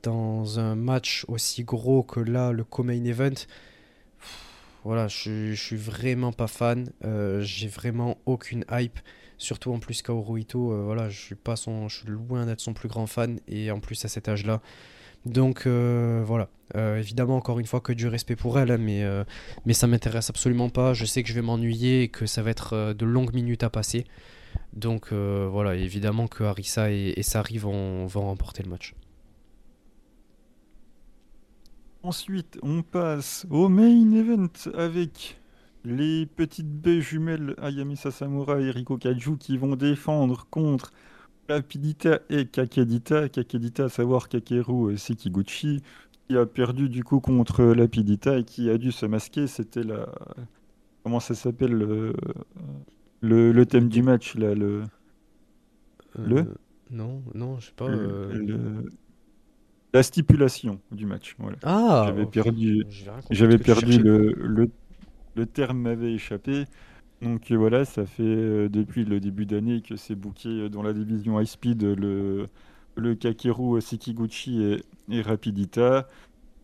dans 0.04 0.60
un 0.60 0.76
match 0.76 1.26
aussi 1.28 1.64
gros 1.64 2.04
que 2.04 2.20
là, 2.20 2.52
le 2.52 2.64
co-main 2.64 3.04
event, 3.04 3.34
voilà, 4.84 5.08
je, 5.08 5.54
suis 5.54 5.76
vraiment 5.76 6.32
pas 6.32 6.48
fan. 6.48 6.92
J'ai 7.42 7.68
vraiment 7.68 8.18
aucune 8.26 8.64
hype. 8.72 9.00
Surtout 9.40 9.74
en 9.74 9.80
plus 9.80 10.04
Kaoru 10.04 10.46
voilà, 10.54 11.10
je 11.10 11.20
suis 11.20 11.34
pas 11.34 11.56
je 11.56 11.96
suis 11.96 12.08
loin 12.08 12.46
d'être 12.46 12.60
son 12.60 12.74
plus 12.74 12.88
grand 12.88 13.08
fan 13.08 13.40
et 13.48 13.72
en 13.72 13.80
plus 13.80 14.06
à 14.06 14.08
cet 14.08 14.30
âge-là, 14.30 14.62
donc 15.26 15.68
euh, 15.68 16.24
voilà. 16.26 16.50
Euh, 16.76 16.98
évidemment, 16.98 17.36
encore 17.36 17.60
une 17.60 17.66
fois, 17.66 17.82
que 17.82 17.92
du 17.92 18.08
respect 18.08 18.38
pour 18.38 18.58
elle, 18.58 18.72
hein, 18.72 18.78
mais, 18.78 19.04
euh, 19.04 19.26
mais 19.66 19.74
ça 19.74 19.88
m'intéresse 19.88 20.30
absolument 20.30 20.70
pas. 20.70 20.94
Je 20.94 21.06
sais 21.06 21.22
que 21.22 21.30
je 21.30 21.34
vais 21.34 21.42
m'ennuyer 21.42 22.04
et 22.04 22.08
que 22.08 22.26
ça 22.26 22.42
va 22.42 22.50
être 22.50 22.94
de 22.94 23.06
longues 23.06 23.34
minutes 23.34 23.64
à 23.64 23.70
passer. 23.70 24.06
Donc 24.74 25.12
voilà, 25.12 25.76
évidemment 25.76 26.28
que 26.28 26.44
Harissa 26.44 26.92
et, 26.92 27.22
Sari 27.24 27.58
vont, 27.58 28.06
vont 28.06 28.22
remporter 28.22 28.64
le 28.64 28.70
match. 28.70 28.96
Ensuite, 32.04 32.58
on 32.64 32.82
passe 32.82 33.46
au 33.50 33.70
main 33.70 34.12
event 34.14 34.50
avec 34.74 35.40
les 35.84 36.26
petites 36.26 36.72
baies 36.72 37.02
jumelles 37.02 37.56
Ayamisa 37.62 38.12
Samurai 38.12 38.66
et 38.66 38.72
Riko 38.72 38.98
Kaju 38.98 39.38
qui 39.38 39.58
vont 39.58 39.76
défendre 39.76 40.48
contre 40.50 40.92
Lapidita 41.52 42.20
et 42.30 42.46
Kakedita. 42.46 43.28
Kakedita, 43.28 43.86
à 43.86 43.90
savoir 43.90 44.30
Kakeru 44.30 44.98
Sekiguchi, 44.98 45.82
qui 46.28 46.38
a 46.38 46.46
perdu 46.46 46.88
du 46.88 47.04
coup 47.04 47.20
contre 47.20 47.64
Lapidita 47.64 48.38
et 48.38 48.44
qui 48.44 48.70
a 48.70 48.78
dû 48.78 48.92
se 48.92 49.06
masquer. 49.06 49.48
C'était 49.48 49.84
la. 49.84 50.08
Comment 51.04 51.20
ça 51.20 51.36
s'appelle 51.36 51.74
le... 51.74 52.14
le... 53.52 53.66
thème 53.66 53.90
du 53.90 54.04
match 54.04 54.36
là 54.36 54.54
le... 54.54 54.84
Euh, 56.20 56.26
le 56.26 56.46
Non, 56.92 57.22
non, 57.34 57.60
je 57.60 57.68
sais 57.68 57.74
pas. 57.76 57.90
Euh. 57.90 58.84
La 59.94 60.04
stipulation 60.04 60.80
du 60.92 61.06
match. 61.06 61.36
Voilà. 61.38 61.58
Ah 61.64 62.04
J'avais 62.08 62.28
perdu, 62.28 62.86
j'avais 63.30 63.58
perdu 63.58 63.98
le... 63.98 64.34
le... 64.38 64.70
le 65.36 65.46
terme 65.46 65.80
m'avait 65.80 66.14
échappé. 66.14 66.66
Donc 67.22 67.52
euh, 67.52 67.56
voilà, 67.56 67.86
ça 67.86 68.06
fait 68.06 68.24
euh, 68.24 68.68
depuis 68.68 69.06
le 69.06 69.20
début 69.20 69.46
d'année 69.46 69.82
que 69.82 69.96
c'est 69.96 70.16
booké 70.16 70.50
euh, 70.50 70.70
dans 70.70 70.82
la 70.82 70.92
division 70.92 71.40
High 71.40 71.48
Speed 71.48 71.84
le, 71.84 72.48
le 72.96 73.16
Kakeru 73.16 73.80
Sekiguchi 73.80 74.80
et, 75.10 75.22
Rapidita. 75.22 76.08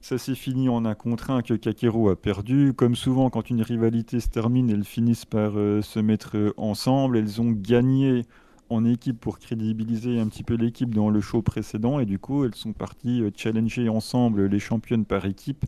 Ça 0.02 0.18
s'est 0.18 0.36
fini 0.36 0.70
en 0.70 0.86
un 0.86 0.96
contre 0.96 1.32
un 1.32 1.42
que 1.42 1.54
Kakeru 1.54 2.10
a 2.10 2.16
perdu. 2.16 2.74
Comme 2.74 2.96
souvent, 2.96 3.30
quand 3.30 3.50
une 3.50 3.62
rivalité 3.62 4.20
se 4.20 4.30
termine, 4.30 4.70
elles 4.70 4.86
finissent 4.86 5.26
par 5.26 5.54
se 5.54 6.00
mettre 6.00 6.54
ensemble. 6.56 7.18
Elles 7.18 7.42
ont 7.42 7.52
gagné 7.52 8.24
en 8.70 8.86
équipe 8.86 9.20
pour 9.20 9.40
crédibiliser 9.40 10.20
un 10.20 10.28
petit 10.28 10.44
peu 10.44 10.54
l'équipe 10.54 10.94
dans 10.94 11.10
le 11.10 11.20
show 11.20 11.42
précédent. 11.42 12.00
Et 12.00 12.06
du 12.06 12.20
coup, 12.20 12.46
elles 12.46 12.56
sont 12.56 12.74
parties 12.74 13.24
challenger 13.36 13.90
ensemble 13.90 14.46
les 14.46 14.60
championnes 14.60 15.04
par 15.04 15.26
équipe 15.26 15.66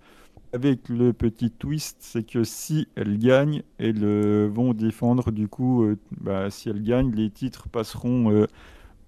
avec 0.53 0.89
le 0.89 1.13
petit 1.13 1.51
twist, 1.51 1.97
c'est 1.99 2.23
que 2.23 2.43
si 2.43 2.87
elles 2.95 3.19
gagnent, 3.19 3.63
elles 3.77 4.03
euh, 4.03 4.49
vont 4.51 4.73
défendre 4.73 5.31
du 5.31 5.47
coup, 5.47 5.83
euh, 5.83 5.97
bah, 6.19 6.49
si 6.49 6.69
elles 6.69 6.83
gagnent, 6.83 7.11
les 7.13 7.29
titres 7.29 7.69
passeront 7.69 8.31
euh, 8.31 8.47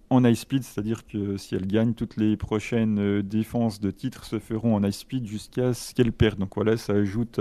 en 0.10 0.24
high 0.24 0.36
speed, 0.36 0.64
c'est-à-dire 0.64 1.06
que 1.08 1.38
si 1.38 1.56
elles 1.56 1.68
gagnent, 1.68 1.94
toutes 1.94 2.18
les 2.18 2.38
prochaines 2.38 3.22
défenses 3.22 3.80
de 3.80 3.92
titres 3.92 4.26
se 4.26 4.40
feront 4.40 4.76
en 4.76 4.84
high 4.84 4.92
speed 4.92 5.26
jusqu'à 5.26 5.74
ce 5.74 5.94
qu'elles 5.94 6.12
perdent. 6.12 6.40
Donc 6.40 6.56
voilà, 6.56 6.78
ça 6.78 6.94
ajoute 6.94 7.40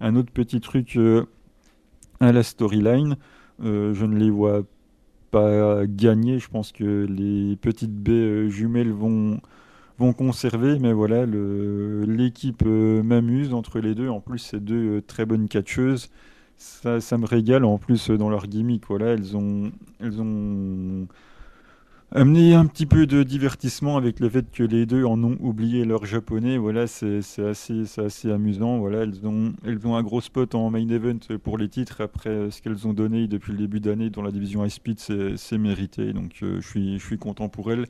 un 0.00 0.16
autre 0.16 0.32
petit 0.32 0.60
truc 0.60 0.98
à 2.18 2.32
la 2.32 2.42
storyline. 2.42 3.16
je 3.60 4.04
ne 4.04 4.16
les 4.18 4.28
vois 4.28 4.62
pas 5.30 5.86
gagner, 5.86 6.40
je 6.40 6.48
pense 6.48 6.72
que 6.72 7.06
les 7.08 7.54
petites 7.56 7.94
baies 7.94 8.50
jumelles 8.50 8.92
vont 8.92 9.40
vont 9.98 10.12
conserver. 10.12 10.78
Mais 10.78 10.92
voilà, 10.92 11.26
l'équipe 11.26 12.62
euh, 12.66 13.02
m'amuse 13.02 13.54
entre 13.54 13.80
les 13.80 13.94
deux. 13.94 14.08
En 14.08 14.20
plus, 14.20 14.38
c'est 14.38 14.62
deux 14.62 14.98
euh, 14.98 15.02
très 15.06 15.26
bonnes 15.26 15.48
catcheuses. 15.48 16.10
Ça, 16.56 17.00
ça, 17.00 17.18
me 17.18 17.26
régale 17.26 17.64
en 17.64 17.78
plus 17.78 18.10
euh, 18.10 18.18
dans 18.18 18.30
leur 18.30 18.46
gimmick. 18.46 18.84
Voilà, 18.88 19.08
elles 19.08 19.36
ont, 19.36 19.72
elles 20.00 20.20
ont 20.20 21.06
amener 22.12 22.54
un 22.54 22.66
petit 22.66 22.86
peu 22.86 23.06
de 23.06 23.24
divertissement 23.24 23.96
avec 23.96 24.20
le 24.20 24.28
fait 24.28 24.48
que 24.52 24.62
les 24.62 24.86
deux 24.86 25.04
en 25.04 25.22
ont 25.24 25.36
oublié 25.40 25.84
leur 25.84 26.06
japonais. 26.06 26.58
Voilà, 26.58 26.86
c'est 26.86 27.18
assez, 27.38 27.82
assez 27.98 28.30
amusant. 28.30 28.78
Voilà, 28.78 29.02
elles 29.02 29.26
ont, 29.26 29.52
elles 29.64 29.84
ont 29.86 29.96
un 29.96 30.02
gros 30.02 30.20
spot 30.20 30.54
en 30.54 30.70
main 30.70 30.88
event 30.88 31.18
pour 31.42 31.58
les 31.58 31.68
titres. 31.68 32.00
Après 32.00 32.50
ce 32.50 32.62
qu'elles 32.62 32.86
ont 32.86 32.92
donné 32.92 33.26
depuis 33.26 33.52
le 33.52 33.58
début 33.58 33.80
d'année 33.80 34.10
dans 34.10 34.22
la 34.22 34.30
division 34.30 34.64
High 34.64 34.70
Speed, 34.70 35.00
c'est 35.36 35.58
mérité. 35.58 36.12
Donc 36.12 36.40
je 36.40 36.98
suis 36.98 37.18
content 37.18 37.48
pour 37.48 37.72
elles. 37.72 37.86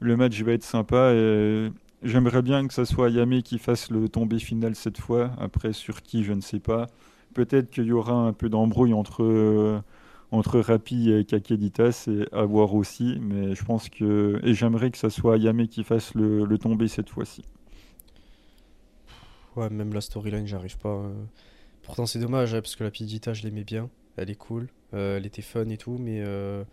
Le 0.00 0.16
match 0.16 0.40
va 0.42 0.52
être 0.52 0.64
sympa 0.64 1.12
et 1.14 1.70
j'aimerais 2.02 2.42
bien 2.42 2.66
que 2.66 2.74
ça 2.74 2.84
soit 2.84 3.10
Yame 3.10 3.42
qui 3.42 3.58
fasse 3.58 3.90
le 3.90 4.08
tombé 4.08 4.38
final 4.38 4.74
cette 4.74 4.98
fois. 4.98 5.32
Après, 5.38 5.72
sur 5.72 6.02
qui, 6.02 6.24
je 6.24 6.32
ne 6.32 6.40
sais 6.40 6.60
pas. 6.60 6.86
Peut-être 7.34 7.70
qu'il 7.70 7.84
y 7.84 7.92
aura 7.92 8.14
un 8.14 8.32
peu 8.32 8.48
d'embrouille 8.48 8.94
entre. 8.94 9.22
Euh, 9.22 9.80
entre 10.30 10.60
Rapi 10.60 11.10
et 11.10 11.24
Kakedita, 11.24 11.90
c'est 11.92 12.32
à 12.34 12.44
voir 12.44 12.74
aussi. 12.74 13.18
Mais 13.20 13.54
je 13.54 13.64
pense 13.64 13.88
que. 13.88 14.40
Et 14.42 14.54
j'aimerais 14.54 14.90
que 14.90 14.98
ça 14.98 15.10
soit 15.10 15.38
Yame 15.38 15.66
qui 15.68 15.84
fasse 15.84 16.14
le, 16.14 16.58
tombé 16.58 16.88
cette 16.88 17.08
fois-ci. 17.08 17.42
Ouais, 19.56 19.70
même 19.70 19.92
la 19.92 20.00
storyline, 20.00 20.46
j'arrive 20.46 20.78
pas. 20.78 20.96
Euh. 20.96 21.14
Pourtant, 21.82 22.06
c'est 22.06 22.18
dommage, 22.18 22.54
hein, 22.54 22.60
parce 22.60 22.76
que 22.76 22.84
la 22.84 22.90
Pidita, 22.90 23.32
je 23.32 23.42
l'aimais 23.42 23.64
bien. 23.64 23.88
Elle 24.16 24.30
est 24.30 24.36
cool. 24.36 24.68
Euh, 24.94 25.16
elle 25.16 25.26
était 25.26 25.42
fun 25.42 25.68
et 25.68 25.78
tout. 25.78 25.96
Mais 25.98 26.20
euh, 26.22 26.64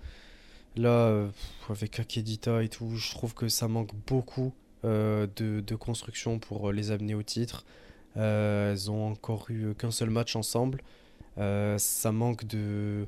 là, 0.76 1.28
avec 1.70 1.92
Kakedita 1.92 2.64
et 2.64 2.70
tout, 2.70 2.96
je 2.96 3.12
trouve 3.12 3.34
que 3.34 3.48
ça 3.48 3.68
manque 3.68 3.92
beaucoup 4.08 4.54
de, 4.84 5.28
de, 5.36 5.76
construction 5.76 6.38
pour 6.38 6.72
les 6.72 6.92
amener 6.92 7.16
au 7.16 7.24
titre. 7.24 7.66
elles 8.16 8.92
ont 8.92 9.12
encore 9.12 9.48
eu 9.50 9.74
qu'un 9.76 9.92
seul 9.92 10.10
match 10.10 10.36
ensemble. 10.36 10.82
ça 11.38 12.12
manque 12.12 12.46
de 12.46 13.08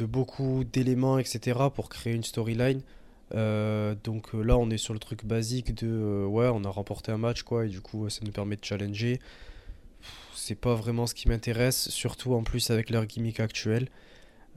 beaucoup 0.00 0.64
d'éléments, 0.64 1.18
etc. 1.18 1.58
pour 1.74 1.88
créer 1.88 2.14
une 2.14 2.24
storyline. 2.24 2.82
Euh, 3.34 3.94
donc 4.04 4.34
euh, 4.34 4.42
là, 4.42 4.56
on 4.56 4.70
est 4.70 4.78
sur 4.78 4.94
le 4.94 5.00
truc 5.00 5.24
basique 5.24 5.74
de 5.74 5.88
euh, 5.88 6.26
ouais, 6.26 6.48
on 6.52 6.64
a 6.64 6.68
remporté 6.68 7.10
un 7.10 7.18
match 7.18 7.42
quoi, 7.42 7.66
et 7.66 7.68
du 7.68 7.80
coup, 7.80 8.08
ça 8.08 8.20
nous 8.24 8.32
permet 8.32 8.56
de 8.56 8.64
challenger. 8.64 9.20
C'est 10.34 10.54
pas 10.54 10.74
vraiment 10.74 11.06
ce 11.06 11.14
qui 11.14 11.28
m'intéresse, 11.28 11.88
surtout 11.90 12.34
en 12.34 12.42
plus 12.42 12.70
avec 12.70 12.90
leur 12.90 13.06
gimmick 13.06 13.40
actuel. 13.40 13.88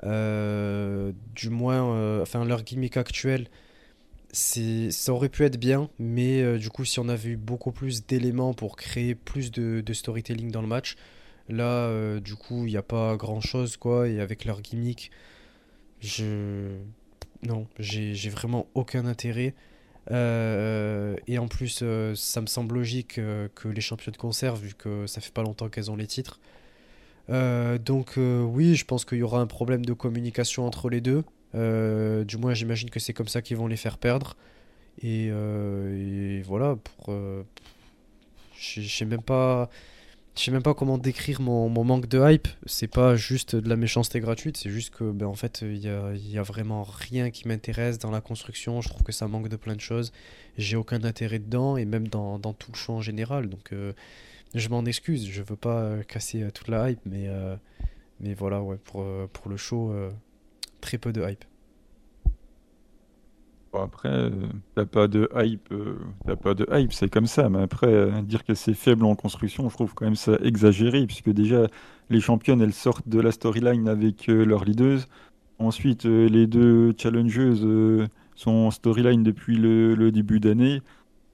Du 0.03 1.49
moins, 1.49 2.21
enfin, 2.21 2.45
leur 2.45 2.63
gimmick 2.63 2.97
actuel, 2.97 3.47
ça 4.31 5.13
aurait 5.13 5.29
pu 5.29 5.43
être 5.43 5.57
bien, 5.57 5.89
mais 5.99 6.57
du 6.57 6.69
coup, 6.69 6.85
si 6.85 6.99
on 6.99 7.09
avait 7.09 7.29
eu 7.29 7.37
beaucoup 7.37 7.71
plus 7.71 8.05
d'éléments 8.05 8.53
pour 8.53 8.75
créer 8.75 9.15
plus 9.15 9.51
de, 9.51 9.81
de 9.81 9.93
storytelling 9.93 10.51
dans 10.51 10.61
le 10.61 10.67
match, 10.67 10.95
Là, 11.49 11.63
euh, 11.63 12.19
du 12.19 12.35
coup, 12.35 12.65
il 12.67 12.71
n'y 12.71 12.77
a 12.77 12.83
pas 12.83 13.17
grand 13.17 13.41
chose, 13.41 13.75
quoi. 13.75 14.07
Et 14.07 14.21
avec 14.21 14.45
leur 14.45 14.61
gimmick, 14.61 15.11
je. 15.99 16.77
Non, 17.43 17.67
j'ai 17.79 18.29
vraiment 18.29 18.67
aucun 18.75 19.05
intérêt. 19.05 19.55
Euh, 20.11 21.15
et 21.27 21.39
en 21.39 21.47
plus, 21.47 21.79
euh, 21.81 22.13
ça 22.15 22.41
me 22.41 22.47
semble 22.47 22.75
logique 22.75 23.15
que 23.15 23.67
les 23.67 23.81
championnes 23.81 24.15
conservent, 24.15 24.61
vu 24.61 24.73
que 24.75 25.07
ça 25.07 25.21
fait 25.21 25.33
pas 25.33 25.43
longtemps 25.43 25.69
qu'elles 25.69 25.89
ont 25.89 25.95
les 25.95 26.07
titres. 26.07 26.39
Donc, 27.29 28.13
oui, 28.17 28.75
je 28.75 28.85
pense 28.85 29.05
qu'il 29.05 29.19
y 29.19 29.23
aura 29.23 29.39
un 29.41 29.47
problème 29.47 29.85
de 29.85 29.93
communication 29.93 30.65
entre 30.65 30.89
les 30.89 31.01
deux. 31.01 31.23
du 31.53 32.37
moins, 32.37 32.53
j'imagine 32.53 32.89
que 32.89 32.99
c'est 32.99 33.13
comme 33.13 33.27
ça 33.27 33.41
qu'ils 33.41 33.57
vont 33.57 33.67
les 33.67 33.77
faire 33.77 33.97
perdre. 33.97 34.35
Et, 35.01 35.31
voilà, 36.45 36.75
pour. 36.75 37.13
je 38.57 38.81
sais 38.81 39.05
même 39.05 39.21
pas. 39.23 39.69
Je 40.39 40.45
sais 40.45 40.51
même 40.51 40.63
pas 40.63 40.73
comment 40.73 40.97
décrire 40.97 41.41
mon, 41.41 41.67
manque 41.83 42.07
de 42.07 42.17
hype. 42.31 42.47
C'est 42.65 42.87
pas 42.87 43.17
juste 43.17 43.57
de 43.57 43.67
la 43.67 43.75
méchanceté 43.75 44.21
gratuite, 44.21 44.55
c'est 44.55 44.69
juste 44.69 44.95
que, 44.95 45.11
ben, 45.11 45.25
en 45.25 45.33
fait, 45.33 45.63
il 45.63 45.79
y 45.79 46.37
a, 46.37 46.43
vraiment 46.43 46.83
rien 46.83 47.29
qui 47.29 47.45
m'intéresse 47.45 47.99
dans 47.99 48.09
la 48.09 48.21
construction. 48.21 48.79
Je 48.79 48.87
trouve 48.87 49.03
que 49.03 49.11
ça 49.11 49.27
manque 49.27 49.49
de 49.49 49.57
plein 49.57 49.75
de 49.75 49.81
choses. 49.81 50.13
J'ai 50.57 50.77
aucun 50.77 51.03
intérêt 51.03 51.39
dedans 51.39 51.75
et 51.75 51.83
même 51.83 52.07
dans, 52.07 52.39
tout 52.39 52.71
le 52.71 52.77
show 52.77 52.93
en 52.93 53.01
général. 53.01 53.49
Donc, 53.49 53.73
euh, 53.73 53.91
je 54.55 54.69
m'en 54.69 54.85
excuse. 54.85 55.27
Je 55.29 55.41
veux 55.41 55.55
pas 55.55 55.81
euh, 55.81 56.03
casser 56.03 56.43
euh, 56.43 56.51
toute 56.51 56.67
la 56.67 56.91
hype, 56.91 57.01
mais, 57.05 57.29
mais 58.19 58.33
voilà, 58.33 58.61
ouais, 58.61 58.77
pour, 58.77 59.05
pour 59.33 59.49
le 59.49 59.57
show, 59.57 59.93
très 60.81 60.97
peu 60.97 61.11
de 61.11 61.21
hype 61.27 61.45
après, 63.77 64.09
euh, 64.09 64.29
t'as 64.75 64.85
pas 64.85 65.07
de 65.07 65.29
hype, 65.35 65.71
euh, 65.71 65.95
pas 66.41 66.53
de 66.53 66.67
hype, 66.71 66.93
c'est 66.93 67.09
comme 67.09 67.27
ça. 67.27 67.49
Mais 67.49 67.61
après, 67.61 67.87
euh, 67.87 68.21
dire 68.21 68.43
que 68.43 68.53
c'est 68.53 68.73
faible 68.73 69.05
en 69.05 69.15
construction, 69.15 69.69
je 69.69 69.75
trouve 69.75 69.93
quand 69.93 70.05
même 70.05 70.15
ça 70.15 70.37
exagéré, 70.43 71.05
puisque 71.05 71.29
déjà 71.29 71.67
les 72.09 72.19
championnes, 72.21 72.61
elles 72.61 72.73
sortent 72.73 73.07
de 73.07 73.19
la 73.19 73.31
storyline 73.31 73.87
avec 73.87 74.27
leurs 74.27 74.65
leaders. 74.65 75.01
Ensuite, 75.59 76.05
les 76.05 76.47
deux 76.47 76.93
challengeuses 76.97 77.67
sont 78.35 78.51
en 78.51 78.71
storyline 78.71 79.23
depuis 79.23 79.57
le 79.57 80.11
début 80.11 80.39
d'année. 80.39 80.81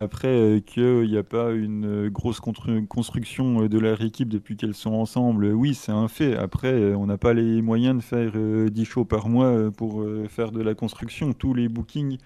Après, 0.01 0.27
euh, 0.27 0.59
qu'il 0.59 1.09
n'y 1.09 1.17
a 1.17 1.23
pas 1.23 1.51
une 1.53 1.85
euh, 1.85 2.09
grosse 2.09 2.41
construction 2.41 3.63
euh, 3.63 3.69
de 3.69 3.79
leur 3.79 4.01
équipe 4.01 4.27
depuis 4.27 4.57
qu'elles 4.57 4.73
sont 4.73 4.91
ensemble, 4.93 5.45
oui, 5.53 5.73
c'est 5.73 5.93
un 5.93 6.09
fait. 6.09 6.35
Après, 6.35 6.93
on 6.93 7.05
n'a 7.05 7.17
pas 7.17 7.33
les 7.33 7.61
moyens 7.61 7.97
de 7.97 8.01
faire 8.01 8.33
10 8.69 8.85
shows 8.85 9.05
par 9.05 9.29
mois 9.29 9.71
pour 9.71 10.05
faire 10.29 10.51
de 10.51 10.61
la 10.61 10.75
construction. 10.75 11.33
Tous 11.33 11.53
les 11.53 11.69
bookings, 11.69 12.17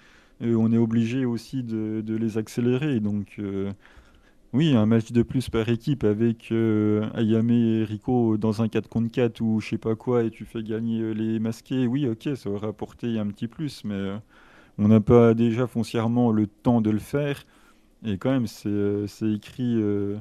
on 0.41 0.72
est 0.74 0.78
obligé 0.78 1.26
aussi 1.26 1.64
de, 1.64 2.04
les 2.16 2.38
accélérer. 2.38 3.00
Donc, 3.00 3.40
oui, 4.54 4.76
un 4.76 4.86
match 4.86 5.12
de 5.12 5.22
plus 5.22 5.50
par 5.50 5.70
équipe 5.70 6.04
avec 6.04 6.52
Ayame 6.52 7.52
et 7.52 7.84
Rico 7.84 8.38
dans 8.38 8.62
un 8.62 8.68
4 8.68 8.90
contre 8.90 9.12
4 9.12 9.41
ou 9.41 9.60
je 9.60 9.70
sais 9.70 9.78
pas 9.78 9.96
quoi 9.96 10.24
et 10.24 10.32
tu 10.32 10.46
fais 10.46 10.64
gagner 10.64 11.14
les 11.14 11.40
masqués, 11.40 11.88
oui, 11.88 12.08
ok, 12.08 12.30
ça 12.36 12.50
aurait 12.50 12.68
apporté 12.68 13.20
un 13.20 13.28
petit 13.28 13.48
plus, 13.48 13.84
mais 13.86 14.14
on 14.80 14.88
n'a 14.88 15.02
pas 15.02 15.34
déjà 15.34 15.68
foncièrement 15.68 16.32
le 16.32 16.48
temps 16.48 16.82
de 16.82 16.90
le 16.90 17.00
faire. 17.00 17.46
Et 18.06 18.18
quand 18.18 18.32
même, 18.32 18.48
c'est 18.48 18.70
euh, 18.70 19.08
écrit. 19.22 19.76
Euh, 19.82 20.18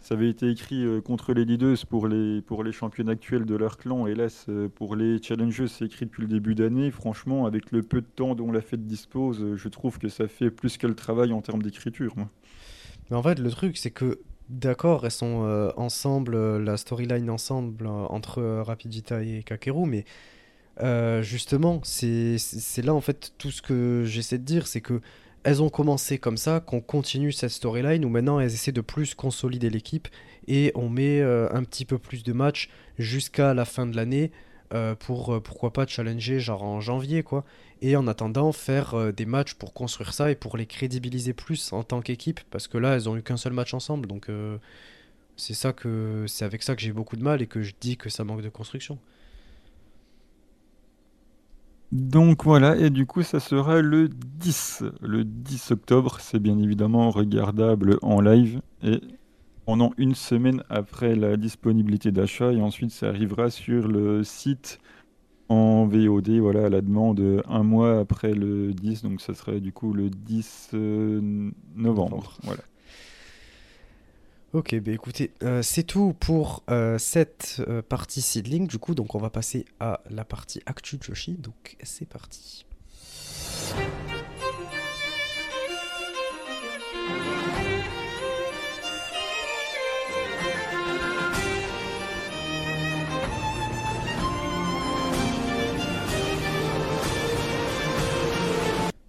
ça 0.00 0.14
avait 0.14 0.30
été 0.30 0.48
écrit 0.48 0.84
euh, 0.84 1.00
contre 1.00 1.32
les 1.32 1.44
leaders 1.44 1.76
pour 1.88 2.06
les, 2.06 2.40
pour 2.42 2.62
les 2.62 2.70
championnes 2.70 3.08
actuels 3.08 3.44
de 3.44 3.56
leur 3.56 3.78
clan. 3.78 4.06
Hélas, 4.06 4.46
pour 4.74 4.94
les 4.94 5.20
challengers, 5.22 5.68
c'est 5.68 5.86
écrit 5.86 6.06
depuis 6.06 6.22
le 6.22 6.28
début 6.28 6.54
d'année. 6.54 6.90
Franchement, 6.90 7.46
avec 7.46 7.72
le 7.72 7.82
peu 7.82 8.00
de 8.00 8.06
temps 8.06 8.34
dont 8.34 8.52
la 8.52 8.60
fête 8.60 8.86
dispose, 8.86 9.56
je 9.56 9.68
trouve 9.68 9.98
que 9.98 10.08
ça 10.08 10.28
fait 10.28 10.50
plus 10.50 10.76
que 10.76 10.86
le 10.86 10.94
travail 10.94 11.32
en 11.32 11.40
termes 11.40 11.62
d'écriture. 11.62 12.14
Mais 13.10 13.16
en 13.16 13.22
fait, 13.22 13.38
le 13.38 13.50
truc, 13.50 13.76
c'est 13.76 13.90
que, 13.90 14.20
d'accord, 14.50 15.04
elles 15.04 15.10
sont 15.10 15.72
ensemble, 15.76 16.58
la 16.58 16.76
storyline 16.76 17.28
ensemble 17.28 17.86
entre 17.86 18.42
Rapidita 18.42 19.22
et 19.22 19.42
Kakeru, 19.42 19.86
mais 19.86 20.04
justement, 21.22 21.80
c'est 21.82 22.38
là 22.84 22.94
en 22.94 23.00
fait 23.00 23.32
tout 23.36 23.50
ce 23.50 23.62
que 23.62 24.04
j'essaie 24.06 24.38
de 24.38 24.44
dire, 24.44 24.68
c'est 24.68 24.80
que 24.80 25.00
elles 25.44 25.62
ont 25.62 25.68
commencé 25.68 26.18
comme 26.18 26.36
ça, 26.36 26.60
qu'on 26.60 26.80
continue 26.80 27.32
cette 27.32 27.50
storyline 27.50 28.04
où 28.04 28.08
maintenant 28.08 28.40
elles 28.40 28.52
essaient 28.52 28.72
de 28.72 28.80
plus 28.80 29.14
consolider 29.14 29.70
l'équipe 29.70 30.08
et 30.46 30.72
on 30.74 30.88
met 30.88 31.20
euh, 31.20 31.48
un 31.52 31.62
petit 31.62 31.84
peu 31.84 31.98
plus 31.98 32.22
de 32.22 32.32
matchs 32.32 32.68
jusqu'à 32.98 33.54
la 33.54 33.64
fin 33.64 33.86
de 33.86 33.96
l'année 33.96 34.32
euh, 34.74 34.94
pour 34.94 35.34
euh, 35.34 35.40
pourquoi 35.40 35.72
pas 35.72 35.86
challenger 35.86 36.40
genre 36.40 36.62
en 36.62 36.80
janvier 36.80 37.22
quoi. 37.22 37.44
Et 37.80 37.96
en 37.96 38.06
attendant 38.08 38.50
faire 38.52 39.12
des 39.12 39.26
matchs 39.26 39.54
pour 39.54 39.72
construire 39.72 40.12
ça 40.12 40.30
et 40.30 40.34
pour 40.34 40.56
les 40.56 40.66
crédibiliser 40.66 41.32
plus 41.32 41.72
en 41.72 41.84
tant 41.84 42.00
qu'équipe 42.00 42.40
parce 42.50 42.66
que 42.66 42.76
là 42.76 42.94
elles 42.94 43.08
ont 43.08 43.16
eu 43.16 43.22
qu'un 43.22 43.36
seul 43.36 43.52
match 43.52 43.72
ensemble 43.72 44.06
donc 44.08 44.28
c'est 45.36 45.54
ça 45.54 45.72
que 45.72 46.24
c'est 46.26 46.44
avec 46.44 46.64
ça 46.64 46.74
que 46.74 46.82
j'ai 46.82 46.92
beaucoup 46.92 47.16
de 47.16 47.22
mal 47.22 47.40
et 47.40 47.46
que 47.46 47.62
je 47.62 47.72
dis 47.80 47.96
que 47.96 48.10
ça 48.10 48.24
manque 48.24 48.42
de 48.42 48.48
construction. 48.48 48.98
Donc 51.90 52.44
voilà, 52.44 52.76
et 52.76 52.90
du 52.90 53.06
coup 53.06 53.22
ça 53.22 53.40
sera 53.40 53.80
le 53.80 54.08
10. 54.08 54.84
Le 55.00 55.24
10 55.24 55.70
octobre, 55.70 56.18
c'est 56.20 56.38
bien 56.38 56.58
évidemment 56.58 57.10
regardable 57.10 57.98
en 58.02 58.20
live 58.20 58.60
et 58.82 59.00
pendant 59.64 59.92
une 59.96 60.14
semaine 60.14 60.62
après 60.68 61.14
la 61.14 61.36
disponibilité 61.36 62.10
d'achat 62.12 62.52
et 62.52 62.60
ensuite 62.60 62.90
ça 62.90 63.08
arrivera 63.08 63.50
sur 63.50 63.88
le 63.88 64.22
site 64.22 64.80
en 65.48 65.86
VOD, 65.86 66.28
voilà, 66.40 66.66
à 66.66 66.68
la 66.68 66.82
demande 66.82 67.42
un 67.48 67.62
mois 67.62 68.00
après 68.00 68.34
le 68.34 68.74
10, 68.74 69.02
donc 69.02 69.20
ça 69.22 69.32
serait 69.32 69.60
du 69.60 69.72
coup 69.72 69.94
le 69.94 70.10
10 70.10 70.70
euh, 70.74 71.50
novembre. 71.74 72.34
Voilà. 72.42 72.62
Ok, 74.54 74.74
bah 74.76 74.92
écoutez, 74.92 75.34
euh, 75.42 75.60
c'est 75.60 75.82
tout 75.82 76.16
pour 76.18 76.62
euh, 76.70 76.96
cette 76.96 77.60
euh, 77.68 77.82
partie 77.82 78.22
seedling. 78.22 78.66
Du 78.66 78.78
coup, 78.78 78.94
donc 78.94 79.14
on 79.14 79.18
va 79.18 79.28
passer 79.28 79.66
à 79.78 80.00
la 80.08 80.24
partie 80.24 80.62
actu 80.64 80.96
Joshi. 81.02 81.34
Donc 81.34 81.76
c'est 81.82 82.08
parti. 82.08 82.64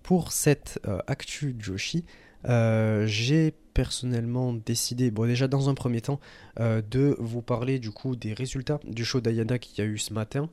Pour 0.03 0.33
cette 0.33 0.81
actu 1.07 1.55
Joshi, 1.59 2.03
j'ai 2.45 3.53
personnellement 3.73 4.53
décidé, 4.53 5.09
bon 5.11 5.25
déjà 5.25 5.47
dans 5.47 5.69
un 5.69 5.73
premier 5.73 6.01
temps, 6.01 6.19
euh, 6.59 6.81
de 6.91 7.15
vous 7.19 7.41
parler 7.41 7.79
du 7.79 7.91
coup 7.91 8.15
des 8.15 8.33
résultats 8.33 8.79
du 8.83 9.05
show 9.05 9.21
d'Ayana 9.21 9.57
qu'il 9.57 9.83
y 9.83 9.87
a 9.87 9.89
eu 9.89 9.97
ce 9.97 10.13
matin. 10.13 10.49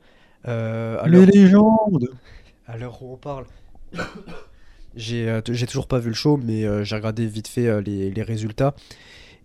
Euh, 0.47 1.05
Les 1.07 1.25
légendes 1.25 2.09
À 2.67 2.77
l'heure 2.77 3.01
où 3.03 3.13
on 3.13 3.17
parle, 3.17 3.45
J'ai 4.95 5.41
j'ai 5.49 5.67
toujours 5.67 5.87
pas 5.87 5.99
vu 5.99 6.09
le 6.09 6.15
show, 6.15 6.37
mais 6.37 6.63
j'ai 6.83 6.95
regardé 6.95 7.27
vite 7.27 7.47
fait 7.47 7.81
les, 7.81 8.09
les 8.09 8.23
résultats. 8.23 8.73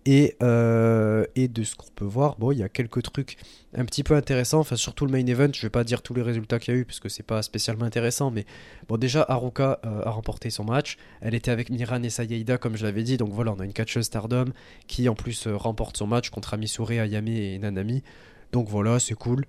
Et, 0.05 0.37
euh, 0.43 1.25
et, 1.37 1.47
de 1.47 1.63
ce 1.63 1.77
qu'on 1.77 1.87
peut 1.95 2.05
voir, 2.05 2.37
bon, 2.37 2.51
il 2.51 2.59
y 2.59 2.65
a 2.65 2.69
quelques 2.69 3.03
trucs 3.03 3.37
un 3.75 3.85
petit 3.85 4.03
peu 4.03 4.15
intéressants, 4.15 4.59
enfin 4.59 4.75
surtout 4.75 5.07
le 5.07 5.13
main 5.13 5.25
event, 5.25 5.51
je 5.55 5.63
vais 5.63 5.71
pas 5.71 5.85
dire 5.85 6.03
tous 6.03 6.13
les 6.13 6.23
résultats 6.23 6.59
qu'il 6.59 6.75
y 6.75 6.77
a 6.77 6.81
eu 6.81 6.85
parce 6.85 6.99
que 6.99 7.09
c'est 7.09 7.23
pas 7.23 7.41
spécialement 7.43 7.85
intéressant, 7.85 8.33
mais 8.33 8.45
bon 8.89 8.97
déjà 8.97 9.25
Haruka 9.27 9.79
euh, 9.87 10.03
a 10.05 10.11
remporté 10.11 10.51
son 10.51 10.65
match, 10.65 10.99
elle 11.21 11.35
était 11.35 11.53
avec 11.53 11.71
Miran 11.71 12.03
et 12.03 12.11
Sayaida 12.11 12.59
comme 12.59 12.77
je 12.77 12.85
l'avais 12.85 13.05
dit, 13.05 13.17
donc 13.17 13.31
voilà 13.31 13.53
on 13.53 13.61
a 13.61 13.65
une 13.65 13.73
catcheuse 13.73 14.07
Stardom 14.07 14.47
qui 14.89 15.09
en 15.09 15.15
plus 15.15 15.47
euh, 15.47 15.57
remporte 15.57 15.97
son 15.97 16.09
match 16.09 16.31
contre 16.31 16.53
Amisure, 16.53 16.91
Ayame 16.91 17.29
et 17.29 17.59
Nanami, 17.59 18.03
donc 18.51 18.69
voilà 18.69 18.99
c'est 18.99 19.15
cool. 19.15 19.47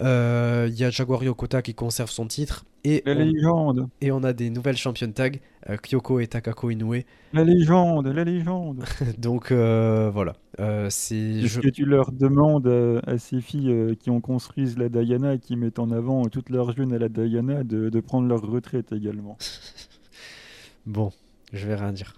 Il 0.00 0.74
y 0.74 0.84
a 0.84 0.90
Jaguar 0.90 1.22
Yokota 1.24 1.62
qui 1.62 1.74
conserve 1.74 2.10
son 2.10 2.26
titre 2.26 2.64
et 2.86 3.02
la 3.04 3.14
légende. 3.14 3.88
Et 4.00 4.12
on 4.12 4.22
a 4.22 4.32
des 4.32 4.50
nouvelles 4.50 4.76
championnes 4.76 5.12
tag, 5.12 5.40
euh, 5.68 5.76
Kyoko 5.76 6.20
et 6.20 6.28
Takako 6.28 6.70
Inoue. 6.70 7.02
La 7.32 7.42
légende, 7.42 8.06
la 8.06 8.24
légende. 8.24 8.84
Donc 9.18 9.50
euh, 9.50 10.10
voilà. 10.12 10.34
Euh, 10.60 10.88
c'est. 10.88 11.46
ce 11.48 11.58
que 11.58 11.68
tu 11.68 11.84
leur 11.84 12.12
demandes 12.12 12.68
à, 13.06 13.18
ces 13.18 13.40
filles 13.40 13.96
qui 13.98 14.10
ont 14.10 14.20
construit 14.20 14.72
la 14.76 14.88
Diana 14.88 15.34
et 15.34 15.38
qui 15.38 15.56
mettent 15.56 15.78
en 15.78 15.90
avant 15.90 16.24
toute 16.26 16.50
leur 16.50 16.74
jeune 16.76 16.92
à 16.92 16.98
la 16.98 17.08
Diana 17.08 17.64
de, 17.64 17.88
de 17.90 18.00
prendre 18.00 18.28
leur 18.28 18.42
retraite 18.42 18.92
également? 18.92 19.36
bon, 20.86 21.10
je 21.52 21.66
vais 21.66 21.74
rien 21.74 21.92
dire. 21.92 22.14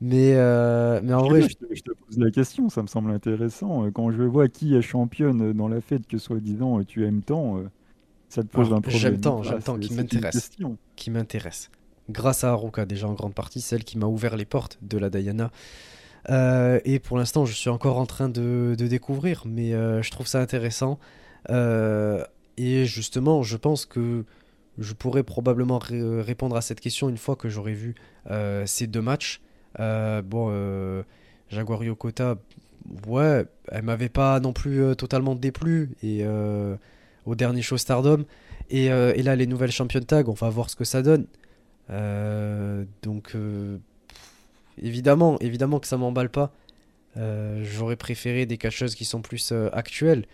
Mais, 0.00 0.34
mais 1.02 1.14
en 1.14 1.24
vrai. 1.24 1.42
Je 1.42 1.54
te, 1.54 1.74
je 1.74 1.82
te, 1.82 1.90
pose 1.92 2.18
la 2.18 2.30
question, 2.30 2.68
ça 2.68 2.82
me 2.82 2.86
semble 2.86 3.10
intéressant. 3.10 3.90
Quand 3.90 4.10
je 4.10 4.22
vois 4.22 4.48
qui 4.48 4.74
est 4.74 4.82
championne 4.82 5.52
dans 5.52 5.68
la 5.68 5.80
fête 5.80 6.06
que 6.06 6.18
soi-disant 6.18 6.82
tu 6.84 7.04
aimes 7.06 7.22
tant. 7.22 7.62
Ça 8.28 8.42
te 8.42 8.48
pose 8.48 8.72
un 8.72 8.80
problème. 8.80 9.00
J'aime 9.00 9.20
tant, 9.20 9.42
j'aime 9.42 9.60
tant, 9.60 9.78
qui 9.78 9.92
m'intéresse. 9.92 10.50
Qui 10.94 11.10
m'intéresse. 11.10 11.70
Grâce 12.08 12.44
à 12.44 12.50
Haruka, 12.50 12.86
déjà 12.86 13.08
en 13.08 13.14
grande 13.14 13.34
partie, 13.34 13.60
celle 13.60 13.84
qui 13.84 13.98
m'a 13.98 14.06
ouvert 14.06 14.36
les 14.36 14.44
portes 14.44 14.78
de 14.82 14.98
la 14.98 15.10
Diana. 15.10 15.50
Euh, 16.28 16.80
et 16.84 16.98
pour 16.98 17.16
l'instant, 17.18 17.44
je 17.44 17.54
suis 17.54 17.70
encore 17.70 17.98
en 17.98 18.06
train 18.06 18.28
de, 18.28 18.74
découvrir, 18.78 19.42
mais 19.46 19.74
euh, 19.74 20.02
je 20.02 20.10
trouve 20.10 20.26
ça 20.26 20.40
intéressant. 20.40 20.98
Euh, 21.50 22.24
et 22.56 22.84
justement, 22.84 23.42
je 23.42 23.56
pense 23.56 23.86
que 23.86 24.24
je 24.78 24.92
pourrais 24.92 25.22
probablement 25.22 25.78
répondre 25.80 26.56
à 26.56 26.60
cette 26.60 26.80
question 26.80 27.08
une 27.08 27.18
fois 27.18 27.36
que 27.36 27.48
j'aurai 27.48 27.74
vu 27.74 27.94
ces 28.66 28.86
deux 28.86 29.02
matchs. 29.02 29.40
Bon, 29.78 31.04
Jaguar 31.48 31.84
Yokota, 31.84 32.36
ouais, 33.06 33.44
elle 33.68 33.82
m'avait 33.82 34.08
pas 34.08 34.40
non 34.40 34.52
plus 34.52 34.96
totalement 34.96 35.34
déplu. 35.34 35.90
Et 36.02 36.24
au 37.26 37.34
dernier 37.34 37.62
show 37.62 37.76
Stardom. 37.76 38.24
Euh, 38.72 39.12
et, 39.16 39.22
là, 39.22 39.36
les 39.36 39.46
nouvelles 39.46 39.72
championnes 39.72 40.04
tag, 40.04 40.28
on 40.28 40.34
va 40.34 40.48
voir 40.48 40.70
ce 40.70 40.76
que 40.76 40.84
ça 40.84 41.02
donne. 41.02 41.26
Euh, 41.90 42.84
donc, 43.02 43.32
euh, 43.34 43.78
évidemment, 44.80 45.38
évidemment 45.40 45.80
que 45.80 45.86
ça 45.86 45.96
m'emballe 45.96 46.30
pas. 46.30 46.52
J'aurais 47.16 47.96
préféré 47.96 48.46
des 48.46 48.56
catcheuses 48.56 48.94
qui 48.94 49.04
sont 49.04 49.20
plus 49.20 49.52
actuelles. 49.72 50.24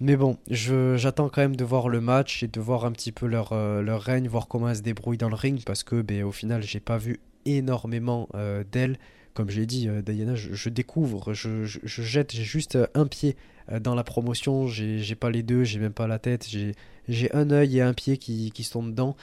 Mais 0.00 0.16
bon, 0.16 0.38
j'attends 0.48 1.28
quand 1.28 1.42
même 1.42 1.56
de 1.56 1.64
voir 1.64 1.88
le 1.88 2.00
match 2.00 2.42
et 2.42 2.48
de 2.48 2.60
voir 2.60 2.84
un 2.84 2.92
petit 2.92 3.12
peu 3.12 3.26
leur, 3.26 3.54
leur 3.54 4.02
règne, 4.02 4.28
voir 4.28 4.48
comment 4.48 4.68
elles 4.68 4.76
se 4.76 4.82
débrouillent 4.82 5.18
dans 5.18 5.28
le 5.28 5.34
ring, 5.34 5.62
parce 5.64 5.84
que 5.84 6.02
ben, 6.02 6.24
au 6.24 6.32
final, 6.32 6.62
j'ai 6.62 6.80
pas 6.80 6.98
vu 6.98 7.20
énormément 7.44 8.28
d'elles 8.70 8.98
comme 9.34 9.50
j'ai 9.50 9.66
dit, 9.66 9.88
euh, 9.88 10.02
Diana, 10.02 10.34
je, 10.34 10.68
découvre, 10.68 11.32
je, 11.32 11.64
jette, 11.84 12.32
j'ai 12.32 12.42
juste 12.42 12.76
euh, 12.76 12.86
un 12.94 13.06
pied 13.06 13.36
euh, 13.70 13.78
dans 13.78 13.94
la 13.94 14.04
promotion, 14.04 14.66
j'ai 14.66 15.14
pas 15.14 15.30
les 15.30 15.42
deux, 15.42 15.64
j'ai 15.64 15.78
même 15.78 15.92
pas 15.92 16.06
la 16.06 16.18
tête, 16.18 16.48
j'ai 17.08 17.34
un 17.34 17.50
œil 17.50 17.78
et 17.78 17.80
un 17.82 17.94
pied 17.94 18.16
qui, 18.18 18.64
sont 18.64 18.82
dedans. 18.82 19.16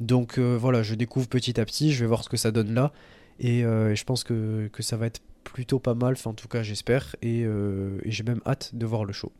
Donc 0.00 0.38
voilà, 0.38 0.82
je 0.82 0.94
découvre 0.94 1.28
petit 1.28 1.60
à 1.60 1.64
petit, 1.64 1.92
je 1.92 2.00
vais 2.00 2.08
voir 2.08 2.24
ce 2.24 2.28
que 2.28 2.36
ça 2.36 2.50
donne 2.50 2.74
là. 2.74 2.92
Et, 3.38 3.60
je 3.62 4.04
pense 4.04 4.24
que, 4.24 4.68
que, 4.72 4.82
ça 4.82 4.96
va 4.96 5.06
être 5.06 5.20
plutôt 5.44 5.78
pas 5.78 5.94
mal, 5.94 6.16
en 6.24 6.34
tout 6.34 6.48
cas 6.48 6.62
j'espère, 6.62 7.14
et, 7.22 7.46
j'ai 8.06 8.22
même 8.22 8.40
hâte 8.46 8.74
de 8.74 8.86
voir 8.86 9.04
le 9.04 9.12
show. 9.12 9.32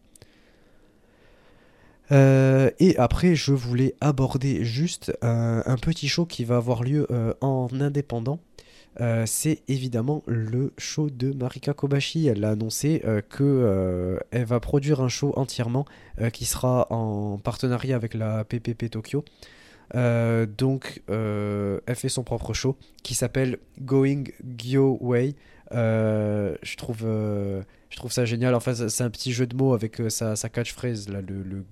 Et 2.10 2.94
après, 2.98 3.34
je 3.34 3.52
voulais 3.52 3.94
aborder 4.00 4.64
juste 4.64 5.12
un 5.22 5.76
petit 5.80 6.08
show 6.08 6.26
qui 6.26 6.44
va 6.44 6.56
avoir 6.56 6.82
lieu 6.82 7.06
en 7.40 7.68
indépendant. 7.80 8.40
Euh, 9.00 9.24
c'est 9.24 9.62
évidemment 9.68 10.22
le 10.26 10.72
show 10.76 11.10
de 11.10 11.32
Marika 11.32 11.72
Kobashi. 11.72 12.26
Elle 12.26 12.44
a 12.44 12.50
annoncé 12.50 13.02
euh, 13.04 13.20
euh, 13.40 14.18
va 14.32 14.60
produire 14.60 15.00
un 15.00 15.08
show 15.08 15.32
entièrement 15.36 15.84
qui 16.32 16.44
sera 16.44 16.86
en 16.90 17.38
partenariat 17.38 17.96
avec 17.96 18.14
la 18.14 18.44
PPP 18.44 18.90
Tokyo. 18.90 19.24
donc, 19.94 21.02
elle 21.08 21.96
fait 21.96 22.08
son 22.08 22.24
propre 22.24 22.52
show 22.52 22.76
qui 23.02 23.14
s'appelle 23.14 23.58
Going 23.80 24.24
Gyo 24.58 24.98
Way. 25.00 25.34
je 25.72 26.76
trouve, 26.76 27.06
je 27.90 27.96
trouve 27.96 28.10
ça 28.10 28.24
génial. 28.24 28.54
Enfin, 28.54 28.74
c'est 28.74 29.04
un 29.04 29.10
petit 29.10 29.32
jeu 29.32 29.46
de 29.46 29.54
mots 29.54 29.74
avec 29.74 30.00
sa, 30.08 30.34
catchphrase 30.48 31.08
le, 31.08 31.20
le 31.20 31.64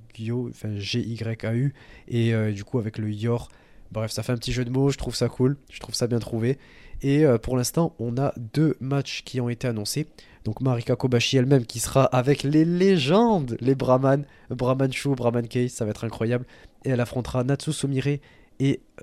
enfin 0.50 0.76
G 0.76 1.00
Y 1.00 1.44
A 1.46 1.54
U, 1.54 1.72
et 2.08 2.52
du 2.52 2.64
coup 2.64 2.78
avec 2.78 2.98
le 2.98 3.10
Yor. 3.10 3.48
Bref, 3.90 4.10
ça 4.10 4.22
fait 4.22 4.32
un 4.32 4.36
petit 4.36 4.52
jeu 4.52 4.66
de 4.66 4.70
mots. 4.70 4.90
Je 4.90 4.98
trouve 4.98 5.14
ça 5.14 5.28
cool. 5.28 5.56
Je 5.70 5.80
trouve 5.80 5.94
ça 5.94 6.06
bien 6.06 6.18
trouvé. 6.18 6.58
Et 7.00 7.24
euh, 7.24 7.38
pour 7.38 7.56
l'instant, 7.56 7.94
on 7.98 8.18
a 8.18 8.34
deux 8.36 8.76
matchs 8.80 9.22
qui 9.24 9.40
ont 9.40 9.48
été 9.48 9.66
annoncés. 9.66 10.08
Donc 10.44 10.60
Marika 10.60 10.96
Kobashi 10.96 11.36
elle-même 11.36 11.64
qui 11.64 11.78
sera 11.78 12.04
avec 12.04 12.42
les 12.42 12.64
légendes, 12.64 13.56
les 13.60 13.74
Brahman, 13.74 14.24
Brahman 14.50 14.92
Shu, 14.92 15.10
Brahman 15.10 15.46
Case, 15.46 15.70
ça 15.70 15.84
va 15.84 15.92
être 15.92 16.04
incroyable. 16.04 16.44
Et 16.84 16.90
elle 16.90 17.00
affrontera 17.00 17.44
Natsu 17.44 17.72
Sumire 17.72 18.06
et 18.08 18.20
euh, 18.60 19.02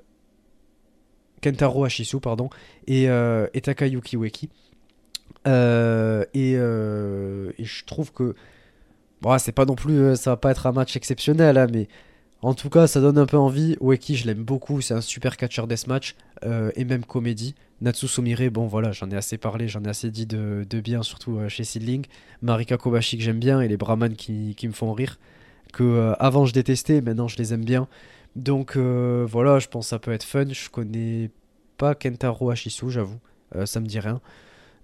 Kentaro 1.42 1.84
Ashisu, 1.84 2.20
pardon, 2.20 2.50
et, 2.86 3.08
euh, 3.08 3.46
et 3.54 3.60
Takayuki 3.60 4.16
Ueki. 4.16 4.50
Euh, 5.46 6.24
et, 6.34 6.54
je 6.54 7.84
trouve 7.84 8.12
que 8.12 8.34
bon, 9.22 9.38
c'est 9.38 9.52
pas 9.52 9.64
non 9.64 9.74
plus, 9.74 10.16
ça 10.16 10.30
va 10.30 10.36
pas 10.36 10.50
être 10.50 10.66
un 10.66 10.72
match 10.72 10.96
exceptionnel, 10.96 11.58
hein, 11.58 11.66
mais 11.72 11.88
en 12.42 12.54
tout 12.54 12.70
cas, 12.70 12.86
ça 12.86 13.00
donne 13.00 13.18
un 13.18 13.26
peu 13.26 13.38
envie. 13.38 13.76
Ueki, 13.80 14.16
je 14.16 14.26
l'aime 14.26 14.44
beaucoup, 14.44 14.80
c'est 14.80 14.94
un 14.94 15.00
super 15.00 15.36
catcher 15.36 15.66
deathmatch 15.66 16.16
et 16.42 16.84
même 16.84 17.04
comédie. 17.04 17.54
Natsu 17.82 18.08
Sumire, 18.08 18.50
bon 18.50 18.66
voilà, 18.66 18.92
j'en 18.92 19.10
ai 19.10 19.16
assez 19.16 19.36
parlé, 19.36 19.68
j'en 19.68 19.84
ai 19.84 19.88
assez 19.88 20.10
dit 20.10 20.24
de, 20.24 20.64
bien, 20.80 21.02
surtout 21.02 21.38
euh, 21.38 21.48
chez 21.48 21.62
Seedling. 21.62 22.06
Marika 22.40 22.78
Kobashi 22.78 23.18
que 23.18 23.22
j'aime 23.22 23.38
bien 23.38 23.60
et 23.60 23.68
les 23.68 23.76
Brahman 23.76 24.14
qui, 24.16 24.56
me 24.64 24.72
font 24.72 24.92
rire. 24.94 25.18
Que 25.72 25.82
euh, 25.84 26.14
avant 26.14 26.46
je 26.46 26.54
détestais, 26.54 27.02
maintenant 27.02 27.28
je 27.28 27.36
les 27.36 27.52
aime 27.52 27.64
bien. 27.64 27.86
Donc 28.34 28.76
euh, 28.76 29.26
voilà, 29.28 29.58
je 29.58 29.68
pense 29.68 29.86
que 29.86 29.90
ça 29.90 29.98
peut 29.98 30.12
être 30.12 30.24
fun. 30.24 30.46
Je 30.48 30.70
connais 30.70 31.30
pas 31.76 31.94
Kentaro 31.94 32.50
Ashisu, 32.50 32.90
j'avoue, 32.90 33.18
ça 33.66 33.80
me 33.80 33.86
dit 33.86 34.00
rien. 34.00 34.20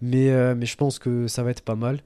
Mais, 0.03 0.55
mais 0.55 0.67
je 0.67 0.77
pense 0.77 0.99
que 0.99 1.29
ça 1.29 1.43
va 1.43 1.51
être 1.51 1.63
pas 1.63 1.77
mal. 1.77 2.01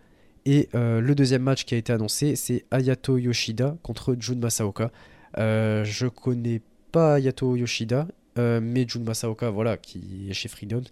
Et 0.44 0.68
le 0.74 1.14
deuxième 1.14 1.43
match 1.43 1.64
qui 1.64 1.74
a 1.74 1.78
été 1.78 1.93
annoncé, 1.93 2.36
c'est 2.36 2.64
Ayato 2.70 3.18
Yoshida 3.18 3.77
contre 3.82 4.14
Jun 4.18 4.36
Masaoka. 4.36 4.93
je 5.36 6.06
connais 6.06 6.60
pas 6.93 7.14
Ayato 7.14 7.56
Yoshida, 7.56 8.06
euh, 8.39 8.60
mais 8.62 8.86
Jun 8.86 9.01
Masaoka, 9.01 9.51
voilà, 9.51 9.77
qui 9.77 10.28
est 10.31 10.35
chez 10.35 10.48
Freedom 10.48 10.82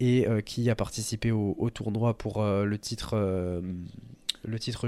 et 0.00 0.28
euh, 0.28 0.40
qui 0.40 0.68
a 0.70 0.74
participé 0.74 1.30
au, 1.30 1.70
tournoi 1.70 2.16
pour 2.16 2.42
euh, 2.42 2.64
le, 2.64 2.78
titre, 2.78 3.16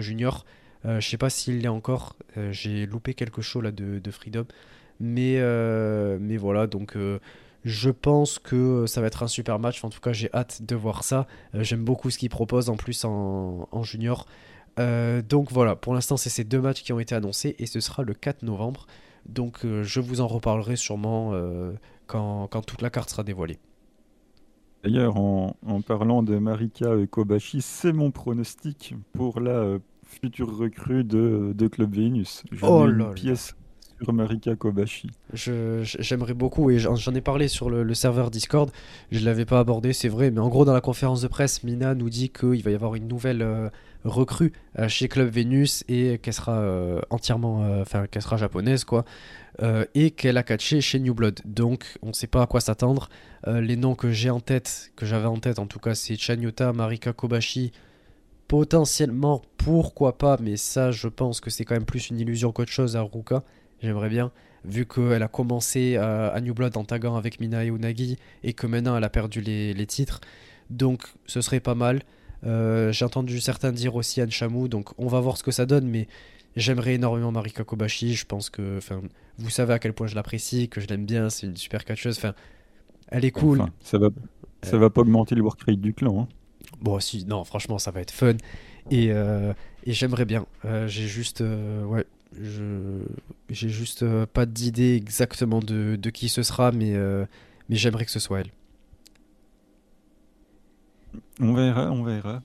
junior. 0.01 0.45
je 0.85 1.01
sais 1.01 1.16
pas 1.16 1.31
s'il 1.31 1.61
l'est 1.61 1.69
encore, 1.69 2.16
j'ai 2.51 2.86
loupé 2.86 3.15
quelque 3.15 3.43
chose 3.43 3.62
là 3.62 3.73
de, 3.73 4.11
Freedom, 4.11 4.47
mais 5.01 5.39
voilà, 6.36 6.66
donc 6.66 6.97
je 7.64 7.90
pense 7.90 8.39
que 8.39 8.86
ça 8.86 9.01
va 9.01 9.06
être 9.09 9.22
un 9.22 9.28
super 9.28 9.59
match. 9.59 9.85
En 9.85 9.90
tout 9.90 10.01
cas, 10.01 10.12
j'ai 10.12 10.32
hâte 10.32 10.62
de 10.62 10.74
voir 10.74 11.05
ça. 11.05 11.26
J'aime 11.55 11.85
beaucoup 11.85 12.10
ce 12.10 12.18
qu'il 12.18 12.30
propose 12.30 12.70
en 12.70 12.76
plus 12.76 13.05
en, 13.05 13.68
en 13.70 13.82
junior. 13.82 14.26
donc 14.76 15.51
voilà, 15.52 15.76
pour 15.76 15.94
l'instant, 15.94 16.16
c'est 16.16 16.30
ces 16.30 16.44
deux 16.44 16.60
matchs 16.60 16.82
qui 16.82 16.93
ont 16.93 17.01
été 17.01 17.14
annoncés 17.14 17.56
et 17.59 17.66
ce 17.66 17.80
sera 17.80 18.02
le 18.02 18.14
4 18.14 18.43
novembre. 18.43 18.86
Donc 19.26 19.60
je 19.64 20.01
vous 20.01 20.20
en 20.20 20.26
reparlerai 20.26 20.76
sûrement 20.76 21.35
quand, 22.09 22.48
toute 22.66 22.82
la 22.82 22.90
carte 22.90 23.10
sera 23.10 23.22
dévoilée. 23.22 23.59
D'ailleurs, 24.82 25.16
en, 25.16 25.55
parlant 25.86 26.22
de 26.22 26.39
Marika 26.39 26.90
Kobashi, 27.10 27.60
c'est 27.62 27.93
mon 27.93 28.10
pronostic 28.10 28.94
pour 29.12 29.40
la 29.40 29.51
euh, 29.51 29.78
future 30.05 30.56
recrue 30.56 31.05
de, 31.05 31.68
Club 31.70 31.94
Venus. 31.94 32.44
oh 32.62 32.86
une 32.89 33.12
pièce 33.12 33.55
Marika 34.07 34.55
Kobashi. 34.55 35.11
J'aimerais 35.35 36.35
beaucoup, 36.35 36.70
et 36.70 36.79
j'en 36.79 37.15
ai 37.15 37.20
parlé 37.20 37.49
sur 37.49 37.70
le, 37.70 37.95
serveur 37.95 38.31
Discord, 38.31 38.70
je 39.11 39.20
ne 39.20 39.25
l'avais 39.25 39.45
pas 39.45 39.59
abordé, 39.59 39.93
c'est 39.93 40.09
vrai, 40.09 40.31
mais 40.31 40.41
en 40.41 40.49
gros, 40.49 40.65
dans 40.65 40.73
la 40.73 40.81
conférence 40.81 41.23
de 41.23 41.29
presse, 41.29 41.65
Mina 41.65 41.95
nous 41.95 42.11
dit 42.11 42.31
qu'il 42.31 42.62
va 42.62 42.70
y 42.70 42.75
avoir 42.75 42.95
une 42.95 43.09
nouvelle 43.09 43.43
euh, 43.43 43.69
recrue 44.05 44.53
euh, 44.79 44.89
chez 44.89 45.09
Club 45.09 45.31
Venus 45.31 45.85
et 45.89 46.19
qu'elle 46.19 46.35
sera 46.35 46.62
entièrement, 47.11 47.81
enfin, 47.81 48.07
qu'elle 48.07 48.23
sera 48.23 48.37
japonaise, 48.37 48.85
quoi. 48.85 49.05
Euh, 49.61 49.85
et 49.97 50.12
qu'elle 50.12 50.37
a 50.37 50.45
catché 50.45 50.81
chez 50.81 51.01
New 51.01 51.15
Blood. 51.15 51.41
Donc 51.45 51.99
on 52.03 52.09
ne 52.09 52.12
sait 52.12 52.29
pas 52.29 52.43
à 52.43 52.47
quoi 52.47 52.61
s'attendre. 52.61 53.09
Euh, 53.49 53.61
les 53.61 53.75
noms 53.77 53.97
que 53.97 54.12
j'ai 54.12 54.31
en 54.31 54.39
tête, 54.39 54.93
que 54.95 55.05
j'avais 55.05 55.27
en 55.27 55.39
tête 55.39 55.59
en 55.59 55.66
tout 55.66 55.81
cas, 55.81 55.97
c'est 55.97 56.16
Chanyota, 56.16 56.73
Marika 56.73 57.12
Kobashi. 57.12 57.73
Potentiellement, 58.47 59.43
pourquoi 59.57 60.16
pas, 60.16 60.39
mais 60.41 60.57
ça 60.57 60.93
je 60.93 61.09
pense 61.09 61.41
que 61.41 61.51
c'est 61.51 61.65
quand 61.65 61.75
même 61.75 61.85
plus 61.85 62.09
une 62.09 62.20
illusion 62.20 62.53
qu'autre 62.53 62.70
chose 62.70 62.95
à 62.95 63.03
Ruka. 63.03 63.43
J'aimerais 63.83 64.09
bien, 64.09 64.33
vu 64.65 64.87
qu'elle 64.87 65.23
a 65.23 65.29
commencé 65.29 65.95
euh, 65.97 66.35
à 66.35 66.41
New 66.41 66.55
Blood 66.55 66.77
en 66.77 66.85
taguant 66.85 67.17
avec 67.17 67.41
Mina 67.41 67.65
et 67.65 67.69
Unagi 67.69 68.19
et 68.43 68.53
que 68.53 68.67
maintenant 68.67 68.97
elle 68.97 69.05
a 69.05 69.09
perdu 69.11 69.41
les, 69.41 69.73
les 69.75 69.87
titres. 69.87 70.21
Donc 70.71 71.03
ce 71.27 71.41
serait 71.41 71.61
pas 71.61 71.75
mal. 71.75 72.03
Euh, 72.45 72.93
J'ai 72.93 73.05
entendu 73.05 73.41
certains 73.41 73.73
dire 73.73 73.95
aussi 73.95 74.21
Anne 74.21 74.31
Chamou, 74.31 74.69
donc 74.69 74.91
on 74.99 75.07
va 75.09 75.21
voir 75.21 75.37
ce 75.37 75.43
que 75.43 75.51
ça 75.51 75.67
donne, 75.67 75.87
mais 75.89 76.07
j'aimerais 76.57 76.95
énormément 76.95 77.33
Marika 77.33 77.65
Kobashi. 77.65 78.15
Je 78.15 78.27
pense 78.27 78.51
que, 78.51 78.79
vous 79.39 79.51
savez 79.51 79.75
à 79.75 79.79
quel 79.79 79.93
point 79.93 80.07
je 80.07 80.15
l'apprécie, 80.15 80.69
que 80.69 80.81
je 80.81 80.87
l'aime 80.89 81.07
bien, 81.07 81.31
c'est 81.31 81.47
une 81.47 81.57
super 81.57 81.85
catcheuse. 81.85 82.19
Enfin, 82.19 82.35
elle 83.09 83.25
est 83.25 83.31
cool. 83.31 83.61
Enfin, 83.61 83.71
ça 83.83 83.99
va, 83.99 84.09
ça 84.63 84.77
va 84.79 84.91
pas 84.91 85.01
augmenter 85.01 85.35
le 85.35 85.43
work 85.43 85.61
rate 85.63 85.81
du 85.81 85.95
clan. 85.95 86.23
hein. 86.23 86.29
Bon, 86.81 87.01
si, 87.01 87.25
non, 87.25 87.45
franchement, 87.45 87.79
ça 87.79 87.91
va 87.91 88.01
être 88.01 88.11
fun. 88.11 88.35
Et, 88.91 89.09
euh, 89.11 89.53
et 89.85 89.93
j'aimerais 89.93 90.25
bien. 90.25 90.47
Euh, 90.65 90.87
j'ai 90.87 91.07
juste. 91.07 91.41
euh, 91.41 91.85
ouais. 91.85 92.05
Je, 92.41 93.01
j'ai 93.49 93.69
juste 93.69 94.03
euh, 94.03 94.27
pas 94.27 94.45
d'idée 94.47 94.95
exactement 94.95 95.61
de, 95.61 95.97
de 95.97 96.11
qui 96.11 96.29
ce 96.29 96.43
sera, 96.43 96.73
mais, 96.73 96.95
euh, 96.95 97.25
mais 97.69 97.77
j'aimerais 97.77 98.05
que 98.05 98.11
ce 98.11 98.21
soit 98.21 98.41
elle. 98.41 98.51
On 101.41 101.55
verra, 101.55 101.91
on 101.91 102.03
verra. 102.03 102.43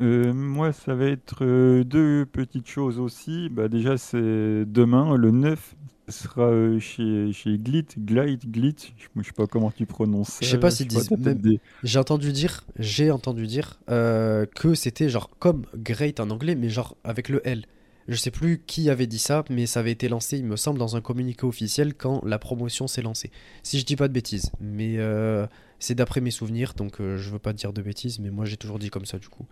Euh, 0.00 0.32
moi, 0.32 0.72
ça 0.72 0.94
va 0.94 1.06
être 1.06 1.44
deux 1.82 2.24
petites 2.26 2.68
choses 2.68 2.98
aussi. 2.98 3.48
Bah, 3.50 3.68
déjà, 3.68 3.98
c'est 3.98 4.64
demain, 4.64 5.16
le 5.16 5.30
9, 5.30 5.74
ce 6.08 6.22
sera 6.24 6.78
chez, 6.78 7.32
chez 7.32 7.58
Glit, 7.58 7.86
Glide, 7.98 8.50
Glit. 8.50 8.94
Je 8.96 9.08
ne 9.14 9.22
sais 9.22 9.32
pas 9.32 9.46
comment 9.46 9.70
tu 9.70 9.84
prononces 9.84 10.28
ça. 10.28 10.38
Je 10.42 10.46
sais 10.46 10.58
pas 10.58 10.70
Je 10.70 10.84
crois 10.84 11.02
disent 11.18 11.34
des- 11.34 11.60
J'ai 11.82 11.98
entendu 11.98 12.32
dire, 12.32 12.64
j'ai 12.78 13.10
entendu 13.10 13.46
dire 13.46 13.78
que 13.88 14.74
c'était 14.74 15.08
genre 15.08 15.28
comme 15.38 15.66
great 15.74 16.20
en 16.20 16.30
anglais, 16.30 16.54
mais 16.54 16.68
genre 16.70 16.96
avec 17.04 17.28
le 17.28 17.46
L. 17.46 17.64
Je 18.10 18.16
sais 18.16 18.30
plus 18.30 18.60
qui 18.66 18.90
avait 18.90 19.06
dit 19.06 19.18
ça, 19.18 19.44
mais 19.48 19.64
ça 19.64 19.80
avait 19.80 19.92
été 19.92 20.08
lancé, 20.10 20.36
il 20.36 20.44
me 20.44 20.56
semble, 20.56 20.78
dans 20.78 20.96
un 20.96 21.00
communiqué 21.00 21.46
officiel 21.46 21.94
quand 21.94 22.22
la 22.24 22.38
promotion 22.38 22.86
s'est 22.86 23.02
lancée. 23.02 23.30
Si 23.62 23.78
je 23.78 23.86
dis 23.86 23.96
pas 23.96 24.08
de 24.08 24.12
bêtises, 24.12 24.52
mais 24.60 24.98
euh, 24.98 25.46
c'est 25.78 25.94
d'après 25.94 26.20
mes 26.20 26.30
souvenirs, 26.30 26.74
donc 26.74 27.00
euh, 27.00 27.16
je 27.16 27.30
veux 27.30 27.38
pas 27.38 27.54
dire 27.54 27.72
de 27.72 27.80
bêtises, 27.80 28.18
mais 28.18 28.30
moi 28.30 28.44
j'ai 28.44 28.58
toujours 28.58 28.78
dit 28.78 28.90
comme 28.90 29.06
ça 29.06 29.18
du 29.18 29.28
coup. 29.28 29.46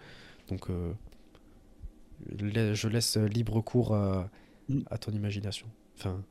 Donc 0.48 0.68
euh, 0.68 0.92
je 2.74 2.88
laisse 2.88 3.16
libre 3.16 3.60
cours 3.62 3.94
à, 3.94 4.28
Mm. 4.68 4.80
à 4.90 4.98
ton 4.98 5.12
imagination. 5.12 5.66
Enfin, 5.96 6.22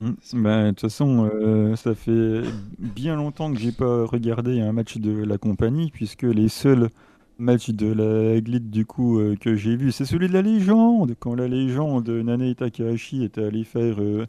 Mm. 0.00 0.12
Ben, 0.34 0.64
de 0.64 0.70
toute 0.72 0.80
façon, 0.80 1.30
euh, 1.32 1.74
ça 1.74 1.94
fait 1.94 2.42
bien 2.78 3.16
longtemps 3.16 3.50
que 3.50 3.58
j'ai 3.58 3.72
pas 3.72 4.04
regardé 4.04 4.60
un 4.60 4.72
match 4.72 4.98
de 4.98 5.24
la 5.24 5.38
compagnie, 5.38 5.90
puisque 5.90 6.24
les 6.24 6.48
seuls 6.50 6.90
matchs 7.38 7.70
de 7.70 7.92
la 7.92 8.40
Glit 8.40 8.60
du 8.60 8.86
coup 8.86 9.18
euh, 9.18 9.36
que 9.36 9.54
j'ai 9.54 9.76
vu, 9.76 9.92
c'est 9.92 10.04
celui 10.04 10.28
de 10.28 10.32
la 10.32 10.42
légende, 10.42 11.14
quand 11.18 11.34
la 11.34 11.48
légende 11.48 12.08
Nanae 12.08 12.54
Takahashi 12.54 13.24
était 13.24 13.44
allé 13.44 13.64
faire 13.64 14.00
euh, 14.00 14.26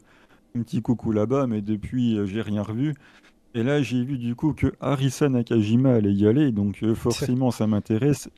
un 0.56 0.62
petit 0.62 0.82
coucou 0.82 1.12
là-bas, 1.12 1.46
mais 1.46 1.62
depuis 1.62 2.18
euh, 2.18 2.26
j'ai 2.26 2.42
rien 2.42 2.62
revu. 2.62 2.94
Et 3.54 3.62
là 3.62 3.82
j'ai 3.82 4.04
vu 4.04 4.18
du 4.18 4.34
coup 4.34 4.52
que 4.52 4.72
Arisa 4.80 5.28
Nakajima 5.28 5.94
allait 5.94 6.12
y 6.12 6.26
aller, 6.26 6.52
donc 6.52 6.82
euh, 6.82 6.94
forcément 6.94 7.50
ça 7.50 7.66
m'intéresse. 7.66 8.28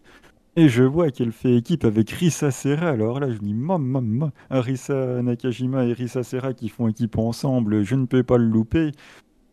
Et 0.57 0.69
je 0.69 0.83
vois 0.83 1.11
qu'elle 1.11 1.33
fait 1.33 1.57
équipe 1.57 1.85
avec 1.85 2.11
Risa 2.11 2.51
Serra. 2.51 2.89
Alors 2.89 3.21
là, 3.21 3.31
je 3.31 3.39
dis, 3.39 3.55
maman, 3.55 3.79
maman, 4.01 4.33
Risa 4.51 5.23
Nakajima 5.23 5.85
et 5.85 5.93
Risa 5.93 6.25
Serra 6.25 6.55
qui 6.55 6.69
font 6.69 6.89
équipe 6.89 7.19
ensemble, 7.19 7.85
je 7.85 7.95
ne 7.95 8.05
peux 8.07 8.25
pas 8.25 8.37
le 8.37 8.47
louper. 8.47 8.91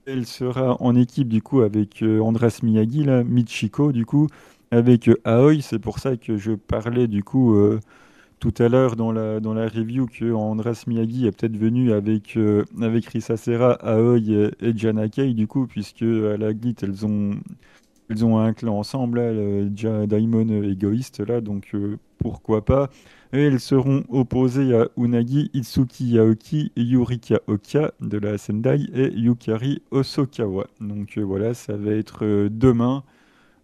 Elle 0.06 0.26
sera 0.26 0.82
en 0.82 0.96
équipe 0.96 1.28
du 1.28 1.42
coup 1.42 1.62
avec 1.62 2.02
euh, 2.02 2.20
Andras 2.22 2.62
Miyagi, 2.64 3.04
là, 3.04 3.24
Michiko 3.24 3.92
du 3.92 4.06
coup, 4.06 4.28
avec 4.72 5.08
euh, 5.08 5.16
Aoi. 5.26 5.62
C'est 5.62 5.80
pour 5.80 6.00
ça 6.00 6.18
que 6.18 6.38
je 6.38 6.54
parlais 6.54 7.08
du 7.08 7.24
coup 7.24 7.56
euh, 7.56 7.80
tout 8.40 8.54
à 8.60 8.70
l'heure 8.70 8.96
dans 8.96 9.12
la, 9.12 9.40
dans 9.40 9.54
la 9.54 9.68
review 9.68 10.06
que 10.08 10.32
Andras 10.32 10.84
Miyagi 10.88 11.26
est 11.28 11.32
peut-être 11.32 11.58
venu 11.58 11.92
avec, 11.92 12.38
euh, 12.38 12.66
avec 12.82 13.06
Risa 13.08 13.38
Serra, 13.38 13.74
Aoi 13.74 14.20
et, 14.20 14.52
et 14.62 14.78
Janakei 14.78 15.34
du 15.34 15.48
coup, 15.48 15.68
puisque 15.68 16.04
à 16.04 16.38
la 16.38 16.54
Glit, 16.54 16.76
elles 16.84 17.06
ont, 17.06 17.32
elles 18.10 18.24
ont 18.26 18.38
un 18.40 18.54
clan 18.54 18.78
ensemble, 18.78 19.20
là, 19.20 19.34
le 19.34 20.06
Daimon 20.06 20.64
égoïste 20.64 21.20
là, 21.22 21.42
donc 21.42 21.70
euh, 21.74 21.98
pourquoi 22.20 22.64
pas. 22.64 22.90
Et 23.34 23.42
elles 23.44 23.60
seront 23.60 24.04
opposées 24.10 24.74
à 24.76 24.88
Unagi, 24.98 25.50
Itsuki 25.54 26.12
Yaoki, 26.12 26.72
Yurika 26.78 27.42
Oka 27.48 27.92
de 28.00 28.18
la 28.18 28.38
Sendai 28.38 28.88
et 28.94 29.12
Yukari 29.14 29.82
Osokawa. 29.92 30.68
Donc 30.80 31.18
voilà, 31.18 31.54
ça 31.54 31.76
va 31.76 31.92
être 31.92 32.48
demain. 32.50 33.04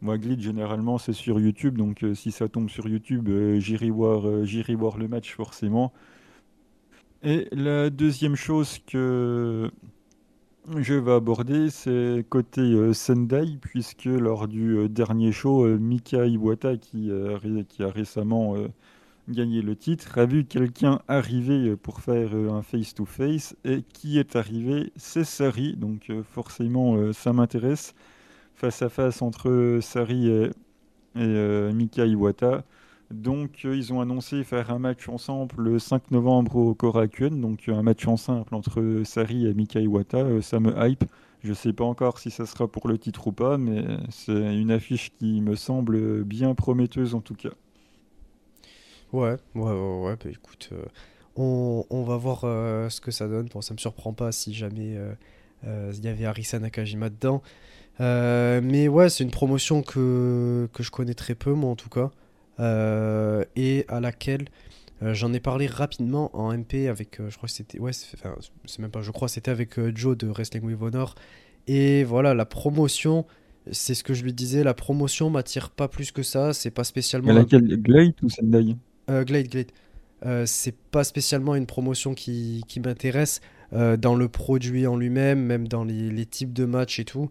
Moi, 0.03 0.17
Glitch, 0.17 0.41
généralement, 0.41 0.97
c'est 0.97 1.13
sur 1.13 1.39
YouTube, 1.39 1.77
donc 1.77 2.03
euh, 2.03 2.13
si 2.13 2.31
ça 2.33 2.49
tombe 2.49 2.69
sur 2.69 2.89
YouTube, 2.89 3.29
euh, 3.29 3.57
j'irai 3.61 3.89
voir, 3.89 4.27
euh, 4.27 4.45
voir 4.77 4.97
le 4.97 5.07
match 5.07 5.33
forcément. 5.33 5.93
Et 7.23 7.47
la 7.53 7.89
deuxième 7.89 8.35
chose 8.35 8.79
que 8.85 9.71
je 10.75 10.93
vais 10.95 11.13
aborder, 11.13 11.69
c'est 11.69 12.25
côté 12.27 12.93
Sendai, 12.93 13.57
puisque 13.61 14.03
lors 14.03 14.49
du 14.49 14.89
dernier 14.89 15.31
show, 15.31 15.65
Mika 15.77 16.25
Iwata, 16.25 16.75
qui, 16.75 17.09
a 17.09 17.87
récemment 17.87 18.55
gagné 19.29 19.61
le 19.61 19.77
titre, 19.77 20.17
a 20.17 20.25
vu 20.25 20.43
quelqu'un 20.43 20.99
arriver 21.07 21.77
pour 21.77 22.01
faire 22.01 22.35
un 22.35 22.61
face-to-face, 22.61 23.55
et 23.63 23.83
qui 23.93 24.19
est 24.19 24.35
arrivé, 24.35 24.91
c'est 24.97 25.23
Sari, 25.23 25.77
donc 25.77 26.11
forcément 26.33 27.13
ça 27.13 27.31
m'intéresse, 27.31 27.95
face 28.55 28.81
à 28.81 28.89
face 28.89 29.21
entre 29.21 29.79
Sari 29.81 30.29
et, 30.29 30.51
et, 31.15 31.19
euh, 31.19 31.71
Mika 31.73 32.05
Iwata. 32.05 32.63
Donc 33.11 33.61
euh, 33.65 33.75
ils 33.75 33.93
ont 33.93 34.01
annoncé 34.01 34.43
faire 34.43 34.71
un 34.71 34.79
match 34.79 35.07
ensemble 35.07 35.55
le 35.57 35.79
5 35.79 36.11
novembre 36.11 36.55
au 36.55 36.73
Korakuen, 36.73 37.41
donc 37.41 37.67
euh, 37.67 37.75
un 37.75 37.83
match 37.83 38.07
en 38.07 38.17
simple 38.17 38.55
entre 38.55 39.03
Sari 39.03 39.45
et 39.45 39.53
Mika 39.53 39.79
Iwata, 39.79 40.41
ça 40.41 40.59
me 40.59 40.73
hype. 40.77 41.03
Je 41.43 41.53
sais 41.53 41.73
pas 41.73 41.83
encore 41.83 42.19
si 42.19 42.31
ça 42.31 42.45
sera 42.45 42.67
pour 42.69 42.87
le 42.87 42.97
titre 42.97 43.27
ou 43.27 43.33
pas, 43.33 43.57
mais 43.57 43.83
c'est 44.09 44.55
une 44.55 44.71
affiche 44.71 45.11
qui 45.19 45.41
me 45.41 45.55
semble 45.55 46.23
bien 46.23 46.55
prometteuse 46.55 47.15
en 47.15 47.21
tout 47.21 47.35
cas. 47.35 47.49
Ouais, 49.11 49.35
ouais, 49.53 49.61
ouais, 49.61 50.01
ouais, 50.05 50.15
bah 50.15 50.31
écoute, 50.31 50.69
on, 51.35 52.03
va 52.07 52.15
voir 52.15 52.39
ce 52.89 53.01
que 53.01 53.11
ça 53.11 53.27
donne. 53.27 53.49
Bon, 53.53 53.59
ça 53.59 53.73
me 53.73 53.77
surprend 53.77 54.13
pas 54.13 54.31
si 54.31 54.53
jamais 54.53 54.97
il 55.65 55.99
y 56.01 56.07
avait 56.07 56.25
Arisa 56.25 56.59
Nakajima 56.59 57.09
dedans. 57.09 57.43
Euh, 57.99 58.61
mais 58.63 58.87
ouais, 58.87 59.09
c'est 59.09 59.23
une 59.23 59.31
promotion 59.31 59.81
que, 59.81 60.67
que 60.73 60.83
je 60.83 60.91
connais 60.91 61.13
très 61.13 61.35
peu, 61.35 61.53
moi 61.53 61.69
en 61.69 61.75
tout 61.75 61.89
cas, 61.89 62.11
euh, 62.59 63.43
et 63.55 63.85
à 63.87 63.99
laquelle 63.99 64.45
euh, 65.03 65.13
j'en 65.13 65.33
ai 65.33 65.39
parlé 65.39 65.67
rapidement 65.67 66.35
en 66.35 66.55
MP 66.57 66.87
avec, 66.89 67.19
je 67.27 67.35
crois 67.35 67.47
que 67.47 67.53
c'était, 67.53 67.79
ouais, 67.79 67.93
c'est 67.93 68.17
enfin, 68.17 68.35
même 68.79 68.91
pas, 68.91 69.01
je 69.01 69.11
crois, 69.11 69.27
c'était 69.27 69.51
avec 69.51 69.79
Joe 69.95 70.17
de 70.17 70.27
Wrestling 70.27 70.63
with 70.63 70.77
Honor. 70.81 71.15
Et 71.67 72.03
voilà, 72.03 72.33
la 72.33 72.45
promotion, 72.45 73.25
c'est 73.71 73.93
ce 73.93 74.03
que 74.03 74.13
je 74.13 74.23
lui 74.23 74.33
disais, 74.33 74.63
la 74.63 74.73
promotion 74.73 75.29
m'attire 75.29 75.69
pas 75.69 75.87
plus 75.87 76.11
que 76.11 76.23
ça, 76.23 76.53
c'est 76.53 76.71
pas 76.71 76.83
spécialement 76.83 77.31
un 77.31 77.35
laquelle 77.35 77.67
Glade 77.81 78.13
ou 78.21 78.29
Sendai? 78.29 78.75
Glade, 79.07 79.47
Glade. 79.47 79.71
C'est 80.45 80.75
pas 80.75 81.03
spécialement 81.03 81.55
une 81.55 81.65
promotion 81.65 82.15
qui, 82.15 82.63
qui 82.67 82.79
m'intéresse 82.79 83.39
dans 83.71 84.15
le 84.15 84.27
produit 84.27 84.87
en 84.87 84.97
lui-même, 84.97 85.39
même 85.39 85.67
dans 85.67 85.83
les, 85.83 86.09
les 86.09 86.25
types 86.25 86.53
de 86.53 86.65
matchs 86.65 86.99
et 86.99 87.05
tout. 87.05 87.29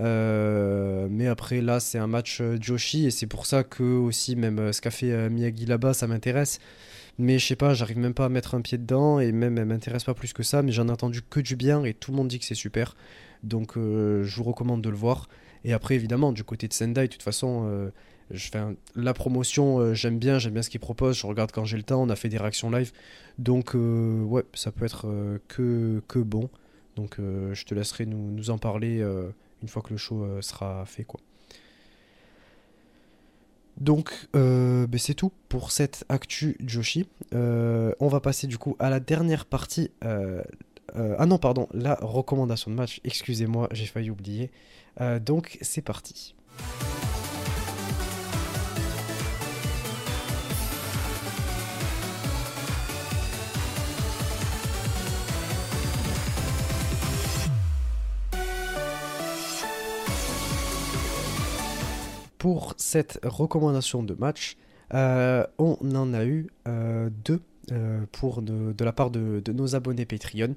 Euh, 0.00 1.08
mais 1.10 1.26
après, 1.26 1.60
là, 1.60 1.80
c'est 1.80 1.98
un 1.98 2.06
match 2.06 2.40
euh, 2.40 2.58
Joshi 2.60 3.06
et 3.06 3.10
c'est 3.10 3.26
pour 3.26 3.46
ça 3.46 3.64
que 3.64 3.82
aussi, 3.82 4.36
même 4.36 4.58
euh, 4.58 4.72
ce 4.72 4.80
qu'a 4.80 4.90
fait 4.90 5.30
Miyagi 5.30 5.66
là-bas, 5.66 5.94
ça 5.94 6.06
m'intéresse. 6.06 6.58
Mais 7.18 7.38
je 7.38 7.46
sais 7.46 7.56
pas, 7.56 7.72
j'arrive 7.72 7.98
même 7.98 8.12
pas 8.14 8.26
à 8.26 8.28
mettre 8.28 8.54
un 8.54 8.60
pied 8.60 8.76
dedans 8.76 9.20
et 9.20 9.32
même 9.32 9.56
elle 9.56 9.64
m'intéresse 9.64 10.04
pas 10.04 10.14
plus 10.14 10.32
que 10.32 10.42
ça. 10.42 10.62
Mais 10.62 10.72
j'en 10.72 10.88
ai 10.88 10.90
entendu 10.90 11.22
que 11.22 11.40
du 11.40 11.56
bien 11.56 11.84
et 11.84 11.94
tout 11.94 12.10
le 12.10 12.16
monde 12.16 12.28
dit 12.28 12.38
que 12.38 12.44
c'est 12.44 12.54
super. 12.54 12.94
Donc 13.42 13.72
je 13.76 14.36
vous 14.36 14.44
recommande 14.44 14.82
de 14.82 14.90
le 14.90 14.96
voir. 14.96 15.28
Et 15.64 15.72
après, 15.72 15.94
évidemment, 15.94 16.32
du 16.32 16.44
côté 16.44 16.68
de 16.68 16.74
Sendai, 16.74 17.06
de 17.06 17.12
toute 17.12 17.22
façon, 17.22 17.90
la 18.96 19.14
promotion, 19.14 19.94
j'aime 19.94 20.18
bien, 20.18 20.38
j'aime 20.38 20.52
bien 20.52 20.62
ce 20.62 20.68
qu'ils 20.68 20.80
proposent. 20.80 21.16
Je 21.16 21.26
regarde 21.26 21.52
quand 21.52 21.64
j'ai 21.64 21.78
le 21.78 21.84
temps, 21.84 22.02
on 22.02 22.10
a 22.10 22.16
fait 22.16 22.28
des 22.28 22.36
réactions 22.36 22.70
live. 22.70 22.92
Donc 23.38 23.72
ouais, 23.74 24.44
ça 24.52 24.70
peut 24.70 24.84
être 24.84 25.06
que, 25.48 26.02
que 26.08 26.18
bon. 26.18 26.50
Donc 26.96 27.16
je 27.18 27.64
te 27.64 27.74
laisserai 27.74 28.04
nous, 28.04 28.30
nous 28.30 28.50
en 28.50 28.58
parler 28.58 29.02
une 29.62 29.68
fois 29.68 29.82
que 29.82 29.90
le 29.90 29.96
show 29.96 30.22
euh, 30.22 30.42
sera 30.42 30.84
fait, 30.86 31.04
quoi. 31.04 31.20
Donc, 33.78 34.28
euh, 34.34 34.86
ben, 34.86 34.98
c'est 34.98 35.14
tout 35.14 35.32
pour 35.48 35.70
cette 35.70 36.04
actu 36.08 36.56
Joshi. 36.64 37.06
Euh, 37.34 37.92
on 38.00 38.08
va 38.08 38.20
passer 38.20 38.46
du 38.46 38.56
coup 38.56 38.74
à 38.78 38.88
la 38.88 39.00
dernière 39.00 39.44
partie. 39.44 39.90
ah 40.02 41.26
non, 41.26 41.36
pardon, 41.36 41.68
la 41.72 41.98
recommandation 42.00 42.70
de 42.70 42.76
match. 42.76 43.00
Excusez-moi, 43.04 43.68
j'ai 43.72 43.86
failli 43.86 44.08
oublier. 44.08 44.50
Donc, 45.20 45.58
c'est 45.60 45.82
parti. 45.82 46.34
Pour 62.38 62.74
cette 62.76 63.18
recommandation 63.22 64.02
de 64.02 64.14
match, 64.14 64.56
euh, 64.94 65.44
on 65.58 65.76
en 65.94 66.14
a 66.14 66.24
eu 66.24 66.48
euh, 66.68 67.10
deux 67.24 67.40
pour 68.12 68.42
de, 68.42 68.84
la 68.84 68.92
part 68.92 69.10
de, 69.10 69.42
nos 69.52 69.74
abonnés 69.74 70.06
Patreon. 70.06 70.54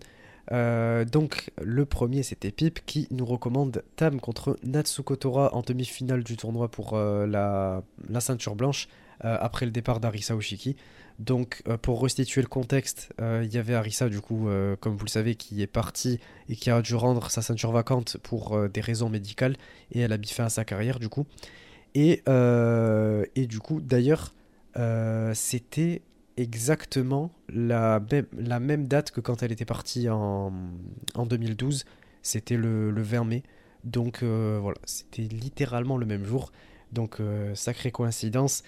donc 1.11 1.49
le 1.60 1.84
premier 1.85 2.22
c'était 2.22 2.51
Pip 2.51 2.85
qui 2.85 3.07
nous 3.10 3.26
recommande 3.26 3.84
Tam 3.95 4.22
contre 4.22 4.60
Natsuko 4.61 5.15
Tora 5.15 5.56
en 5.56 5.61
demi-finale 5.61 6.23
du 6.23 6.38
tournoi 6.38 6.69
pour 6.69 6.95
la, 6.95 7.81
la, 8.07 8.19
ceinture 8.19 8.56
blanche 8.56 8.88
après 9.22 9.65
le 9.65 9.72
départ 9.72 9.99
d'Arisa 9.99 10.35
Oshiki. 10.35 10.76
Donc, 11.19 11.61
euh, 11.68 11.77
pour 11.77 12.01
restituer 12.01 12.41
le 12.41 12.47
contexte, 12.47 13.10
euh, 13.19 13.43
il 13.45 13.53
y 13.53 13.57
avait 13.57 13.73
Arisa, 13.73 14.07
du 14.07 14.22
coup, 14.22 14.47
euh, 14.47 14.77
comme 14.77 14.95
vous 14.95 15.03
le 15.03 15.10
savez, 15.10 15.35
qui 15.35 15.61
est 15.61 15.68
partie 15.68 16.19
et 16.47 16.56
qui 16.56 16.69
a 16.72 16.81
dû 16.81 16.95
rendre 16.95 17.30
sa 17.30 17.41
ceinture 17.41 17.72
vacante 17.72 18.18
pour 18.23 18.69
des 18.69 18.81
raisons 18.81 19.10
médicales. 19.10 19.57
Et 19.91 19.99
elle 19.99 20.14
a 20.14 20.18
fin 20.26 20.45
à 20.45 20.49
sa 20.49 20.64
carrière, 20.64 20.97
du 20.97 21.10
coup. 21.10 21.27
Et, 21.95 22.23
et 22.27 23.47
du 23.47 23.59
coup, 23.59 23.81
d'ailleurs, 23.81 24.33
c'était 25.33 26.01
exactement 26.37 27.31
la 27.49 27.99
même, 27.99 28.87
date 28.87 29.11
que 29.11 29.21
quand 29.21 29.43
elle 29.43 29.51
était 29.51 29.65
partie 29.65 30.09
en, 30.09 30.53
en 31.15 31.25
2012. 31.25 31.85
C'était 32.21 32.57
le, 32.57 32.91
le, 32.91 33.01
20 33.01 33.23
mai. 33.23 33.43
Donc, 33.83 34.23
voilà, 34.23 34.77
c'était 34.85 35.23
littéralement 35.23 35.97
le 35.97 36.05
même 36.05 36.25
jour. 36.25 36.51
Donc, 36.91 37.17
sacrée 37.55 37.91
coïncidence. 37.91 38.63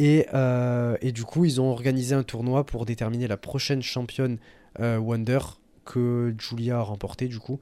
Euh, 0.00 0.96
et, 1.00 1.12
du 1.12 1.24
coup, 1.24 1.44
ils 1.44 1.60
ont 1.60 1.70
organisé 1.70 2.14
un 2.14 2.22
tournoi 2.22 2.64
pour 2.64 2.84
déterminer 2.84 3.28
la 3.28 3.36
prochaine 3.36 3.82
championne 3.82 4.38
euh, 4.80 4.98
Wonder 4.98 5.38
que 5.84 6.34
Julia 6.38 6.78
a 6.78 6.82
remporté 6.82 7.28
du 7.28 7.38
coup. 7.38 7.60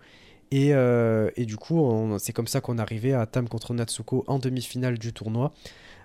Et, 0.53 0.75
euh, 0.75 1.31
du 1.39 1.57
coup, 1.57 1.83
c'est 2.19 2.35
comme 2.35 2.47
ça 2.47 2.61
qu'on 2.61 2.79
arrivait 2.79 3.15
à 3.15 3.27
Tam 3.27 3.49
contre 3.49 3.73
Natsuko 3.73 4.23
en 4.29 4.39
demi-finale 4.39 4.99
du 4.99 5.13
tournoi. 5.13 5.53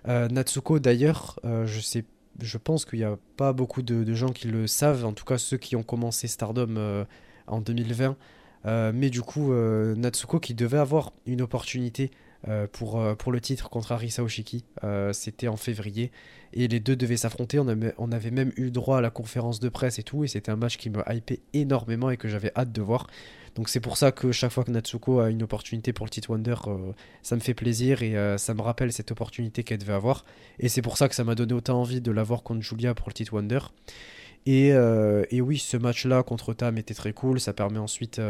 Natsuko, 0.05 0.79
d'ailleurs, 0.79 1.37
je 1.43 1.79
sais, 1.81 2.05
je 2.39 2.57
pense 2.57 2.85
qu'il 2.85 2.99
n'y 2.99 3.05
a 3.05 3.17
pas 3.35 3.51
beaucoup 3.51 3.81
de, 3.81 4.13
gens 4.13 4.29
qui 4.29 4.47
le 4.47 4.65
savent, 4.65 5.03
en 5.03 5.11
tout 5.11 5.25
cas 5.25 5.37
ceux 5.37 5.57
qui 5.57 5.75
ont 5.75 5.83
commencé 5.83 6.27
Stardom 6.27 7.05
en 7.47 7.59
2020. 7.59 8.15
mais 8.93 9.09
du 9.09 9.21
coup, 9.21 9.51
Natsuko 9.51 10.39
qui 10.39 10.53
devait 10.53 10.77
avoir 10.77 11.11
une 11.25 11.41
opportunité 11.41 12.09
euh, 12.47 12.67
pour, 12.71 13.01
euh, 13.01 13.15
pour 13.15 13.31
le 13.31 13.41
titre 13.41 13.69
contre 13.69 13.91
Arisa 13.91 14.21
Oshiki. 14.23 14.63
Euh, 14.83 15.11
c'était 15.11 15.47
en 15.47 15.57
février. 15.57 16.11
Et 16.53 16.67
les 16.67 16.79
deux 16.79 16.95
devaient 16.95 17.17
s'affronter. 17.17 17.57
On, 17.59 17.65
on, 17.97 18.11
avait 18.11 18.31
même 18.31 18.51
eu 18.57 18.69
droit 18.69 18.99
à 18.99 19.01
la 19.01 19.09
conférence 19.09 19.59
de 19.59 19.69
presse 19.69 19.97
et 19.97 20.03
tout. 20.03 20.23
Et 20.23 20.27
c'était 20.27 20.51
un 20.51 20.55
match 20.55 20.77
qui 20.77 20.89
me 20.89 21.01
hypait 21.11 21.41
énormément 21.53 22.09
et 22.11 22.17
que 22.17 22.27
j'avais 22.27 22.51
hâte 22.55 22.71
de 22.71 22.81
voir. 22.81 23.07
Donc 23.57 23.67
c'est 23.67 23.81
pour 23.81 23.97
ça 23.97 24.13
que 24.13 24.31
chaque 24.31 24.51
fois 24.51 24.63
que 24.63 24.71
Natsuko 24.71 25.19
a 25.19 25.29
une 25.29 25.43
opportunité 25.43 25.91
pour 25.91 26.05
le 26.05 26.09
titre 26.09 26.29
Wonder, 26.29 26.55
ça 27.21 27.35
me 27.35 27.41
fait 27.41 27.53
plaisir 27.53 28.01
et 28.03 28.15
ça 28.37 28.53
me 28.53 28.61
rappelle 28.61 28.93
cette 28.93 29.11
opportunité 29.11 29.63
qu'elle 29.63 29.79
devait 29.79 29.93
avoir. 29.93 30.23
Et 30.59 30.69
c'est 30.69 30.81
pour 30.81 30.97
ça 30.97 31.09
que 31.09 31.15
ça 31.15 31.23
m'a 31.23 31.35
donné 31.35 31.53
autant 31.53 31.81
envie 31.81 31.99
de 31.99 32.11
l'avoir 32.11 32.43
contre 32.43 32.61
Julia 32.61 32.93
pour 32.93 33.09
le 33.09 33.13
titre 33.13 33.33
Wonder. 33.33 33.59
Et, 34.45 34.67
et 34.67 35.41
oui, 35.41 35.57
ce 35.57 35.75
match-là 35.75 36.21
contre 36.23 36.53
Tam 36.53 36.77
était 36.77 36.93
très 36.93 37.13
cool. 37.13 37.39
Ça 37.39 37.51
permet 37.51 37.79
ensuite 37.79 38.21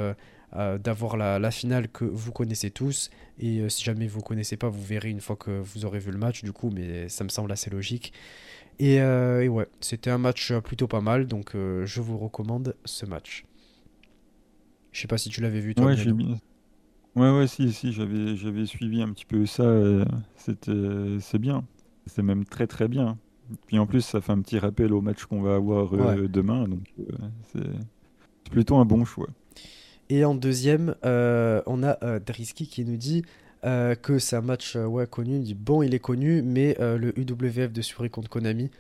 euh, 0.56 0.78
d'avoir 0.78 1.18
la, 1.18 1.52
finale 1.52 1.90
que 1.90 2.06
vous 2.06 2.32
connaissez 2.32 2.72
tous. 2.72 3.10
Et 3.38 3.60
euh, 3.60 3.70
si 3.70 3.84
jamais 3.84 4.08
vous 4.08 4.22
connaissez 4.22 4.56
pas, 4.56 4.70
vous 4.70 4.82
verrez 4.82 5.10
une 5.10 5.20
fois 5.20 5.36
que 5.36 5.52
vous 5.52 5.84
aurez 5.84 6.00
vu 6.00 6.12
le 6.12 6.18
match, 6.18 6.42
du 6.42 6.54
coup, 6.54 6.72
mais 6.74 7.10
ça 7.10 7.26
me 7.26 7.30
semble 7.30 7.52
assez 7.52 7.70
logique. 7.70 8.14
Et, 8.80 9.02
euh, 9.02 9.46
ouais, 9.48 9.68
c'était 9.82 10.10
un 10.10 10.18
match 10.18 10.54
plutôt 10.54 10.88
pas 10.88 11.02
mal, 11.02 11.28
donc 11.28 11.52
je 11.54 12.02
vous 12.02 12.18
recommande 12.18 12.76
ce 12.86 13.06
match. 13.06 13.47
Je 14.98 15.02
sais 15.04 15.08
pas 15.08 15.20
si 15.20 15.30
tu 15.30 15.42
l'avais 15.42 15.60
vu 15.60 15.76
toi. 15.76 15.86
Ouais, 15.86 15.96
Ouais, 17.16 17.38
ouais, 17.38 17.46
si, 17.46 17.72
si, 17.72 17.94
j'avais, 17.94 18.36
j'avais 18.36 18.66
suivi 18.66 19.04
un 19.04 19.10
petit 19.10 19.26
peu 19.26 19.46
ça. 19.46 19.64
c'était, 20.36 21.18
c'est 21.20 21.38
bien. 21.38 21.66
C'est 22.08 22.24
même 22.24 22.46
très, 22.46 22.66
très 22.66 22.88
bien. 22.88 23.20
Puis 23.68 23.78
en 23.78 23.86
plus, 23.86 24.02
ça 24.02 24.22
fait 24.22 24.32
un 24.32 24.42
petit 24.42 24.58
rappel 24.58 24.94
au 24.94 25.02
match 25.02 25.26
qu'on 25.26 25.44
va 25.44 25.54
avoir 25.54 25.92
demain, 26.28 26.68
donc 26.68 26.92
c'est 27.54 28.50
plutôt 28.50 28.78
un 28.78 28.86
bon 28.86 29.06
choix. 29.06 29.28
Et 30.10 30.26
en 30.26 30.34
deuxième, 30.34 30.96
euh, 31.06 31.62
on 31.68 31.84
a 31.84 32.04
euh, 32.04 32.20
Drisky 32.20 32.68
qui 32.68 32.84
nous 32.84 32.98
dit 32.98 33.24
euh, 33.66 33.94
que 33.94 34.18
c'est 34.18 34.36
un 34.36 34.42
match 34.42 34.76
ouais, 34.76 35.06
connu. 35.06 35.36
Il 35.36 35.44
dit 35.44 35.54
bon, 35.54 35.84
il 35.84 35.94
est 35.94 36.00
connu, 36.00 36.42
mais 36.42 36.76
le 36.80 37.14
UWF 37.20 37.72
de 37.72 37.82
Suri 37.84 38.10
contre 38.10 38.30
Konami, 38.30 38.72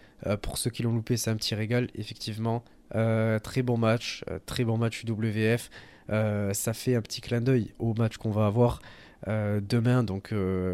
pour 0.41 0.57
ceux 0.57 0.71
qui 0.71 0.81
l'ont 0.81 0.93
loupé, 0.93 1.15
c'est 1.15 1.29
un 1.29 1.35
petit 1.35 1.53
régal. 1.53 1.89
Effectivement, 1.93 2.63
très 2.91 3.61
bon 3.61 3.77
match, 3.77 4.23
très 4.45 4.63
bon 4.63 4.77
match 4.77 5.03
UWF. 5.03 5.69
ça 6.09 6.73
fait 6.73 6.95
un 6.95 7.01
petit 7.01 7.21
clin 7.21 7.41
d'œil 7.41 7.73
au 7.79 7.93
match 7.93 8.17
qu'on 8.17 8.31
va 8.31 8.45
avoir 8.45 8.81
demain. 9.25 10.03
Donc 10.03 10.33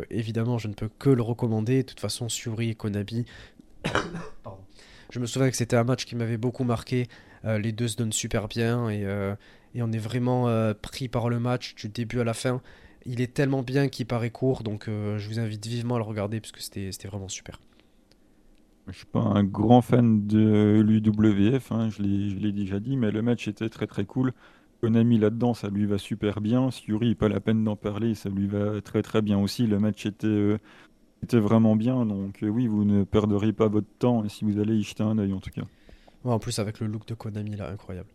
évidemment, 0.10 0.58
je 0.58 0.68
ne 0.68 0.74
peux 0.74 0.90
que 1.00 1.10
le 1.10 1.22
recommander. 1.22 1.84
De 1.84 1.88
toute 1.88 2.00
façon, 2.00 2.30
Suri 2.30 2.72
et 2.72 2.76
Konami. 2.76 3.26
Je 5.12 5.20
me 5.20 5.28
souviens 5.28 5.52
que 5.52 5.56
c'était 5.56 5.76
un 5.76 5.84
match 5.84 6.06
qui 6.06 6.16
m'avait 6.16 6.38
beaucoup 6.38 6.64
marqué. 6.64 7.08
les 7.44 7.72
deux 7.72 7.88
se 7.88 7.98
donnent 7.98 8.14
super 8.14 8.48
bien 8.48 8.90
et 9.76 9.82
on 9.82 9.92
est 9.92 10.00
vraiment 10.00 10.48
euh, 10.48 10.74
pris 10.74 11.08
par 11.08 11.30
le 11.30 11.40
match 11.40 11.76
du 11.76 11.90
début 11.90 12.20
à 12.20 12.24
la 12.24 12.34
fin. 12.34 12.62
Il 13.06 13.22
est 13.22 13.34
tellement 13.34 13.64
bien 13.64 13.90
qu'il 13.90 14.06
paraît 14.06 14.30
court, 14.30 14.64
donc 14.64 14.88
euh, 14.88 15.18
je 15.18 15.28
vous 15.28 15.40
invite 15.40 15.66
vivement 15.66 15.96
à 15.96 15.98
le 15.98 16.06
regarder 16.06 16.40
parce 16.40 16.52
que 16.52 16.62
c'était 16.62 17.08
vraiment 17.08 17.28
super. 17.28 17.60
Je 18.88 18.98
suis 18.98 19.06
pas 19.06 19.22
un 19.22 19.44
grand 19.44 19.82
fan 19.82 20.28
de 20.28 20.82
l'UWF, 20.82 21.72
hein, 21.72 21.90
je 21.90 22.02
l'ai 22.02 22.52
déjà 22.52 22.80
dit, 22.80 22.98
mais 22.98 23.12
le 23.12 23.22
match 23.22 23.48
était 23.48 23.70
très 23.70 23.88
très 23.88 24.06
cool. 24.06 24.34
Konami 24.82 25.18
là-dedans, 25.18 25.54
ça 25.54 25.70
lui 25.70 25.86
va 25.86 25.98
super 25.98 26.42
bien. 26.42 26.68
Yuri, 26.88 27.16
pas 27.16 27.30
la 27.30 27.40
peine 27.40 27.64
d'en 27.64 27.78
parler, 27.78 28.16
ça 28.16 28.30
lui 28.30 28.48
va 28.48 28.82
très 28.82 29.02
très 29.02 29.22
bien 29.22 29.40
aussi. 29.40 29.66
Le 29.66 29.80
match 29.80 30.06
était, 30.06 30.28
euh, 30.28 30.58
vraiment 31.32 31.78
bien, 31.78 32.06
donc 32.06 32.40
oui, 32.42 32.68
vous 32.68 32.84
ne 32.84 33.06
perdrez 33.06 33.54
pas 33.54 33.70
votre 33.70 33.88
temps 34.00 34.28
si 34.28 34.44
vous 34.44 34.60
allez 34.60 34.76
y 34.76 34.84
jeter 34.84 35.04
un 35.04 35.18
œil 35.18 35.32
en 35.32 35.40
tout 35.40 35.52
cas. 35.52 35.64
en 36.26 36.40
plus, 36.40 36.60
avec 36.60 36.82
le 36.82 36.88
look 36.88 37.08
de 37.08 37.14
Konami 37.14 37.56
là, 37.56 37.70
incroyable. 37.70 38.10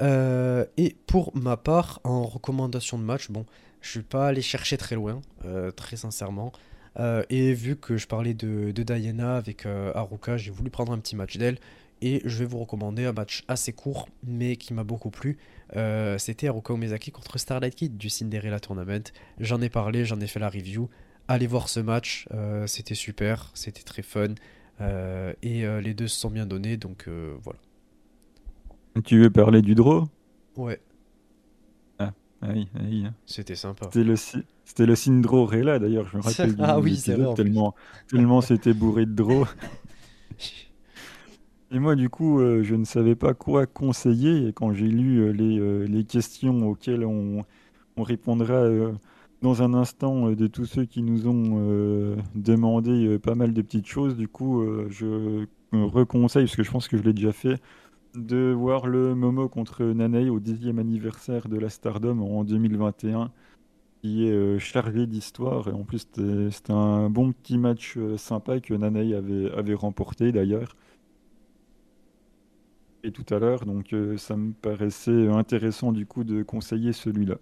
Euh, 0.00 0.64
et 0.76 0.96
pour 1.06 1.36
ma 1.36 1.56
part, 1.56 2.00
en 2.04 2.22
recommandation 2.24 2.98
de 2.98 3.02
match, 3.02 3.30
bon, 3.30 3.44
je 3.80 3.90
suis 3.90 4.02
pas 4.02 4.28
allé 4.28 4.42
chercher 4.42 4.76
très 4.76 4.94
loin, 4.94 5.20
euh, 5.44 5.70
très 5.70 5.96
sincèrement. 5.96 6.52
Euh, 6.98 7.22
et 7.30 7.52
vu 7.54 7.76
que 7.76 7.96
je 7.96 8.06
parlais 8.06 8.34
de, 8.34 8.72
Diana 8.72 9.36
avec 9.36 9.66
Haruka, 9.66 10.36
j'ai 10.36 10.50
voulu 10.50 10.70
prendre 10.70 10.92
un 10.92 10.98
petit 10.98 11.16
match 11.16 11.36
d'elle. 11.36 11.58
Et 12.02 12.22
je 12.24 12.38
vais 12.38 12.46
vous 12.46 12.58
recommander 12.58 13.04
un 13.04 13.12
match 13.12 13.44
assez 13.46 13.72
court, 13.72 14.08
mais 14.24 14.56
qui 14.56 14.72
m'a 14.72 14.84
beaucoup 14.84 15.10
plu. 15.10 15.36
C'était 16.18 16.48
Haruka 16.48 16.72
Omezaki 16.72 17.10
contre 17.10 17.38
Starlight 17.38 17.74
Kid 17.74 17.98
du 17.98 18.08
Cinderella 18.08 18.58
Tournament. 18.58 19.12
J'en 19.38 19.60
ai 19.60 19.68
parlé, 19.68 20.06
j'en 20.06 20.18
ai 20.20 20.26
fait 20.26 20.40
la 20.40 20.48
review. 20.48 20.88
Allez 21.28 21.46
voir 21.46 21.68
ce 21.68 21.78
match, 21.78 22.26
c'était 22.66 22.94
super, 22.94 23.50
c'était 23.52 23.82
très 23.82 24.00
fun. 24.00 24.34
et 24.80 25.80
les 25.82 25.92
deux 25.92 26.08
se 26.08 26.18
sont 26.18 26.30
bien 26.30 26.46
donnés, 26.46 26.78
donc 26.78 27.06
voilà. 27.42 27.60
Tu 29.04 29.20
veux 29.20 29.30
parler 29.30 29.62
du 29.62 29.74
draw? 29.74 30.08
Ouais. 30.56 30.80
Ah, 31.98 32.12
oui, 32.42 32.68
oui. 32.80 33.04
C'était 33.26 33.54
sympa. 33.54 33.86
C'était 33.92 34.04
le, 34.04 34.16
c'était 34.70 34.86
le 34.86 34.94
Syndro 34.94 35.46
Rela 35.46 35.80
d'ailleurs, 35.80 36.06
je 36.06 36.16
me 36.16 36.22
rappelle. 36.22 36.54
ah 36.60 36.78
oui, 36.78 36.94
c'est 36.94 37.14
vrai. 37.14 37.34
Tellement, 37.34 37.74
tellement 38.08 38.40
c'était 38.40 38.72
bourré 38.72 39.04
de 39.04 39.10
draw. 39.10 39.44
Et 41.72 41.80
moi, 41.80 41.96
du 41.96 42.08
coup, 42.08 42.38
euh, 42.38 42.62
je 42.62 42.76
ne 42.76 42.84
savais 42.84 43.16
pas 43.16 43.34
quoi 43.34 43.66
conseiller. 43.66 44.46
Et 44.46 44.52
quand 44.52 44.72
j'ai 44.72 44.86
lu 44.86 45.22
euh, 45.22 45.32
les, 45.32 45.58
euh, 45.58 45.86
les, 45.86 46.04
questions 46.04 46.68
auxquelles 46.68 47.04
on, 47.04 47.44
on 47.96 48.02
répondra 48.04 48.64
dans 49.42 49.60
un 49.60 49.74
instant 49.74 50.30
de 50.30 50.46
tous 50.46 50.66
ceux 50.66 50.84
qui 50.84 51.02
nous 51.02 51.26
ont 51.26 52.16
demandé 52.36 53.18
pas 53.18 53.34
mal 53.34 53.52
de 53.52 53.62
petites 53.62 53.88
choses, 53.88 54.16
du 54.16 54.28
coup, 54.28 54.64
je 54.88 55.46
reconseille, 55.72 56.44
parce 56.44 56.56
que 56.56 56.62
je 56.62 56.70
pense 56.70 56.86
que 56.86 56.96
je 56.96 57.02
l'ai 57.02 57.12
déjà 57.12 57.32
fait, 57.32 57.60
de 58.14 58.52
voir 58.52 58.86
le 58.86 59.16
Momo 59.16 59.48
contre 59.48 59.82
Nanei 59.84 60.30
au 60.30 60.38
dixième 60.38 60.78
anniversaire 60.78 61.48
de 61.48 61.58
la 61.58 61.70
Stardom 61.70 62.20
en 62.20 62.44
2021, 62.44 63.32
qui 64.00 64.26
est 64.26 64.32
euh, 64.32 64.58
chargé 64.58 65.06
d'histoire. 65.06 65.68
Et 65.68 65.72
en 65.72 65.84
plus, 65.84 66.06
c'était 66.50 66.72
un 66.72 67.10
bon 67.10 67.32
petit 67.32 67.58
match 67.58 67.94
euh, 67.96 68.16
sympa 68.16 68.60
que 68.60 68.74
Nanei 68.74 69.14
avait, 69.14 69.50
avait 69.52 69.74
remporté 69.74 70.32
d'ailleurs. 70.32 70.76
Et 73.02 73.12
tout 73.12 73.24
à 73.34 73.38
l'heure, 73.38 73.64
donc 73.64 73.94
euh, 73.94 74.18
ça 74.18 74.36
me 74.36 74.52
paraissait 74.52 75.28
intéressant 75.28 75.90
du 75.92 76.04
coup 76.04 76.22
de 76.22 76.42
conseiller 76.42 76.92
celui-là. 76.92 77.36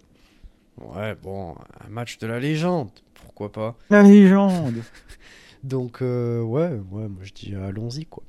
Ouais, 0.77 1.15
bon, 1.21 1.55
un 1.85 1.89
match 1.89 2.17
de 2.19 2.27
la 2.27 2.39
légende, 2.39 2.91
pourquoi 3.13 3.51
pas 3.51 3.75
La 3.89 4.01
légende 4.01 4.81
Donc, 5.63 5.99
ouais, 5.99 6.07
ouais, 6.45 6.79
moi 7.09 7.23
je 7.23 7.33
dis 7.33 7.53
allons-y 7.53 8.05
quoi. 8.05 8.23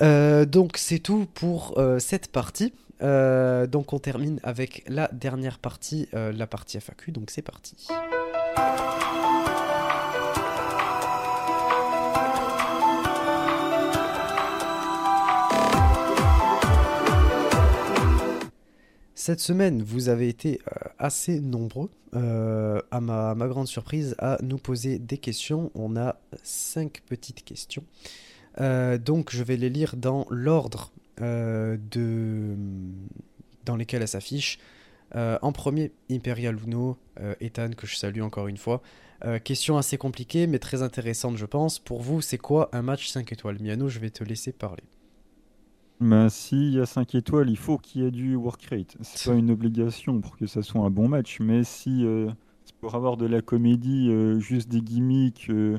Euh, 0.00 0.46
donc 0.46 0.76
c'est 0.78 1.00
tout 1.00 1.26
pour 1.34 1.78
euh, 1.78 1.98
cette 1.98 2.28
partie. 2.28 2.72
Euh, 3.02 3.66
donc 3.66 3.92
on 3.92 3.98
termine 3.98 4.38
avec 4.42 4.84
la 4.86 5.08
dernière 5.08 5.58
partie, 5.58 6.08
la 6.12 6.46
partie 6.46 6.78
FAQ. 6.80 7.12
Donc 7.12 7.30
c'est 7.30 7.42
parti. 7.42 7.88
Cette 19.14 19.40
semaine, 19.40 19.82
vous 19.82 20.08
avez 20.08 20.28
été 20.28 20.60
assez 20.98 21.38
nombreux, 21.40 21.90
à, 22.12 23.00
ma, 23.00 23.34
grande 23.46 23.68
surprise, 23.68 24.16
à 24.18 24.36
nous 24.42 24.58
poser 24.58 24.98
des 24.98 25.18
questions. 25.18 25.70
On 25.74 25.96
a 25.96 26.16
cinq 26.42 27.02
petites 27.06 27.44
questions. 27.44 27.84
donc 28.58 29.30
je 29.30 29.42
vais 29.44 29.56
les 29.56 29.70
lire 29.70 29.94
dans 29.96 30.26
l'ordre 30.28 30.90
de 31.18 32.56
dans 33.64 33.76
lesquels 33.76 34.02
elles 34.02 34.08
s'affichent. 34.08 34.58
en 35.14 35.52
premier, 35.52 35.92
Imperial 36.10 36.56
Uno, 36.64 36.96
Ethan, 37.40 37.70
que 37.76 37.86
je 37.86 37.96
salue 37.96 38.22
encore 38.22 38.48
une 38.48 38.56
fois. 38.56 38.82
question 39.44 39.76
assez 39.76 39.98
compliquée, 39.98 40.46
mais 40.46 40.58
très 40.58 40.82
intéressante, 40.82 41.36
je 41.36 41.46
pense. 41.46 41.78
Pour 41.78 42.02
vous, 42.02 42.20
c'est 42.20 42.38
quoi 42.38 42.70
un 42.72 42.82
match 42.82 43.08
5 43.08 43.30
étoiles? 43.32 43.58
Miano, 43.60 43.88
je 43.88 43.98
vais 43.98 44.10
te 44.10 44.24
laisser 44.24 44.52
parler. 44.52 44.84
Ben, 46.02 46.28
s'il 46.28 46.74
y 46.74 46.80
a 46.80 46.86
5 46.86 47.14
étoiles, 47.14 47.48
il 47.48 47.56
faut 47.56 47.78
qu'il 47.78 48.02
y 48.02 48.04
ait 48.04 48.10
du 48.10 48.34
work 48.34 48.60
rate. 48.64 48.96
C'est 49.02 49.30
pas 49.30 49.38
une 49.38 49.52
obligation 49.52 50.20
pour 50.20 50.36
que 50.36 50.48
ça 50.48 50.60
soit 50.60 50.80
un 50.80 50.90
bon 50.90 51.06
match, 51.06 51.38
mais 51.38 51.62
si 51.62 52.04
euh, 52.04 52.28
pour 52.80 52.96
avoir 52.96 53.16
de 53.16 53.24
la 53.24 53.40
comédie, 53.40 54.08
euh, 54.10 54.40
juste 54.40 54.68
des 54.68 54.80
gimmicks, 54.80 55.48
euh, 55.48 55.78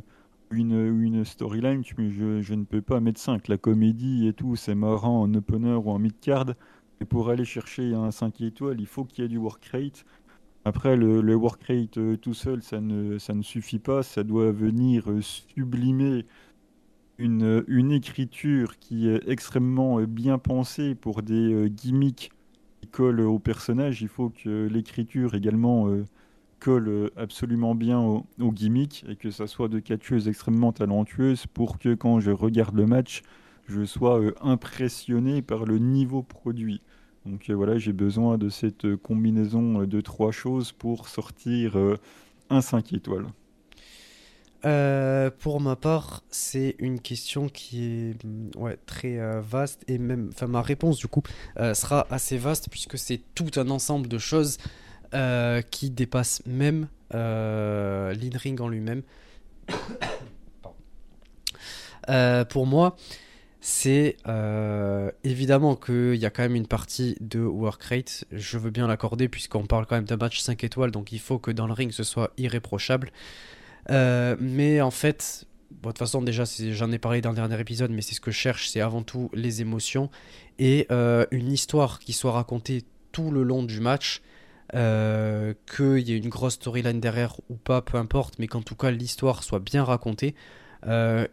une, 0.54 1.02
une 1.02 1.26
storyline, 1.26 1.84
je, 1.86 2.42
je 2.42 2.54
ne 2.54 2.64
peux 2.64 2.82
pas 2.82 3.00
mettre 3.00 3.20
5. 3.20 3.48
La 3.48 3.58
comédie 3.58 4.28
et 4.28 4.34
tout, 4.34 4.56
c'est 4.56 4.76
marrant 4.76 5.22
en 5.22 5.34
opener 5.34 5.76
ou 5.76 5.90
en 5.90 6.00
mid-card. 6.00 6.54
Et 7.02 7.06
pour 7.06 7.30
aller 7.30 7.46
chercher 7.46 7.94
un 7.94 8.12
5 8.12 8.42
étoiles, 8.42 8.80
il 8.80 8.88
faut 8.88 9.04
qu'il 9.06 9.24
y 9.24 9.26
ait 9.26 9.30
du 9.30 9.38
work 9.38 9.66
rate. 9.66 10.06
Après, 10.66 10.96
le, 10.96 11.22
le 11.22 11.36
work 11.36 11.62
rate 11.64 12.00
tout 12.22 12.34
seul, 12.34 12.64
ça 12.64 12.80
ne, 12.80 13.18
ça 13.18 13.34
ne 13.34 13.42
suffit 13.42 13.80
pas. 13.80 14.04
Ça 14.04 14.24
doit 14.24 14.52
venir 14.52 15.06
sublimer 15.22 16.26
une, 17.18 17.64
une, 17.68 17.92
écriture 17.92 18.78
qui 18.80 19.08
est 19.10 19.28
extrêmement 19.28 20.00
euh, 20.00 20.06
bien 20.06 20.38
pensée 20.38 20.96
pour 20.96 21.22
des 21.22 21.54
euh, 21.54 21.68
gimmicks 21.68 22.32
qui 22.82 22.88
collent 22.88 23.22
au 23.22 23.40
personnage. 23.40 24.02
Il 24.02 24.08
faut 24.08 24.30
que 24.30 24.68
l'écriture 24.68 25.36
également 25.36 25.88
euh, 25.90 26.06
colle 26.64 27.12
absolument 27.18 27.76
bien 27.76 28.00
aux 28.00 28.26
au 28.40 28.52
gimmicks 28.52 29.06
et 29.10 29.16
que 29.16 29.32
ça 29.32 29.48
soit 29.48 29.68
de 29.68 29.80
catcheuses 29.80 30.28
extrêmement 30.28 30.72
talentueuses 30.72 31.46
pour 31.48 31.80
que 31.80 31.94
quand 31.94 32.20
je 32.20 32.32
regarde 32.32 32.76
le 32.76 32.86
match, 32.86 33.22
je 33.68 33.84
sois 33.84 34.22
impressionné 34.42 35.42
par 35.42 35.66
le 35.66 35.78
niveau 35.80 36.24
produit. 36.24 36.82
Donc 37.26 37.50
voilà, 37.50 37.78
j'ai 37.78 37.94
besoin 37.94 38.38
de 38.38 38.50
cette 38.50 38.96
combinaison 38.98 39.84
de 39.84 40.02
trois 40.02 40.32
choses 40.32 40.72
pour 40.72 41.08
sortir 41.08 41.78
un 42.50 42.62
5 42.62 42.94
étoiles. 42.94 43.28
Euh, 44.66 45.30
pour 45.40 45.60
ma 45.60 45.76
part, 45.76 46.24
c'est 46.30 46.76
une 46.80 47.02
question 47.02 47.50
qui 47.50 47.84
est 47.84 48.24
mm, 48.24 48.76
très 48.86 49.20
euh, 49.20 49.42
vaste 49.42 49.84
et 49.88 49.98
même, 49.98 50.30
enfin 50.32 50.48
ma 50.48 50.62
réponse 50.62 50.98
du 50.98 51.08
coup 51.08 51.22
euh, 51.60 51.74
sera 51.74 52.08
assez 52.10 52.38
vaste 52.38 52.70
puisque 52.70 52.98
c'est 52.98 53.22
tout 53.36 53.52
un 53.58 53.70
ensemble 53.70 54.08
de 54.08 54.18
choses 54.18 54.58
qui 55.72 55.90
dépassent 55.90 56.42
même 56.46 56.88
l'in-ring 57.12 58.60
en 58.62 58.68
lui-même. 58.68 59.04
pour 62.50 62.66
moi, 62.66 62.96
c'est 63.62 64.18
évidemment 65.24 65.76
qu'il 65.76 66.16
y 66.16 66.26
a 66.26 66.30
quand 66.30 66.44
même 66.44 66.56
une 66.56 66.68
partie 66.68 67.16
de 67.22 67.40
work 67.40 67.84
rate, 67.84 68.26
je 68.32 68.58
veux 68.58 68.72
bien 68.72 68.88
l'accorder 68.88 69.30
puisqu'on 69.30 69.66
parle 69.66 69.86
quand 69.86 69.96
même 69.96 70.06
d'un 70.06 70.18
match 70.18 70.40
5 70.40 70.64
étoiles, 70.64 70.92
donc 70.92 71.12
il 71.12 71.20
faut 71.20 71.40
que 71.40 71.52
dans 71.52 71.68
le 71.68 71.74
ring 71.74 71.92
ce 71.92 72.04
soit 72.04 72.32
irréprochable. 72.38 73.12
Euh, 73.90 74.36
mais 74.40 74.82
en 74.82 74.92
fait, 74.92 75.46
de 75.72 75.88
toute 75.88 75.98
façon, 75.98 76.22
déjà, 76.22 76.44
j'en 76.72 76.92
ai 76.92 77.00
parlé 77.00 77.22
dans 77.22 77.30
le 77.30 77.36
dernier 77.36 77.60
épisode, 77.60 77.92
mais 77.92 78.02
c'est 78.02 78.16
ce 78.16 78.22
que 78.22 78.32
je 78.32 78.38
cherche, 78.38 78.70
c'est 78.70 78.82
avant 78.82 79.04
tout 79.04 79.30
les 79.34 79.62
émotions 79.62 80.10
et 80.60 80.88
euh, 80.92 81.26
une 81.32 81.52
histoire 81.52 82.00
qui 82.00 82.14
soit 82.14 82.32
racontée 82.32 82.84
tout 83.12 83.32
le 83.32 83.44
long 83.44 83.64
du 83.64 83.80
match. 83.80 84.22
Euh, 84.76 85.54
qu'il 85.76 86.00
y 86.00 86.14
ait 86.14 86.18
une 86.18 86.30
grosse 86.30 86.54
storyline 86.56 87.00
derrière 87.00 87.36
ou 87.50 87.56
pas, 87.56 87.82
peu 87.82 87.98
importe, 87.98 88.40
mais 88.40 88.48
qu'en 88.48 88.62
tout 88.62 88.76
cas 88.76 88.90
l'histoire 88.90 89.44
soit 89.44 89.60
bien 89.60 89.84
racontée 89.84 90.36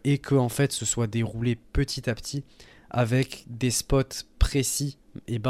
et 0.05 0.19
que 0.19 0.37
en 0.37 0.49
fait 0.49 0.71
ce 0.71 0.85
soit 0.85 1.09
déroulé 1.09 1.57
petit 1.57 2.09
à 2.09 2.15
petit 2.15 2.45
avec 2.91 3.45
des 3.49 3.73
spots 3.73 4.25
précis 4.39 4.97
et, 5.27 5.41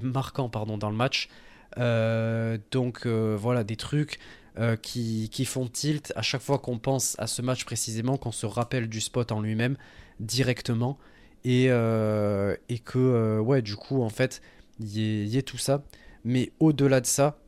marquants 0.00 0.48
dans 0.48 0.88
le 0.88 0.96
match. 0.96 1.28
donc 1.76 3.06
voilà, 3.06 3.64
des 3.64 3.76
trucs 3.76 4.18
euh, 4.58 4.76
qui, 4.76 5.44
font 5.46 5.66
tilt 5.66 6.12
à 6.14 6.20
chaque 6.20 6.42
fois 6.42 6.58
qu'on 6.58 6.78
pense 6.78 7.16
à 7.18 7.26
ce 7.26 7.40
match 7.40 7.64
précisément, 7.64 8.18
qu'on 8.18 8.32
se 8.32 8.44
rappelle 8.44 8.86
du 8.86 9.00
spot 9.00 9.32
en 9.32 9.40
lui-même 9.40 9.78
directement 10.20 10.98
et, 11.42 11.70
euh, 11.70 12.54
que 12.84 12.98
euh, 12.98 13.40
ouais 13.40 13.62
du 13.62 13.76
coup 13.76 14.02
en 14.02 14.10
fait 14.10 14.42
il 14.78 14.98
y, 14.98 15.38
ait 15.38 15.42
tout 15.42 15.56
ça 15.56 15.84
mais 16.24 16.52
au-delà 16.60 17.00
de 17.00 17.06
ça 17.06 17.38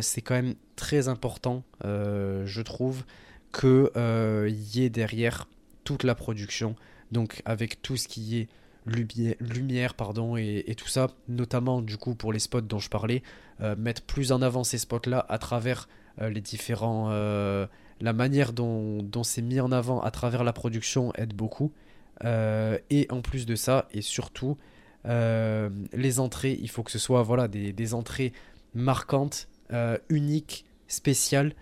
c'est 0.00 0.22
quand 0.22 0.34
même 0.34 0.54
très 0.76 1.08
important 1.08 1.62
je 1.82 2.62
trouve 2.62 3.04
que 3.52 4.48
y 4.48 4.82
ait 4.82 4.90
derrière 4.90 5.48
toute 5.84 6.04
la 6.04 6.14
production 6.14 6.74
donc 7.12 7.42
avec 7.44 7.80
tout 7.82 7.96
ce 7.96 8.08
qui 8.08 8.38
est 8.38 8.48
lumière, 8.86 9.94
pardon 9.94 10.36
et, 10.36 10.74
tout 10.76 10.88
ça 10.88 11.08
notamment 11.28 11.82
du 11.82 11.96
coup 11.96 12.14
pour 12.14 12.32
les 12.32 12.40
spots 12.40 12.62
dont 12.62 12.80
je 12.80 12.90
parlais 12.90 13.22
mettre 13.76 14.02
plus 14.02 14.32
en 14.32 14.42
avant 14.42 14.64
ces 14.64 14.78
spots 14.78 15.06
là 15.06 15.24
à 15.28 15.38
travers 15.38 15.86
euh, 16.20 16.28
les 16.28 16.40
différents, 16.40 17.08
euh, 17.10 17.66
la 18.00 18.12
manière 18.12 18.52
dont, 18.52 19.22
c'est 19.22 19.42
mis 19.42 19.60
en 19.60 19.72
avant 19.72 20.00
à 20.02 20.10
travers 20.10 20.44
la 20.44 20.52
production 20.52 21.12
aide 21.14 21.34
beaucoup. 21.34 21.72
Euh, 22.24 22.78
et 22.90 23.06
en 23.10 23.22
plus 23.22 23.46
de 23.46 23.54
ça, 23.54 23.88
et 23.92 24.02
surtout, 24.02 24.58
les 25.04 26.20
entrées, 26.20 26.58
il 26.60 26.70
faut 26.70 26.82
que 26.82 26.90
ce 26.90 26.98
soit 26.98 27.22
voilà, 27.22 27.48
des, 27.48 27.94
entrées 27.94 28.32
marquantes, 28.74 29.48
uniques, 30.08 30.64
spéciales, 30.88 31.54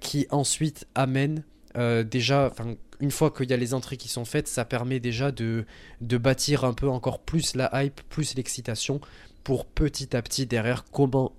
qui 0.00 0.26
ensuite 0.30 0.86
amènent 0.94 1.42
déjà, 1.74 2.52
une 3.00 3.10
fois 3.10 3.30
qu'il 3.30 3.50
y 3.50 3.52
a 3.52 3.56
les 3.56 3.74
entrées 3.74 3.96
qui 3.96 4.08
sont 4.08 4.24
faites, 4.24 4.48
ça 4.48 4.64
permet 4.64 5.00
déjà 5.00 5.32
de, 5.32 5.64
de 6.00 6.16
bâtir 6.18 6.64
un 6.64 6.72
peu 6.72 6.88
encore 6.88 7.18
plus 7.20 7.56
la 7.56 7.70
hype, 7.82 8.00
plus 8.08 8.36
l'excitation, 8.36 9.00
pour 9.44 9.66
petit 9.66 10.16
à 10.16 10.22
petit 10.22 10.46
derrière 10.46 10.84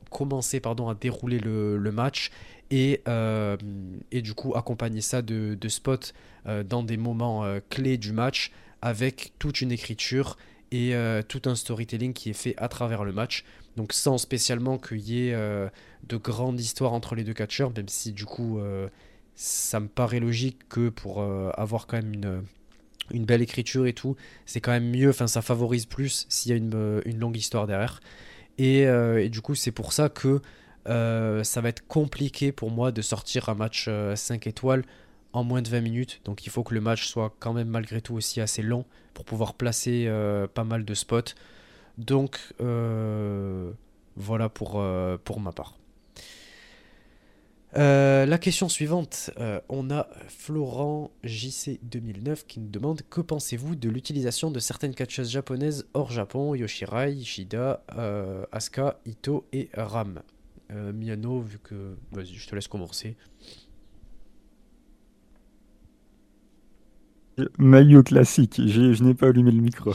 commencer 0.09 0.59
pardon, 0.59 0.89
à 0.89 0.95
dérouler 0.95 1.39
le, 1.39 1.91
match 1.91 2.31
et, 2.71 3.01
euh, 3.07 3.57
du 4.11 4.33
coup 4.33 4.55
accompagner 4.55 5.01
ça 5.01 5.21
de, 5.21 5.57
spots 5.67 6.11
euh, 6.47 6.63
dans 6.63 6.83
des 6.83 6.97
moments 6.97 7.43
euh, 7.43 7.59
clés 7.69 7.97
du 7.97 8.11
match 8.11 8.51
avec 8.81 9.33
toute 9.39 9.61
une 9.61 9.71
écriture 9.71 10.37
et 10.73 10.93
tout 11.27 11.41
un 11.45 11.55
storytelling 11.55 12.13
qui 12.13 12.31
est 12.31 12.33
fait 12.33 12.55
à 12.57 12.67
travers 12.67 13.03
le 13.03 13.13
match. 13.13 13.45
Donc 13.77 13.93
sans 13.93 14.17
spécialement 14.17 14.77
qu'il 14.77 14.99
y 14.99 15.29
ait 15.29 15.33
de 15.33 16.17
grandes 16.17 16.59
histoires 16.59 16.93
entre 16.93 17.15
les 17.15 17.23
deux 17.23 17.33
catcheurs, 17.33 17.71
même 17.75 17.87
si 17.87 18.11
du 18.11 18.25
coup 18.25 18.59
ça 19.35 19.79
me 19.79 19.87
paraît 19.87 20.19
logique 20.19 20.67
que 20.69 20.89
pour 20.89 21.21
avoir 21.21 21.87
quand 21.87 21.97
même 21.97 22.43
une 23.11 23.25
belle 23.25 23.41
écriture 23.41 23.85
et 23.85 23.93
tout, 23.93 24.15
c'est 24.45 24.61
quand 24.61 24.71
même 24.71 24.89
mieux, 24.89 25.09
enfin 25.09 25.27
ça 25.27 25.41
favorise 25.41 25.85
plus 25.85 26.25
s'il 26.29 26.51
y 26.51 26.53
a 26.53 26.57
une, 26.57 26.75
euh, 26.75 27.01
longue 27.17 27.37
histoire 27.37 27.67
derrière. 27.67 27.99
Euh, 28.59 29.17
et, 29.17 29.29
du 29.29 29.41
coup 29.41 29.55
c'est 29.55 29.71
pour 29.71 29.93
ça 29.93 30.09
que 30.09 30.41
euh, 30.87 31.43
ça 31.43 31.61
va 31.61 31.69
être 31.69 31.85
compliqué 31.87 32.51
pour 32.51 32.69
moi 32.69 32.91
de 32.91 33.01
sortir 33.01 33.49
un 33.49 33.55
match 33.55 33.89
5 34.15 34.47
étoiles 34.47 34.83
en 35.33 35.43
moins 35.43 35.61
de 35.61 35.69
20 35.69 35.81
minutes. 35.81 36.21
Donc 36.25 36.45
il 36.45 36.49
faut 36.49 36.63
que 36.63 36.73
le 36.73 36.81
match 36.81 37.07
soit 37.07 37.35
quand 37.39 37.53
même 37.53 37.67
malgré 37.67 38.01
tout 38.01 38.15
aussi 38.15 38.41
assez 38.41 38.61
long 38.61 38.85
pour 39.13 39.25
pouvoir 39.25 39.53
placer 39.55 40.09
pas 40.53 40.63
mal 40.63 40.85
de 40.85 40.93
spots. 40.93 41.33
Donc 41.97 42.39
voilà 44.15 44.49
pour, 44.49 44.83
pour 45.23 45.39
ma 45.39 45.51
part. 45.51 45.77
Euh, 47.75 48.27
la 48.27 48.37
question 48.37 48.69
suivante, 48.69 49.31
euh, 49.39 49.59
on 49.67 49.89
a 49.89 50.07
Florent 50.27 51.09
JC2009 51.23 52.45
qui 52.45 52.59
nous 52.59 52.69
demande 52.69 53.01
Que 53.09 53.19
pensez-vous 53.19 53.75
de 53.75 53.89
l'utilisation 53.89 54.51
de 54.51 54.59
certaines 54.59 54.93
catcheuses 54.93 55.31
japonaises 55.31 55.87
hors 55.95 56.11
Japon? 56.11 56.53
Yoshirai, 56.53 57.13
Ishida, 57.13 57.83
euh, 57.97 58.45
Asuka, 58.51 58.99
Ito 59.05 59.47
et 59.53 59.69
Ram 59.73 60.21
Miyano, 60.69 61.39
vu 61.39 61.59
que. 61.59 61.95
Je 62.15 62.47
te 62.47 62.55
laisse 62.55 62.67
commencer. 62.67 63.15
Maillot 67.57 68.03
classique, 68.03 68.61
je 68.65 69.03
n'ai 69.03 69.13
pas 69.13 69.27
allumé 69.29 69.51
le 69.51 69.61
micro. 69.61 69.93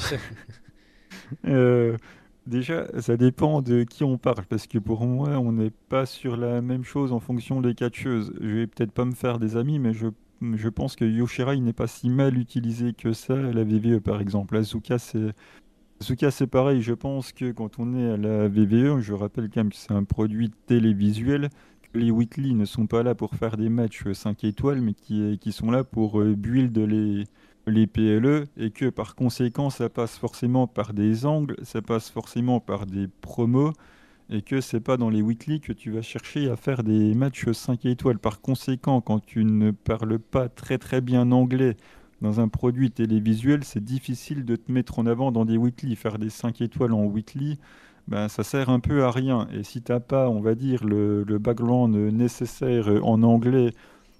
Déjà, 2.48 2.86
ça 2.98 3.18
dépend 3.18 3.60
de 3.60 3.82
qui 3.82 4.04
on 4.04 4.16
parle, 4.16 4.46
parce 4.48 4.66
que 4.66 4.78
pour 4.78 5.04
moi, 5.06 5.38
on 5.38 5.52
n'est 5.52 5.72
pas 5.90 6.06
sur 6.06 6.38
la 6.38 6.62
même 6.62 6.82
chose 6.82 7.12
en 7.12 7.20
fonction 7.20 7.60
des 7.60 7.74
catcheuses. 7.74 8.32
Je 8.40 8.46
vais 8.46 8.66
peut-être 8.66 8.92
pas 8.92 9.04
me 9.04 9.12
faire 9.12 9.38
des 9.38 9.56
amis, 9.56 9.78
mais 9.78 9.92
je, 9.92 10.06
je 10.40 10.68
pense 10.70 10.96
que 10.96 11.04
Yoshirai 11.04 11.60
n'est 11.60 11.74
pas 11.74 11.86
si 11.86 12.08
mal 12.08 12.38
utilisé 12.38 12.94
que 12.94 13.12
ça 13.12 13.34
à 13.34 13.52
la 13.52 13.64
VVE, 13.64 14.00
par 14.00 14.22
exemple. 14.22 14.56
Azuka, 14.56 14.98
c'est... 14.98 15.34
Azuka, 16.00 16.30
c'est 16.30 16.46
pareil, 16.46 16.80
je 16.80 16.94
pense 16.94 17.32
que 17.32 17.52
quand 17.52 17.78
on 17.78 17.94
est 17.94 18.12
à 18.12 18.16
la 18.16 18.48
VVE, 18.48 19.00
je 19.00 19.12
rappelle 19.12 19.50
quand 19.50 19.60
même 19.60 19.70
que 19.70 19.76
c'est 19.76 19.92
un 19.92 20.04
produit 20.04 20.50
télévisuel, 20.66 21.50
les 21.94 22.10
weekly 22.10 22.54
ne 22.54 22.64
sont 22.64 22.86
pas 22.86 23.02
là 23.02 23.14
pour 23.14 23.34
faire 23.34 23.56
des 23.56 23.68
matchs 23.68 24.10
5 24.12 24.44
étoiles, 24.44 24.80
mais 24.80 24.94
qui, 24.94 25.52
sont 25.52 25.70
là 25.70 25.84
pour 25.84 26.20
euh, 26.20 26.34
build 26.34 26.76
les, 26.78 27.24
les 27.66 27.86
PLE 27.86 28.46
et 28.56 28.70
que 28.70 28.90
par 28.90 29.14
conséquent 29.14 29.70
ça 29.70 29.88
passe 29.88 30.16
forcément 30.16 30.66
par 30.66 30.92
des 30.92 31.26
angles, 31.26 31.56
ça 31.62 31.82
passe 31.82 32.10
forcément 32.10 32.60
par 32.60 32.86
des 32.86 33.08
promos 33.20 33.72
et 34.30 34.42
que 34.42 34.60
c'est 34.60 34.80
pas 34.80 34.96
dans 34.96 35.08
les 35.08 35.22
weekly 35.22 35.60
que 35.60 35.72
tu 35.72 35.90
vas 35.90 36.02
chercher 36.02 36.50
à 36.50 36.56
faire 36.56 36.82
des 36.82 37.14
matchs 37.14 37.50
5 37.50 37.86
étoiles. 37.86 38.18
Par 38.18 38.40
conséquent, 38.40 39.00
quand 39.00 39.24
tu 39.24 39.44
ne 39.44 39.70
parles 39.70 40.18
pas 40.18 40.48
très 40.48 40.78
très 40.78 41.00
bien 41.00 41.32
anglais, 41.32 41.76
dans 42.20 42.40
un 42.40 42.48
produit 42.48 42.90
télévisuel, 42.90 43.64
c'est 43.64 43.82
difficile 43.82 44.44
de 44.44 44.56
te 44.56 44.72
mettre 44.72 44.98
en 44.98 45.06
avant 45.06 45.30
dans 45.30 45.44
des 45.44 45.56
weekly. 45.56 45.94
Faire 45.96 46.18
des 46.18 46.30
5 46.30 46.60
étoiles 46.60 46.92
en 46.92 47.04
weekly, 47.04 47.58
ben, 48.08 48.28
ça 48.28 48.42
sert 48.42 48.70
un 48.70 48.80
peu 48.80 49.04
à 49.04 49.10
rien. 49.10 49.48
Et 49.52 49.62
si 49.62 49.82
t'as 49.82 50.00
pas, 50.00 50.28
on 50.30 50.40
va 50.40 50.54
dire, 50.54 50.84
le, 50.84 51.24
le 51.24 51.38
background 51.38 51.94
nécessaire 51.94 52.88
en 53.04 53.22
anglais 53.22 53.74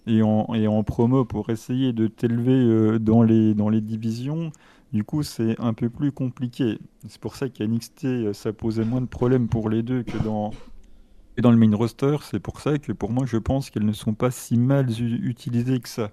et 0.06 0.23
en, 0.23 0.55
et 0.55 0.66
en 0.69 0.82
promo 0.85 1.24
pour 1.24 1.51
essayer 1.51 1.93
de 1.93 2.06
t'élever 2.06 2.52
euh, 2.52 2.98
dans, 2.98 3.23
les, 3.23 3.55
dans 3.55 3.69
les 3.70 3.81
divisions, 3.81 4.52
du 4.93 5.05
coup, 5.05 5.23
c'est 5.23 5.59
un 5.60 5.74
peu 5.74 5.90
plus 5.90 6.12
compliqué. 6.12 6.78
C'est 7.09 7.20
pour 7.20 7.36
ça 7.36 7.48
qu'à 7.48 7.66
NXT, 7.66 8.05
euh, 8.05 8.32
ça 8.35 8.52
posait 8.52 8.85
moins 8.85 9.01
de 9.01 9.06
problèmes 9.06 9.48
pour 9.48 9.70
les 9.70 9.82
deux 9.82 10.02
que 10.02 10.19
dans, 10.19 10.52
et 11.36 11.43
dans 11.43 11.51
le 11.51 11.56
main 11.56 11.74
roster. 11.77 12.16
C'est 12.23 12.40
pour 12.40 12.60
ça 12.60 12.78
que 12.78 12.93
pour 12.93 13.10
moi, 13.12 13.27
je 13.27 13.36
pense 13.39 13.70
qu'elles 13.70 13.86
ne 13.86 13.93
sont 13.93 14.15
pas 14.15 14.31
si 14.31 14.56
mal 14.59 14.89
utilisées 14.90 15.81
que 15.81 15.89
ça. 15.89 16.10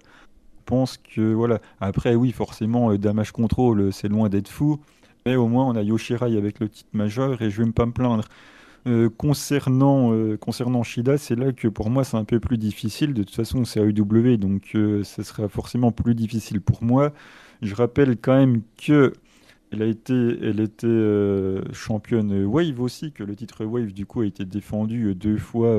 Je 0.58 0.62
pense 0.66 0.96
que, 0.98 1.32
voilà. 1.32 1.60
Après, 1.80 2.14
oui, 2.14 2.32
forcément, 2.32 2.90
euh, 2.92 2.98
Damage 2.98 3.32
Control, 3.32 3.92
c'est 3.92 4.08
loin 4.08 4.28
d'être 4.28 4.48
fou. 4.48 4.80
Mais 5.26 5.34
au 5.34 5.48
moins, 5.48 5.66
on 5.66 5.74
a 5.74 5.82
Yoshirai 5.82 6.36
avec 6.36 6.60
le 6.60 6.68
titre 6.68 6.88
majeur 6.92 7.42
et 7.42 7.50
je 7.50 7.62
vais 7.62 7.72
pas 7.72 7.84
me 7.84 7.92
plaindre. 7.92 8.24
Euh, 8.86 9.10
concernant, 9.10 10.12
euh, 10.12 10.36
concernant 10.36 10.84
Shida, 10.84 11.18
c'est 11.18 11.34
là 11.34 11.52
que 11.52 11.66
pour 11.66 11.90
moi 11.90 12.04
c'est 12.04 12.16
un 12.16 12.24
peu 12.24 12.38
plus 12.38 12.58
difficile. 12.58 13.12
De 13.12 13.24
toute 13.24 13.34
façon, 13.34 13.64
c'est 13.64 13.80
AEW, 13.80 14.36
donc 14.36 14.70
euh, 14.76 15.02
ça 15.02 15.24
sera 15.24 15.48
forcément 15.48 15.90
plus 15.90 16.14
difficile 16.14 16.60
pour 16.60 16.84
moi. 16.84 17.12
Je 17.62 17.74
rappelle 17.74 18.16
quand 18.16 18.36
même 18.36 18.62
que 18.76 19.14
elle 19.72 19.82
a 19.82 19.86
été, 19.86 20.14
elle 20.14 20.60
était 20.60 21.72
championne 21.72 22.44
Wave 22.44 22.80
aussi, 22.80 23.10
que 23.10 23.24
le 23.24 23.34
titre 23.34 23.64
Wave 23.64 23.92
du 23.92 24.06
coup 24.06 24.20
a 24.20 24.26
été 24.26 24.44
défendu 24.44 25.14
deux 25.16 25.38
fois 25.38 25.76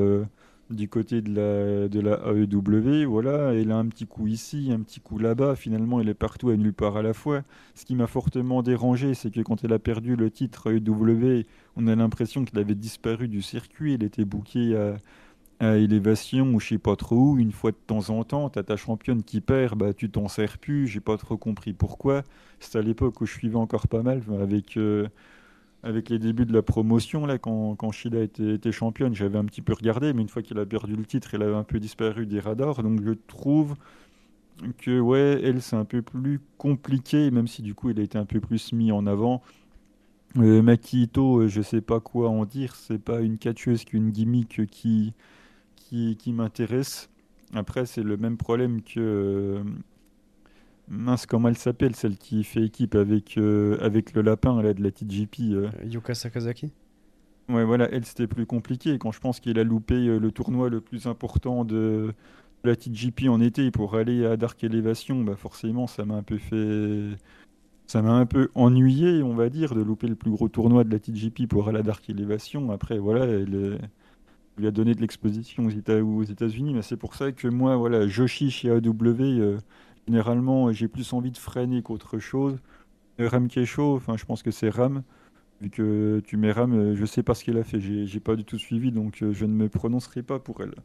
du 0.69 0.89
côté 0.89 1.21
de 1.21 1.33
la, 1.33 1.87
de 1.87 1.99
la 1.99 2.19
AEW. 2.25 3.05
Voilà, 3.07 3.53
elle 3.53 3.71
a 3.71 3.77
un 3.77 3.87
petit 3.87 4.05
coup 4.05 4.27
ici, 4.27 4.69
un 4.71 4.81
petit 4.81 4.99
coup 4.99 5.17
là-bas. 5.19 5.55
Finalement, 5.55 5.99
elle 6.01 6.09
est 6.09 6.13
partout 6.13 6.51
et 6.51 6.57
nulle 6.57 6.73
part 6.73 6.97
à 6.97 7.01
la 7.01 7.13
fois. 7.13 7.43
Ce 7.75 7.85
qui 7.85 7.95
m'a 7.95 8.07
fortement 8.07 8.63
dérangé, 8.63 9.13
c'est 9.13 9.31
que 9.31 9.41
quand 9.41 9.63
elle 9.63 9.73
a 9.73 9.79
perdu 9.79 10.15
le 10.15 10.29
titre 10.31 10.71
AEW, 10.71 11.45
on 11.75 11.87
a 11.87 11.95
l'impression 11.95 12.43
qu'elle 12.45 12.59
avait 12.59 12.75
disparu 12.75 13.27
du 13.27 13.41
circuit. 13.41 13.93
Elle 13.93 14.03
était 14.03 14.25
bouquée 14.25 14.75
à, 14.75 14.97
à 15.59 15.77
élévation 15.77 16.53
ou 16.53 16.59
je 16.59 16.69
sais 16.69 16.77
pas 16.77 16.95
trop 16.95 17.33
où. 17.33 17.39
Une 17.39 17.51
fois 17.51 17.71
de 17.71 17.77
temps 17.87 18.09
en 18.09 18.23
temps, 18.23 18.49
t'as 18.49 18.63
ta 18.63 18.77
championne 18.77 19.23
qui 19.23 19.41
perd, 19.41 19.77
bah 19.77 19.93
tu 19.93 20.09
t'en 20.09 20.27
sers 20.27 20.57
plus. 20.57 20.87
J'ai 20.87 20.99
pas 20.99 21.17
trop 21.17 21.37
compris 21.37 21.73
pourquoi. 21.73 22.23
C'est 22.59 22.77
à 22.77 22.81
l'époque 22.81 23.21
où 23.21 23.25
je 23.25 23.33
suivais 23.33 23.55
encore 23.57 23.87
pas 23.87 24.03
mal 24.03 24.21
avec. 24.41 24.77
Euh, 24.77 25.07
avec 25.87 26.09
les 26.09 26.19
débuts 26.19 26.45
de 26.45 26.53
la 26.53 26.61
promotion, 26.61 27.25
là, 27.25 27.37
quand, 27.37 27.75
quand 27.75 27.91
était, 28.05 28.71
championne, 28.71 29.15
j'avais 29.15 29.37
un 29.37 29.45
petit 29.45 29.61
peu 29.61 29.73
regardé, 29.73 30.11
mais 30.11 30.21
une 30.21 30.27
fois 30.27 30.41
qu'elle 30.41 30.59
a 30.59 30.65
perdu 30.65 30.95
le 30.95 31.05
titre, 31.05 31.33
elle 31.33 31.43
avait 31.43 31.55
un 31.55 31.63
peu 31.63 31.79
disparu 31.79 32.25
des 32.25 32.41
radars. 32.41 32.83
Donc 32.83 33.01
je 33.01 33.13
trouve 33.27 33.75
que, 34.79 34.99
ouais, 34.99 35.39
elle, 35.41 35.61
c'est 35.61 35.77
un 35.77 35.85
peu 35.85 36.01
plus 36.01 36.41
compliqué, 36.57 37.31
même 37.31 37.47
si 37.47 37.61
du 37.61 37.73
coup, 37.73 37.89
elle 37.89 37.99
a 37.99 38.03
été 38.03 38.17
un 38.17 38.25
peu 38.25 38.41
plus 38.41 38.73
mis 38.73 38.91
en 38.91 39.07
avant. 39.07 39.41
Euh, 40.37 40.61
Makito, 40.61 41.43
euh, 41.43 41.47
je 41.47 41.61
sais 41.61 41.81
pas 41.81 42.01
quoi 42.01 42.29
en 42.29 42.45
dire, 42.45 42.75
c'est 42.75 43.01
pas 43.01 43.21
une 43.21 43.37
catcheuse 43.37 43.85
qu'une 43.85 44.11
gimmick 44.11 44.65
qui, 44.67 45.13
qui, 45.77 46.17
qui 46.17 46.33
m'intéresse. 46.33 47.09
Après, 47.53 47.85
c'est 47.85 48.03
le 48.03 48.17
même 48.17 48.35
problème 48.37 48.81
que, 48.81 48.99
euh, 48.99 49.63
Mince, 50.89 51.25
comment 51.25 51.49
elle 51.49 51.57
s'appelle, 51.57 51.95
celle 51.95 52.17
qui 52.17 52.43
fait 52.43 52.63
équipe 52.63 52.95
avec, 52.95 53.37
euh, 53.37 53.77
avec 53.81 54.13
le 54.13 54.21
lapin 54.21 54.61
là, 54.61 54.73
de 54.73 54.81
la 54.81 54.91
TGP 54.91 55.39
euh. 55.51 55.69
euh... 55.81 55.85
Yuka 55.85 56.13
Sakazaki 56.13 56.71
Ouais, 57.49 57.63
voilà, 57.63 57.89
elle 57.91 58.05
c'était 58.05 58.27
plus 58.27 58.45
compliqué. 58.45 58.97
Quand 58.97 59.11
je 59.11 59.19
pense 59.19 59.39
qu'il 59.39 59.57
a 59.59 59.63
loupé 59.63 59.95
le 59.95 60.31
tournoi 60.31 60.69
le 60.69 60.81
plus 60.81 61.07
important 61.07 61.63
de 61.63 62.13
la 62.65 62.75
TGP 62.75 63.29
en 63.29 63.39
été 63.39 63.71
pour 63.71 63.95
aller 63.95 64.25
à 64.25 64.35
Dark 64.35 64.61
Elevation, 64.63 65.23
bah 65.23 65.37
forcément 65.37 65.87
ça 65.87 66.03
m'a 66.03 66.15
un 66.15 66.23
peu 66.23 66.37
fait. 66.37 67.15
Ça 67.85 68.01
m'a 68.01 68.11
un 68.11 68.25
peu 68.25 68.49
ennuyé, 68.53 69.23
on 69.23 69.33
va 69.33 69.47
dire, 69.47 69.75
de 69.75 69.81
louper 69.81 70.07
le 70.07 70.15
plus 70.15 70.31
gros 70.31 70.49
tournoi 70.49 70.83
de 70.83 70.91
la 70.91 70.99
TGP 70.99 71.47
pour 71.47 71.69
aller 71.69 71.79
à 71.79 71.83
Dark 71.83 72.09
Elevation. 72.09 72.69
Après, 72.71 72.97
voilà, 72.97 73.23
elle, 73.23 73.79
lui 74.57 74.67
a 74.67 74.71
donné 74.71 74.93
de 74.93 74.99
l'exposition 74.99 75.67
aux 75.67 76.23
États-Unis, 76.23 76.73
mais 76.73 76.81
c'est 76.81 76.97
pour 76.97 77.15
ça 77.15 77.31
que 77.31 77.47
moi, 77.47 77.77
voilà, 77.77 78.07
Joshi 78.07 78.51
chez 78.51 78.69
AW 78.69 79.57
Généralement, 80.07 80.71
j'ai 80.71 80.87
plus 80.87 81.11
envie 81.13 81.31
de 81.31 81.37
freiner 81.37 81.81
qu'autre 81.81 82.17
chose. 82.17 82.57
Ram 83.19 83.47
Kesho, 83.47 83.95
enfin, 83.95 84.15
je 84.17 84.25
pense 84.25 84.41
que 84.41 84.51
c'est 84.51 84.69
Ram. 84.69 85.03
Vu 85.59 85.69
que 85.69 86.21
tu 86.25 86.37
mets 86.37 86.51
Ram, 86.51 86.95
je 86.95 87.05
sais 87.05 87.23
pas 87.23 87.33
ce 87.33 87.43
qu'elle 87.43 87.57
a 87.57 87.63
fait. 87.63 87.79
J'ai 87.79 88.19
pas 88.19 88.35
du 88.35 88.45
tout 88.45 88.57
suivi, 88.57 88.91
donc 88.91 89.21
euh, 89.21 89.33
je 89.33 89.45
ne 89.45 89.53
me 89.53 89.69
prononcerai 89.69 90.23
pas 90.23 90.39
pour 90.39 90.61
elle. 90.61 90.75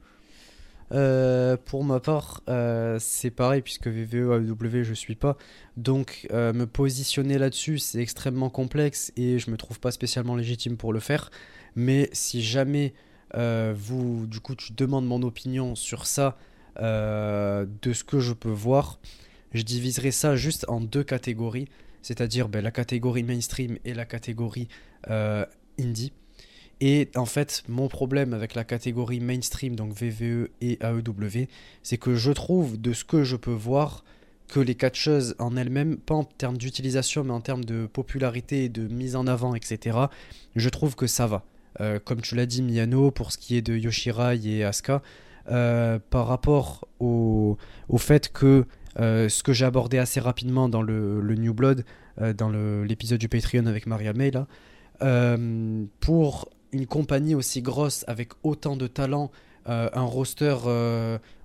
Euh, 0.93 1.57
pour 1.57 1.85
ma 1.85 2.01
part, 2.01 2.43
euh, 2.49 2.99
c'est 3.01 3.31
pareil 3.31 3.62
puisque 3.62 3.86
VVE 3.86 4.32
AEW 4.32 4.82
je 4.82 4.93
suis 4.93 5.15
pas, 5.15 5.39
donc 5.78 6.28
me 6.32 6.65
positionner 6.65 7.39
là-dessus 7.39 7.78
c'est 7.78 7.99
extrêmement 7.99 8.51
complexe 8.51 9.11
et 9.16 9.39
je 9.39 9.51
me 9.51 9.57
trouve 9.57 9.81
pas 9.81 9.90
spécialement 9.90 10.36
légitime 10.36 10.77
pour 10.77 10.93
le 10.93 11.01
faire. 11.01 11.31
Mais 11.77 12.11
si 12.12 12.43
jamais 12.43 12.93
vous, 13.35 14.27
du 14.27 14.40
coup, 14.40 14.55
tu 14.55 14.73
demandes 14.73 15.07
mon 15.07 15.23
opinion 15.23 15.74
sur 15.74 16.07
ça, 16.07 16.27
euh, 16.27 16.51
de 16.78 17.93
ce 17.93 18.05
que 18.05 18.20
je 18.20 18.32
peux 18.32 18.51
voir, 18.51 18.99
je 19.53 19.62
diviserai 19.62 20.11
ça 20.11 20.36
juste 20.36 20.65
en 20.69 20.81
deux 20.81 21.05
catégories, 21.05 21.69
c'est-à-dire 22.03 22.49
ben, 22.49 22.62
la 22.62 22.70
catégorie 22.70 23.23
mainstream 23.23 23.78
et 23.85 23.94
la 23.94 24.05
catégorie 24.05 24.69
euh, 25.11 25.44
indie. 25.78 26.12
Et 26.81 27.11
en 27.15 27.27
fait, 27.27 27.62
mon 27.69 27.89
problème 27.89 28.35
avec 28.35 28.55
la 28.55 28.65
catégorie 28.65 29.20
mainstream, 29.20 29.77
donc 29.77 29.93
VVE 29.93 30.49
et 30.61 30.78
AEW, 30.82 31.47
c'est 31.82 31.97
que 31.97 32.16
je 32.16 32.32
trouve 32.32 32.81
de 32.81 32.93
ce 32.93 33.05
que 33.05 33.23
je 33.23 33.36
peux 33.36 33.53
voir 33.53 34.05
que 34.49 34.59
les 34.59 34.74
catcheuses 34.74 35.36
en 35.39 35.57
elles-mêmes, 35.57 35.97
pas 35.97 36.15
en 36.15 36.24
termes 36.24 36.59
d'utilisation, 36.59 37.23
mais 37.24 37.32
en 37.32 37.40
termes 37.40 37.65
de 37.65 37.86
popularité 37.86 38.65
et 38.65 38.69
de 38.69 38.89
mise 38.89 39.15
en 39.16 39.27
avant, 39.27 39.55
etc., 39.55 39.97
je 40.57 40.69
trouve 40.69 40.97
que 40.97 41.07
ça 41.07 41.27
va. 41.27 41.44
Euh, 41.81 42.01
comme 42.01 42.20
tu 42.20 42.35
l'as 42.35 42.47
dit, 42.47 42.62
Miyano, 42.62 43.12
pour 43.12 43.32
ce 43.32 43.39
qui 43.39 43.57
est 43.57 43.62
de 43.62 43.77
Yoshirai 43.77 44.40
et 44.44 44.65
Asuka, 44.65 44.94
euh, 44.94 44.99
par 45.47 46.27
rapport 46.27 46.89
au, 47.01 47.56
au 47.89 47.98
fait 47.98 48.32
que 48.32 48.66
euh, 48.98 49.28
ce 49.28 49.43
que 49.43 49.52
j'ai 49.52 49.64
abordé 49.64 49.98
assez 49.98 50.20
rapidement 50.20 50.69
dans 50.69 50.82
le, 50.82 51.23
New 51.35 51.55
Blood, 51.55 51.85
euh, 52.20 52.32
dans 52.32 52.51
l'épisode 52.51 53.19
du 53.19 53.28
Patreon 53.28 53.66
avec 53.66 53.86
Maria 53.86 54.12
May, 54.12 54.32
pour 56.01 56.51
une 56.73 56.86
compagnie 56.86 57.35
aussi 57.35 57.62
grosse, 57.62 58.05
avec 58.06 58.32
autant 58.43 58.77
de 58.77 58.86
talent, 58.86 59.31
un 59.66 60.02
roster 60.02 60.56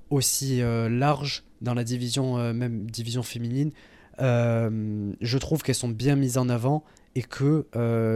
aussi 0.09 0.61
large 0.61 1.43
dans 1.61 1.73
la 1.73 1.83
division, 1.83 2.53
même 2.53 2.89
division 2.89 3.23
féminine, 3.23 3.71
je 4.19 5.37
trouve 5.37 5.63
qu'elles 5.63 5.75
sont 5.75 5.89
bien 5.89 6.15
mises 6.15 6.37
en 6.37 6.49
avant 6.49 6.83
et 7.15 7.23
que 7.23 7.65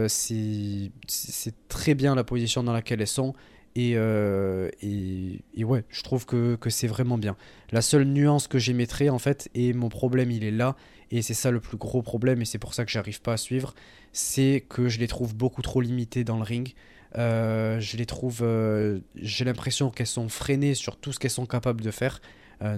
c'est 0.08 1.54
très 1.68 1.94
bien 1.94 2.14
la 2.14 2.24
position 2.24 2.62
dans 2.62 2.72
laquelle 2.72 3.00
elles 3.00 3.06
sont 3.06 3.34
euh, 3.78 4.68
et, 4.82 5.40
et, 5.54 5.64
ouais, 5.64 5.84
je 5.88 6.02
trouve 6.02 6.26
que, 6.26 6.56
que 6.56 6.70
c'est 6.70 6.86
vraiment 6.86 7.18
bien. 7.18 7.36
La 7.70 7.82
seule 7.82 8.04
nuance 8.04 8.48
que 8.48 8.58
j'émettrais, 8.58 9.08
en 9.08 9.18
fait, 9.18 9.48
et 9.54 9.72
mon 9.72 9.88
problème, 9.88 10.30
il 10.30 10.44
est 10.44 10.50
là, 10.50 10.76
et 11.10 11.22
c'est 11.22 11.34
ça 11.34 11.50
le 11.50 11.60
plus 11.60 11.76
gros 11.76 12.02
problème, 12.02 12.42
et 12.42 12.44
c'est 12.44 12.58
pour 12.58 12.74
ça 12.74 12.84
que 12.84 12.90
j'arrive 12.90 13.20
pas 13.22 13.34
à 13.34 13.36
suivre, 13.36 13.74
c'est 14.12 14.64
que 14.68 14.88
je 14.88 14.98
les 14.98 15.08
trouve 15.08 15.34
beaucoup 15.34 15.62
trop 15.62 15.80
limitées 15.80 16.24
dans 16.24 16.36
le 16.36 16.42
ring. 16.42 16.74
Euh, 17.18 17.78
je 17.80 17.96
les 17.96 18.06
trouve. 18.06 18.40
Euh, 18.42 19.00
j'ai 19.16 19.44
l'impression 19.44 19.90
qu'elles 19.90 20.06
sont 20.06 20.28
freinées 20.28 20.74
sur 20.74 20.96
tout 20.96 21.12
ce 21.12 21.18
qu'elles 21.18 21.30
sont 21.30 21.46
capables 21.46 21.82
de 21.82 21.90
faire, 21.90 22.20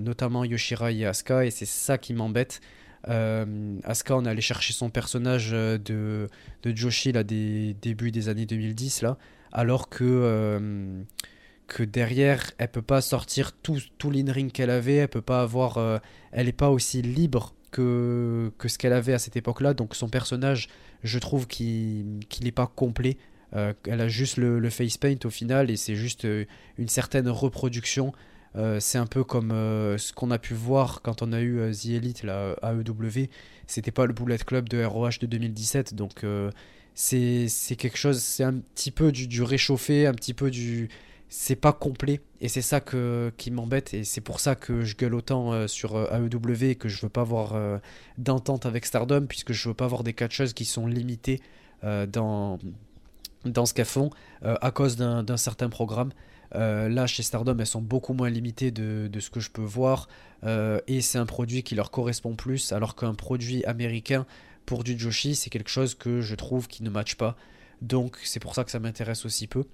notamment 0.00 0.44
Yoshira 0.44 0.92
et 0.92 1.04
Asuka, 1.04 1.44
et 1.44 1.50
c'est 1.50 1.66
ça 1.66 1.98
qui 1.98 2.14
m'embête. 2.14 2.62
Asuka, 3.06 4.16
on 4.16 4.24
allé 4.24 4.40
chercher 4.40 4.72
son 4.72 4.88
personnage 4.88 5.50
de, 5.50 5.78
de 6.62 6.76
Joshi 6.76 7.12
là, 7.12 7.22
des 7.22 7.76
débuts 7.82 8.10
des 8.10 8.30
années 8.30 8.46
2010, 8.46 9.02
là 9.02 9.18
alors 9.54 9.88
que, 9.88 10.04
euh, 10.04 11.02
que 11.68 11.84
derrière, 11.84 12.50
elle 12.58 12.70
peut 12.70 12.82
pas 12.82 13.00
sortir 13.00 13.52
tout, 13.52 13.78
tout 13.98 14.10
l'in-ring 14.10 14.52
qu'elle 14.52 14.70
avait, 14.70 14.96
elle 14.96 15.08
peut 15.08 15.22
pas 15.22 15.40
avoir, 15.40 15.78
euh, 15.78 15.98
elle 16.32 16.48
est 16.48 16.52
pas 16.52 16.70
aussi 16.70 17.00
libre 17.00 17.54
que, 17.70 18.52
que 18.58 18.68
ce 18.68 18.76
qu'elle 18.76 18.92
avait 18.92 19.14
à 19.14 19.18
cette 19.18 19.36
époque-là, 19.36 19.72
donc 19.72 19.94
son 19.94 20.08
personnage, 20.08 20.68
je 21.04 21.18
trouve 21.18 21.46
qu'il 21.46 22.18
n'est 22.42 22.52
pas 22.52 22.66
complet. 22.66 23.16
Euh, 23.54 23.72
elle 23.86 24.00
a 24.00 24.08
juste 24.08 24.36
le, 24.36 24.68
face 24.70 24.96
paint 24.98 25.16
au 25.24 25.30
final 25.30 25.70
et 25.70 25.76
c'est 25.76 25.94
juste 25.94 26.26
une 26.76 26.88
certaine 26.88 27.28
reproduction. 27.28 28.12
c'est 28.80 28.98
un 28.98 29.06
peu 29.06 29.22
comme 29.22 29.50
ce 29.50 30.12
qu'on 30.12 30.32
a 30.32 30.38
pu 30.38 30.54
voir 30.54 31.02
quand 31.02 31.22
on 31.22 31.32
a 31.32 31.40
eu 31.40 31.70
The 31.72 31.86
Elite, 31.86 32.24
la 32.24 32.56
AEW. 32.62 33.28
C'était 33.68 33.92
pas 33.92 34.06
le 34.06 34.12
Bullet 34.12 34.38
Club 34.38 34.68
de 34.68 34.84
ROH 34.84 35.18
de 35.20 35.26
2017, 35.26 35.94
donc 35.94 36.24
c'est 36.94 37.76
quelque 37.76 37.98
chose, 37.98 38.20
c'est 38.20 38.44
un 38.44 38.54
petit 38.54 38.90
peu 38.90 39.10
du, 39.12 39.26
du, 39.26 39.42
réchauffé, 39.42 40.06
un 40.06 40.14
petit 40.14 40.34
peu 40.34 40.50
du. 40.50 40.88
C'est 41.28 41.56
pas 41.56 41.72
complet 41.72 42.20
et 42.40 42.48
c'est 42.48 42.62
ça 42.62 42.80
que, 42.80 43.32
qui 43.38 43.50
m'embête 43.50 43.92
et 43.92 44.04
c'est 44.04 44.20
pour 44.20 44.38
ça 44.38 44.54
que 44.54 44.84
je 44.84 44.94
gueule 44.94 45.14
autant 45.14 45.52
euh, 45.52 45.66
sur 45.66 45.96
euh, 45.96 46.06
AEW 46.12 46.62
et 46.62 46.74
que 46.76 46.88
je 46.88 47.00
veux 47.00 47.08
pas 47.08 47.22
avoir 47.22 47.54
euh, 47.54 47.78
d'entente 48.18 48.66
avec 48.66 48.86
Stardom 48.86 49.26
puisque 49.26 49.52
je 49.52 49.68
veux 49.68 49.74
pas 49.74 49.86
avoir 49.86 50.04
des 50.04 50.12
catcheuses 50.12 50.52
qui 50.52 50.64
sont 50.64 50.86
limitées 50.86 51.40
dans, 51.82 52.58
dans 53.44 53.66
ce 53.66 53.74
qu'elles 53.74 53.84
font 53.84 54.08
à 54.42 54.70
cause 54.70 54.96
d'un 54.96 55.36
certain 55.36 55.68
programme. 55.68 56.12
là, 56.52 57.06
chez 57.06 57.22
Stardom, 57.22 57.58
elles 57.58 57.66
sont 57.66 57.82
beaucoup 57.82 58.14
moins 58.14 58.30
limitées 58.30 58.70
de, 58.70 59.20
ce 59.20 59.28
que 59.28 59.38
je 59.38 59.50
peux 59.50 59.60
voir. 59.60 60.08
et 60.86 61.02
c'est 61.02 61.18
un 61.18 61.26
produit 61.26 61.62
qui 61.62 61.74
leur 61.74 61.90
correspond 61.90 62.36
plus, 62.36 62.72
alors 62.72 62.96
qu'un 62.96 63.12
produit 63.12 63.62
américain 63.66 64.24
pour 64.66 64.84
du 64.84 64.98
Joshi, 64.98 65.34
c'est 65.34 65.50
quelque 65.50 65.70
chose 65.70 65.94
que 65.94 66.20
je 66.20 66.34
trouve 66.34 66.68
qui 66.68 66.82
ne 66.82 66.90
matche 66.90 67.16
pas. 67.16 67.36
Donc 67.82 68.18
c'est 68.24 68.40
pour 68.40 68.54
ça 68.54 68.64
que 68.64 68.70
ça 68.70 68.78
m'intéresse 68.78 69.24
aussi 69.24 69.46
peu. 69.46 69.64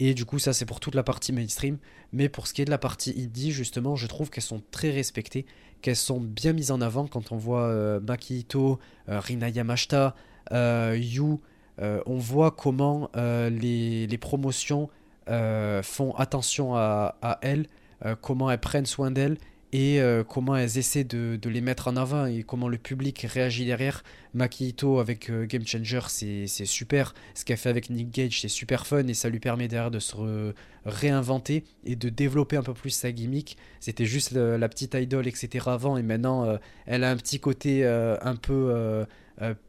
Et 0.00 0.14
du 0.14 0.24
coup, 0.24 0.38
ça 0.38 0.52
c'est 0.52 0.64
pour 0.64 0.80
toute 0.80 0.94
la 0.94 1.02
partie 1.02 1.32
mainstream. 1.32 1.78
Mais 2.12 2.28
pour 2.28 2.46
ce 2.46 2.54
qui 2.54 2.62
est 2.62 2.64
de 2.64 2.70
la 2.70 2.78
partie 2.78 3.14
indie, 3.16 3.52
justement, 3.52 3.96
je 3.96 4.06
trouve 4.06 4.30
qu'elles 4.30 4.42
sont 4.42 4.62
très 4.70 4.90
respectées, 4.90 5.46
qu'elles 5.80 5.96
sont 5.96 6.20
bien 6.20 6.52
mises 6.52 6.70
en 6.70 6.80
avant 6.80 7.06
quand 7.06 7.32
on 7.32 7.36
voit 7.36 7.66
euh, 7.66 8.00
Maki 8.00 8.46
euh, 8.54 8.76
Rina 9.06 9.48
Yamashita, 9.48 10.14
euh, 10.52 10.96
Yu. 10.98 11.38
on 11.78 12.18
voit 12.18 12.50
comment 12.52 13.10
les, 13.14 14.18
promotions 14.20 14.88
font 15.26 16.14
attention 16.16 16.76
à 16.76 17.38
elles, 17.42 17.66
comment 18.20 18.50
elles 18.50 18.60
prennent 18.60 18.86
soin 18.86 19.10
d'elles 19.10 19.38
et 19.72 20.00
euh, 20.00 20.22
comment 20.22 20.54
elles 20.54 20.76
essaient 20.76 21.04
de, 21.04 21.38
les 21.48 21.60
mettre 21.62 21.88
en 21.88 21.96
avant 21.96 22.26
et 22.26 22.42
comment 22.42 22.68
le 22.68 22.76
public 22.76 23.26
réagit 23.28 23.64
derrière. 23.64 24.04
Maki 24.34 24.74
avec 24.98 25.30
euh, 25.30 25.46
Game 25.46 25.66
Changer, 25.66 26.00
c'est 26.08 26.46
super. 26.66 27.14
Ce 27.34 27.44
qu'elle 27.44 27.56
fait 27.56 27.70
avec 27.70 27.88
Nick 27.88 28.10
Gage, 28.10 28.40
c'est 28.42 28.48
super 28.48 28.86
fun 28.86 29.06
et 29.06 29.14
ça 29.14 29.30
lui 29.30 29.40
permet 29.40 29.68
derrière 29.68 29.90
de 29.90 29.98
se 29.98 30.52
réinventer 30.84 31.64
et 31.84 31.96
de 31.96 32.10
développer 32.10 32.56
un 32.56 32.62
peu 32.62 32.74
plus 32.74 32.90
sa 32.90 33.12
gimmick. 33.12 33.56
C'était 33.80 34.04
juste 34.04 34.32
la 34.32 34.68
petite 34.68 34.94
idol, 34.94 35.26
etc. 35.26 35.64
avant 35.68 35.96
et 35.96 36.02
maintenant 36.02 36.44
euh, 36.44 36.58
elle 36.86 37.04
a 37.04 37.10
un 37.10 37.16
petit 37.16 37.40
côté 37.40 37.86
un 37.86 38.36
peu 38.36 39.06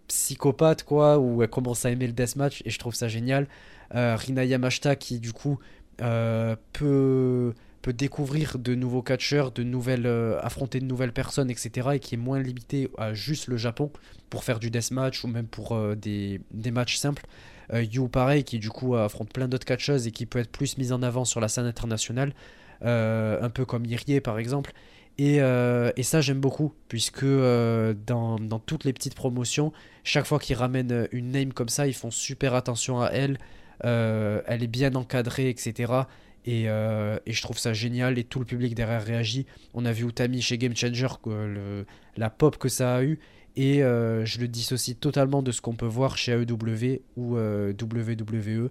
psychopathe, 0.08 0.84
quoi, 0.84 1.18
où 1.18 1.42
elle 1.44 1.50
commence 1.50 1.86
à 1.86 1.92
aimer 1.92 2.08
le 2.08 2.14
deathmatch 2.14 2.62
et 2.66 2.70
je 2.70 2.80
trouve 2.80 2.94
ça 2.94 3.08
génial. 3.08 3.48
Rina 3.92 4.44
Yamashita 4.44 4.98
qui, 4.98 5.20
du 5.20 5.32
coup, 5.32 5.60
peut 5.98 7.54
découvrir 7.92 8.58
de 8.58 8.76
nouveaux 8.76 9.02
catcheurs, 9.02 9.52
de 9.52 9.64
nouvelles, 9.64 10.06
euh, 10.06 10.40
affronter 10.42 10.80
de 10.80 10.86
nouvelles 10.86 11.12
personnes, 11.12 11.50
etc. 11.50 11.90
Et 11.94 12.00
qui 12.00 12.16
est 12.16 12.18
moins 12.18 12.40
limité 12.40 12.90
à 12.98 13.14
juste 13.14 13.48
le 13.48 13.58
Japon 13.58 13.92
pour 14.30 14.44
faire 14.44 14.60
du 14.60 14.72
deathmatch 14.72 15.24
ou 15.24 15.28
même 15.28 15.48
pour 15.48 15.74
euh, 15.74 15.96
des, 15.96 16.40
matchs 16.72 16.96
simples. 16.96 17.26
Euh, 17.74 17.84
Yu, 17.84 18.08
pareil, 18.08 18.44
qui 18.44 18.60
du 18.60 18.70
coup 18.70 18.96
affronte 18.96 19.34
plein 19.34 19.48
d'autres 19.48 19.66
catcheuses 19.66 20.08
et 20.08 20.12
qui 20.12 20.26
peut 20.26 20.40
être 20.40 20.52
plus 20.52 20.78
mise 20.78 20.94
en 20.94 21.04
avant 21.04 21.26
sur 21.26 21.42
la 21.42 21.48
scène 21.48 21.66
internationale, 21.66 22.34
un 22.82 23.50
peu 23.50 23.66
comme 23.66 23.86
Irie 23.86 24.22
par 24.22 24.40
exemple. 24.40 24.74
Et, 25.18 25.38
et 25.38 26.04
ça, 26.04 26.22
j'aime 26.22 26.42
beaucoup, 26.42 26.74
puisque 26.90 27.24
dans, 27.24 28.38
dans, 28.40 28.60
toutes 28.60 28.84
les 28.84 28.92
petites 28.92 29.16
promotions, 29.16 29.72
chaque 30.04 30.26
fois 30.26 30.40
qu'ils 30.40 30.58
ramènent 30.58 31.08
une 31.12 31.32
name 31.32 31.54
comme 31.54 31.70
ça, 31.70 31.88
ils 31.88 31.94
font 31.94 32.12
super 32.12 32.56
attention 32.56 33.00
à 33.02 33.08
elle. 33.12 33.38
elle 33.82 34.64
est 34.64 34.68
bien 34.68 34.94
encadrée, 34.96 35.50
etc. 35.50 36.04
Euh, 36.48 37.20
et, 37.26 37.34
je 37.34 37.42
trouve 37.42 37.58
ça 37.58 37.74
génial 37.74 38.18
et 38.18 38.24
tout 38.24 38.40
le 38.40 38.46
public 38.46 38.76
derrière 38.76 39.04
réagit. 39.04 39.46
On 39.74 39.86
a 39.86 39.92
vu 39.92 40.08
Utami 40.08 40.42
chez 40.42 40.58
Game 40.58 40.76
Changer, 40.76 41.08
le, 41.26 41.86
la 42.18 42.30
pop 42.30 42.58
que 42.58 42.70
ça 42.70 42.96
a 42.96 43.04
eu. 43.04 43.20
Et 43.56 43.84
euh, 43.84 44.26
je 44.26 44.40
le 44.40 44.48
dissocie 44.48 44.98
totalement 44.98 45.44
de 45.44 45.52
ce 45.52 45.62
qu'on 45.62 45.76
peut 45.76 45.86
voir 45.86 46.18
chez 46.18 46.32
AEW 46.32 47.02
ou 47.16 47.38
euh, 47.38 47.74
WWE. 47.74 48.70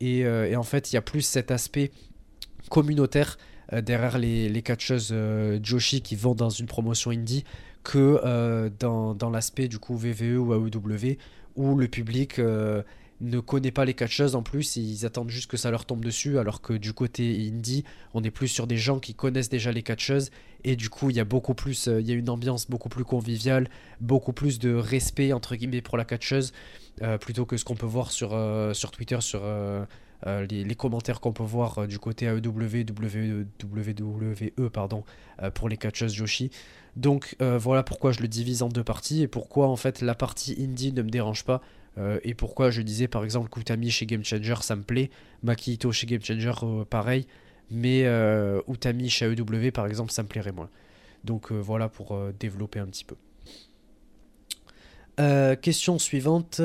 Et, 0.00 0.56
en 0.56 0.62
fait, 0.62 0.92
il 0.92 0.94
y 0.94 0.98
a 0.98 1.02
plus 1.02 1.22
cet 1.22 1.50
aspect 1.50 1.90
communautaire 2.68 3.38
derrière 3.72 4.18
les, 4.18 4.48
les 4.48 4.62
catcheuses 4.62 5.14
Joshi 5.62 6.02
qui 6.02 6.16
vont 6.16 6.34
dans 6.34 6.50
une 6.50 6.66
promotion 6.66 7.10
indie 7.10 7.44
que 7.82 8.68
dans, 8.78 9.14
dans 9.14 9.30
l'aspect 9.30 9.68
du 9.68 9.78
coup 9.78 9.96
VVE 9.96 10.38
ou 10.38 10.52
AEW 10.52 11.16
où 11.56 11.76
le 11.76 11.88
public 11.88 12.38
ne 13.22 13.38
connaît 13.40 13.70
pas 13.70 13.84
les 13.84 13.94
catcheuses 13.94 14.34
en 14.34 14.42
plus, 14.42 14.76
ils 14.76 15.06
attendent 15.06 15.30
juste 15.30 15.50
que 15.50 15.56
ça 15.56 15.70
leur 15.70 15.86
tombe 15.86 16.04
dessus, 16.04 16.38
alors 16.38 16.60
que 16.60 16.72
du 16.72 16.92
côté 16.92 17.48
indie, 17.48 17.84
on 18.14 18.22
est 18.22 18.30
plus 18.30 18.48
sur 18.48 18.66
des 18.66 18.76
gens 18.76 18.98
qui 18.98 19.14
connaissent 19.14 19.48
déjà 19.48 19.70
les 19.72 19.82
catcheuses, 19.82 20.30
et 20.64 20.76
du 20.76 20.90
coup 20.90 21.08
il 21.08 21.16
y 21.16 21.20
a 21.20 21.24
beaucoup 21.24 21.54
plus, 21.54 21.88
euh, 21.88 22.00
il 22.00 22.08
y 22.08 22.12
a 22.12 22.14
une 22.14 22.28
ambiance 22.28 22.68
beaucoup 22.68 22.88
plus 22.88 23.04
conviviale, 23.04 23.68
beaucoup 24.00 24.32
plus 24.32 24.58
de 24.58 24.74
respect 24.74 25.32
entre 25.32 25.54
guillemets 25.54 25.82
pour 25.82 25.96
la 25.96 26.04
catcheuse, 26.04 26.52
euh, 27.02 27.16
plutôt 27.16 27.46
que 27.46 27.56
ce 27.56 27.64
qu'on 27.64 27.76
peut 27.76 27.86
voir 27.86 28.10
sur, 28.10 28.34
euh, 28.34 28.74
sur 28.74 28.90
Twitter, 28.90 29.20
sur 29.20 29.42
les, 30.26 30.74
commentaires 30.74 31.20
qu'on 31.20 31.32
peut 31.32 31.42
voir 31.44 31.86
du 31.86 31.98
côté 31.98 32.26
AEW, 32.26 32.84
WWE, 33.64 34.70
pardon, 34.70 35.04
pour 35.54 35.68
les 35.68 35.76
catcheuses 35.76 36.12
Joshi. 36.12 36.50
Donc 36.96 37.36
voilà 37.40 37.82
pourquoi 37.82 38.12
je 38.12 38.20
le 38.20 38.28
divise 38.28 38.62
en 38.62 38.68
deux 38.68 38.84
parties, 38.84 39.22
et 39.22 39.28
pourquoi 39.28 39.68
en 39.68 39.76
fait 39.76 40.00
la 40.00 40.14
partie 40.14 40.56
indie 40.60 40.92
ne 40.92 41.02
me 41.02 41.10
dérange 41.10 41.44
pas, 41.44 41.60
euh, 41.98 42.18
et 42.22 42.34
pourquoi 42.34 42.70
je 42.70 42.82
disais 42.82 43.08
par 43.08 43.24
exemple 43.24 43.48
Kutami 43.50 43.90
chez 43.90 44.06
Game 44.06 44.24
Changer 44.24 44.56
ça 44.62 44.76
me 44.76 44.82
plaît, 44.82 45.10
Makito 45.42 45.92
chez 45.92 46.06
Game 46.06 46.22
Changer 46.22 46.52
euh, 46.62 46.84
pareil, 46.84 47.26
mais 47.70 48.04
euh, 48.04 48.60
Utami 48.68 49.10
chez 49.10 49.26
AEW 49.26 49.70
par 49.72 49.86
exemple 49.86 50.12
ça 50.12 50.22
me 50.22 50.28
plairait 50.28 50.52
moins. 50.52 50.70
Donc 51.24 51.52
voilà 51.52 51.88
pour 51.88 52.18
développer 52.40 52.80
un 52.80 52.86
petit 52.86 53.04
peu. 53.04 53.14
question 55.56 56.00
suivante, 56.00 56.60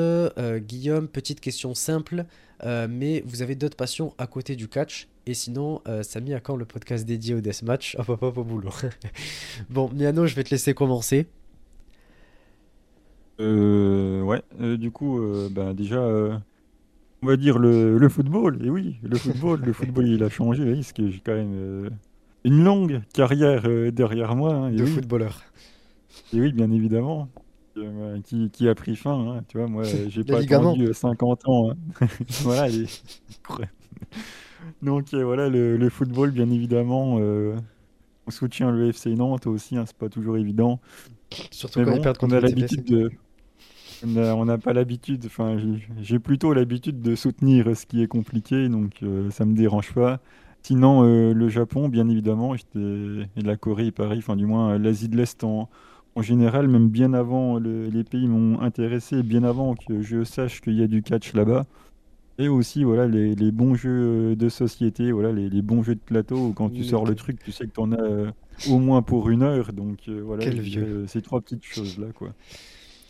Guillaume, 0.56 1.06
petite 1.06 1.38
question 1.38 1.76
simple, 1.76 2.24
mais 2.64 3.22
vous 3.24 3.42
avez 3.42 3.54
d'autres 3.54 3.76
passions 3.76 4.14
à 4.18 4.26
côté 4.26 4.56
du 4.56 4.66
catch 4.66 5.06
et 5.26 5.34
sinon, 5.34 5.80
Samy, 6.02 6.34
à 6.34 6.40
quand 6.40 6.56
le 6.56 6.64
podcast 6.64 7.04
dédié 7.04 7.36
au 7.36 7.40
deathmatch? 7.40 7.94
Hop 8.00 8.08
hop 8.08 8.22
hop 8.22 8.38
au 8.38 8.44
boulot. 8.44 8.72
bon, 9.70 9.88
Miano, 9.90 10.26
je 10.26 10.34
vais 10.34 10.42
te 10.42 10.50
laisser 10.50 10.74
commencer. 10.74 11.28
Euh, 13.40 14.22
ouais, 14.22 14.42
euh, 14.60 14.76
du 14.76 14.90
coup, 14.90 15.20
euh, 15.20 15.48
ben 15.50 15.74
déjà, 15.74 16.00
on 16.00 17.26
va 17.26 17.36
dire 17.36 17.58
le, 17.58 17.98
le 17.98 18.08
football. 18.08 18.64
Et 18.64 18.70
oui, 18.70 18.96
le 19.02 19.16
football, 19.16 19.60
le 19.64 19.72
football, 19.72 20.08
il 20.08 20.22
a 20.22 20.28
changé, 20.28 20.74
parce 20.74 20.92
que 20.92 21.10
j'ai 21.10 21.20
quand 21.20 21.34
même 21.34 21.90
une 22.44 22.64
longue 22.64 23.02
carrière 23.12 23.68
derrière 23.92 24.36
moi. 24.36 24.54
Hein, 24.54 24.72
de 24.72 24.84
footballeur. 24.84 25.42
Et 26.32 26.40
oui, 26.40 26.52
bien 26.52 26.70
évidemment. 26.70 27.28
Qui, 28.24 28.50
qui 28.50 28.68
a 28.68 28.74
pris 28.74 28.96
fin, 28.96 29.36
hein, 29.36 29.44
tu 29.46 29.56
vois, 29.56 29.68
moi, 29.68 29.84
j'ai 30.08 30.24
pas 30.24 30.40
attendu 30.40 30.92
50 30.92 31.48
ans. 31.48 31.70
Hein. 31.70 31.76
voilà, 32.42 32.66
Donc 34.82 35.14
voilà, 35.14 35.48
le, 35.48 35.76
le 35.76 35.88
football, 35.88 36.32
bien 36.32 36.50
évidemment, 36.50 37.20
on 38.28 38.30
soutient 38.30 38.70
le 38.72 38.88
FC 38.88 39.14
Nantes 39.14 39.46
aussi, 39.46 39.76
hein, 39.76 39.84
c'est 39.86 39.96
pas 39.96 40.08
toujours 40.08 40.36
évident. 40.36 40.80
Surtout 41.52 41.84
quand 41.84 42.02
bon, 42.02 42.12
on 42.22 42.30
a 42.30 42.40
l'habitude 42.40 42.84
de 42.84 43.10
on 44.04 44.44
n'a 44.44 44.58
pas 44.58 44.72
l'habitude, 44.72 45.24
enfin, 45.26 45.58
j'ai 46.00 46.18
plutôt 46.18 46.52
l'habitude 46.52 47.00
de 47.00 47.14
soutenir 47.14 47.76
ce 47.76 47.86
qui 47.86 48.02
est 48.02 48.06
compliqué, 48.06 48.68
donc 48.68 49.02
euh, 49.02 49.30
ça 49.30 49.44
me 49.44 49.54
dérange 49.54 49.92
pas. 49.92 50.20
Sinon, 50.62 51.04
euh, 51.04 51.32
le 51.32 51.48
Japon, 51.48 51.88
bien 51.88 52.08
évidemment, 52.08 52.54
et 52.54 52.60
la 53.36 53.56
Corée, 53.56 53.90
pareil, 53.90 54.18
enfin, 54.18 54.36
du 54.36 54.46
moins 54.46 54.72
euh, 54.72 54.78
l'Asie 54.78 55.08
de 55.08 55.16
l'Est 55.16 55.42
en, 55.44 55.68
en, 56.14 56.22
général, 56.22 56.68
même 56.68 56.88
bien 56.88 57.14
avant, 57.14 57.58
les 57.58 58.04
pays 58.04 58.26
m'ont 58.26 58.60
intéressé, 58.60 59.22
bien 59.22 59.44
avant 59.44 59.74
que 59.74 60.02
je 60.02 60.24
sache 60.24 60.60
qu'il 60.60 60.74
y 60.74 60.82
a 60.82 60.86
du 60.86 61.02
catch 61.02 61.32
là-bas. 61.32 61.66
Et 62.40 62.48
aussi, 62.48 62.84
voilà, 62.84 63.08
les, 63.08 63.34
les, 63.34 63.50
bons 63.50 63.74
jeux 63.74 64.36
de 64.36 64.48
société, 64.48 65.10
voilà, 65.10 65.32
les, 65.32 65.48
les, 65.48 65.62
bons 65.62 65.82
jeux 65.82 65.96
de 65.96 66.00
plateau, 66.00 66.48
où 66.48 66.52
quand 66.52 66.70
tu 66.70 66.84
sors 66.84 67.04
le 67.04 67.16
truc, 67.16 67.42
tu 67.42 67.50
sais 67.50 67.66
que 67.66 67.72
tu 67.72 67.80
en 67.80 67.92
as 67.92 68.32
au 68.68 68.78
moins 68.78 69.02
pour 69.02 69.28
une 69.30 69.42
heure, 69.42 69.72
donc 69.72 70.08
voilà, 70.08 70.44
ces 71.06 71.22
trois 71.22 71.40
petites 71.40 71.64
choses-là, 71.64 72.06
quoi. 72.14 72.32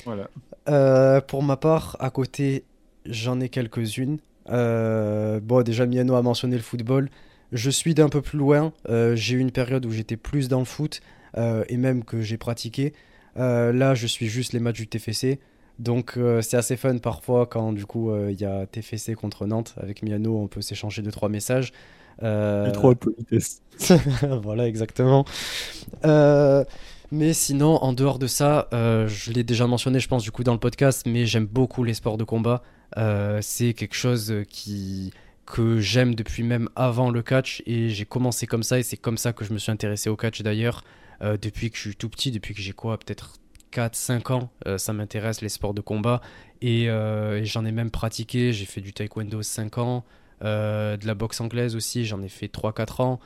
Voilà. 0.05 0.29
Euh, 0.69 1.21
pour 1.21 1.43
ma 1.43 1.57
part, 1.57 1.97
à 2.01 2.11
côté, 2.11 2.65
j'en 3.07 3.41
ai 3.41 3.49
quelques-unes. 3.49 4.19
Euh, 4.51 5.41
bon, 5.41 5.63
déjà, 5.63 5.87
Miano 5.87 6.15
a 6.15 6.23
mentionné 6.23 6.57
le 6.57 6.63
football. 6.63 7.09
Je 7.53 7.71
suis 7.71 7.95
d'un 7.95 8.09
peu 8.09 8.21
plus 8.21 8.39
loin. 8.39 8.73
Euh, 8.89 9.17
j'ai 9.17 9.37
eu 9.37 9.39
une 9.39 9.51
période 9.51 9.87
où 9.87 9.91
j'étais 9.91 10.17
plus 10.17 10.49
dans 10.49 10.59
le 10.59 10.65
foot 10.65 11.01
et 11.69 11.77
même 11.77 12.03
que 12.03 12.21
j'ai 12.21 12.37
pratiqué. 12.37 12.93
là, 13.37 13.95
je 13.95 14.07
suis 14.09 14.27
juste 14.27 14.53
les 14.53 14.59
matchs 14.59 14.79
du 14.79 14.89
TFC. 14.89 15.39
Donc, 15.79 16.19
c'est 16.43 16.57
assez 16.57 16.77
fun 16.77 16.99
parfois 16.99 17.47
quand 17.47 17.73
du 17.73 17.87
coup 17.87 18.13
il 18.29 18.41
y 18.41 18.45
a 18.45 18.67
TFC 18.67 19.15
contre 19.15 19.47
Nantes. 19.47 19.77
Avec 19.77 20.03
Miano, 20.03 20.37
on 20.37 20.49
peut 20.49 20.63
s'échanger 20.63 21.01
deux 21.01 21.13
trois 21.13 21.29
messages. 21.29 21.73
Euh... 22.25 22.73
trois 22.73 22.97
politesses. 22.97 23.63
voilà, 24.43 24.67
exactement. 24.67 25.25
Mais 27.11 27.33
sinon, 27.33 27.83
en 27.83 27.93
dehors 27.95 28.19
de 28.19 28.27
ça, 28.27 28.69
euh, 28.75 29.09
je 29.09 29.33
l'ai 29.33 29.43
déjà 29.43 29.67
mentionné, 29.67 29.99
je 29.99 30.09
pense, 30.09 30.23
du 30.23 30.31
coup, 30.31 30.45
dans 30.45 30.53
le 30.53 30.59
podcast, 30.59 31.07
mais 31.07 31.25
j'aime 31.25 31.47
beaucoup 31.47 31.83
les 31.83 31.95
sports 31.95 32.19
de 32.19 32.25
combat. 32.25 32.63
Euh, 32.99 33.39
c'est 33.43 33.73
quelque 33.73 33.95
chose 33.95 34.35
qui 34.49 35.13
que 35.47 35.81
j'aime 35.81 36.15
depuis 36.15 36.43
même 36.43 36.69
avant 36.77 37.11
le 37.11 37.23
catch 37.23 37.63
et 37.65 37.89
j'ai 37.89 38.05
commencé 38.05 38.47
comme 38.47 38.63
ça 38.63 38.79
et 38.79 38.83
c'est 38.83 38.99
comme 38.99 39.17
ça 39.17 39.33
que 39.33 39.47
je 39.47 39.55
me 39.55 39.59
suis 39.59 39.73
intéressé 39.73 40.11
au 40.11 40.17
catch 40.17 40.43
d'ailleurs 40.43 40.85
euh, 41.23 41.39
depuis 41.41 41.71
que 41.71 41.79
je 41.79 41.81
suis 41.81 41.97
tout 41.97 42.11
petit, 42.11 42.31
depuis 42.31 42.53
que 42.53 42.61
j'ai 42.61 42.75
quoi, 42.75 42.99
peut-être 42.99 43.37
4-5 43.73 44.33
ans, 44.35 44.51
ça 44.77 44.93
m'intéresse 44.93 45.41
les 45.41 45.49
sports 45.49 45.73
de 45.73 45.81
combat 45.81 46.21
et, 46.61 46.85
et 46.85 47.45
j'en 47.45 47.65
ai 47.65 47.73
même 47.73 47.91
pratiqué, 47.91 48.53
j'ai 48.53 48.67
fait 48.67 48.83
du 48.83 48.93
taekwondo 48.93 49.41
5 49.41 49.79
ans, 49.79 50.05
de 50.43 51.07
la 51.07 51.15
boxe 51.15 51.41
anglaise 51.41 51.77
aussi, 51.77 52.05
j'en 52.05 52.21
ai 52.23 52.29
fait 52.29 52.53
3-4 52.53 53.03
ans. 53.03 53.21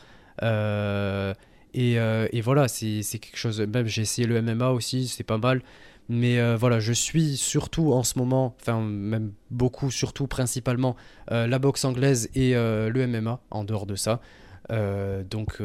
Euh, 1.76 2.28
et, 2.32 2.38
euh, 2.38 2.42
voilà, 2.42 2.68
c'est 2.68 3.02
quelque 3.18 3.36
chose. 3.36 3.60
Même 3.60 3.86
j'ai 3.86 4.02
essayé 4.02 4.26
le 4.26 4.40
MMA 4.40 4.70
aussi, 4.70 5.08
c'est 5.08 5.24
pas 5.24 5.38
mal. 5.38 5.62
Mais 6.08 6.56
voilà, 6.56 6.80
je 6.80 6.92
suis 6.92 7.36
surtout 7.36 7.92
en 7.92 8.02
ce 8.02 8.18
moment, 8.18 8.54
enfin 8.60 8.82
même 8.82 9.32
beaucoup, 9.50 9.90
surtout 9.90 10.26
principalement 10.26 10.96
la 11.30 11.58
boxe 11.58 11.84
anglaise 11.84 12.28
et 12.34 12.52
le 12.54 13.06
MMA 13.06 13.40
en 13.50 13.64
dehors 13.64 13.86
de 13.86 13.94
ça. 13.94 14.20
donc 14.68 15.62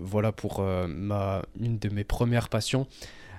voilà 0.00 0.32
pour 0.32 0.60
une 0.62 1.78
de 1.78 1.88
mes 1.90 2.04
premières 2.04 2.48
passions. 2.48 2.86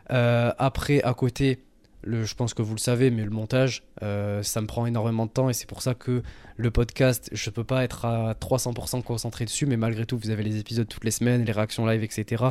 après, 0.09 1.01
à 1.01 1.13
côté, 1.15 1.63
je 2.05 2.35
pense 2.35 2.53
que 2.53 2.61
vous 2.61 2.73
le 2.73 2.79
savez, 2.79 3.11
mais 3.11 3.23
le 3.23 3.29
montage, 3.29 3.83
euh, 4.01 4.43
ça 4.43 4.61
me 4.61 4.67
prend 4.67 4.85
énormément 4.85 5.25
de 5.25 5.31
temps 5.31 5.49
et 5.49 5.53
c'est 5.53 5.67
pour 5.67 5.81
ça 5.81 5.93
que 5.93 6.21
le 6.57 6.71
podcast, 6.71 7.29
je 7.31 7.49
peux 7.49 7.63
pas 7.63 7.83
être 7.83 8.05
à 8.05 8.33
300% 8.33 9.01
concentré 9.03 9.45
dessus, 9.45 9.65
mais 9.65 9.77
malgré 9.77 10.05
tout, 10.05 10.17
vous 10.17 10.29
avez 10.29 10.43
les 10.43 10.59
épisodes 10.59 10.87
toutes 10.87 11.03
les 11.03 11.11
semaines, 11.11 11.45
les 11.45 11.51
réactions 11.51 11.85
live, 11.85 12.03
etc. 12.03 12.45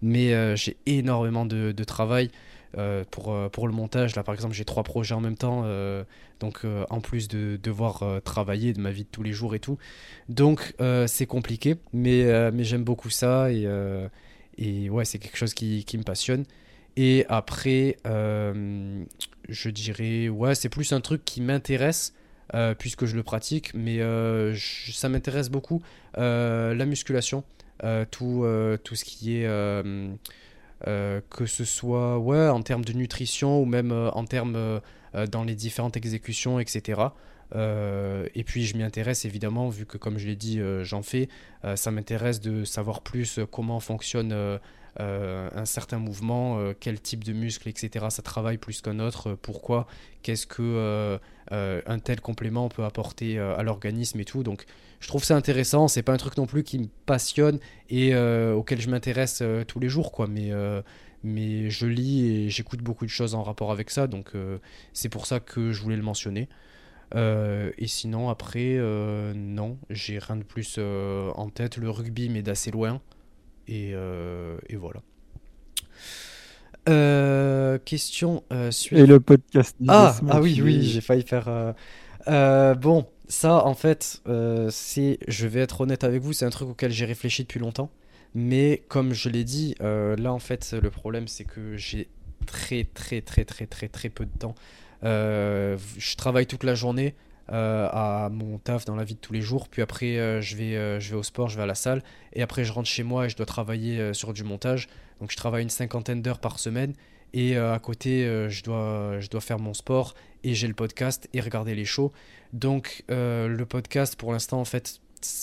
Mais 0.00 0.34
euh, 0.34 0.56
j'ai 0.56 0.76
énormément 0.86 1.44
de, 1.44 1.72
travail 1.84 2.30
euh, 2.78 3.04
pour, 3.10 3.36
pour 3.50 3.66
le 3.66 3.74
montage. 3.74 4.14
Là, 4.16 4.22
par 4.22 4.34
exemple, 4.34 4.54
j'ai 4.54 4.64
trois 4.64 4.84
projets 4.84 5.14
en 5.14 5.20
même 5.20 5.36
temps, 5.36 5.64
donc 6.40 6.64
en 6.90 7.00
plus 7.00 7.28
de 7.28 7.58
devoir 7.62 8.04
travailler 8.22 8.72
de 8.72 8.80
ma 8.80 8.90
vie 8.90 9.04
de 9.04 9.08
tous 9.10 9.22
les 9.22 9.32
jours 9.32 9.54
et 9.54 9.60
tout. 9.60 9.78
Donc, 10.28 10.74
c'est 11.06 11.26
compliqué, 11.26 11.76
mais, 11.92 12.50
mais 12.52 12.64
j'aime 12.64 12.84
beaucoup 12.84 13.10
ça 13.10 13.50
et, 13.50 13.66
et 14.58 14.90
ouais, 14.90 15.04
c'est 15.04 15.18
quelque 15.18 15.36
chose 15.36 15.54
qui, 15.54 15.84
qui 15.84 15.98
me 15.98 16.04
passionne. 16.04 16.44
Et 16.96 17.24
après, 17.28 17.96
euh, 18.06 19.04
je 19.48 19.70
dirais, 19.70 20.28
ouais, 20.28 20.54
c'est 20.54 20.68
plus 20.68 20.92
un 20.92 21.00
truc 21.00 21.24
qui 21.24 21.40
m'intéresse, 21.40 22.12
euh, 22.54 22.74
puisque 22.74 23.06
je 23.06 23.16
le 23.16 23.22
pratique, 23.22 23.72
mais 23.74 24.00
euh, 24.00 24.54
ça 24.56 25.08
m'intéresse 25.08 25.48
beaucoup, 25.48 25.82
la 26.16 26.84
musculation, 26.84 27.44
tout, 28.10 28.46
tout 28.84 28.94
ce 28.94 29.04
qui 29.04 29.36
est, 29.38 29.46
que 30.84 31.46
ce 31.46 31.64
soit 31.64 32.18
ouais, 32.18 32.48
en 32.48 32.62
termes 32.62 32.84
de 32.84 32.92
nutrition 32.92 33.60
ou 33.60 33.64
même 33.64 33.92
en 33.92 34.24
termes 34.24 34.80
dans 35.30 35.44
les 35.44 35.54
différentes 35.54 35.96
exécutions, 35.96 36.60
etc. 36.60 37.00
et 37.54 38.44
puis 38.44 38.66
je 38.66 38.76
m'y 38.76 38.82
intéresse 38.82 39.24
évidemment, 39.24 39.70
vu 39.70 39.86
que 39.86 39.96
comme 39.96 40.18
je 40.18 40.26
l'ai 40.26 40.36
dit, 40.36 40.60
j'en 40.82 41.02
fais, 41.02 41.30
ça 41.74 41.90
m'intéresse 41.90 42.40
de 42.40 42.64
savoir 42.64 43.00
plus 43.00 43.40
comment 43.50 43.80
fonctionne 43.80 44.60
euh, 45.00 45.48
un 45.54 45.64
certain 45.64 45.98
mouvement, 45.98 46.58
euh, 46.58 46.74
quel 46.78 47.00
type 47.00 47.24
de 47.24 47.32
muscle, 47.32 47.66
etc. 47.66 48.06
Ça 48.10 48.20
travaille 48.20 48.58
plus 48.58 48.82
qu'un 48.82 48.98
autre. 48.98 49.30
Euh, 49.30 49.38
pourquoi 49.40 49.86
Qu'est-ce 50.22 50.46
que 50.46 51.18
un 51.50 51.98
tel 51.98 52.20
complément 52.20 52.68
peut 52.68 52.84
apporter 52.84 53.38
à 53.38 53.62
l'organisme 53.62 54.20
et 54.20 54.24
tout. 54.24 54.42
Donc, 54.44 54.64
je 55.00 55.08
trouve 55.08 55.24
ça 55.24 55.34
intéressant. 55.36 55.88
C'est 55.88 56.02
pas 56.02 56.12
un 56.12 56.16
truc 56.16 56.36
non 56.36 56.46
plus 56.46 56.62
qui 56.62 56.78
me 56.78 56.86
passionne 57.06 57.58
et 57.90 58.14
auquel 58.14 58.80
je 58.80 58.88
m'intéresse 58.88 59.42
tous 59.66 59.80
les 59.80 59.88
jours, 59.88 60.12
quoi. 60.12 60.28
Mais 60.28 60.52
mais 61.24 61.70
je 61.70 61.86
lis 61.86 62.24
et 62.24 62.50
j'écoute 62.50 62.82
beaucoup 62.82 63.04
de 63.04 63.10
choses 63.10 63.34
en 63.34 63.42
rapport 63.42 63.72
avec 63.72 63.90
ça, 63.90 64.06
donc 64.06 64.32
c'est 64.92 65.08
pour 65.08 65.26
ça 65.26 65.40
que 65.40 65.72
je 65.72 65.82
voulais 65.82 65.96
le 65.96 66.02
mentionner. 66.04 66.48
et 67.16 67.86
sinon, 67.88 68.28
après, 68.30 68.78
non, 69.34 69.76
j'ai 69.90 70.20
rien 70.20 70.36
de 70.36 70.44
plus 70.44 70.78
en 70.78 71.50
tête. 71.50 71.78
Le 71.78 71.90
rugby, 71.90 72.28
mais 72.28 72.42
d'assez 72.42 72.70
loin. 72.70 73.00
Euh, 73.70 74.58
et, 74.68 74.76
voilà. 74.76 75.02
Euh, 76.88 77.78
question 77.78 78.42
euh, 78.52 78.70
suivante. 78.70 79.04
Et 79.04 79.06
le 79.06 79.20
podcast. 79.20 79.76
Ah, 79.88 80.14
ah 80.28 80.40
oui, 80.40 80.60
oui, 80.62 80.82
j'ai 80.82 81.00
failli 81.00 81.22
faire. 81.22 81.74
bon, 82.26 83.06
ça, 83.28 83.64
en 83.64 83.74
fait, 83.74 84.22
c'est, 84.70 85.18
je 85.28 85.46
vais 85.46 85.60
être 85.60 85.80
honnête 85.80 86.04
avec 86.04 86.22
vous, 86.22 86.32
c'est 86.32 86.44
un 86.44 86.50
truc 86.50 86.68
auquel 86.68 86.92
j'ai 86.92 87.04
réfléchi 87.04 87.42
depuis 87.42 87.60
longtemps. 87.60 87.90
Mais 88.34 88.82
comme 88.88 89.12
je 89.12 89.28
l'ai 89.28 89.44
dit, 89.44 89.74
là, 89.80 90.32
en 90.32 90.38
fait, 90.38 90.74
le 90.80 90.90
problème, 90.90 91.28
c'est 91.28 91.44
que 91.44 91.76
j'ai 91.76 92.08
très, 92.46 92.84
très, 92.84 93.20
très, 93.20 93.44
très, 93.44 93.66
très, 93.66 93.88
très 93.88 94.08
peu 94.08 94.24
de 94.24 94.38
temps. 94.38 94.54
je 95.02 96.16
travaille 96.16 96.46
toute 96.46 96.64
la 96.64 96.74
journée. 96.74 97.14
Euh, 97.50 97.88
à 97.90 98.28
mon 98.30 98.58
taf 98.58 98.84
dans 98.84 98.94
la 98.94 99.02
vie 99.02 99.14
de 99.14 99.20
tous 99.20 99.32
les 99.32 99.40
jours. 99.40 99.68
Puis 99.68 99.82
après, 99.82 100.16
euh, 100.16 100.40
je, 100.40 100.56
vais, 100.56 100.76
euh, 100.76 101.00
je 101.00 101.10
vais 101.10 101.16
au 101.16 101.24
sport, 101.24 101.48
je 101.48 101.56
vais 101.56 101.64
à 101.64 101.66
la 101.66 101.74
salle. 101.74 102.02
Et 102.34 102.42
après, 102.42 102.64
je 102.64 102.72
rentre 102.72 102.88
chez 102.88 103.02
moi 103.02 103.26
et 103.26 103.28
je 103.28 103.36
dois 103.36 103.46
travailler 103.46 104.14
sur 104.14 104.32
du 104.32 104.44
montage. 104.44 104.88
Donc, 105.20 105.30
je 105.30 105.36
travaille 105.36 105.62
une 105.62 105.70
cinquantaine 105.70 106.22
d'heures 106.22 106.38
par 106.38 106.58
semaine. 106.58 106.94
Et 107.34 107.56
à 107.56 107.78
côté, 107.78 108.24
je, 108.48 108.62
dois, 108.62 109.18
je 109.18 109.28
dois 109.28 109.40
faire 109.40 109.58
mon 109.58 109.72
sport 109.72 110.14
et 110.44 110.54
j'ai 110.54 110.68
le 110.68 110.74
podcast 110.74 111.28
et 111.32 111.40
regarder 111.40 111.74
les 111.74 111.86
shows. 111.86 112.12
Donc, 112.52 113.04
le 113.08 113.64
podcast, 113.64 114.16
pour 114.16 114.32
l'instant, 114.32 114.60
en 114.60 114.64
fait, 114.64 115.00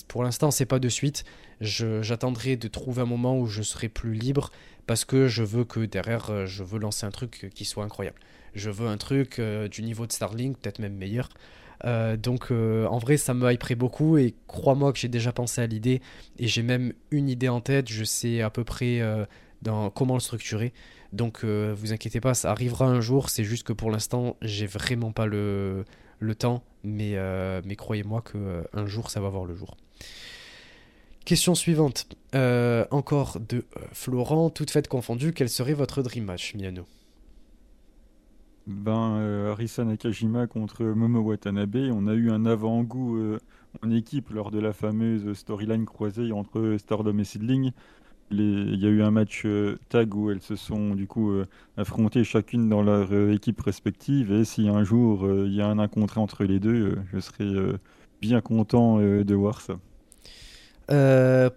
pour 0.08 0.24
l'instant, 0.24 0.52
c'est 0.52 0.66
pas 0.66 0.80
de 0.80 0.90
suite. 0.90 1.24
J'attendrai 1.62 2.58
de 2.58 2.68
trouver 2.68 3.02
un 3.02 3.06
moment 3.06 3.40
où 3.40 3.48
je 3.48 3.64
serai 3.64 3.90
plus 3.90 4.14
libre 4.14 4.52
parce 4.86 5.04
que 5.04 5.28
je 5.28 5.44
veux 5.44 5.64
que 5.64 5.80
derrière, 5.82 6.46
je 6.46 6.64
veux 6.64 6.80
lancer 6.80 7.06
un 7.06 7.12
truc 7.12 7.50
qui 7.56 7.66
soit 7.66 7.84
incroyable. 7.84 8.20
Je 8.54 8.70
veux 8.70 8.88
un 8.88 8.98
truc 8.98 9.42
du 9.72 9.82
niveau 9.82 10.06
de 10.06 10.12
Starlink, 10.12 10.60
peut-être 10.60 10.80
même 10.80 10.96
meilleur. 10.96 11.30
Euh, 11.86 12.18
donc 12.18 12.52
euh, 12.52 12.86
en 12.88 12.98
vrai 12.98 13.16
ça 13.18 13.34
me 13.34 13.52
hyperait 13.52 13.76
beaucoup 13.76 14.18
et 14.18 14.36
crois-moi 14.48 14.92
que 14.92 15.00
j'ai 15.00 15.08
déjà 15.08 15.32
pensé 15.32 15.62
à 15.62 15.68
l'idée 15.68 16.02
et 16.38 16.48
j'ai 16.48 16.62
même 16.62 16.94
une 17.12 17.30
idée 17.30 17.50
en 17.50 17.62
tête, 17.62 17.90
je 17.90 18.04
sais 18.04 18.42
à 18.42 18.50
peu 18.50 18.64
près 18.64 19.00
euh, 19.00 19.26
dans 19.62 19.90
comment 19.90 20.16
le 20.16 20.20
structurer. 20.20 20.74
Donc 21.14 21.44
vous 21.44 21.92
inquiétez 21.92 22.22
pas, 22.22 22.36
ça 22.36 22.52
arrivera 22.52 22.86
un 22.86 23.02
jour, 23.02 23.30
c'est 23.32 23.44
juste 23.44 23.66
que 23.66 23.74
pour 23.74 23.90
l'instant 23.90 24.36
j'ai 24.44 24.68
vraiment 24.68 25.12
pas 25.12 25.26
le, 25.26 25.84
le 26.20 26.36
temps, 26.36 26.64
mais, 26.84 27.18
mais 27.66 27.76
croyez-moi 27.76 28.22
qu'un 28.22 28.86
jour 28.86 29.10
ça 29.10 29.20
va 29.20 29.30
voir 29.30 29.46
le 29.46 29.56
jour. 29.56 29.76
Question 31.26 31.56
suivante, 31.56 32.08
encore 32.92 33.40
de 33.40 33.66
Florent, 33.92 34.52
toute 34.52 34.70
fête 34.70 34.88
confondue, 34.88 35.34
quel 35.34 35.50
serait 35.50 35.74
votre 35.74 36.04
dream 36.04 36.26
match, 36.26 36.54
Miano? 36.54 36.86
Ben, 38.70 39.18
euh, 39.18 39.52
Arisa 39.52 39.84
Nakajima 39.84 40.46
contre 40.46 40.84
Momo 40.84 41.22
Watanabe, 41.22 41.90
on 41.92 42.08
a 42.08 42.14
eu 42.14 42.30
un 42.30 42.46
avant-goût 42.46 43.18
euh, 43.18 43.40
en 43.84 43.90
équipe 43.90 44.30
lors 44.30 44.52
de 44.52 44.60
la 44.60 44.74
fameuse 44.74 45.34
storyline 45.34 45.86
croisée 45.86 46.32
entre 46.32 46.78
Stardom 46.78 47.18
et 47.18 47.24
Sidling. 47.24 47.72
Il 48.30 48.80
y 48.80 48.86
a 48.86 48.90
eu 48.90 49.02
un 49.02 49.10
match 49.10 49.42
euh, 49.46 49.80
tag 49.90 50.14
où 50.14 50.30
elles 50.30 50.42
se 50.42 50.56
sont 50.56 50.94
du 50.94 51.08
coup 51.08 51.32
affrontées 51.78 52.24
chacune 52.24 52.70
dans 52.70 52.84
leur 52.84 53.12
équipe 53.32 53.60
respective. 53.60 54.32
Et 54.32 54.46
si 54.46 54.70
un 54.70 54.84
jour 54.84 55.28
il 55.28 55.54
y 55.56 55.62
a 55.62 55.68
un 55.68 55.80
incontré 55.80 56.20
entre 56.20 56.44
les 56.44 56.60
deux, 56.60 57.00
je 57.12 57.20
serais 57.20 57.50
bien 58.22 58.40
content 58.40 59.00
de 59.00 59.34
voir 59.34 59.62
ça. 59.62 59.80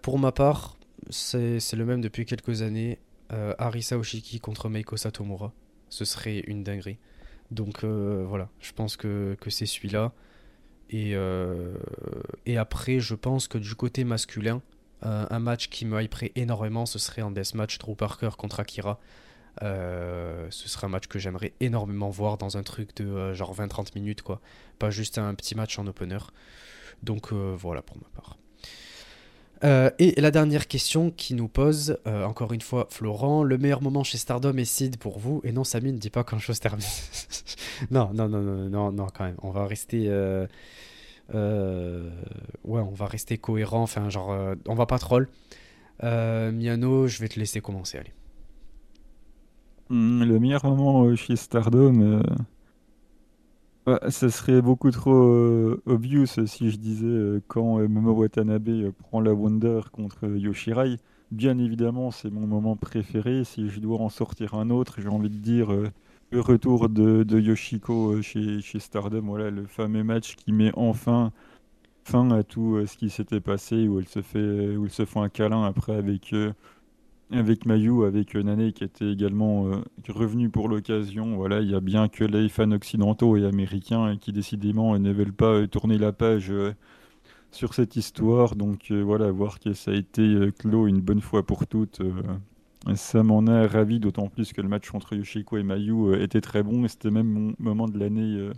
pour 0.01 0.17
ma 0.17 0.31
part, 0.31 0.77
c'est 1.11 1.75
le 1.75 1.85
même 1.85 2.01
depuis 2.01 2.25
quelques 2.25 2.63
années. 2.63 2.97
Arisa 3.29 3.99
Oshiki 3.99 4.39
contre 4.39 4.67
Meiko 4.67 4.97
Satomura 4.97 5.53
ce 5.93 6.05
serait 6.05 6.39
une 6.39 6.63
dinguerie. 6.63 6.97
Donc 7.51 7.83
euh, 7.83 8.25
voilà, 8.27 8.49
je 8.59 8.71
pense 8.71 8.97
que, 8.97 9.37
c'est 9.49 9.67
celui-là. 9.67 10.11
Et, 10.89 11.11
euh, 11.15 11.77
et 12.45 12.57
après, 12.57 12.99
je 12.99 13.15
pense 13.15 13.47
que 13.47 13.57
du 13.57 13.75
côté 13.75 14.03
masculin, 14.03 14.61
euh, 15.05 15.25
un 15.29 15.39
match 15.39 15.69
qui 15.69 15.85
me 15.85 16.01
hyperait 16.01 16.31
énormément, 16.35 16.85
ce 16.85 16.97
serait 16.97 17.21
un 17.21 17.31
deathmatch 17.31 17.77
Drew 17.77 17.95
Parker 17.95 18.31
contre 18.37 18.59
Akira. 18.59 18.99
ce 19.61 20.49
serait 20.49 20.87
un 20.87 20.89
match 20.89 21.07
que 21.07 21.19
j'aimerais 21.19 21.53
énormément 21.59 22.09
voir 22.09 22.37
dans 22.37 22.57
un 22.57 22.63
truc 22.63 22.95
de 22.95 23.33
genre 23.33 23.53
20-30 23.55 23.93
minutes, 23.95 24.23
quoi. 24.23 24.41
Pas 24.79 24.89
juste 24.89 25.19
un 25.19 25.35
petit 25.35 25.55
match 25.55 25.77
en 25.77 25.85
opener. 25.85 26.19
Donc 27.03 27.33
voilà 27.33 27.81
pour 27.83 27.97
ma 27.97 28.09
part. 28.15 28.37
Euh, 29.63 29.89
et 29.97 30.19
la 30.19 30.31
dernière 30.31 30.67
question 30.67 31.09
qui 31.09 31.35
nous 31.35 31.47
pose, 31.47 31.97
euh, 32.05 32.25
encore 32.25 32.51
une 32.51 32.61
fois, 32.61 32.87
Florent, 32.89 33.43
le 33.43 33.57
meilleur 33.57 33.81
moment 33.81 34.03
chez 34.03 34.17
Stardom 34.17 34.57
est 34.57 34.65
Sid 34.65 34.97
pour 34.97 35.19
vous 35.19 35.39
Et 35.45 35.53
non, 35.53 35.63
Samy 35.63 35.93
ne 35.93 35.97
dit 35.97 36.09
pas 36.09 36.23
quand 36.23 36.37
chose 36.39 36.59
termine. 36.59 36.85
non, 37.91 38.11
non, 38.13 38.27
non, 38.27 38.41
non, 38.41 38.69
non, 38.69 38.91
non, 38.91 39.07
quand 39.13 39.23
même. 39.23 39.37
On 39.41 39.51
va 39.51 39.65
rester. 39.65 40.05
Euh, 40.09 40.47
ouais, 41.33 42.81
on 42.81 42.93
va 42.93 43.05
rester 43.05 43.37
cohérent. 43.37 43.83
Enfin, 43.83 44.09
genre, 44.09 44.35
on 44.67 44.75
va 44.75 44.85
pas 44.85 44.99
troll. 44.99 45.29
Miano, 46.01 47.07
je 47.07 47.19
vais 47.19 47.29
te 47.29 47.39
laisser 47.39 47.61
commencer, 47.61 47.97
allez. 47.97 48.13
Hmm, 49.89 50.23
le 50.23 50.39
meilleur 50.39 50.65
moment 50.65 51.15
chez 51.15 51.37
Stardom. 51.37 52.21
Bah, 53.85 53.99
ça 54.09 54.29
serait 54.29 54.61
beaucoup 54.61 54.91
trop 54.91 55.11
euh, 55.13 55.81
obvious 55.85 56.25
si 56.25 56.71
je 56.71 56.77
disais 56.77 57.05
euh, 57.05 57.41
quand 57.49 57.79
euh, 57.79 57.87
Momo 57.89 58.13
Watanabe 58.13 58.91
prend 58.91 59.19
la 59.19 59.33
Wonder 59.33 59.81
contre 59.91 60.25
Yoshirai. 60.25 60.97
Bien 61.31 61.57
évidemment, 61.57 62.09
c'est 62.09 62.29
mon 62.31 62.47
moment 62.47 62.77
préféré. 62.77 63.43
Si 63.43 63.69
je 63.69 63.81
dois 63.81 63.99
en 63.99 64.07
sortir 64.07 64.53
un 64.53 64.69
autre, 64.69 65.01
j'ai 65.01 65.09
envie 65.09 65.29
de 65.29 65.35
dire 65.35 65.69
le 66.31 66.39
retour 66.39 66.87
de, 66.87 67.39
Yoshiko 67.39 68.21
chez, 68.21 68.61
Stardom. 68.79 69.21
Voilà, 69.25 69.49
le 69.49 69.65
fameux 69.65 70.03
match 70.03 70.35
qui 70.35 70.53
met 70.53 70.71
enfin 70.75 71.33
fin 72.05 72.29
à 72.31 72.43
tout 72.43 72.85
ce 72.85 72.97
qui 72.97 73.09
s'était 73.09 73.39
passé, 73.39 73.87
où 73.87 73.99
elle 73.99 74.07
se 74.07 74.21
fait, 74.21 74.75
ils 74.75 74.89
se 74.91 75.05
font 75.05 75.23
un 75.23 75.29
câlin 75.29 75.63
après 75.65 75.95
avec 75.95 76.35
avec 77.31 77.65
Mayu, 77.65 78.05
avec 78.05 78.35
euh, 78.35 78.43
Nane 78.43 78.71
qui 78.73 78.83
était 78.83 79.11
également 79.11 79.67
euh, 79.67 79.81
revenu 80.09 80.49
pour 80.49 80.69
l'occasion. 80.69 81.35
Voilà, 81.35 81.61
il 81.61 81.69
y 81.69 81.75
a 81.75 81.79
bien 81.79 82.07
que 82.09 82.23
les 82.23 82.49
fans 82.49 82.71
occidentaux 82.71 83.37
et 83.37 83.45
américains 83.45 84.17
qui 84.17 84.31
décidément 84.31 84.97
ne 84.99 85.11
veulent 85.11 85.33
pas 85.33 85.53
euh, 85.53 85.67
tourner 85.67 85.97
la 85.97 86.11
page 86.11 86.51
sur 87.51 87.73
cette 87.73 87.95
histoire. 87.95 88.55
Donc 88.55 88.91
voilà, 88.91 89.31
voir 89.31 89.59
que 89.59 89.73
ça 89.73 89.91
a 89.91 89.93
été 89.95 90.49
clos 90.59 90.87
une 90.87 91.01
bonne 91.01 91.21
fois 91.21 91.45
pour 91.45 91.67
toutes, 91.67 92.01
ça 92.95 93.23
m'en 93.23 93.47
a 93.47 93.67
ravi, 93.67 93.99
d'autant 93.99 94.27
plus 94.27 94.51
que 94.53 94.61
le 94.61 94.67
match 94.67 94.93
entre 94.93 95.15
Yoshiko 95.15 95.57
et 95.57 95.63
Mayu 95.63 96.15
était 96.21 96.41
très 96.41 96.63
bon 96.63 96.83
et 96.83 96.87
c'était 96.87 97.11
même 97.11 97.27
mon 97.27 97.53
moment 97.59 97.87
de 97.87 97.97
l'année 97.97 98.49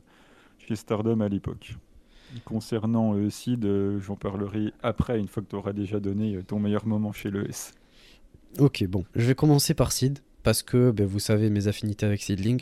chez 0.60 0.76
Stardom 0.76 1.20
à 1.20 1.30
l'époque. 1.30 1.76
Concernant 2.44 3.14
Sid, 3.30 3.68
j'en 4.00 4.16
parlerai 4.16 4.74
après, 4.82 5.20
une 5.20 5.28
fois 5.28 5.44
que 5.44 5.50
tu 5.50 5.56
auras 5.56 5.74
déjà 5.74 6.00
donné 6.00 6.42
ton 6.44 6.60
meilleur 6.60 6.88
moment 6.88 7.12
chez 7.12 7.30
l'ES. 7.30 7.74
Ok, 8.60 8.86
bon, 8.86 9.04
je 9.16 9.26
vais 9.26 9.36
commencer 9.36 9.74
par 9.74 9.92
Sid, 9.92 10.20
parce 10.44 10.64
que 10.64 10.92
ben, 10.92 11.06
vous 11.06 11.20
savez 11.20 11.50
mes 11.50 11.68
affinités 11.68 12.06
avec 12.06 12.22
Seedling. 12.22 12.62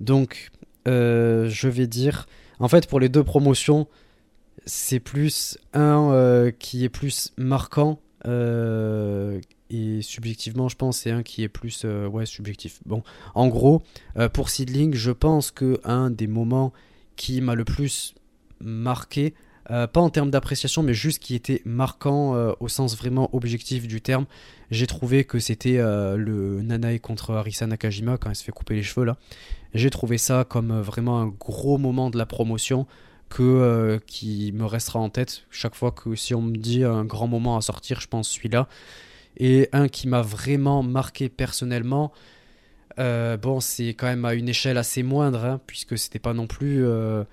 Donc, 0.00 0.50
je 0.86 1.68
vais 1.68 1.86
dire, 1.86 2.26
en 2.58 2.68
fait, 2.68 2.86
pour 2.88 3.00
les 3.00 3.08
deux 3.08 3.24
promotions, 3.24 3.86
c'est 4.66 5.00
plus 5.00 5.58
un 5.72 6.10
euh, 6.12 6.50
qui 6.50 6.84
est 6.84 6.88
plus 6.88 7.32
marquant 7.36 8.00
euh, 8.26 9.40
et 9.70 10.00
subjectivement 10.02 10.68
je 10.68 10.76
pense 10.76 10.98
c'est 10.98 11.10
un 11.10 11.22
qui 11.22 11.42
est 11.42 11.48
plus 11.48 11.82
euh, 11.84 12.06
ouais 12.06 12.26
subjectif 12.26 12.80
bon 12.86 13.02
en 13.34 13.48
gros 13.48 13.82
pour 14.32 14.48
Seedling 14.48 14.94
je 14.94 15.10
pense 15.10 15.50
que 15.50 15.80
un 15.84 16.10
des 16.10 16.26
moments 16.26 16.72
qui 17.16 17.40
m'a 17.40 17.54
le 17.54 17.64
plus 17.64 18.14
marqué 18.60 19.34
pas 19.66 20.00
en 20.00 20.10
termes 20.10 20.30
d'appréciation 20.30 20.82
mais 20.82 20.94
juste 20.94 21.20
qui 21.20 21.34
était 21.34 21.62
marquant 21.64 22.54
au 22.60 22.68
sens 22.68 22.96
vraiment 22.96 23.34
objectif 23.34 23.88
du 23.88 24.00
terme 24.00 24.26
j'ai 24.74 24.86
trouvé 24.86 25.24
que 25.24 25.38
c'était 25.38 25.78
le 25.78 26.60
Nanae 26.62 26.98
contre 26.98 27.32
Arisa 27.32 27.66
Nakajima 27.66 28.18
quand 28.18 28.30
elle 28.30 28.36
se 28.36 28.44
fait 28.44 28.52
couper 28.52 28.74
les 28.74 28.82
cheveux 28.82 29.06
là 29.06 29.16
j'ai 29.74 29.90
trouvé 29.90 30.18
ça 30.18 30.44
comme 30.48 30.80
vraiment 30.80 31.20
un 31.20 31.26
gros 31.26 31.78
moment 31.78 32.10
de 32.10 32.18
la 32.18 32.26
promotion 32.26 32.86
que, 33.28 33.42
euh, 33.42 33.98
qui 34.06 34.52
me 34.52 34.64
restera 34.64 35.00
en 35.00 35.10
tête 35.10 35.42
chaque 35.50 35.74
fois 35.74 35.90
que 35.90 36.14
si 36.14 36.34
on 36.34 36.42
me 36.42 36.56
dit 36.56 36.84
un 36.84 37.04
grand 37.04 37.26
moment 37.26 37.56
à 37.56 37.60
sortir, 37.60 38.00
je 38.00 38.06
pense 38.06 38.28
celui-là. 38.28 38.68
Et 39.36 39.68
un 39.72 39.88
qui 39.88 40.06
m'a 40.06 40.22
vraiment 40.22 40.84
marqué 40.84 41.28
personnellement, 41.28 42.12
euh, 43.00 43.36
bon, 43.36 43.58
c'est 43.58 43.88
quand 43.88 44.06
même 44.06 44.24
à 44.24 44.34
une 44.34 44.48
échelle 44.48 44.78
assez 44.78 45.02
moindre, 45.02 45.44
hein, 45.44 45.60
puisque 45.66 45.98
c'était 45.98 46.20
pas 46.20 46.34
non 46.34 46.46
plus 46.46 46.86
euh, 46.86 47.24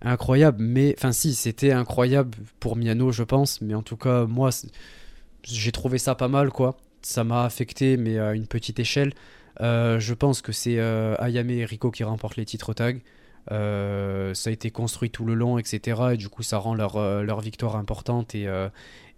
incroyable, 0.00 0.62
mais 0.62 0.94
enfin 0.96 1.12
si, 1.12 1.34
c'était 1.34 1.72
incroyable 1.72 2.38
pour 2.60 2.76
Miano, 2.76 3.12
je 3.12 3.22
pense, 3.22 3.60
mais 3.60 3.74
en 3.74 3.82
tout 3.82 3.98
cas, 3.98 4.24
moi, 4.24 4.48
j'ai 5.42 5.72
trouvé 5.72 5.98
ça 5.98 6.14
pas 6.14 6.28
mal, 6.28 6.50
quoi. 6.50 6.78
Ça 7.02 7.24
m'a 7.24 7.44
affecté, 7.44 7.96
mais 7.96 8.18
à 8.18 8.34
une 8.34 8.46
petite 8.46 8.78
échelle. 8.78 9.12
je 9.60 10.14
pense 10.14 10.42
que 10.42 10.52
c'est 10.52 10.78
Ayame 10.78 11.50
et 11.50 11.64
Rico 11.64 11.90
qui 11.90 12.04
remportent 12.04 12.36
les 12.36 12.44
titres 12.44 12.72
tag. 12.74 13.02
Euh, 13.50 14.34
ça 14.34 14.50
a 14.50 14.52
été 14.52 14.70
construit 14.70 15.10
tout 15.10 15.24
le 15.24 15.34
long, 15.34 15.58
etc. 15.58 16.00
Et 16.12 16.16
du 16.16 16.28
coup, 16.28 16.42
ça 16.42 16.58
rend 16.58 16.74
leur, 16.74 16.96
euh, 16.96 17.22
leur 17.22 17.40
victoire 17.40 17.76
importante 17.76 18.34
et, 18.34 18.46
euh, 18.46 18.68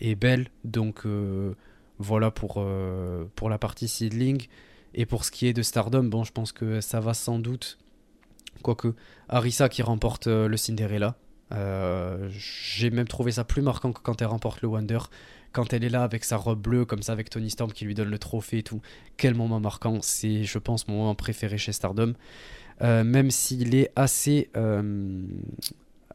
et 0.01 0.15
belle. 0.15 0.49
Donc 0.65 1.07
voilà 1.99 2.31
pour, 2.31 2.65
pour 3.37 3.51
la 3.51 3.59
partie 3.59 3.89
seedling. 3.89 4.47
Et 4.95 5.07
pour 5.07 5.25
ce 5.25 5.31
qui 5.31 5.47
est 5.47 5.53
de 5.53 5.63
Stardom, 5.63 6.05
bon, 6.05 6.25
je 6.25 6.33
pense 6.33 6.53
que 6.53 6.81
ça 6.81 7.01
va 7.01 7.15
sans 7.15 7.39
doute. 7.39 7.79
Quoique, 8.63 8.95
Arisa 9.29 9.69
qui 9.69 9.83
remporte 9.83 10.27
le 10.27 10.57
Cinderella. 10.57 11.17
J'ai 12.31 12.91
même 12.91 13.09
trouvé 13.09 13.33
ça 13.33 13.45
plus 13.45 13.63
marquant 13.63 13.93
que 13.93 14.01
quand 14.01 14.21
elle 14.21 14.29
remporte 14.29 14.63
le 14.63 14.69
Wonder. 14.69 14.99
Quand 15.53 15.73
elle 15.73 15.85
est 15.85 15.91
là 15.91 16.03
avec 16.03 16.25
sa 16.25 16.37
robe 16.37 16.61
bleue, 16.61 16.85
comme 16.85 17.03
ça, 17.03 17.13
avec 17.13 17.31
Tony 17.31 17.51
Storm 17.51 17.73
qui 17.73 17.85
lui 17.85 17.95
donne 17.95 18.09
le 18.09 18.19
trophée 18.19 18.59
et 18.59 18.63
tout. 18.63 18.81
Quel 19.17 19.35
moment 19.35 19.61
marquant. 19.61 19.99
C'est, 20.01 20.45
je 20.45 20.59
pense, 20.59 20.89
mon 20.89 20.95
moment 20.95 21.15
préféré 21.15 21.59
chez 21.59 21.73
Stardom. 21.73 22.15
Euh, 22.83 23.05
même 23.05 23.31
s'il 23.31 23.75
est 23.75 23.93
assez, 23.95 24.51
euh, 24.57 25.23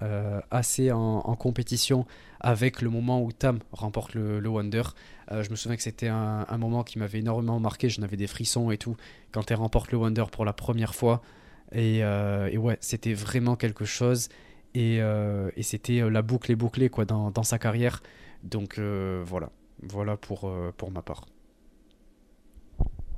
euh, 0.02 0.42
assez 0.52 0.92
en, 0.92 1.22
compétition 1.36 2.06
avec 2.40 2.82
le 2.82 2.90
moment 2.90 3.22
où 3.24 3.32
Tam 3.32 3.60
remporte 3.72 4.14
le, 4.16 4.48
Wonder. 4.48 4.84
je 5.32 5.50
me 5.50 5.56
souviens 5.56 5.78
que 5.78 5.82
c'était 5.82 6.10
un, 6.10 6.58
moment 6.58 6.84
qui 6.84 7.00
m'avait 7.00 7.20
énormément 7.20 7.60
marqué, 7.60 7.90
j'en 7.90 8.04
avais 8.04 8.18
des 8.18 8.28
frissons 8.28 8.70
et 8.72 8.78
tout, 8.78 8.96
quand 9.32 9.50
elle 9.50 9.58
remporte 9.58 9.92
le 9.92 9.98
Wonder 9.98 10.26
pour 10.32 10.46
la 10.46 10.54
première 10.54 10.94
fois. 10.94 11.22
Et, 11.72 12.04
ouais, 12.04 12.78
c'était 12.82 13.14
vraiment 13.14 13.56
quelque 13.56 13.86
chose. 13.86 14.30
Et, 14.76 15.02
c'était 15.62 16.08
la 16.10 16.22
boucle 16.22 16.52
est 16.52 16.56
bouclée 16.56 16.90
quoi, 16.90 17.06
dans, 17.06 17.32
dans 17.32 17.44
sa 17.44 17.58
carrière. 17.58 18.02
Donc 18.44 18.80
voilà, 18.80 19.52
voilà 19.82 20.18
pour, 20.18 20.52
pour 20.78 20.92
ma 20.92 21.02
part. 21.02 21.26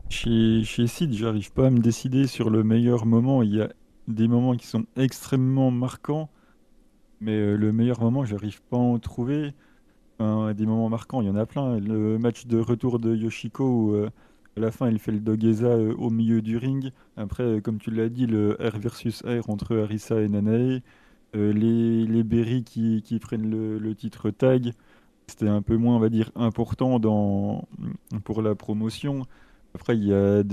Chez, 0.10 0.64
chez 0.64 0.88
Sid, 0.88 1.14
j'arrive 1.14 1.52
pas 1.54 1.68
à 1.68 1.70
me 1.70 1.80
décider 1.80 2.26
sur 2.26 2.50
le 2.50 2.64
meilleur 2.64 3.06
moment. 3.06 3.44
Il 3.44 3.56
y 3.56 3.62
a 3.62 3.70
des 4.08 4.28
moments 4.28 4.56
qui 4.56 4.66
sont 4.68 4.86
extrêmement 4.98 5.72
marquants, 5.72 6.30
mais 7.22 7.34
euh, 7.38 7.56
le 7.56 7.72
meilleur 7.72 8.02
moment, 8.02 8.26
j'arrive 8.26 8.62
pas 8.64 8.78
à 8.78 8.80
en 8.80 9.00
trouver. 9.00 9.54
des 10.20 10.66
moments 10.66 10.90
marquants, 10.90 11.22
il 11.22 11.28
y 11.28 11.30
en 11.30 11.36
a 11.36 11.46
plein. 11.46 11.80
Le 11.80 12.18
match 12.18 12.48
de 12.48 12.60
retour 12.60 13.00
de 13.00 13.16
Yoshiko 13.16 13.64
où 13.66 13.94
euh, 13.96 14.10
à 14.58 14.60
la 14.62 14.72
fin 14.72 14.90
il 14.90 15.00
fait 15.00 15.12
le 15.12 15.20
Dogeza 15.20 15.68
euh, 15.68 15.94
au 15.96 16.10
milieu 16.10 16.42
du 16.42 16.58
ring. 16.58 16.92
Après, 17.16 17.62
comme 17.62 17.80
tu 17.80 17.92
l'as 17.92 18.10
dit, 18.10 18.26
le 18.26 18.58
R 18.60 18.80
versus 18.80 19.24
R 19.24 19.50
entre 19.50 19.78
Arisa 19.78 20.22
et 20.22 20.28
Nanae. 20.28 20.82
les, 21.34 22.06
les 22.06 22.24
Berry 22.24 22.64
qui, 22.64 23.04
qui 23.04 23.20
prennent 23.20 23.50
le 23.78 23.96
titre 23.96 24.32
tag. 24.32 24.74
C'était 25.30 25.48
un 25.48 25.62
peu 25.62 25.78
moins, 25.78 25.96
on 25.96 26.00
va 26.00 26.10
dire, 26.10 26.32
important 26.36 27.00
pour 28.24 28.42
la 28.42 28.56
promotion. 28.56 29.26
Après, 29.76 29.96
il 29.96 30.04
y 30.04 30.14
a 30.14 30.44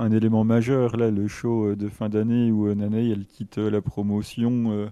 un 0.00 0.12
élément 0.12 0.44
majeur, 0.44 0.96
là, 0.96 1.10
le 1.10 1.26
show 1.28 1.66
euh, 1.66 1.76
de 1.76 1.88
fin 1.88 2.08
d'année 2.08 2.52
où 2.52 2.68
euh, 2.68 2.74
Nanae, 2.74 3.10
elle 3.10 3.26
quitte 3.26 3.58
euh, 3.58 3.70
la 3.70 3.80
promotion 3.80 4.88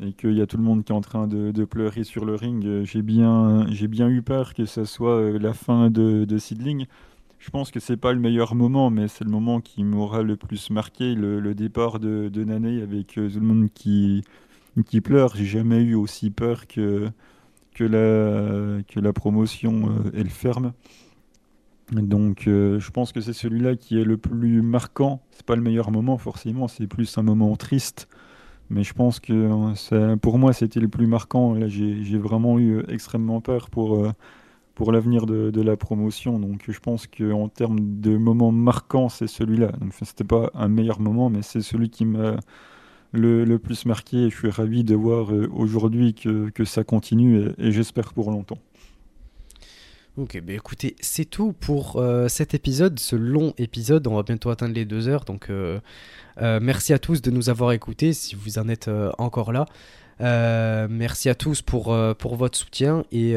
et 0.00 0.12
qu'il 0.12 0.32
y 0.32 0.40
a 0.42 0.46
tout 0.46 0.56
le 0.56 0.62
monde 0.62 0.84
qui 0.84 0.92
est 0.92 0.94
en 0.94 1.00
train 1.00 1.26
de, 1.26 1.64
pleurer 1.64 2.04
sur 2.04 2.24
le 2.24 2.34
ring. 2.34 2.84
J'ai 2.84 3.02
bien, 3.02 3.66
eu 3.68 4.22
peur 4.22 4.54
que 4.54 4.64
ce 4.64 4.84
soit 4.84 5.38
la 5.38 5.52
fin 5.54 5.90
de, 5.90 6.24
de 6.24 6.38
Seedling. 6.38 6.86
Je 7.38 7.50
pense 7.50 7.70
que 7.70 7.80
c'est 7.80 7.96
pas 7.96 8.12
le 8.12 8.20
meilleur 8.20 8.54
moment, 8.54 8.90
mais 8.90 9.08
c'est 9.08 9.24
le 9.24 9.30
moment 9.30 9.60
qui 9.60 9.84
m'aura 9.84 10.22
le 10.22 10.36
plus 10.36 10.70
marqué, 10.70 11.14
le, 11.14 11.54
départ 11.54 12.00
de, 12.00 12.28
de 12.28 12.82
avec 12.82 13.14
tout 13.14 13.20
le 13.20 13.40
monde 13.40 13.68
qui, 13.74 14.22
qui 14.86 15.00
pleure. 15.00 15.36
J'ai 15.36 15.46
jamais 15.46 15.82
eu 15.82 15.94
aussi 15.94 16.30
peur 16.30 16.66
que, 16.66 17.10
que, 17.78 17.84
la, 17.84 18.82
que 18.82 19.00
la 19.00 19.12
promotion, 19.12 19.88
elle 20.14 20.30
ferme. 20.30 20.72
Donc 21.92 22.46
euh, 22.46 22.78
je 22.78 22.90
pense 22.90 23.12
que 23.12 23.20
c'est 23.20 23.32
celui-là 23.32 23.76
qui 23.76 23.98
est 23.98 24.04
le 24.04 24.18
plus 24.18 24.62
marquant. 24.62 25.22
C'est 25.30 25.46
pas 25.46 25.56
le 25.56 25.62
meilleur 25.62 25.90
moment 25.90 26.18
forcément, 26.18 26.68
c'est 26.68 26.86
plus 26.86 27.16
un 27.16 27.22
moment 27.22 27.56
triste. 27.56 28.08
Mais 28.70 28.84
je 28.84 28.92
pense 28.92 29.20
que 29.20 29.32
euh, 29.92 30.16
pour 30.16 30.38
moi 30.38 30.52
c'était 30.52 30.80
le 30.80 30.88
plus 30.88 31.06
marquant. 31.06 31.54
Là 31.54 31.68
j'ai 31.68 32.18
vraiment 32.18 32.58
eu 32.58 32.78
euh, 32.78 32.90
extrêmement 32.90 33.40
peur 33.40 33.70
pour, 33.70 34.06
pour 34.74 34.92
l'avenir 34.92 35.24
de, 35.24 35.62
la 35.62 35.76
promotion. 35.76 36.38
Donc 36.38 36.64
je 36.68 36.78
pense 36.78 37.06
qu'en 37.06 37.48
termes 37.48 38.00
de 38.00 38.16
moments 38.18 38.52
marquants 38.52 39.08
c'est 39.08 39.26
celui-là. 39.26 39.72
C'était 40.02 40.24
pas 40.24 40.50
un 40.54 40.68
meilleur 40.68 41.00
moment 41.00 41.30
mais 41.30 41.42
c'est 41.42 41.62
celui 41.62 41.88
qui 41.88 42.04
m'a 42.04 42.36
le, 43.12 43.56
plus 43.56 43.86
marqué. 43.86 44.26
Et 44.26 44.30
je 44.30 44.36
suis 44.36 44.50
ravi 44.50 44.84
de 44.84 44.94
voir 44.94 45.28
aujourd'hui 45.52 46.14
que, 46.14 46.50
que, 46.50 46.64
ça 46.64 46.84
continue 46.84 47.48
et 47.58 47.72
j'espère 47.72 48.12
pour 48.12 48.30
longtemps. 48.30 48.58
Ok, 50.18 50.40
bah 50.42 50.52
écoutez, 50.52 50.96
c'est 50.98 51.26
tout 51.26 51.52
pour 51.52 51.98
euh, 51.98 52.26
cet 52.26 52.52
épisode, 52.52 52.98
ce 52.98 53.14
long 53.14 53.54
épisode. 53.56 54.04
On 54.08 54.16
va 54.16 54.24
bientôt 54.24 54.50
atteindre 54.50 54.74
les 54.74 54.84
deux 54.84 55.06
heures, 55.06 55.24
donc 55.24 55.48
euh, 55.48 55.78
euh, 56.42 56.58
merci 56.60 56.92
à 56.92 56.98
tous 56.98 57.22
de 57.22 57.30
nous 57.30 57.50
avoir 57.50 57.70
écoutés 57.70 58.12
si 58.12 58.34
vous 58.34 58.58
en 58.58 58.68
êtes 58.68 58.90
encore 59.18 59.52
là. 59.52 59.66
merci 60.18 61.28
à 61.28 61.36
tous 61.36 61.62
pour, 61.62 61.96
pour 62.18 62.34
votre 62.34 62.58
soutien 62.58 63.04
et 63.12 63.36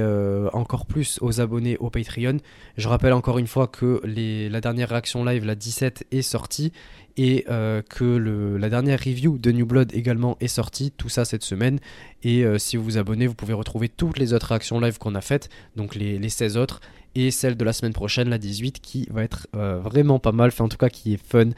encore 0.53 0.87
plus 0.87 1.19
aux 1.21 1.39
abonnés 1.39 1.77
au 1.77 1.91
Patreon. 1.91 2.37
Je 2.77 2.87
rappelle 2.87 3.13
encore 3.13 3.37
une 3.37 3.45
fois 3.45 3.67
que 3.67 4.01
les, 4.03 4.49
la 4.49 4.59
dernière 4.59 4.89
réaction 4.89 5.23
live, 5.23 5.45
la 5.45 5.53
17, 5.53 6.07
est 6.09 6.23
sortie 6.23 6.73
et 7.17 7.45
euh, 7.49 7.81
que 7.81 8.57
la 8.57 8.69
dernière 8.69 8.99
review 8.99 9.37
de 9.37 9.51
New 9.51 9.65
Blood 9.65 9.93
également 9.93 10.37
est 10.39 10.47
sortie, 10.47 10.91
tout 10.91 11.09
ça 11.09 11.25
cette 11.25 11.43
semaine. 11.43 11.79
Et 12.23 12.43
euh, 12.43 12.57
si 12.57 12.77
vous 12.77 12.83
vous 12.83 12.97
abonnez, 12.97 13.27
vous 13.27 13.33
pouvez 13.33 13.53
retrouver 13.53 13.89
toutes 13.89 14.17
les 14.17 14.33
autres 14.33 14.47
réactions 14.47 14.79
live 14.79 14.97
qu'on 14.97 15.15
a 15.15 15.21
faites, 15.21 15.49
donc 15.75 15.95
les, 15.95 16.17
les 16.19 16.29
16 16.29 16.57
autres, 16.57 16.81
et 17.13 17.31
celle 17.31 17.57
de 17.57 17.65
la 17.65 17.73
semaine 17.73 17.93
prochaine, 17.93 18.29
la 18.29 18.37
18, 18.37 18.79
qui 18.79 19.07
va 19.11 19.23
être 19.23 19.47
euh, 19.55 19.79
vraiment 19.79 20.19
pas 20.19 20.31
mal, 20.31 20.47
enfin 20.47 20.65
en 20.65 20.69
tout 20.69 20.77
cas 20.77 20.89
qui 20.89 21.13
est 21.13 21.19
fun. 21.23 21.49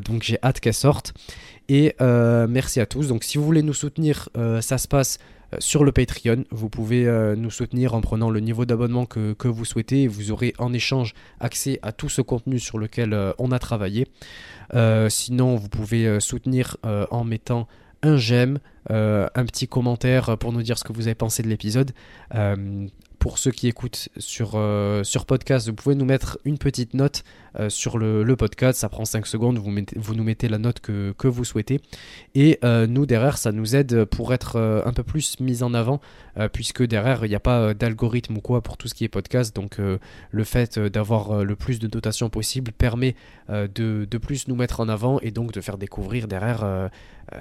donc 0.00 0.22
j'ai 0.22 0.38
hâte 0.42 0.60
qu'elle 0.60 0.74
sorte. 0.74 1.14
Et 1.68 1.94
merci 2.00 2.80
à 2.80 2.86
tous. 2.86 3.08
Donc 3.08 3.24
si 3.24 3.38
vous 3.38 3.44
voulez 3.44 3.62
nous 3.62 3.74
soutenir, 3.74 4.28
ça 4.60 4.78
se 4.78 4.88
passe 4.88 5.18
sur 5.58 5.84
le 5.84 5.92
Patreon. 5.92 6.44
Vous 6.50 6.68
pouvez 6.68 7.06
euh, 7.06 7.36
nous 7.36 7.50
soutenir 7.50 7.94
en 7.94 8.00
prenant 8.00 8.30
le 8.30 8.40
niveau 8.40 8.64
d'abonnement 8.64 9.06
que, 9.06 9.48
vous 9.48 9.64
souhaitez 9.64 10.06
vous 10.06 10.30
aurez 10.30 10.54
en 10.58 10.72
échange 10.72 11.14
accès 11.40 11.78
à 11.82 11.92
tout 11.92 12.08
ce 12.08 12.22
contenu 12.22 12.58
sur 12.58 12.78
lequel 12.78 13.12
euh, 13.12 13.32
on 13.38 13.50
a 13.52 13.58
travaillé. 13.58 14.06
sinon, 15.08 15.56
vous 15.56 15.68
pouvez 15.68 16.20
soutenir 16.20 16.76
en 16.82 17.24
mettant 17.24 17.68
un 18.02 18.16
j'aime, 18.16 18.58
un 18.88 19.44
petit 19.44 19.68
commentaire 19.68 20.38
pour 20.38 20.52
nous 20.52 20.62
dire 20.62 20.78
ce 20.78 20.84
que 20.84 20.92
vous 20.92 21.06
avez 21.06 21.14
pensé 21.14 21.42
de 21.42 21.48
l'épisode 21.48 21.92
pour 23.22 23.38
ceux 23.38 23.52
qui 23.52 23.68
écoutent 23.68 24.08
sur, 24.18 24.60
sur 25.04 25.26
podcast, 25.26 25.68
vous 25.68 25.74
pouvez 25.76 25.94
nous 25.94 26.04
mettre 26.04 26.40
une 26.44 26.58
petite 26.58 26.92
note 26.92 27.22
sur 27.68 27.96
le, 27.96 28.34
podcast. 28.34 28.80
Ça 28.80 28.88
prend 28.88 29.04
5 29.04 29.28
secondes, 29.28 29.58
vous, 29.58 30.14
nous 30.16 30.24
mettez 30.24 30.48
la 30.48 30.58
note 30.58 30.80
que, 30.80 31.28
vous 31.28 31.44
souhaitez. 31.44 31.80
Et 32.34 32.58
nous, 32.64 33.06
derrière, 33.06 33.38
ça 33.38 33.52
nous 33.52 33.76
aide 33.76 34.06
pour 34.06 34.34
être 34.34 34.82
un 34.84 34.92
peu 34.92 35.04
plus 35.04 35.38
mis 35.38 35.62
en 35.62 35.72
avant, 35.72 36.00
puisque 36.52 36.82
derrière, 36.82 37.24
il 37.24 37.28
n'y 37.28 37.36
a 37.36 37.40
pas 37.40 37.74
d'algorithme 37.74 38.38
ou 38.38 38.40
quoi 38.40 38.60
pour 38.60 38.76
tout 38.76 38.88
ce 38.88 38.94
qui 38.94 39.04
est 39.04 39.08
podcast. 39.08 39.54
Donc 39.54 39.78
le 39.78 40.44
fait 40.44 40.80
d'avoir 40.80 41.44
le 41.44 41.54
plus 41.54 41.78
de 41.78 41.86
dotation 41.86 42.28
possible 42.28 42.72
permet 42.72 43.14
de, 43.48 43.68
de, 44.04 44.18
plus 44.18 44.48
nous 44.48 44.56
mettre 44.56 44.80
en 44.80 44.88
avant 44.88 45.20
et 45.20 45.30
donc 45.30 45.52
de 45.52 45.60
faire 45.60 45.78
découvrir 45.78 46.26
derrière 46.26 46.90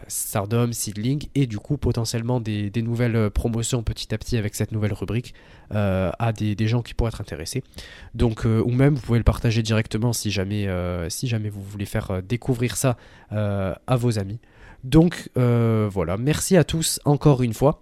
Stardom, 0.08 0.72
Seedling 0.72 1.28
et 1.36 1.48
du 1.48 1.60
coup 1.60 1.78
potentiellement 1.78 2.40
des, 2.40 2.72
nouvelles 2.78 3.30
promotions 3.30 3.84
petit 3.84 4.14
à 4.14 4.18
petit 4.18 4.38
avec 4.38 4.56
cette 4.56 4.72
nouvelle 4.72 4.94
rubrique 4.94 5.34
à 5.70 6.34
des, 6.34 6.68
gens 6.68 6.82
qui 6.82 6.94
pourraient 6.94 7.10
être 7.10 7.22
intéressés. 7.22 7.64
Donc 8.16 8.46
ou 8.46 8.72
même 8.72 8.96
vous 8.96 9.02
pouvez 9.02 9.20
le 9.20 9.24
partager 9.24 9.62
directement 9.62 10.14
si 10.14 10.32
jamais, 10.32 10.68
si 11.10 11.28
jamais 11.28 11.50
vous 11.50 11.62
voulez 11.62 11.86
faire 11.86 12.22
découvrir 12.24 12.78
ça 12.78 12.98
à 13.30 13.96
vos 13.98 14.20
amis. 14.20 14.40
Donc 14.84 15.30
voilà, 15.36 16.18
merci 16.18 16.58
à 16.58 16.64
tous 16.64 17.00
encore 17.06 17.42
une 17.42 17.54
fois. 17.54 17.82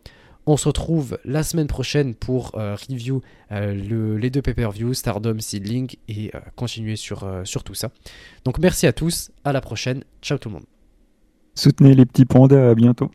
On 0.52 0.58
se 0.58 0.68
retrouve 0.68 1.20
la 1.26 1.44
semaine 1.44 1.68
prochaine 1.68 2.16
pour 2.16 2.58
euh, 2.58 2.76
review 2.76 3.22
euh, 3.52 4.18
les 4.18 4.32
deux 4.32 4.42
pay-per-view, 4.42 4.96
Stardom, 4.96 5.40
Seedling 5.40 5.96
et 6.08 6.32
euh, 6.34 6.40
continuer 6.56 6.96
sur, 6.96 7.24
sur 7.44 7.64
tout 7.64 7.76
ça. 7.76 7.92
Donc 8.46 8.58
merci 8.58 8.88
à 8.88 8.92
tous, 8.92 9.30
à 9.44 9.54
la 9.54 9.62
prochaine, 9.62 10.04
ciao 10.24 10.40
tout 10.40 10.50
le 10.50 10.56
monde. 10.56 10.78
Soutenez 11.56 11.94
les 11.94 12.06
petits 12.06 12.26
pandas, 12.26 12.72
à 12.72 12.76
bientôt. 12.76 13.12